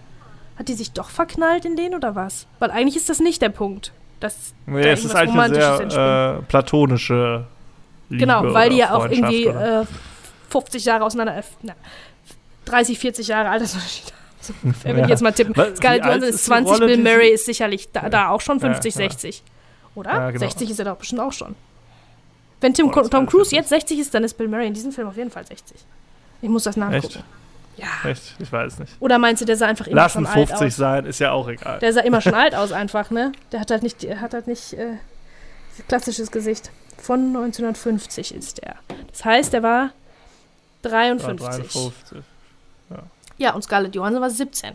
hat 0.58 0.68
die 0.68 0.74
sich 0.74 0.92
doch 0.92 1.10
verknallt 1.10 1.64
in 1.64 1.76
den 1.76 1.94
oder 1.94 2.14
was? 2.14 2.46
Weil 2.58 2.70
eigentlich 2.70 2.96
ist 2.96 3.08
das 3.08 3.20
nicht 3.20 3.42
der 3.42 3.48
Punkt. 3.50 3.92
Dass 4.20 4.52
Nee, 4.66 4.82
da 4.82 4.88
es 4.88 5.04
ist 5.04 5.14
eigentlich 5.14 5.40
eine 5.40 5.54
sehr 5.90 6.38
äh, 6.40 6.42
platonische 6.48 7.46
Liebe 8.08 8.20
Genau, 8.26 8.52
weil 8.52 8.70
die 8.70 8.78
ja 8.78 8.92
auch 8.94 9.04
irgendwie 9.08 9.44
äh, 9.46 9.84
50 10.50 10.84
Jahre 10.84 11.04
auseinander, 11.04 11.36
äh, 11.38 11.42
na, 11.62 11.74
30, 12.64 12.98
40 12.98 13.28
Jahre 13.28 13.48
Altersunterschied 13.50 14.06
haben. 14.06 14.14
So 14.40 14.54
wenn 14.82 14.96
Ja. 14.98 15.04
ich 15.04 15.10
jetzt 15.10 15.22
mal 15.22 15.32
tippen. 15.32 15.56
Wa- 15.56 15.74
Scarlett 15.76 16.04
Johansson 16.04 16.28
ist 16.28 16.34
ist 16.36 16.44
die 16.46 16.50
20, 16.50 16.72
Rolle, 16.74 16.86
Bill 16.86 17.02
Murray 17.02 17.28
ist 17.30 17.46
sicherlich 17.46 17.90
da, 17.92 18.08
da 18.08 18.28
auch 18.30 18.40
schon 18.40 18.58
Ja, 18.58 18.66
50, 18.72 18.94
ja. 18.94 18.98
60. 18.98 19.42
Oder? 19.94 20.10
Ja, 20.12 20.30
genau. 20.30 20.38
60 20.40 20.70
ist 20.70 20.78
er 20.78 20.84
doch 20.86 20.96
bestimmt 20.96 21.20
auch 21.20 21.32
schon. 21.32 21.54
Wenn 22.60 22.74
Tim, 22.74 22.90
das 22.90 23.08
Tom 23.08 23.26
Cruise 23.26 23.54
jetzt 23.54 23.70
jetzt 23.70 23.88
60 23.88 23.98
ist, 24.00 24.14
dann 24.14 24.24
ist 24.24 24.34
Bill 24.34 24.48
Murray 24.48 24.66
in 24.66 24.74
diesem 24.74 24.92
Film 24.92 25.08
auf 25.08 25.16
jeden 25.16 25.30
Fall 25.30 25.46
60. 25.46 25.76
Ich 26.42 26.48
muss 26.48 26.64
das 26.64 26.76
nachgucken. 26.76 27.06
Echt? 27.06 27.24
Ja. 27.76 28.10
Echt? 28.10 28.34
Ich 28.40 28.50
weiß 28.50 28.80
nicht. 28.80 28.92
Oder 28.98 29.18
meinst 29.18 29.40
du, 29.42 29.46
der 29.46 29.56
sah 29.56 29.66
einfach 29.66 29.86
immer 29.86 29.96
Lassen 29.96 30.24
schon 30.24 30.26
alt 30.26 30.48
50 30.48 30.66
aus? 30.66 30.76
sein, 30.76 31.06
ist 31.06 31.20
ja 31.20 31.30
auch 31.30 31.48
egal. 31.48 31.78
Der 31.78 31.92
sah 31.92 32.00
immer 32.00 32.20
schon 32.20 32.34
alt 32.34 32.54
aus 32.54 32.72
einfach, 32.72 33.10
ne? 33.10 33.32
Der 33.52 33.60
hat 33.60 33.70
halt 33.70 33.82
nicht, 33.84 34.02
hat 34.20 34.34
halt 34.34 34.48
nicht 34.48 34.72
äh, 34.72 34.94
klassisches 35.86 36.30
Gesicht. 36.32 36.70
Von 37.00 37.26
1950 37.28 38.34
ist 38.34 38.60
der. 38.62 38.74
Das 39.12 39.24
heißt, 39.24 39.54
er 39.54 39.62
war 39.62 39.90
Ja, 40.82 40.90
53. 40.90 41.72
53. 41.72 42.18
Ja, 43.36 43.54
und 43.54 43.62
Scarlett 43.62 43.94
Johansson 43.94 44.20
war 44.20 44.30
17. 44.30 44.74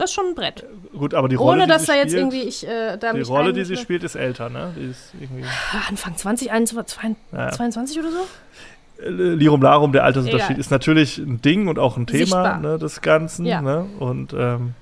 Das 0.00 0.08
ist 0.08 0.14
schon 0.14 0.28
ein 0.28 0.34
Brett. 0.34 0.64
Gut, 0.96 1.12
aber 1.12 1.28
die 1.28 1.34
Rolle, 1.34 1.58
Ohne 1.58 1.62
die 1.64 1.68
dass 1.68 1.82
sie 1.82 1.88
da 1.88 1.94
jetzt 1.94 2.12
spielt, 2.12 2.32
irgendwie 2.32 2.48
ich 2.48 2.66
äh, 2.66 2.96
da 2.96 3.12
Die 3.12 3.20
Rolle, 3.20 3.52
die 3.52 3.64
sie 3.64 3.76
spielt, 3.76 4.02
ist 4.02 4.14
älter, 4.14 4.48
ne? 4.48 4.72
Die 4.74 4.86
ist 4.86 5.12
irgendwie. 5.20 5.44
Ah, 5.44 5.82
Anfang 5.90 6.16
20, 6.16 6.50
21, 6.50 6.96
22, 6.96 7.32
Naja. 7.32 7.52
22 7.52 7.98
oder 7.98 8.08
so? 8.10 9.02
Äh, 9.04 9.10
Lirum 9.10 9.60
Larum, 9.60 9.92
der 9.92 10.04
Altersunterschied 10.04 10.52
Egal. 10.52 10.60
ist 10.60 10.70
natürlich 10.70 11.18
ein 11.18 11.42
Ding 11.42 11.68
und 11.68 11.78
auch 11.78 11.98
ein 11.98 12.06
Thema 12.06 12.56
ne, 12.56 12.78
des 12.78 13.02
Ganzen. 13.02 13.44
Ja. 13.44 13.60
Ne? 13.60 13.84
Und 13.98 14.32
ähm, 14.32 14.72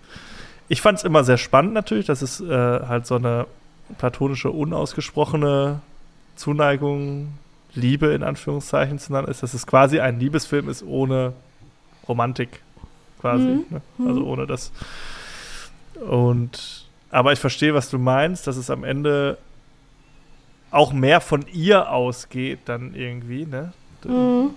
ich 0.68 0.82
fand 0.82 0.98
es 0.98 1.04
immer 1.04 1.24
sehr 1.24 1.36
spannend 1.36 1.72
natürlich, 1.72 2.06
dass 2.06 2.22
es 2.22 2.40
äh, 2.40 2.46
halt 2.46 3.04
so 3.04 3.16
eine 3.16 3.46
platonische, 3.98 4.52
unausgesprochene 4.52 5.80
Zuneigung, 6.36 7.32
Liebe 7.74 8.14
in 8.14 8.22
Anführungszeichen 8.22 9.00
zueinander 9.00 9.32
ist, 9.32 9.42
dass 9.42 9.52
es 9.52 9.66
quasi 9.66 9.98
ein 9.98 10.20
Liebesfilm 10.20 10.68
ist 10.68 10.84
ohne 10.84 11.32
Romantik 12.06 12.62
quasi. 13.20 13.44
Mhm. 13.44 13.64
Ne? 13.70 13.82
Mhm. 13.98 14.06
Also 14.06 14.24
ohne 14.24 14.46
das. 14.46 14.72
Und 16.08 16.86
aber 17.10 17.32
ich 17.32 17.38
verstehe, 17.38 17.74
was 17.74 17.88
du 17.90 17.98
meinst, 17.98 18.46
dass 18.46 18.56
es 18.56 18.70
am 18.70 18.84
Ende 18.84 19.38
auch 20.70 20.92
mehr 20.92 21.20
von 21.20 21.46
ihr 21.52 21.90
ausgeht 21.90 22.60
dann 22.66 22.94
irgendwie, 22.94 23.46
ne? 23.46 23.72
Mhm. 24.04 24.50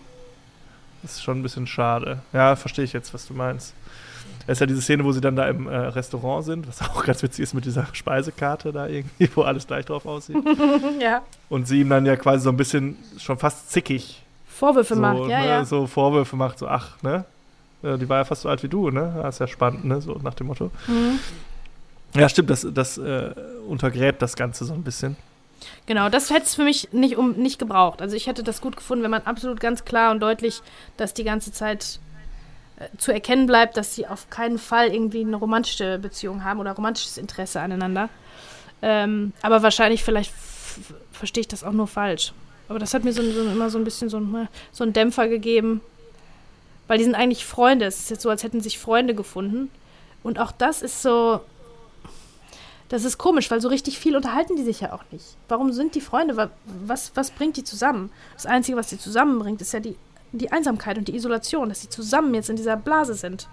Das 1.01 1.13
ist 1.13 1.23
schon 1.23 1.39
ein 1.39 1.43
bisschen 1.43 1.67
schade. 1.67 2.21
Ja, 2.33 2.55
verstehe 2.55 2.85
ich 2.85 2.93
jetzt, 2.93 3.13
was 3.13 3.27
du 3.27 3.33
meinst. 3.33 3.73
Es 4.47 4.53
ist 4.53 4.59
ja 4.59 4.65
diese 4.65 4.81
Szene, 4.81 5.03
wo 5.03 5.11
sie 5.11 5.21
dann 5.21 5.35
da 5.35 5.47
im 5.47 5.67
äh, 5.67 5.75
Restaurant 5.75 6.45
sind, 6.45 6.67
was 6.67 6.81
auch 6.89 7.05
ganz 7.05 7.23
witzig 7.23 7.43
ist 7.43 7.53
mit 7.53 7.65
dieser 7.65 7.87
Speisekarte 7.93 8.71
da 8.71 8.87
irgendwie, 8.87 9.29
wo 9.35 9.43
alles 9.43 9.65
gleich 9.65 9.85
drauf 9.85 10.05
aussieht. 10.05 10.37
ja. 10.99 11.21
Und 11.49 11.67
sie 11.67 11.81
ihm 11.81 11.89
dann 11.89 12.05
ja 12.05 12.15
quasi 12.15 12.43
so 12.43 12.49
ein 12.49 12.57
bisschen 12.57 12.97
schon 13.17 13.37
fast 13.37 13.71
zickig 13.71 14.21
Vorwürfe 14.47 14.95
so, 14.95 15.01
macht, 15.01 15.27
ja, 15.27 15.39
ne, 15.39 15.47
ja. 15.47 15.65
so 15.65 15.87
Vorwürfe 15.87 16.35
macht, 16.35 16.59
so 16.59 16.67
ach, 16.67 17.01
ne? 17.01 17.25
Ja, 17.83 17.97
Die 17.97 18.07
war 18.09 18.17
ja 18.19 18.25
fast 18.25 18.41
so 18.43 18.49
alt 18.49 18.61
wie 18.63 18.67
du, 18.67 18.89
ne? 18.91 19.19
Das 19.21 19.35
ist 19.35 19.39
ja 19.39 19.47
spannend, 19.47 19.85
ne? 19.85 20.01
So 20.01 20.13
nach 20.23 20.33
dem 20.35 20.47
Motto. 20.47 20.71
Mhm. 20.87 21.19
Ja, 22.15 22.27
stimmt, 22.27 22.49
das, 22.49 22.67
das 22.73 22.97
äh, 22.97 23.31
untergräbt 23.67 24.21
das 24.21 24.35
Ganze 24.35 24.65
so 24.65 24.73
ein 24.73 24.83
bisschen. 24.83 25.15
Genau, 25.85 26.09
das 26.09 26.29
hätte 26.29 26.43
es 26.43 26.55
für 26.55 26.63
mich 26.63 26.89
nicht, 26.91 27.15
um, 27.17 27.33
nicht 27.33 27.57
gebraucht. 27.59 28.01
Also 28.01 28.15
ich 28.15 28.27
hätte 28.27 28.43
das 28.43 28.61
gut 28.61 28.75
gefunden, 28.75 29.03
wenn 29.03 29.11
man 29.11 29.21
absolut 29.23 29.59
ganz 29.59 29.85
klar 29.85 30.11
und 30.11 30.19
deutlich 30.19 30.61
das 30.97 31.13
die 31.13 31.23
ganze 31.23 31.51
Zeit 31.53 31.99
äh, 32.77 32.85
zu 32.97 33.13
erkennen 33.13 33.45
bleibt, 33.47 33.77
dass 33.77 33.95
sie 33.95 34.07
auf 34.07 34.29
keinen 34.29 34.57
Fall 34.57 34.93
irgendwie 34.93 35.21
eine 35.21 35.37
romantische 35.37 35.99
Beziehung 35.99 36.43
haben 36.43 36.59
oder 36.59 36.73
romantisches 36.73 37.17
Interesse 37.17 37.61
aneinander. 37.61 38.09
Ähm, 38.81 39.31
aber 39.41 39.63
wahrscheinlich, 39.63 40.03
vielleicht 40.03 40.33
verstehe 41.11 41.41
ich 41.41 41.47
das 41.47 41.63
auch 41.63 41.71
nur 41.73 41.87
falsch. 41.87 42.33
Aber 42.67 42.79
das 42.79 42.93
hat 42.93 43.03
mir 43.03 43.13
so, 43.13 43.21
so 43.21 43.41
immer 43.43 43.69
so 43.69 43.77
ein 43.77 43.83
bisschen 43.83 44.09
so, 44.09 44.17
ein- 44.17 44.47
so 44.71 44.83
einen 44.83 44.93
Dämpfer 44.93 45.27
gegeben. 45.27 45.81
Weil 46.91 46.97
die 46.97 47.05
sind 47.05 47.15
eigentlich 47.15 47.45
Freunde. 47.45 47.85
Es 47.85 47.99
ist 47.99 48.09
jetzt 48.09 48.21
so, 48.21 48.29
als 48.29 48.43
hätten 48.43 48.59
sich 48.59 48.77
Freunde 48.77 49.15
gefunden. 49.15 49.71
Und 50.23 50.39
auch 50.39 50.51
das 50.51 50.81
ist 50.81 51.01
so, 51.01 51.39
das 52.89 53.05
ist 53.05 53.17
komisch, 53.17 53.49
weil 53.49 53.61
so 53.61 53.69
richtig 53.69 53.97
viel 53.97 54.13
unterhalten 54.17 54.57
die 54.57 54.63
sich 54.63 54.81
ja 54.81 54.91
auch 54.91 55.03
nicht. 55.09 55.37
Warum 55.47 55.71
sind 55.71 55.95
die 55.95 56.01
Freunde? 56.01 56.35
Wa- 56.35 56.49
Was, 56.85 57.13
was 57.15 57.31
bringt 57.31 57.55
die 57.55 57.63
zusammen? 57.63 58.11
Das 58.33 58.45
Einzige, 58.45 58.75
was 58.75 58.89
sie 58.89 58.97
zusammenbringt, 58.99 59.61
ist 59.61 59.71
ja 59.71 59.79
die, 59.79 59.95
die 60.33 60.51
Einsamkeit 60.51 60.97
und 60.97 61.07
die 61.07 61.15
Isolation, 61.15 61.69
dass 61.69 61.79
sie 61.79 61.87
zusammen 61.87 62.33
jetzt 62.33 62.49
in 62.49 62.57
dieser 62.57 62.75
Blase 62.75 63.13
sind. 63.13 63.47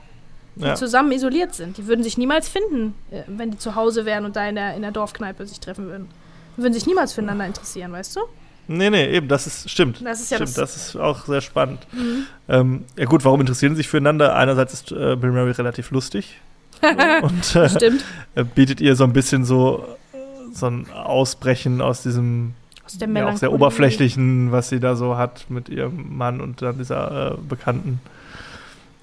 Die 0.57 0.65
Ja. 0.65 0.75
zusammen 0.75 1.13
isoliert 1.13 1.55
sind. 1.55 1.79
Die 1.79 1.87
würden 1.87 2.03
sich 2.03 2.19
niemals 2.19 2.49
finden, 2.49 2.95
äh, 3.13 3.23
wenn 3.29 3.53
die 3.53 3.59
zu 3.59 3.77
Hause 3.77 4.05
wären 4.05 4.25
und 4.25 4.35
da 4.35 4.49
in 4.49 4.57
der, 4.57 4.75
in 4.75 4.83
der 4.83 4.91
Dorfkneipe 4.91 5.47
sich 5.47 5.61
treffen 5.61 5.87
würden. 5.87 6.09
Die 6.57 6.63
würden 6.63 6.75
sich 6.75 6.87
niemals 6.87 7.13
füreinander 7.13 7.47
interessieren, 7.47 7.93
weißt 7.93 8.17
du? 8.17 8.21
Nee, 8.69 8.91
nee, 8.91 9.07
eben, 9.07 9.29
das 9.29 9.47
ist, 9.47 9.71
stimmt. 9.71 10.05
Das 10.05 10.21
ist 10.21 10.31
ja 10.31 10.37
stimmt, 10.37 10.51
das- 10.59 10.75
das 10.75 10.77
ist 10.77 10.97
auch 10.97 11.25
sehr 11.27 11.41
spannend. 11.41 11.81
Mhm. 11.93 12.25
Ähm, 12.49 12.85
ja 12.97 13.07
gut, 13.07 13.25
warum 13.25 13.41
interessieren 13.41 13.73
sie 13.73 13.79
sich 13.79 13.89
füreinander? 13.89 14.37
Einerseits 14.37 14.75
ist 14.75 14.93
äh, 14.93 15.17
Bill 15.17 15.33
Murray 15.33 15.53
relativ 15.53 15.91
lustig 15.91 16.39
und 17.23 17.57
äh, 17.57 17.69
Stimmt. 17.69 18.05
er 18.35 18.45
bietet 18.45 18.81
ihr 18.81 18.95
so 18.95 19.05
ein 19.05 19.13
bisschen 19.13 19.45
so, 19.45 19.85
äh, 20.13 20.19
so 20.55 20.67
ein 20.67 20.89
Ausbrechen 20.93 21.81
aus 21.81 22.03
diesem 22.03 22.55
Aus 22.85 22.99
der 22.99 23.09
ja, 23.09 23.27
auch 23.27 23.37
sehr 23.37 23.53
oberflächlichen, 23.53 24.53
was 24.53 24.69
sie 24.69 24.79
da 24.81 24.95
so 24.97 25.17
hat 25.17 25.47
mit 25.49 25.69
ihrem 25.71 26.17
Mann 26.17 26.41
und 26.41 26.63
dann 26.63 26.79
dieser 26.79 27.33
äh, 27.33 27.37
Bekannten. 27.49 28.01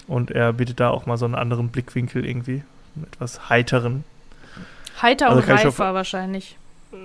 Und 0.06 0.30
er 0.30 0.52
bietet 0.52 0.78
da 0.80 0.90
auch 0.90 1.06
mal 1.06 1.18
so 1.18 1.24
einen 1.24 1.34
anderen 1.34 1.68
Blickwinkel 1.68 2.24
irgendwie, 2.24 2.62
einen 2.94 3.06
etwas 3.12 3.50
heiteren. 3.50 4.04
Heiter 5.02 5.28
Also 5.30 5.42
und 5.42 5.48
reifer 5.48 5.92
wahrscheinlich. 5.94 6.56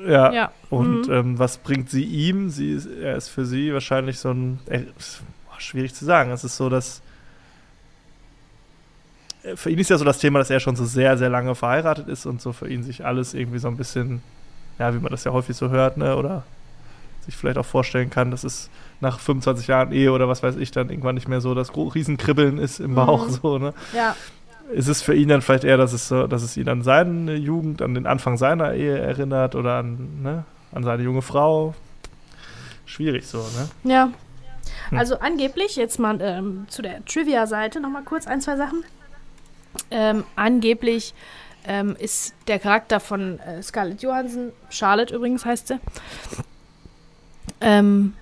Ja, 0.07 0.31
Ja. 0.33 0.51
Und 0.69 1.07
Mhm. 1.07 1.13
ähm, 1.13 1.39
was 1.39 1.57
bringt 1.57 1.89
sie 1.89 2.03
ihm? 2.03 2.49
Sie 2.49 2.71
ist, 2.71 2.85
er 2.87 3.15
ist 3.17 3.27
für 3.29 3.45
sie 3.45 3.73
wahrscheinlich 3.73 4.19
so 4.19 4.31
ein. 4.31 4.59
Boah, 4.67 5.59
schwierig 5.59 5.93
zu 5.93 6.05
sagen. 6.05 6.31
Es 6.31 6.43
ist 6.43 6.57
so, 6.57 6.69
dass. 6.69 7.01
äh, 9.43 9.55
Für 9.55 9.69
ihn 9.69 9.79
ist 9.79 9.89
ja 9.89 9.97
so 9.97 10.05
das 10.05 10.19
Thema, 10.19 10.39
dass 10.39 10.49
er 10.49 10.59
schon 10.59 10.75
so 10.75 10.85
sehr, 10.85 11.17
sehr 11.17 11.29
lange 11.29 11.55
verheiratet 11.55 12.07
ist 12.07 12.25
und 12.25 12.41
so 12.41 12.53
für 12.53 12.69
ihn 12.69 12.83
sich 12.83 13.05
alles 13.05 13.33
irgendwie 13.33 13.59
so 13.59 13.67
ein 13.67 13.77
bisschen, 13.77 14.21
ja, 14.79 14.93
wie 14.93 14.99
man 14.99 15.11
das 15.11 15.23
ja 15.23 15.31
häufig 15.31 15.55
so 15.57 15.69
hört, 15.69 15.97
ne? 15.97 16.15
Oder 16.15 16.43
sich 17.25 17.35
vielleicht 17.37 17.57
auch 17.57 17.65
vorstellen 17.65 18.09
kann, 18.09 18.31
dass 18.31 18.43
es 18.43 18.69
nach 18.99 19.19
25 19.19 19.67
Jahren 19.67 19.91
Ehe 19.91 20.11
oder 20.11 20.27
was 20.27 20.41
weiß 20.41 20.55
ich 20.55 20.71
dann 20.71 20.89
irgendwann 20.89 21.15
nicht 21.15 21.27
mehr 21.27 21.41
so 21.41 21.53
das 21.53 21.71
Riesenkribbeln 21.75 22.57
ist 22.57 22.79
im 22.79 22.95
Bauch, 22.95 23.27
Mhm. 23.27 23.31
so, 23.33 23.57
ne? 23.59 23.73
Ja. 23.93 24.15
Ist 24.73 24.87
es 24.87 25.01
für 25.01 25.13
ihn 25.13 25.29
dann 25.29 25.41
vielleicht 25.41 25.63
eher, 25.63 25.77
dass 25.77 25.93
es 25.93 26.07
so, 26.07 26.27
dass 26.27 26.43
es 26.43 26.57
ihn 26.57 26.69
an 26.69 26.81
seine 26.81 27.35
Jugend, 27.35 27.81
an 27.81 27.93
den 27.93 28.05
Anfang 28.05 28.37
seiner 28.37 28.73
Ehe 28.73 28.97
erinnert 28.97 29.55
oder 29.55 29.75
an, 29.75 30.21
ne, 30.21 30.45
an 30.71 30.83
seine 30.83 31.03
junge 31.03 31.21
Frau. 31.21 31.73
Schwierig 32.85 33.25
so, 33.25 33.39
ne? 33.39 33.69
Ja. 33.83 34.11
Hm. 34.89 34.97
Also 34.97 35.19
angeblich, 35.19 35.75
jetzt 35.75 35.99
mal 35.99 36.19
ähm, 36.21 36.65
zu 36.69 36.81
der 36.81 37.03
Trivia-Seite 37.05 37.79
nochmal 37.79 38.03
kurz 38.03 38.27
ein, 38.27 38.41
zwei 38.41 38.57
Sachen. 38.57 38.83
Ähm, 39.89 40.23
angeblich 40.35 41.13
ähm, 41.65 41.95
ist 41.97 42.33
der 42.47 42.59
Charakter 42.59 42.99
von 42.99 43.39
äh, 43.39 43.61
Scarlett 43.61 44.01
Johansson, 44.01 44.51
Charlotte 44.69 45.15
übrigens 45.15 45.45
heißt 45.45 45.69
sie, 45.69 45.79
ähm, 47.61 48.13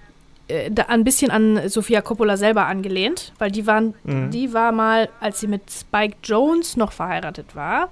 äh, 0.49 0.69
da 0.69 0.84
ein 0.88 1.03
bisschen 1.03 1.31
an 1.31 1.69
Sofia 1.69 2.01
Coppola 2.01 2.35
selber 2.38 2.65
angelehnt, 2.65 3.31
weil 3.39 3.51
die 3.51 3.65
waren, 3.65 3.93
Mhm. 4.03 4.31
die 4.31 4.53
war 4.53 4.71
mal, 4.73 5.07
als 5.21 5.39
sie 5.39 5.47
mit 5.47 5.69
Spike 5.71 6.17
Jones 6.23 6.76
noch 6.77 6.91
verheiratet 6.91 7.55
war, 7.55 7.89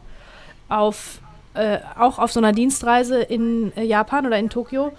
auf 0.70 1.20
äh, 1.54 1.80
auch 1.98 2.20
auf 2.20 2.32
so 2.32 2.40
einer 2.40 2.52
Dienstreise 2.52 3.20
in 3.20 3.72
äh, 3.76 3.84
Japan 3.84 4.28
oder 4.28 4.38
in 4.38 4.50
Tokio. 4.52 4.92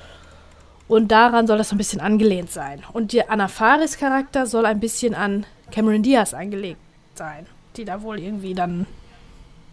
Und 0.89 1.13
daran 1.13 1.47
soll 1.47 1.59
das 1.59 1.69
so 1.69 1.75
ein 1.77 1.79
bisschen 1.79 2.01
angelehnt 2.01 2.51
sein. 2.51 2.83
Und 2.95 3.13
der 3.13 3.31
Anna 3.31 3.47
Faris 3.47 3.97
Charakter 3.99 4.45
soll 4.47 4.67
ein 4.67 4.81
bisschen 4.81 5.15
an 5.15 5.47
Cameron 5.71 6.03
Diaz 6.03 6.35
angelegt 6.35 6.81
sein, 7.15 7.47
die 7.77 7.85
da 7.85 8.03
wohl 8.03 8.19
irgendwie 8.19 8.55
dann, 8.55 8.87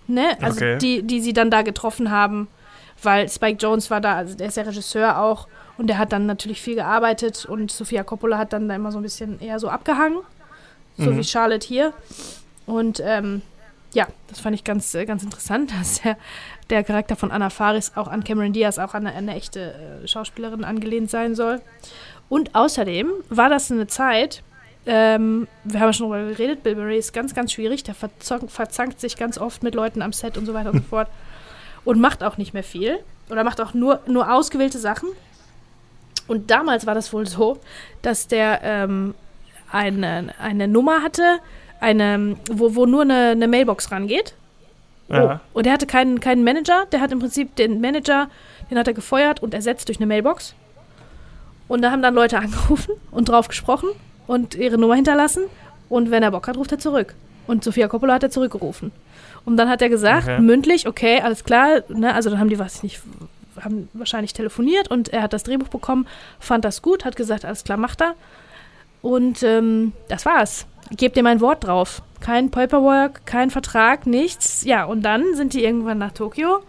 ne, 0.07 0.37
also 0.41 0.57
Okay. 0.57 0.77
die, 0.77 1.01
die 1.03 1.21
sie 1.21 1.33
dann 1.33 1.49
da 1.49 1.61
getroffen 1.63 2.11
haben, 2.11 2.47
weil 3.01 3.29
Spike 3.29 3.57
Jones 3.59 3.89
war 3.89 4.01
da, 4.01 4.15
also 4.15 4.35
der 4.35 4.47
ist 4.47 4.57
ja 4.57 4.63
Regisseur 4.63 5.19
auch 5.21 5.47
und 5.77 5.87
der 5.87 5.97
hat 5.97 6.11
dann 6.11 6.25
natürlich 6.25 6.61
viel 6.61 6.75
gearbeitet 6.75 7.45
und 7.45 7.71
Sofia 7.71 8.03
Coppola 8.03 8.37
hat 8.37 8.53
dann 8.53 8.69
da 8.69 8.75
immer 8.75 8.91
so 8.91 8.99
ein 8.99 9.03
bisschen 9.03 9.39
eher 9.39 9.59
so 9.59 9.69
abgehangen, 9.69 10.19
so 10.97 11.11
Mhm. 11.11 11.17
wie 11.17 11.23
Charlotte 11.23 11.67
hier. 11.67 11.93
Und 12.65 13.01
ähm, 13.03 13.41
ja, 13.93 14.07
das 14.27 14.39
fand 14.39 14.55
ich 14.55 14.63
ganz, 14.63 14.93
äh, 14.93 15.05
ganz 15.05 15.23
interessant, 15.23 15.71
dass 15.79 16.01
der, 16.01 16.17
der 16.69 16.83
Charakter 16.83 17.15
von 17.15 17.31
Anna 17.31 17.49
Faris 17.49 17.93
auch 17.95 18.07
an 18.07 18.23
Cameron 18.23 18.53
Diaz, 18.53 18.77
auch 18.79 18.93
an 18.93 19.07
eine, 19.07 19.15
eine 19.15 19.35
echte 19.35 20.01
äh, 20.03 20.07
Schauspielerin 20.07 20.63
angelehnt 20.63 21.09
sein 21.09 21.35
soll. 21.35 21.61
Und 22.29 22.55
außerdem 22.55 23.11
war 23.29 23.49
das 23.49 23.71
eine 23.71 23.87
Zeit, 23.87 24.41
ähm, 24.87 25.47
wir 25.63 25.79
haben 25.79 25.89
ja 25.89 25.93
schon 25.93 26.09
darüber 26.09 26.29
geredet, 26.29 26.63
Bill 26.63 26.75
Murray 26.75 26.97
ist 26.97 27.13
ganz, 27.13 27.33
ganz 27.33 27.51
schwierig, 27.51 27.83
der 27.83 27.95
verzankt, 27.95 28.51
verzankt 28.51 28.99
sich 28.99 29.17
ganz 29.17 29.37
oft 29.37 29.63
mit 29.63 29.73
Leuten 29.75 30.01
am 30.01 30.13
Set 30.13 30.37
und 30.37 30.45
so 30.45 30.53
weiter 30.53 30.71
und 30.71 30.83
so 30.83 30.87
fort 30.89 31.07
und 31.85 31.99
macht 31.99 32.23
auch 32.23 32.37
nicht 32.37 32.53
mehr 32.53 32.63
viel 32.63 32.99
oder 33.29 33.43
macht 33.43 33.61
auch 33.61 33.73
nur, 33.73 34.01
nur 34.07 34.31
ausgewählte 34.31 34.77
Sachen. 34.77 35.09
Und 36.27 36.49
damals 36.51 36.85
war 36.85 36.95
das 36.95 37.13
wohl 37.13 37.27
so, 37.27 37.59
dass 38.01 38.27
der 38.27 38.61
ähm, 38.63 39.13
eine, 39.71 40.33
eine 40.39 40.67
Nummer 40.67 41.01
hatte, 41.01 41.39
eine, 41.79 42.37
wo, 42.51 42.75
wo 42.75 42.85
nur 42.85 43.01
eine, 43.01 43.29
eine 43.29 43.47
Mailbox 43.47 43.91
rangeht. 43.91 44.33
Ja. 45.07 45.41
Oh. 45.53 45.57
Und 45.59 45.67
er 45.67 45.73
hatte 45.73 45.85
keinen, 45.85 46.19
keinen 46.19 46.43
Manager. 46.43 46.85
Der 46.91 47.01
hat 47.01 47.11
im 47.11 47.19
Prinzip 47.19 47.55
den 47.55 47.79
Manager, 47.79 48.29
den 48.71 48.77
hat 48.77 48.87
er 48.87 48.93
gefeuert 48.93 49.41
und 49.43 49.53
ersetzt 49.53 49.87
durch 49.87 49.99
eine 49.99 50.07
Mailbox. 50.07 50.55
Und 51.67 51.81
da 51.81 51.91
haben 51.91 52.01
dann 52.01 52.15
Leute 52.15 52.37
angerufen 52.39 52.95
und 53.11 53.29
drauf 53.29 53.47
gesprochen 53.47 53.89
und 54.27 54.55
ihre 54.55 54.77
Nummer 54.77 54.95
hinterlassen. 54.95 55.43
Und 55.89 56.09
wenn 56.09 56.23
er 56.23 56.31
Bock 56.31 56.47
hat, 56.47 56.57
ruft 56.57 56.71
er 56.71 56.79
zurück. 56.79 57.13
Und 57.45 57.63
Sofia 57.63 57.87
Coppola 57.87 58.15
hat 58.15 58.23
er 58.23 58.31
zurückgerufen. 58.31 58.91
Und 59.45 59.57
dann 59.57 59.69
hat 59.69 59.81
er 59.83 59.89
gesagt, 59.89 60.23
Okay. 60.23 60.39
mündlich, 60.41 60.87
okay, 60.87 61.21
alles 61.21 61.43
klar. 61.43 61.83
Ne? 61.89 62.11
Also 62.13 62.31
dann 62.31 62.39
haben 62.39 62.49
die, 62.49 62.57
weiß 62.57 62.77
ich 62.77 62.83
nicht, 62.83 63.01
haben 63.61 63.89
wahrscheinlich 63.93 64.33
telefoniert 64.33 64.89
und 64.89 65.09
er 65.09 65.21
hat 65.21 65.33
das 65.33 65.43
Drehbuch 65.43 65.67
bekommen, 65.67 66.07
fand 66.39 66.65
das 66.65 66.81
gut, 66.81 67.05
hat 67.05 67.15
gesagt, 67.15 67.45
alles 67.45 67.63
klar, 67.63 67.77
macht 67.77 68.01
er. 68.01 68.15
Und 69.01 69.43
ähm, 69.43 69.93
das 70.07 70.25
war's. 70.25 70.65
Gebt 70.91 71.17
ihr 71.17 71.23
mein 71.23 71.41
Wort 71.41 71.63
drauf. 71.63 72.01
Kein 72.19 72.51
Paperwork, 72.51 73.25
kein 73.25 73.51
Vertrag, 73.51 74.05
nichts. 74.07 74.63
Ja, 74.63 74.85
und 74.85 75.03
dann 75.03 75.35
sind 75.35 75.53
die 75.53 75.63
irgendwann 75.63 75.97
nach 75.97 76.11
Tokio. 76.11 76.63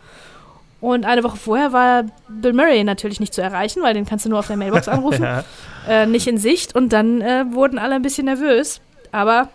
Und 0.80 1.06
eine 1.06 1.24
Woche 1.24 1.36
vorher 1.36 1.72
war 1.72 2.04
Bill 2.28 2.52
Murray 2.52 2.84
natürlich 2.84 3.20
nicht 3.20 3.32
zu 3.32 3.40
erreichen, 3.42 3.82
weil 3.82 3.94
den 3.94 4.04
kannst 4.04 4.26
du 4.26 4.28
nur 4.28 4.38
auf 4.38 4.46
der 4.46 4.56
Mailbox 4.56 4.88
anrufen. 4.88 5.22
ja. 5.22 5.44
äh, 5.88 6.06
nicht 6.06 6.26
in 6.26 6.38
Sicht. 6.38 6.74
Und 6.74 6.92
dann 6.92 7.20
äh, 7.22 7.44
wurden 7.52 7.78
alle 7.78 7.94
ein 7.94 8.02
bisschen 8.02 8.26
nervös. 8.26 8.80
Aber 9.12 9.48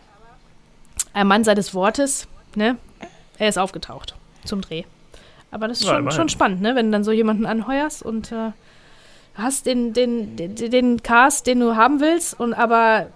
ein 1.14 1.28
Mann 1.28 1.44
seines 1.44 1.74
Wortes, 1.74 2.28
ne, 2.56 2.78
er 3.38 3.50
ist 3.50 3.58
aufgetaucht 3.58 4.16
zum 4.46 4.62
Dreh. 4.62 4.84
Aber 5.52 5.68
das 5.68 5.82
ist 5.82 5.88
schon, 5.88 6.10
schon 6.12 6.30
spannend, 6.30 6.62
ne, 6.62 6.76
wenn 6.76 6.88
du 6.88 6.92
dann 6.94 7.04
so 7.04 7.12
jemanden 7.12 7.46
anheuerst 7.46 8.04
und 8.04 8.32
äh, 8.32 8.52
hast 9.36 9.66
den, 9.66 9.94
den, 9.94 10.36
den, 10.38 10.56
den 10.56 11.04
Cast, 11.04 11.46
den 11.48 11.60
du 11.60 11.76
haben 11.76 12.00
willst, 12.00 12.40
und 12.40 12.54
aber 12.54 13.08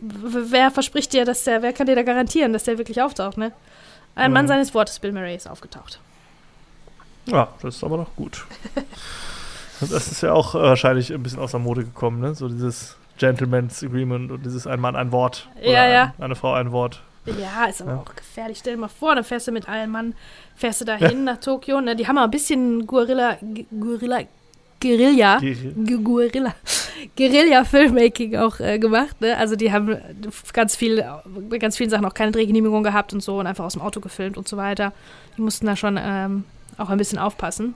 wer 0.00 0.70
verspricht 0.70 1.12
dir, 1.12 1.24
dass 1.24 1.44
der, 1.44 1.62
wer 1.62 1.72
kann 1.72 1.86
dir 1.86 1.94
da 1.96 2.02
garantieren, 2.02 2.52
dass 2.52 2.64
der 2.64 2.78
wirklich 2.78 3.00
auftaucht, 3.02 3.38
ne? 3.38 3.52
Ein 4.14 4.32
Mann 4.32 4.44
Mhm. 4.44 4.48
seines 4.48 4.74
Wortes, 4.74 4.98
Bill 5.00 5.12
Murray, 5.12 5.34
ist 5.34 5.48
aufgetaucht. 5.48 5.98
ja, 7.26 7.48
das 7.62 7.76
ist 7.76 7.84
aber 7.84 7.96
noch 7.96 8.14
gut. 8.16 8.44
Das 9.80 9.90
ist 10.10 10.20
ja 10.22 10.32
auch 10.32 10.54
äh, 10.54 10.58
wahrscheinlich 10.62 11.12
ein 11.12 11.22
bisschen 11.22 11.40
aus 11.40 11.50
der 11.50 11.58
Mode 11.60 11.84
gekommen, 11.84 12.20
ne? 12.20 12.34
So 12.34 12.48
dieses 12.48 12.96
Gentleman's 13.18 13.82
Agreement 13.82 14.30
und 14.30 14.46
dieses 14.46 14.66
ein 14.68 14.78
Mann 14.80 14.94
ein 14.96 15.10
Wort. 15.10 15.48
Ja, 15.60 15.68
Oder 15.68 15.88
ja. 15.88 16.02
Ein, 16.16 16.24
eine 16.24 16.36
Frau 16.36 16.52
ein 16.54 16.70
Wort. 16.70 17.02
Ja, 17.26 17.64
ist 17.66 17.80
aber 17.82 17.92
Ja. 17.92 17.98
auch 17.98 18.14
gefährlich. 18.14 18.58
Stell 18.58 18.74
dir 18.74 18.80
mal 18.80 18.88
vor, 18.88 19.14
dann 19.14 19.24
fährst 19.24 19.46
du 19.48 19.52
mit 19.52 19.68
allen 19.68 19.90
Mann, 19.90 20.14
fährst 20.56 20.80
du 20.80 20.84
dahin 20.84 21.24
nach 21.24 21.38
Tokio. 21.38 21.80
Ne? 21.80 21.96
Die 21.96 22.06
haben 22.06 22.18
auch 22.18 22.24
ein 22.24 22.30
bisschen 22.30 22.86
Guerilla, 22.86 23.38
Guerilla 23.78 24.22
Guerilla, 24.80 25.38
Guerilla, 25.86 26.54
Guerilla-Filmmaking 27.16 28.36
auch 28.36 28.60
äh, 28.60 28.78
gemacht. 28.78 29.20
Ne? 29.20 29.36
Also 29.36 29.56
die 29.56 29.72
haben 29.72 29.96
ganz 30.52 30.76
viel, 30.76 31.02
bei 31.48 31.58
ganz 31.58 31.76
vielen 31.76 31.90
Sachen 31.90 32.04
auch 32.04 32.14
keine 32.14 32.32
Drehgenehmigung 32.32 32.82
gehabt 32.82 33.12
und 33.14 33.22
so 33.22 33.38
und 33.38 33.46
einfach 33.46 33.64
aus 33.64 33.72
dem 33.74 33.82
Auto 33.82 34.00
gefilmt 34.00 34.36
und 34.36 34.46
so 34.48 34.56
weiter. 34.56 34.92
Die 35.36 35.42
mussten 35.42 35.66
da 35.66 35.76
schon 35.76 35.98
ähm, 36.00 36.44
auch 36.76 36.90
ein 36.90 36.98
bisschen 36.98 37.18
aufpassen. 37.18 37.74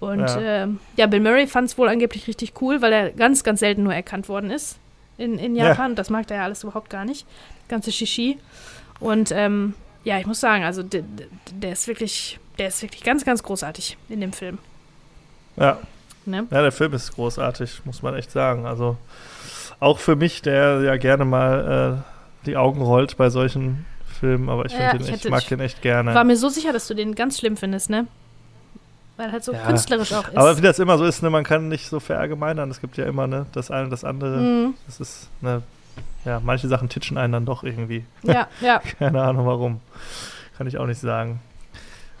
Und 0.00 0.20
Ja. 0.20 0.40
ja, 0.40 0.62
ähm, 0.64 0.80
ja 0.96 1.06
Bill 1.06 1.20
Murray 1.20 1.46
fand 1.46 1.68
es 1.68 1.78
wohl 1.78 1.88
angeblich 1.88 2.26
richtig 2.26 2.54
cool, 2.60 2.80
weil 2.82 2.92
er 2.92 3.10
ganz, 3.10 3.44
ganz 3.44 3.60
selten 3.60 3.82
nur 3.84 3.94
erkannt 3.94 4.28
worden 4.28 4.50
ist 4.50 4.78
in, 5.18 5.38
in 5.38 5.54
Ja. 5.54 5.66
Japan. 5.68 5.94
Das 5.94 6.10
mag 6.10 6.28
er 6.30 6.38
ja 6.38 6.44
alles 6.44 6.64
überhaupt 6.64 6.90
gar 6.90 7.04
nicht. 7.04 7.26
Ganze 7.68 7.92
Shishi. 7.92 8.38
Und 9.00 9.32
ähm, 9.32 9.74
ja, 10.04 10.18
ich 10.18 10.26
muss 10.26 10.40
sagen, 10.40 10.64
also 10.64 10.82
der, 10.82 11.02
der 11.52 11.72
ist 11.72 11.88
wirklich, 11.88 12.38
der 12.58 12.68
ist 12.68 12.82
wirklich 12.82 13.02
ganz, 13.02 13.24
ganz 13.24 13.42
großartig 13.42 13.96
in 14.08 14.20
dem 14.20 14.32
Film. 14.32 14.58
Ja. 15.56 15.78
Ne? 16.26 16.46
ja, 16.50 16.62
der 16.62 16.72
Film 16.72 16.92
ist 16.92 17.12
großartig, 17.14 17.80
muss 17.84 18.02
man 18.02 18.14
echt 18.14 18.30
sagen. 18.30 18.66
Also 18.66 18.96
auch 19.80 19.98
für 19.98 20.16
mich, 20.16 20.42
der 20.42 20.82
ja 20.82 20.96
gerne 20.96 21.24
mal 21.24 22.02
äh, 22.44 22.46
die 22.46 22.56
Augen 22.56 22.82
rollt 22.82 23.16
bei 23.16 23.30
solchen 23.30 23.86
Filmen, 24.20 24.48
aber 24.50 24.66
ich, 24.66 24.72
Ja, 24.72 24.92
den 24.92 25.00
ich 25.00 25.08
echt, 25.08 25.20
hätte- 25.20 25.30
mag 25.30 25.42
ich 25.42 25.48
den 25.48 25.60
echt 25.60 25.80
gerne. 25.80 26.14
War 26.14 26.24
mir 26.24 26.36
so 26.36 26.50
sicher, 26.50 26.72
dass 26.74 26.86
du 26.86 26.94
den 26.94 27.14
ganz 27.14 27.38
schlimm 27.38 27.56
findest, 27.56 27.88
ne? 27.88 28.06
Weil 29.16 29.26
er 29.28 29.32
halt 29.32 29.44
so 29.44 29.52
Ja. 29.52 29.66
künstlerisch 29.66 30.12
auch 30.12 30.28
ist. 30.28 30.36
Aber 30.36 30.56
wie 30.58 30.60
das 30.62 30.78
immer 30.78 30.98
so 30.98 31.04
ist, 31.04 31.22
ne, 31.22 31.30
man 31.30 31.44
kann 31.44 31.68
nicht 31.68 31.88
so 31.88 32.00
verallgemeinern. 32.00 32.70
Es 32.70 32.80
gibt 32.82 32.96
ja 32.98 33.06
immer 33.06 33.26
ne, 33.26 33.46
das 33.52 33.70
eine 33.70 33.84
und 33.84 33.90
das 33.90 34.04
andere. 34.04 34.38
Mhm. 34.38 34.74
Das 34.86 35.00
ist, 35.00 35.28
ne, 35.40 35.62
ja, 36.24 36.40
manche 36.42 36.68
Sachen 36.68 36.88
titschen 36.88 37.16
einen 37.18 37.32
dann 37.32 37.46
doch 37.46 37.62
irgendwie. 37.64 38.04
Ja, 38.22 38.48
ja. 38.60 38.80
Keine 38.98 39.22
Ahnung 39.22 39.46
warum. 39.46 39.80
Kann 40.56 40.66
ich 40.66 40.78
auch 40.78 40.86
nicht 40.86 41.00
sagen. 41.00 41.40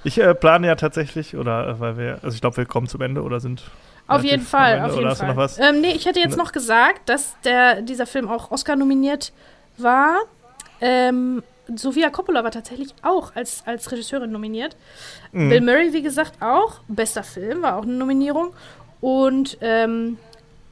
Ich 0.04 0.18
äh, 0.18 0.34
plane 0.34 0.66
ja 0.66 0.74
tatsächlich, 0.76 1.36
oder 1.36 1.68
äh, 1.68 1.80
weil 1.80 1.98
wir, 1.98 2.18
also 2.22 2.34
ich 2.34 2.40
glaube, 2.40 2.56
wir 2.56 2.64
kommen 2.64 2.86
zum 2.86 3.02
Ende 3.02 3.22
oder 3.22 3.40
sind. 3.40 3.62
Auf 4.06 4.24
jeden 4.24 4.42
Fall, 4.42 4.74
Ende, 4.78 4.86
auf 4.86 4.96
jeden 4.96 5.08
hast 5.08 5.20
du 5.20 5.26
Fall. 5.26 5.34
noch 5.34 5.40
was? 5.40 5.58
Ähm, 5.58 5.80
nee, 5.82 5.92
ich 5.92 6.06
hätte 6.06 6.18
jetzt 6.20 6.36
Ne. 6.36 6.42
noch 6.42 6.52
gesagt, 6.52 7.08
dass 7.08 7.36
der, 7.44 7.82
dieser 7.82 8.06
Film 8.06 8.28
auch 8.28 8.50
Oscar 8.50 8.76
nominiert 8.76 9.32
war. 9.76 10.16
Ähm, 10.80 11.42
Sofia 11.76 12.10
Coppola 12.10 12.42
war 12.42 12.50
tatsächlich 12.50 12.94
auch 13.02 13.36
als, 13.36 13.62
als 13.66 13.92
Regisseurin 13.92 14.32
nominiert. 14.32 14.76
Mhm. 15.32 15.48
Bill 15.50 15.60
Murray, 15.60 15.92
wie 15.92 16.02
gesagt, 16.02 16.40
auch. 16.42 16.80
Bester 16.88 17.22
Film 17.22 17.62
war 17.62 17.76
auch 17.76 17.82
eine 17.82 17.92
Nominierung. 17.92 18.52
Und 19.00 19.58
ähm, 19.60 20.16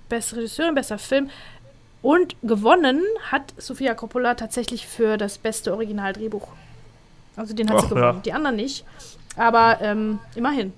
beste 0.08 0.36
Regisseurin, 0.36 0.74
bester 0.74 0.98
Film. 0.98 1.30
Und 2.00 2.36
gewonnen 2.42 3.02
hat 3.30 3.54
Sofia 3.58 3.94
Coppola 3.94 4.34
tatsächlich 4.34 4.86
für 4.86 5.16
das 5.16 5.38
beste 5.38 5.72
Originaldrehbuch. 5.72 6.48
Also 7.36 7.54
den 7.54 7.68
hat 7.70 7.80
sie 7.80 7.86
Ach, 7.86 7.88
gewonnen. 7.90 8.04
ja. 8.16 8.20
Die 8.24 8.32
anderen 8.32 8.56
nicht. 8.56 8.84
Aber 9.36 9.78
ähm, 9.80 10.18
immerhin. 10.34 10.72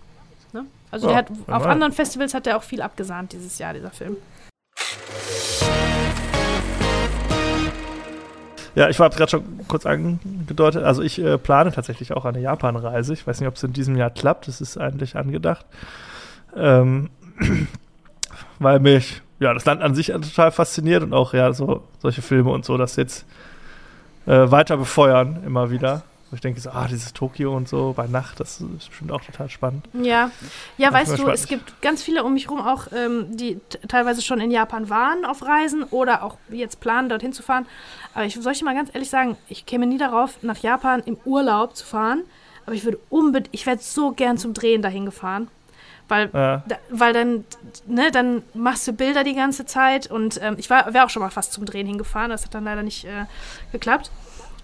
Ne? 0.52 0.64
Also 0.90 1.06
Ja, 1.08 1.12
der 1.12 1.18
hat, 1.18 1.30
auf 1.30 1.38
immerhin. 1.48 1.70
anderen 1.70 1.92
Festivals 1.92 2.34
hat 2.34 2.46
er 2.46 2.56
auch 2.56 2.62
viel 2.62 2.82
abgesahnt 2.82 3.32
dieses 3.32 3.58
Jahr, 3.58 3.74
dieser 3.74 3.90
Film. 3.90 4.16
Ja, 8.76 8.88
ich 8.88 8.98
habe 9.00 9.14
gerade 9.16 9.30
schon 9.30 9.66
kurz 9.66 9.84
angedeutet. 9.84 10.84
Also 10.84 11.02
ich 11.02 11.18
äh, 11.18 11.38
plane 11.38 11.72
tatsächlich 11.72 12.12
auch 12.12 12.24
eine 12.24 12.40
Japan-Reise. 12.40 13.12
Ich 13.12 13.26
weiß 13.26 13.40
nicht, 13.40 13.48
ob 13.48 13.56
es 13.56 13.62
in 13.62 13.72
diesem 13.72 13.96
Jahr 13.96 14.10
klappt. 14.10 14.46
Das 14.48 14.60
ist 14.60 14.78
eigentlich 14.78 15.16
angedacht. 15.16 15.66
Ähm, 16.56 17.10
weil 18.58 18.78
mich 18.80 19.22
ja 19.40 19.52
das 19.52 19.64
Land 19.64 19.82
an 19.82 19.94
sich 19.94 20.08
total 20.08 20.52
fasziniert 20.52 21.02
und 21.02 21.12
auch 21.12 21.34
ja 21.34 21.52
so 21.52 21.82
solche 21.98 22.22
Filme 22.22 22.50
und 22.50 22.64
so 22.64 22.76
das 22.76 22.96
jetzt 22.96 23.26
äh, 24.26 24.50
weiter 24.50 24.76
befeuern 24.76 25.42
immer 25.44 25.70
wieder. 25.70 26.04
Wo 26.30 26.36
ich 26.36 26.40
denke 26.42 26.60
so, 26.60 26.70
ah, 26.70 26.86
dieses 26.86 27.12
Tokio 27.12 27.56
und 27.56 27.68
so 27.68 27.92
bei 27.96 28.06
Nacht, 28.06 28.38
das 28.38 28.60
ist 28.60 28.88
bestimmt 28.88 29.10
auch 29.10 29.20
total 29.20 29.50
spannend. 29.50 29.84
Ja, 29.94 30.30
ja, 30.78 30.90
Ach, 30.90 30.92
weißt 30.92 31.10
du, 31.10 31.16
spannend. 31.16 31.34
es 31.34 31.48
gibt 31.48 31.82
ganz 31.82 32.04
viele 32.04 32.22
um 32.22 32.34
mich 32.34 32.48
rum 32.48 32.60
auch, 32.60 32.86
ähm, 32.94 33.36
die 33.36 33.58
teilweise 33.88 34.22
schon 34.22 34.40
in 34.40 34.52
Japan 34.52 34.88
waren 34.88 35.24
auf 35.24 35.42
Reisen 35.42 35.82
oder 35.82 36.22
auch 36.22 36.36
jetzt 36.48 36.78
planen, 36.78 37.08
dorthin 37.08 37.32
zu 37.32 37.42
fahren. 37.42 37.66
Aber 38.14 38.26
ich 38.26 38.36
soll 38.36 38.52
ich 38.52 38.62
mal 38.62 38.76
ganz 38.76 38.90
ehrlich 38.94 39.10
sagen, 39.10 39.36
ich 39.48 39.66
käme 39.66 39.88
nie 39.88 39.98
darauf, 39.98 40.40
nach 40.42 40.58
Japan 40.58 41.02
im 41.04 41.16
Urlaub 41.24 41.74
zu 41.74 41.84
fahren. 41.84 42.22
Aber 42.64 42.76
ich 42.76 42.84
würde 42.84 43.00
unbedingt, 43.08 43.52
ich 43.52 43.66
werde 43.66 43.82
so 43.82 44.12
gern 44.12 44.38
zum 44.38 44.54
Drehen 44.54 44.82
dahin 44.82 45.06
gefahren. 45.06 45.48
Weil, 46.10 46.28
Ja. 46.32 46.62
da, 46.66 46.76
weil 46.90 47.12
dann, 47.12 47.44
ne, 47.86 48.10
dann 48.10 48.42
machst 48.52 48.86
du 48.88 48.92
Bilder 48.92 49.24
die 49.24 49.34
ganze 49.34 49.64
Zeit 49.64 50.10
und 50.10 50.40
ähm, 50.42 50.56
ich 50.58 50.68
war 50.68 50.92
wäre 50.92 51.04
auch 51.04 51.10
schon 51.10 51.22
mal 51.22 51.30
fast 51.30 51.52
zum 51.52 51.64
Drehen 51.64 51.86
hingefahren, 51.86 52.30
das 52.30 52.44
hat 52.44 52.54
dann 52.54 52.64
leider 52.64 52.82
nicht 52.82 53.04
äh, 53.04 53.26
geklappt. 53.72 54.10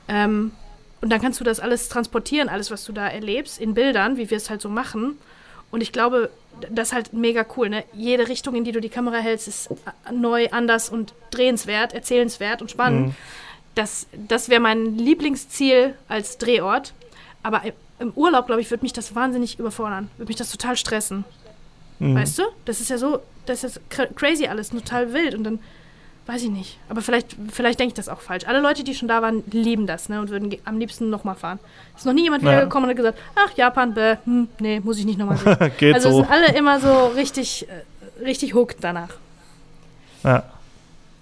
Ähm, 0.09 0.53
und 1.01 1.11
dann 1.11 1.21
kannst 1.21 1.39
du 1.41 1.45
das 1.45 1.61
alles 1.61 1.89
transportieren, 1.89 2.49
alles, 2.49 2.71
was 2.71 2.85
du 2.85 2.93
da 2.93 3.07
erlebst, 3.07 3.61
in 3.61 3.75
Bildern, 3.75 4.17
wie 4.17 4.29
wir 4.31 4.37
es 4.37 4.51
halt 4.51 4.61
so 4.61 4.69
machen. 4.69 5.19
Und 5.71 5.83
ich 5.83 5.93
glaube, 5.93 6.31
das 6.71 6.89
ist 6.89 6.95
halt 6.95 7.13
mega 7.13 7.45
cool. 7.57 7.69
Ne? 7.69 7.85
Jede 7.93 8.29
Richtung, 8.29 8.55
in 8.55 8.65
die 8.65 8.73
du 8.73 8.81
die 8.81 8.89
Kamera 8.89 9.19
hältst, 9.19 9.47
ist 9.47 9.71
äh, 9.71 10.13
neu, 10.13 10.49
anders 10.51 10.89
und 10.89 11.13
drehenswert, 11.31 11.93
erzählenswert 11.93 12.63
und 12.63 12.71
spannend. 12.71 13.09
Mhm. 13.09 13.15
Das, 13.75 14.07
das 14.13 14.49
wäre 14.49 14.61
mein 14.61 14.97
Lieblingsziel 14.97 15.95
als 16.09 16.39
Drehort. 16.39 16.95
Aber 17.43 17.63
im- 17.99 18.13
Urlaub, 18.15 18.47
glaube 18.47 18.61
ich, 18.61 18.71
würde 18.71 18.83
mich 18.85 18.93
das 18.93 19.15
wahnsinnig 19.15 19.59
überfordern. 19.59 20.11
Würde 20.17 20.29
mich 20.31 20.37
das 20.37 20.51
total 20.51 20.77
stressen. 20.77 21.25
Mhm. 21.99 22.15
Weißt 22.17 22.39
du? 22.39 22.43
Das 22.65 22.81
ist 22.81 22.91
ja 22.91 22.99
so, 22.99 23.21
das 23.47 23.65
ist 23.65 23.81
cra- 23.91 24.13
crazy 24.15 24.47
alles, 24.47 24.71
total 24.71 25.13
wild. 25.13 25.35
Und 25.35 25.45
dann, 25.45 25.59
weiß 26.27 26.43
ich 26.43 26.51
nicht. 26.51 26.79
Aber 26.89 27.01
vielleicht, 27.01 27.37
vielleicht 27.53 27.79
denke 27.81 27.91
ich 27.93 27.95
das 27.95 28.09
auch 28.09 28.21
falsch. 28.21 28.45
Alle 28.47 28.61
Leute, 28.61 28.85
die 28.85 28.95
schon 28.95 29.09
da 29.09 29.23
waren, 29.23 29.43
lieben 29.51 29.87
das, 29.87 30.09
ne? 30.09 30.21
Und 30.21 30.29
würden 30.31 30.55
am 30.65 30.79
liebsten 30.79 31.09
nochmal 31.09 31.37
fahren. 31.37 31.59
Ist 31.97 32.05
noch 32.05 32.13
nie 32.13 32.25
jemand 32.25 32.43
Ja. 32.43 32.51
wiedergekommen 32.51 32.85
und 32.85 32.91
hat 32.91 32.97
gesagt, 32.97 33.19
ach, 33.35 33.57
Japan, 33.57 33.95
bäh, 33.95 34.17
hm, 34.25 34.49
nee, 34.59 34.81
muss 34.81 34.99
ich 34.99 35.05
nicht 35.07 35.19
nochmal 35.19 35.37
sehen. 35.39 35.57
Geht 35.79 35.95
also 35.95 36.11
so. 36.11 36.17
sind 36.23 36.31
alle 36.31 36.55
immer 36.57 36.81
so 36.81 37.07
richtig, 37.15 37.67
äh, 37.69 38.23
richtig 38.25 38.55
hooked 38.55 38.83
danach. 38.83 39.11
Ja. 40.23 40.43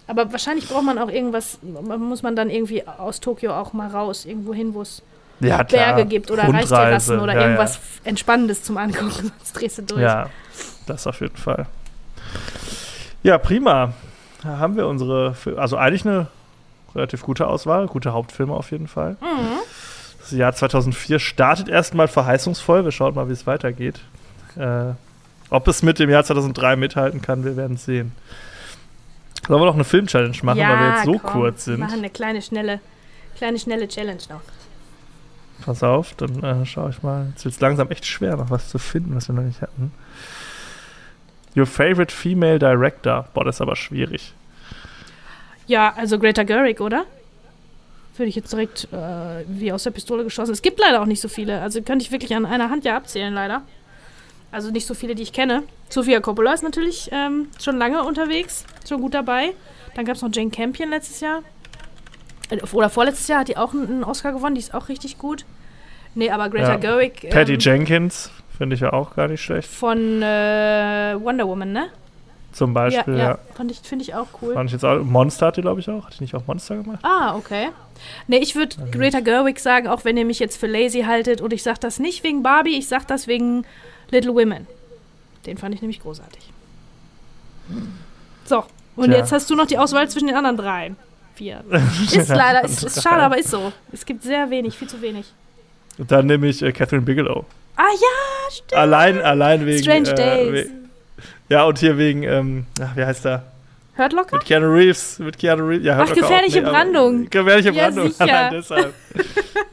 Aber 0.06 0.30
wahrscheinlich 0.32 0.68
braucht 0.68 0.84
man 0.84 0.98
auch 0.98 1.09
irgendwas, 1.10 1.59
muss 1.62 2.22
man 2.22 2.36
dann 2.36 2.51
irgendwie 2.51 2.86
aus 2.86 3.20
Tokio 3.20 3.55
auch 3.55 3.72
mal 3.72 3.88
raus, 3.88 4.26
irgendwo 4.26 4.52
hin, 4.52 4.74
wo 4.74 4.82
es 4.82 5.02
ja. 5.49 5.62
Berge 5.62 6.07
gibt 6.07 6.31
oder 6.31 6.45
Rundreise, 6.45 6.75
Reisterrassen 6.75 7.21
oder 7.21 7.35
ja, 7.35 7.41
ja. 7.41 7.47
irgendwas 7.47 7.79
Entspannendes 8.05 8.62
zum 8.62 8.77
Angucken, 8.77 9.11
sonst 9.39 9.53
drehst 9.53 9.79
du 9.79 9.83
durch. 9.83 10.03
Ja, 10.03 10.29
das 10.87 11.07
auf 11.07 11.21
jeden 11.21 11.37
Fall. 11.37 11.66
Ja, 13.23 13.39
prima. 13.39 13.95
Da 14.43 14.59
haben 14.59 14.77
wir 14.77 14.87
unsere, 14.87 15.35
also 15.57 15.77
eigentlich 15.77 16.05
eine 16.05 16.27
relativ 16.95 17.23
gute 17.23 17.47
Auswahl, 17.47 17.87
gute 17.87 18.12
Hauptfilme 18.12 18.53
auf 18.53 18.71
jeden 18.71 18.89
Fall. 18.89 19.16
Mhm. 19.21 19.59
Das 20.21 20.31
Jahr 20.31 20.53
2004 20.55 21.19
startet 21.19 21.69
erstmal 21.69 22.09
verheißungsvoll. 22.09 22.85
Wir 22.85 22.93
schauen 22.93 23.15
mal, 23.15 23.29
wie 23.29 23.33
es 23.33 23.47
weitergeht. 23.47 24.01
Äh, 24.57 24.93
ob 25.51 25.69
es 25.69 25.83
mit 25.83 25.99
dem 25.99 26.11
Jahr 26.11 26.25
2003 26.25 26.77
mithalten 26.77 27.23
kann, 27.23 27.45
wir 27.45 27.57
werden 27.57 27.77
es 27.77 27.85
sehen. 27.85 28.12
Sollen 29.47 29.61
wir 29.61 29.66
noch 29.66 29.75
eine 29.75 29.85
Film-Challenge 29.85 30.37
machen, 30.43 30.61
weil 30.61 30.81
wir 30.81 30.95
jetzt 30.95 31.05
so 31.05 31.19
komm, 31.19 31.31
kurz 31.33 31.65
sind? 31.66 31.81
machen 31.81 31.99
eine 31.99 32.11
kleine, 32.11 32.41
schnelle, 32.41 32.81
kleine, 33.37 33.59
schnelle 33.59 33.87
Challenge 33.89 34.23
noch. 34.31 34.41
Pass 35.62 35.82
auf, 35.82 36.14
dann 36.14 36.43
äh, 36.43 36.66
schaue 36.66 36.90
ich 36.90 37.02
mal. 37.02 37.28
Jetzt 37.31 37.44
wird 37.44 37.55
es 37.55 37.60
langsam 37.60 37.90
echt 37.90 38.06
schwer, 38.06 38.36
noch 38.36 38.51
was 38.51 38.68
zu 38.68 38.78
finden, 38.78 39.14
was 39.14 39.28
wir 39.28 39.35
noch 39.35 39.43
nicht 39.43 39.62
hatten. 39.62 39.93
Your 41.56 41.66
favorite 41.66 42.14
female 42.14 42.59
director. 42.59 43.28
Boah, 43.32 43.44
das 43.44 43.56
ist 43.56 43.60
aber 43.60 43.76
schwierig. 43.76 44.35
Ja, 45.66 45.94
also 45.97 46.18
Greta 46.18 46.43
Gerwig, 46.43 46.81
oder? 46.81 47.05
Würde 48.16 48.28
ich 48.28 48.36
jetzt 48.36 48.52
direkt 48.52 48.89
äh, 48.93 49.44
wie 49.47 49.72
aus 49.72 49.85
der 49.85 49.90
Pistole 49.90 50.24
geschossen. 50.24 50.52
Es 50.52 50.62
gibt 50.62 50.78
leider 50.78 51.01
auch 51.01 51.06
nicht 51.06 51.20
so 51.20 51.28
viele. 51.28 51.60
Also 51.60 51.81
könnte 51.82 52.05
ich 52.05 52.12
wirklich 52.12 52.35
an 52.35 52.44
einer 52.44 52.70
Hand 52.70 52.85
ja 52.85 52.97
abzählen, 52.97 53.32
leider. 53.32 53.62
Also 54.52 54.70
nicht 54.70 54.86
so 54.86 54.94
viele, 54.94 55.14
die 55.14 55.22
ich 55.22 55.32
kenne. 55.32 55.64
Sofia 55.89 56.20
Coppola 56.20 56.52
ist 56.52 56.62
natürlich 56.62 57.09
ähm, 57.12 57.48
schon 57.60 57.76
lange 57.76 58.05
unterwegs, 58.05 58.64
schon 58.89 59.01
gut 59.01 59.14
dabei. 59.14 59.52
Dann 59.94 60.05
gab 60.05 60.16
es 60.16 60.22
noch 60.22 60.31
Jane 60.32 60.51
Campion 60.51 60.90
letztes 60.90 61.20
Jahr. 61.20 61.43
Äh, 62.51 62.59
Oder 62.73 62.91
vorletztes 62.91 63.29
Jahr 63.29 63.41
hat 63.41 63.49
die 63.49 63.57
auch 63.57 63.73
einen 63.73 64.05
Oscar 64.05 64.33
gewonnen, 64.33 64.55
die 64.55 64.61
ist 64.61 64.75
auch 64.75 64.89
richtig 64.89 65.19
gut. 65.19 65.45
Nee, 66.15 66.31
aber 66.31 66.49
Greta 66.49 66.73
Ja. 66.73 66.77
Gerwig. 66.77 67.29
Patty 67.31 67.55
ähm, 67.55 67.61
Jenkins 67.61 68.31
finde 68.57 68.75
ich 68.75 68.81
ja 68.81 68.93
auch 68.93 69.16
gar 69.16 69.29
nicht 69.29 69.43
schlecht. 69.43 69.69
Von 69.69 70.23
äh, 70.23 71.16
Wonder 71.19 71.47
Woman, 71.49 71.73
ne? 71.73 71.87
Zum 72.53 72.73
Beispiel, 72.73 73.19
ja. 73.19 73.39
Fand 73.55 73.73
ich, 73.73 73.81
finde 73.81 74.05
ich 74.05 74.15
auch 74.15 74.29
cool. 74.41 74.55
Fand 74.55 74.69
ich 74.69 74.75
jetzt 74.75 74.85
auch. 74.85 75.03
Monster 75.03 75.47
hat 75.47 75.57
die, 75.57 75.61
glaube 75.61 75.81
ich, 75.81 75.91
auch. 75.91 76.07
Hat 76.07 76.16
die 76.16 76.23
nicht 76.23 76.37
auch 76.37 76.47
Monster 76.47 76.77
gemacht? 76.77 77.01
Ah, 77.03 77.35
okay. 77.35 77.71
Nee, 78.29 78.37
ich 78.37 78.55
würde 78.55 78.77
Greta 78.93 79.19
Gerwig 79.19 79.59
sagen, 79.59 79.89
auch 79.89 80.05
wenn 80.05 80.16
ihr 80.16 80.25
mich 80.25 80.39
jetzt 80.39 80.57
für 80.57 80.69
lazy 80.69 81.03
haltet 81.03 81.41
und 81.41 81.53
ich 81.53 81.65
sage 81.65 81.81
das 81.81 81.99
nicht 81.99 82.23
wegen 82.23 82.45
Barbie, 82.45 82.79
ich 82.79 82.87
sage 82.87 83.05
das 83.09 83.27
wegen 83.27 83.66
Little 84.11 84.35
Women. 84.35 84.69
Den 85.47 85.59
fand 85.59 85.75
ich 85.75 85.83
nämlich 85.83 86.01
großartig. 86.01 86.53
So, 88.45 88.65
und 88.95 89.07
Tja. 89.11 89.19
jetzt 89.19 89.33
hast 89.33 89.51
du 89.51 89.57
noch 89.57 89.66
die 89.66 89.79
Auswahl 89.79 90.09
zwischen 90.09 90.29
den 90.29 90.37
anderen 90.37 90.57
drei. 90.57 90.93
Vier. 91.36 91.65
Ist 92.12 92.28
leider, 92.28 92.65
ist, 92.65 92.85
ist 92.85 93.02
schade, 93.02 93.23
aber 93.23 93.39
ist 93.39 93.51
so. 93.51 93.73
Es 93.93 94.06
gibt 94.06 94.23
sehr 94.23 94.48
wenig, 94.51 94.78
viel 94.78 94.89
zu 94.89 95.02
wenig. 95.02 95.27
Und 95.98 96.11
dann 96.12 96.27
nehme 96.27 96.47
ich 96.47 96.62
äh, 96.62 96.70
Catherine 96.73 97.02
Bigelow. 97.02 97.44
Ah 97.77 97.82
ja, 97.93 98.51
stimmt. 98.52 98.74
Allein, 98.74 99.20
allein 99.20 99.66
wegen. 99.66 99.82
Strange 99.82 100.11
äh, 100.11 100.15
Days. 100.15 100.66
we- 100.69 100.70
Ja, 101.48 101.65
und 101.65 101.78
hier 101.78 101.98
wegen, 101.98 102.23
ähm, 102.23 102.66
ach, 102.81 102.94
wie 102.97 103.05
heißt 103.05 103.24
der? 103.24 103.43
Hört 103.97 104.12
locker? 104.12 104.36
Mit 104.36 104.44
Keanu 104.44 104.73
Reeves. 104.73 105.19
Mit 105.19 105.39
Keanu 105.39 105.66
Reeves. 105.66 105.85
Ja, 105.85 105.97
hört 105.97 106.11
Ach, 106.11 106.15
gefährliche 106.15 106.61
aber- 106.62 106.70
Brandung. 106.70 107.28
Gefährliche 107.31 107.70
Ja, 107.73 107.85
Brandung. 107.85 108.11
sicher. 108.11 108.23
Allein 108.23 108.52
deshalb. 108.55 108.94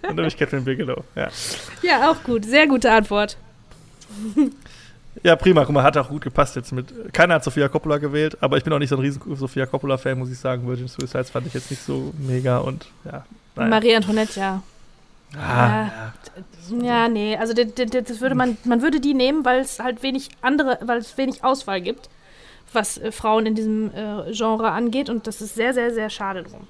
Dann 0.01 0.15
nehme 0.15 0.27
ich 0.27 0.37
Catherine 0.37 0.63
Bigelow. 0.63 1.03
Ja. 1.15 1.29
Ja, 1.83 2.09
auch 2.11 2.23
gut. 2.23 2.45
Sehr 2.45 2.67
gute 2.67 2.91
Antwort. 2.91 3.37
Ja, 5.23 5.35
prima. 5.35 5.65
Guck 5.65 5.73
mal, 5.73 5.83
hat 5.83 5.97
auch 5.97 6.09
gut 6.09 6.21
gepasst 6.21 6.55
jetzt 6.55 6.71
mit. 6.71 7.13
Keiner 7.13 7.35
hat 7.35 7.43
Sofia 7.43 7.67
Coppola 7.67 7.97
gewählt, 7.97 8.37
aber 8.41 8.57
ich 8.57 8.63
bin 8.63 8.71
auch 8.73 8.79
nicht 8.79 8.89
so 8.89 8.95
ein 8.95 9.01
riesen 9.01 9.21
Sofia 9.35 9.65
Coppola-Fan, 9.65 10.17
muss 10.17 10.31
ich 10.31 10.39
sagen. 10.39 10.65
Virgin 10.67 10.87
Suicides 10.87 11.29
fand 11.29 11.47
ich 11.47 11.53
jetzt 11.53 11.69
nicht 11.69 11.83
so 11.83 12.13
mega 12.17 12.59
und 12.59 12.87
ja. 13.05 13.25
naja. 13.55 13.69
Marie 13.69 13.95
Antoinette, 13.95 14.39
ja. 14.39 14.63
Ah, 15.37 16.11
Ja. 16.69 16.83
ja. 16.83 17.09
Nee, 17.09 17.37
also 17.37 17.53
das, 17.53 17.67
das, 17.75 18.03
das 18.05 18.21
würde 18.21 18.35
man, 18.35 18.57
man 18.63 18.81
würde 18.81 18.99
die 18.99 19.13
nehmen, 19.13 19.45
weil 19.45 19.59
es 19.59 19.79
halt 19.79 20.01
wenig 20.03 20.29
andere, 20.41 20.79
weil 20.81 20.99
es 20.99 21.17
wenig 21.17 21.43
Auswahl 21.43 21.81
gibt, 21.81 22.09
was 22.73 22.97
äh, 22.97 23.11
Frauen 23.11 23.45
in 23.45 23.55
diesem 23.55 23.91
äh, 23.93 24.31
Genre 24.31 24.71
angeht 24.71 25.09
und 25.09 25.27
das 25.27 25.41
ist 25.41 25.55
sehr, 25.55 25.73
sehr, 25.73 25.93
sehr 25.93 26.09
schade 26.09 26.43
drum. 26.43 26.67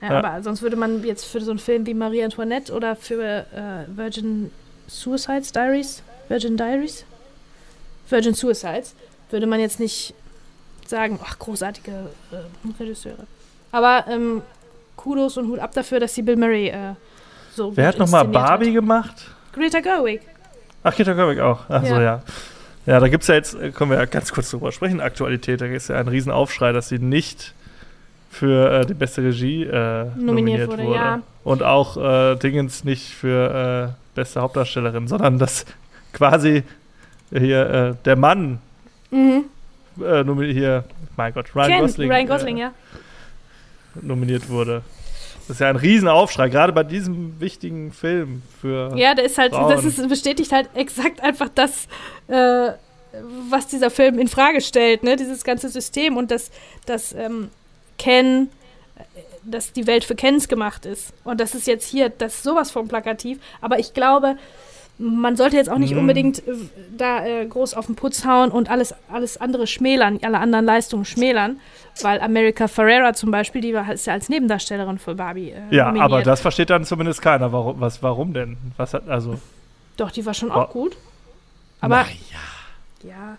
Ja, 0.00 0.12
Ja. 0.12 0.18
Aber 0.18 0.42
sonst 0.42 0.62
würde 0.62 0.76
man 0.76 1.04
jetzt 1.04 1.24
für 1.24 1.40
so 1.40 1.50
einen 1.50 1.58
Film 1.58 1.86
wie 1.86 1.94
Marie 1.94 2.22
Antoinette 2.22 2.72
oder 2.72 2.94
für 2.96 3.22
äh, 3.22 3.96
Virgin 3.96 4.50
Suicides 4.86 5.52
Diaries, 5.52 6.02
Virgin 6.28 6.56
Diaries, 6.56 7.04
Virgin 8.08 8.34
Suicides, 8.34 8.94
würde 9.30 9.46
man 9.46 9.60
jetzt 9.60 9.80
nicht 9.80 10.14
sagen, 10.86 11.18
ach, 11.22 11.38
großartige 11.38 11.90
äh, 12.32 12.82
Regisseure. 12.82 13.26
Aber 13.72 14.04
ähm, 14.08 14.42
Kudos 14.96 15.36
und 15.36 15.48
Hut 15.48 15.58
ab 15.58 15.72
dafür, 15.74 16.00
dass 16.00 16.14
sie 16.14 16.22
Bill 16.22 16.36
Murray 16.36 16.68
äh, 16.68 16.94
so 17.54 17.76
Wer 17.76 17.88
hat 17.88 17.98
nochmal 17.98 18.24
Barbie 18.26 18.66
Hat. 18.68 18.74
gemacht? 18.74 19.14
Greta 19.52 19.80
Gerwig. 19.80 20.22
Ach, 20.82 20.94
Greta 20.94 21.12
Gerwig 21.12 21.40
auch. 21.40 21.60
Ach 21.68 21.84
so, 21.84 21.94
Ja. 21.94 22.00
ja. 22.02 22.22
Ja, 22.86 23.00
da 23.00 23.08
gibt 23.08 23.22
es 23.22 23.28
ja 23.28 23.34
jetzt, 23.34 23.54
äh, 23.54 23.70
können 23.70 23.90
wir 23.90 23.98
ja 23.98 24.06
ganz 24.06 24.32
kurz 24.32 24.50
drüber 24.50 24.72
sprechen, 24.72 25.02
Aktualität. 25.02 25.60
Da 25.60 25.66
ist 25.66 25.88
ja 25.88 25.96
ein 25.96 26.08
Riesenaufschrei, 26.08 26.72
dass 26.72 26.88
sie 26.88 26.98
nicht 26.98 27.52
für 28.30 28.80
äh, 28.80 28.86
die 28.86 28.94
beste 28.94 29.22
Regie 29.22 29.64
äh, 29.64 30.06
nominiert, 30.16 30.70
wurde, 30.70 30.84
wurde. 30.84 30.94
ja. 30.94 31.20
Und 31.44 31.62
auch 31.62 31.98
äh, 31.98 32.36
Dingens 32.36 32.84
nicht 32.84 33.10
für 33.12 33.94
äh, 33.94 34.14
beste 34.14 34.40
Hauptdarstellerin, 34.40 35.06
sondern 35.06 35.38
dass 35.38 35.66
quasi 36.14 36.62
hier 37.30 37.70
äh, 37.70 38.04
der 38.04 38.16
Mann 38.16 38.60
Mhm. 39.10 39.44
äh, 40.00 40.52
hier, 40.52 40.84
mein 41.16 41.32
Gott, 41.32 41.54
Ryan 41.54 41.68
Ken, 41.68 41.80
Gosling, 41.80 42.10
Ryan 42.10 42.26
Gosling, 42.26 42.56
äh, 42.58 42.60
ja. 42.60 42.72
nominiert 44.00 44.48
wurde. 44.48 44.82
Das 45.46 45.56
ist 45.56 45.60
ja 45.60 45.70
ein 45.70 45.76
Riesenaufschrei, 45.76 46.50
gerade 46.50 46.74
bei 46.74 46.84
diesem 46.84 47.40
wichtigen 47.40 47.92
Film 47.92 48.42
für. 48.60 48.94
Ja, 48.96 49.14
der 49.14 49.24
ist 49.24 49.38
halt, 49.38 49.54
Frauen. 49.54 49.70
das 49.70 49.84
ist, 49.84 50.06
bestätigt 50.08 50.52
halt 50.52 50.68
exakt 50.74 51.22
einfach 51.22 51.48
das, 51.54 51.88
äh, 52.26 52.72
was 53.48 53.66
dieser 53.66 53.90
Film 53.90 54.18
in 54.18 54.28
Frage 54.28 54.60
stellt, 54.60 55.02
ne? 55.02 55.16
Dieses 55.16 55.44
ganze 55.44 55.70
System 55.70 56.18
und 56.18 56.30
dass, 56.30 56.50
dass 56.84 57.14
ähm, 57.14 57.48
Ken, 57.96 58.50
äh, 58.96 59.00
dass 59.42 59.72
die 59.72 59.86
Welt 59.86 60.04
für 60.04 60.14
Kens 60.14 60.48
gemacht 60.48 60.84
ist. 60.84 61.14
Und 61.24 61.40
das 61.40 61.54
ist 61.54 61.66
jetzt 61.66 61.88
hier, 61.88 62.10
das 62.10 62.34
ist 62.34 62.42
sowas 62.42 62.70
von 62.70 62.86
plakativ. 62.86 63.38
Aber 63.62 63.78
ich 63.78 63.94
glaube, 63.94 64.36
man 64.98 65.36
sollte 65.36 65.56
jetzt 65.56 65.70
auch 65.70 65.78
nicht 65.78 65.92
Mhm. 65.94 66.00
unbedingt 66.00 66.38
äh, 66.46 66.52
da 66.96 67.24
äh, 67.24 67.46
groß 67.46 67.74
auf 67.74 67.86
den 67.86 67.94
Putz 67.94 68.24
hauen 68.24 68.50
und 68.50 68.68
alles, 68.70 68.94
alles 69.12 69.36
andere 69.40 69.66
schmälern, 69.66 70.18
alle 70.22 70.38
anderen 70.38 70.64
Leistungen 70.64 71.04
schmälern, 71.04 71.60
weil 72.02 72.20
America 72.20 72.66
Ferrera 72.68 73.14
zum 73.14 73.30
Beispiel, 73.30 73.60
die 73.60 73.74
war 73.74 73.92
ist 73.92 74.06
ja 74.06 74.12
als 74.14 74.28
Nebendarstellerin 74.28 74.98
für 74.98 75.14
Barbie 75.14 75.50
äh, 75.50 75.60
ja, 75.70 75.86
nominiert. 75.86 76.04
aber 76.04 76.22
das 76.22 76.40
versteht 76.40 76.70
dann 76.70 76.84
zumindest 76.84 77.22
keiner. 77.22 77.52
Warum, 77.52 77.80
was, 77.80 78.02
warum 78.02 78.32
denn? 78.32 78.56
Was 78.76 78.94
hat, 78.94 79.08
also. 79.08 79.38
Doch, 79.96 80.10
die 80.10 80.24
war 80.26 80.34
schon 80.34 80.50
auch 80.50 80.70
gut. 80.70 80.96
Aber 81.80 82.04
ja. 83.02 83.08
ja. 83.08 83.36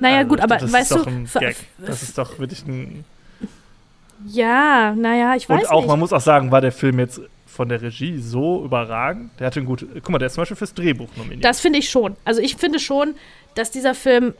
Naja, 0.00 0.22
gut, 0.24 0.40
aber 0.40 0.56
das 0.58 0.70
weißt 0.72 0.90
ist 0.92 0.96
doch 0.98 1.04
du. 1.04 1.10
ein 1.10 1.26
ver- 1.26 1.40
Gag. 1.40 1.56
Das 1.78 2.02
ist 2.02 2.18
doch 2.18 2.38
wirklich 2.38 2.66
ein. 2.66 3.04
Ja, 4.26 4.94
naja, 4.96 5.34
ich 5.36 5.48
weiß 5.48 5.62
Und 5.64 5.70
auch, 5.70 5.80
nicht. 5.82 5.88
man 5.88 5.98
muss 6.00 6.12
auch 6.12 6.20
sagen, 6.20 6.50
war 6.50 6.60
der 6.60 6.72
Film 6.72 6.98
jetzt 6.98 7.20
von 7.58 7.68
der 7.68 7.82
Regie 7.82 8.18
so 8.18 8.64
überragend. 8.64 9.32
Der 9.40 9.48
hatte 9.48 9.58
ein 9.58 9.66
gut. 9.66 9.84
Guck 9.94 10.10
mal, 10.10 10.18
der 10.18 10.26
ist 10.26 10.34
zum 10.34 10.42
Beispiel 10.42 10.56
fürs 10.56 10.74
Drehbuch 10.74 11.08
nominiert. 11.16 11.44
Das 11.44 11.58
finde 11.58 11.80
ich 11.80 11.90
schon. 11.90 12.14
Also 12.24 12.40
ich 12.40 12.54
finde 12.54 12.78
schon, 12.78 13.16
dass 13.56 13.72
dieser 13.72 13.96
Film, 13.96 14.34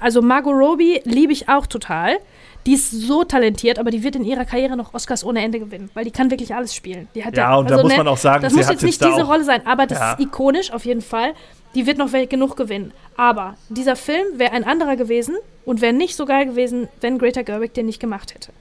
also 0.00 0.22
Margot 0.22 0.54
Robbie 0.54 1.02
liebe 1.04 1.30
ich 1.30 1.50
auch 1.50 1.66
total. 1.66 2.16
Die 2.64 2.72
ist 2.72 2.90
so 2.90 3.22
talentiert, 3.22 3.78
aber 3.78 3.90
die 3.90 4.02
wird 4.02 4.16
in 4.16 4.24
ihrer 4.24 4.46
Karriere 4.46 4.78
noch 4.78 4.94
Oscars 4.94 5.24
ohne 5.24 5.42
Ende 5.42 5.58
gewinnen, 5.58 5.90
weil 5.92 6.06
die 6.06 6.10
kann 6.10 6.30
wirklich 6.30 6.54
alles 6.54 6.74
spielen. 6.74 7.06
Die 7.14 7.22
hat 7.22 7.36
ja, 7.36 7.54
und 7.54 7.68
da 7.68 7.74
also, 7.74 7.82
muss 7.84 7.92
ne, 7.92 7.98
man 7.98 8.08
auch 8.08 8.16
sagen, 8.16 8.42
Das 8.42 8.54
muss 8.54 8.70
jetzt 8.70 8.82
nicht 8.82 9.02
da 9.02 9.10
diese 9.10 9.24
Rolle 9.24 9.44
sein, 9.44 9.66
aber 9.66 9.86
das 9.86 9.98
Ja. 9.98 10.12
ist 10.14 10.20
ikonisch 10.20 10.72
auf 10.72 10.86
jeden 10.86 11.02
Fall. 11.02 11.34
Die 11.74 11.86
wird 11.86 11.98
noch 11.98 12.10
genug 12.12 12.56
gewinnen. 12.56 12.92
Aber 13.18 13.56
dieser 13.68 13.96
Film 13.96 14.24
wäre 14.38 14.52
ein 14.52 14.64
anderer 14.64 14.96
gewesen 14.96 15.36
und 15.66 15.82
wäre 15.82 15.92
nicht 15.92 16.16
so 16.16 16.24
geil 16.24 16.46
gewesen, 16.46 16.88
wenn 17.02 17.18
Greta 17.18 17.42
Gerwig 17.42 17.74
den 17.74 17.84
nicht 17.84 18.00
gemacht 18.00 18.32
hätte. 18.34 18.52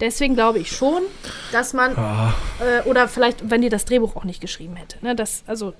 Deswegen 0.00 0.34
glaube 0.34 0.58
ich 0.58 0.70
schon, 0.74 1.02
dass 1.52 1.72
man, 1.72 1.96
Ah. 1.96 2.32
äh, 2.60 2.88
oder 2.88 3.08
vielleicht, 3.08 3.50
wenn 3.50 3.60
die 3.62 3.68
das 3.68 3.84
Drehbuch 3.84 4.16
auch 4.16 4.24
nicht 4.24 4.40
geschrieben 4.40 4.76
hätte. 4.76 4.96
Ne? 5.02 5.14
Das, 5.14 5.42
also, 5.46 5.74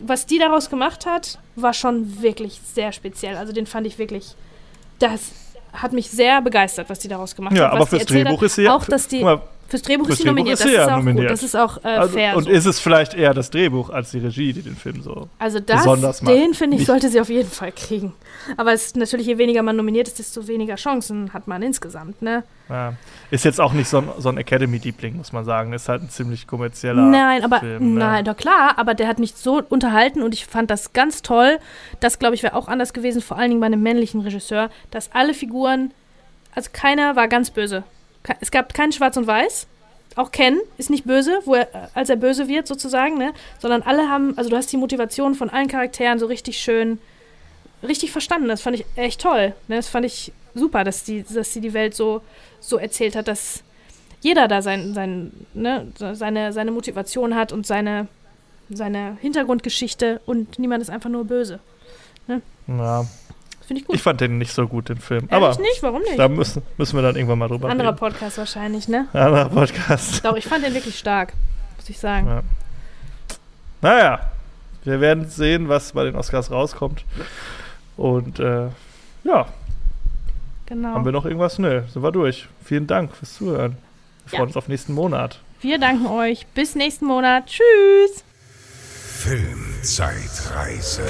was 0.00 0.26
die 0.26 0.38
daraus 0.38 0.70
gemacht 0.70 1.06
hat, 1.06 1.38
war 1.56 1.72
schon 1.72 2.20
wirklich 2.22 2.60
sehr 2.74 2.92
speziell. 2.92 3.36
Also 3.36 3.52
den 3.52 3.66
fand 3.66 3.86
ich 3.86 3.98
wirklich, 3.98 4.34
das 4.98 5.20
hat 5.72 5.92
mich 5.92 6.10
sehr 6.10 6.40
begeistert, 6.42 6.88
was 6.90 6.98
die 7.00 7.08
daraus 7.08 7.34
gemacht 7.36 7.56
Ja, 7.56 7.64
hat. 7.66 7.72
aber 7.72 7.80
was 7.82 7.90
die 7.90 7.96
fürs 7.96 8.06
Drehbuch 8.08 8.38
hat. 8.38 8.42
ist 8.42 8.54
sie 8.56 8.62
ja. 8.62 8.74
Auch, 8.74 8.84
dass 8.84 9.08
die, 9.08 9.22
mal, 9.22 9.40
fürs 9.68 9.82
Drehbuch 9.82 10.06
fürs 10.06 10.18
ist 10.18 10.22
sie 10.22 10.24
Drehbuch 10.24 10.36
nominiert. 10.36 10.54
ist 10.54 10.64
Das 10.64 10.70
sie 10.70 10.74
ist 10.74 10.86
ja 10.86 10.92
auch 10.92 10.98
nominiert. 10.98 11.30
Das 11.30 11.42
ist 11.42 11.56
auch 11.56 11.84
äh, 11.84 11.88
also, 11.88 12.14
fair. 12.14 12.36
und 12.36 12.44
so. 12.44 12.50
ist 12.50 12.66
es 12.66 12.80
vielleicht 12.80 13.14
eher 13.14 13.34
das 13.34 13.50
Drehbuch 13.50 13.90
als 13.90 14.10
die 14.10 14.18
Regie, 14.18 14.52
die 14.52 14.62
den 14.62 14.76
Film 14.76 15.02
so. 15.02 15.28
Also 15.38 15.60
das, 15.60 15.84
besonders 15.84 16.22
macht. 16.22 16.34
den 16.34 16.54
finde 16.54 16.76
ich, 16.76 16.86
sollte 16.86 17.08
sie 17.08 17.20
auf 17.20 17.28
jeden 17.28 17.50
Fall 17.50 17.72
kriegen. 17.72 18.14
Aber 18.56 18.72
es 18.72 18.86
ist 18.86 18.96
natürlich, 18.96 19.26
je 19.26 19.38
weniger 19.38 19.62
man 19.62 19.76
nominiert 19.76 20.08
ist, 20.08 20.18
desto 20.18 20.46
weniger 20.46 20.76
Chancen 20.76 21.32
hat 21.32 21.48
man 21.48 21.62
insgesamt, 21.62 22.20
ne? 22.22 22.44
Ja. 22.68 22.94
Ist 23.30 23.44
jetzt 23.44 23.60
auch 23.60 23.72
nicht 23.72 23.88
so 23.88 23.98
ein, 23.98 24.08
so 24.18 24.28
ein 24.28 24.38
Academy-Liebling, 24.38 25.16
muss 25.16 25.32
man 25.32 25.44
sagen. 25.44 25.72
Ist 25.72 25.88
halt 25.88 26.02
ein 26.02 26.10
ziemlich 26.10 26.46
kommerzieller. 26.46 27.02
Nein, 27.02 27.44
aber 27.44 27.60
Film, 27.60 27.94
ne? 27.94 28.00
nein, 28.00 28.24
doch 28.24 28.36
klar, 28.36 28.78
aber 28.78 28.94
der 28.94 29.08
hat 29.08 29.18
mich 29.18 29.34
so 29.34 29.62
unterhalten 29.68 30.22
und 30.22 30.34
ich 30.34 30.46
fand 30.46 30.70
das 30.70 30.92
ganz 30.92 31.22
toll. 31.22 31.58
Das, 32.00 32.18
glaube 32.18 32.34
ich, 32.34 32.42
wäre 32.42 32.54
auch 32.54 32.68
anders 32.68 32.92
gewesen, 32.92 33.20
vor 33.20 33.38
allen 33.38 33.50
Dingen 33.50 33.60
bei 33.60 33.66
einem 33.66 33.82
männlichen 33.82 34.20
Regisseur, 34.20 34.70
dass 34.90 35.12
alle 35.12 35.34
Figuren, 35.34 35.92
also 36.54 36.70
keiner 36.72 37.16
war 37.16 37.28
ganz 37.28 37.50
böse. 37.50 37.84
Es 38.40 38.50
gab 38.50 38.74
kein 38.74 38.92
Schwarz 38.92 39.16
und 39.16 39.26
Weiß. 39.26 39.66
Auch 40.16 40.30
Ken 40.30 40.58
ist 40.78 40.90
nicht 40.90 41.04
böse, 41.04 41.40
wo 41.44 41.54
er, 41.54 41.90
als 41.94 42.08
er 42.08 42.16
böse 42.16 42.46
wird, 42.46 42.68
sozusagen, 42.68 43.18
ne? 43.18 43.32
Sondern 43.58 43.82
alle 43.82 44.08
haben, 44.08 44.36
also 44.38 44.48
du 44.48 44.56
hast 44.56 44.70
die 44.72 44.76
Motivation 44.76 45.34
von 45.34 45.50
allen 45.50 45.68
Charakteren 45.68 46.18
so 46.18 46.26
richtig 46.26 46.58
schön, 46.58 46.98
richtig 47.82 48.12
verstanden. 48.12 48.48
Das 48.48 48.62
fand 48.62 48.76
ich 48.78 48.86
echt 48.96 49.20
toll. 49.20 49.54
Ne? 49.66 49.76
Das 49.76 49.88
fand 49.88 50.06
ich 50.06 50.32
super, 50.54 50.84
dass 50.84 51.04
die, 51.04 51.24
dass 51.24 51.52
sie 51.52 51.60
die 51.60 51.72
Welt 51.72 51.94
so, 51.94 52.22
so 52.60 52.76
erzählt 52.76 53.16
hat, 53.16 53.26
dass 53.26 53.62
jeder 54.20 54.48
da 54.48 54.62
sein, 54.62 54.94
sein, 54.94 55.32
ne, 55.52 55.86
seine, 55.96 56.52
seine 56.52 56.70
Motivation 56.70 57.34
hat 57.34 57.52
und 57.52 57.66
seine, 57.66 58.06
seine 58.70 59.18
Hintergrundgeschichte 59.20 60.20
und 60.24 60.58
niemand 60.58 60.82
ist 60.82 60.90
einfach 60.90 61.10
nur 61.10 61.24
böse. 61.24 61.58
Ja, 62.66 63.04
Finde 63.66 63.80
ich 63.80 63.86
gut. 63.86 63.96
ich 63.96 64.02
fand 64.02 64.20
den 64.20 64.38
nicht 64.38 64.52
so 64.52 64.66
gut, 64.68 64.88
den 64.88 64.98
Film. 64.98 65.28
Ehrlich 65.30 65.48
aber 65.48 65.60
nicht? 65.62 65.82
Warum 65.82 66.02
nicht? 66.02 66.18
da 66.18 66.28
müssen, 66.28 66.62
müssen 66.76 66.96
wir 66.96 67.02
dann 67.02 67.16
irgendwann 67.16 67.38
mal 67.38 67.48
drüber 67.48 67.68
Anderer 67.70 67.88
reden. 67.90 67.98
Podcast 67.98 68.38
wahrscheinlich, 68.38 68.88
ne? 68.88 69.06
Anderer 69.12 69.48
Podcast. 69.48 70.24
Doch, 70.24 70.36
ich 70.36 70.44
fand 70.46 70.64
den 70.64 70.74
wirklich 70.74 70.98
stark, 70.98 71.32
muss 71.76 71.88
ich 71.88 71.98
sagen. 71.98 72.26
Ja. 72.28 72.42
Naja, 73.80 74.20
wir 74.84 75.00
werden 75.00 75.28
sehen, 75.28 75.68
was 75.68 75.92
bei 75.92 76.04
den 76.04 76.14
Oscars 76.16 76.50
rauskommt. 76.50 77.04
Und 77.96 78.38
äh, 78.40 78.68
ja, 79.24 79.46
Genau. 80.66 80.88
haben 80.94 81.04
wir 81.04 81.12
noch 81.12 81.24
irgendwas? 81.26 81.58
Nö, 81.58 81.82
sind 81.92 82.02
wir 82.02 82.12
durch. 82.12 82.48
Vielen 82.64 82.86
Dank 82.86 83.14
fürs 83.14 83.34
Zuhören. 83.34 83.72
Wir 84.26 84.32
Ja. 84.32 84.38
freuen 84.38 84.48
uns 84.48 84.56
auf 84.56 84.68
nächsten 84.68 84.94
Monat. 84.94 85.40
Wir 85.60 85.78
danken 85.78 86.06
euch. 86.06 86.46
Bis 86.48 86.74
nächsten 86.74 87.04
Monat. 87.06 87.46
Tschüss. 87.46 88.24
Filmzeitreise. 89.20 91.02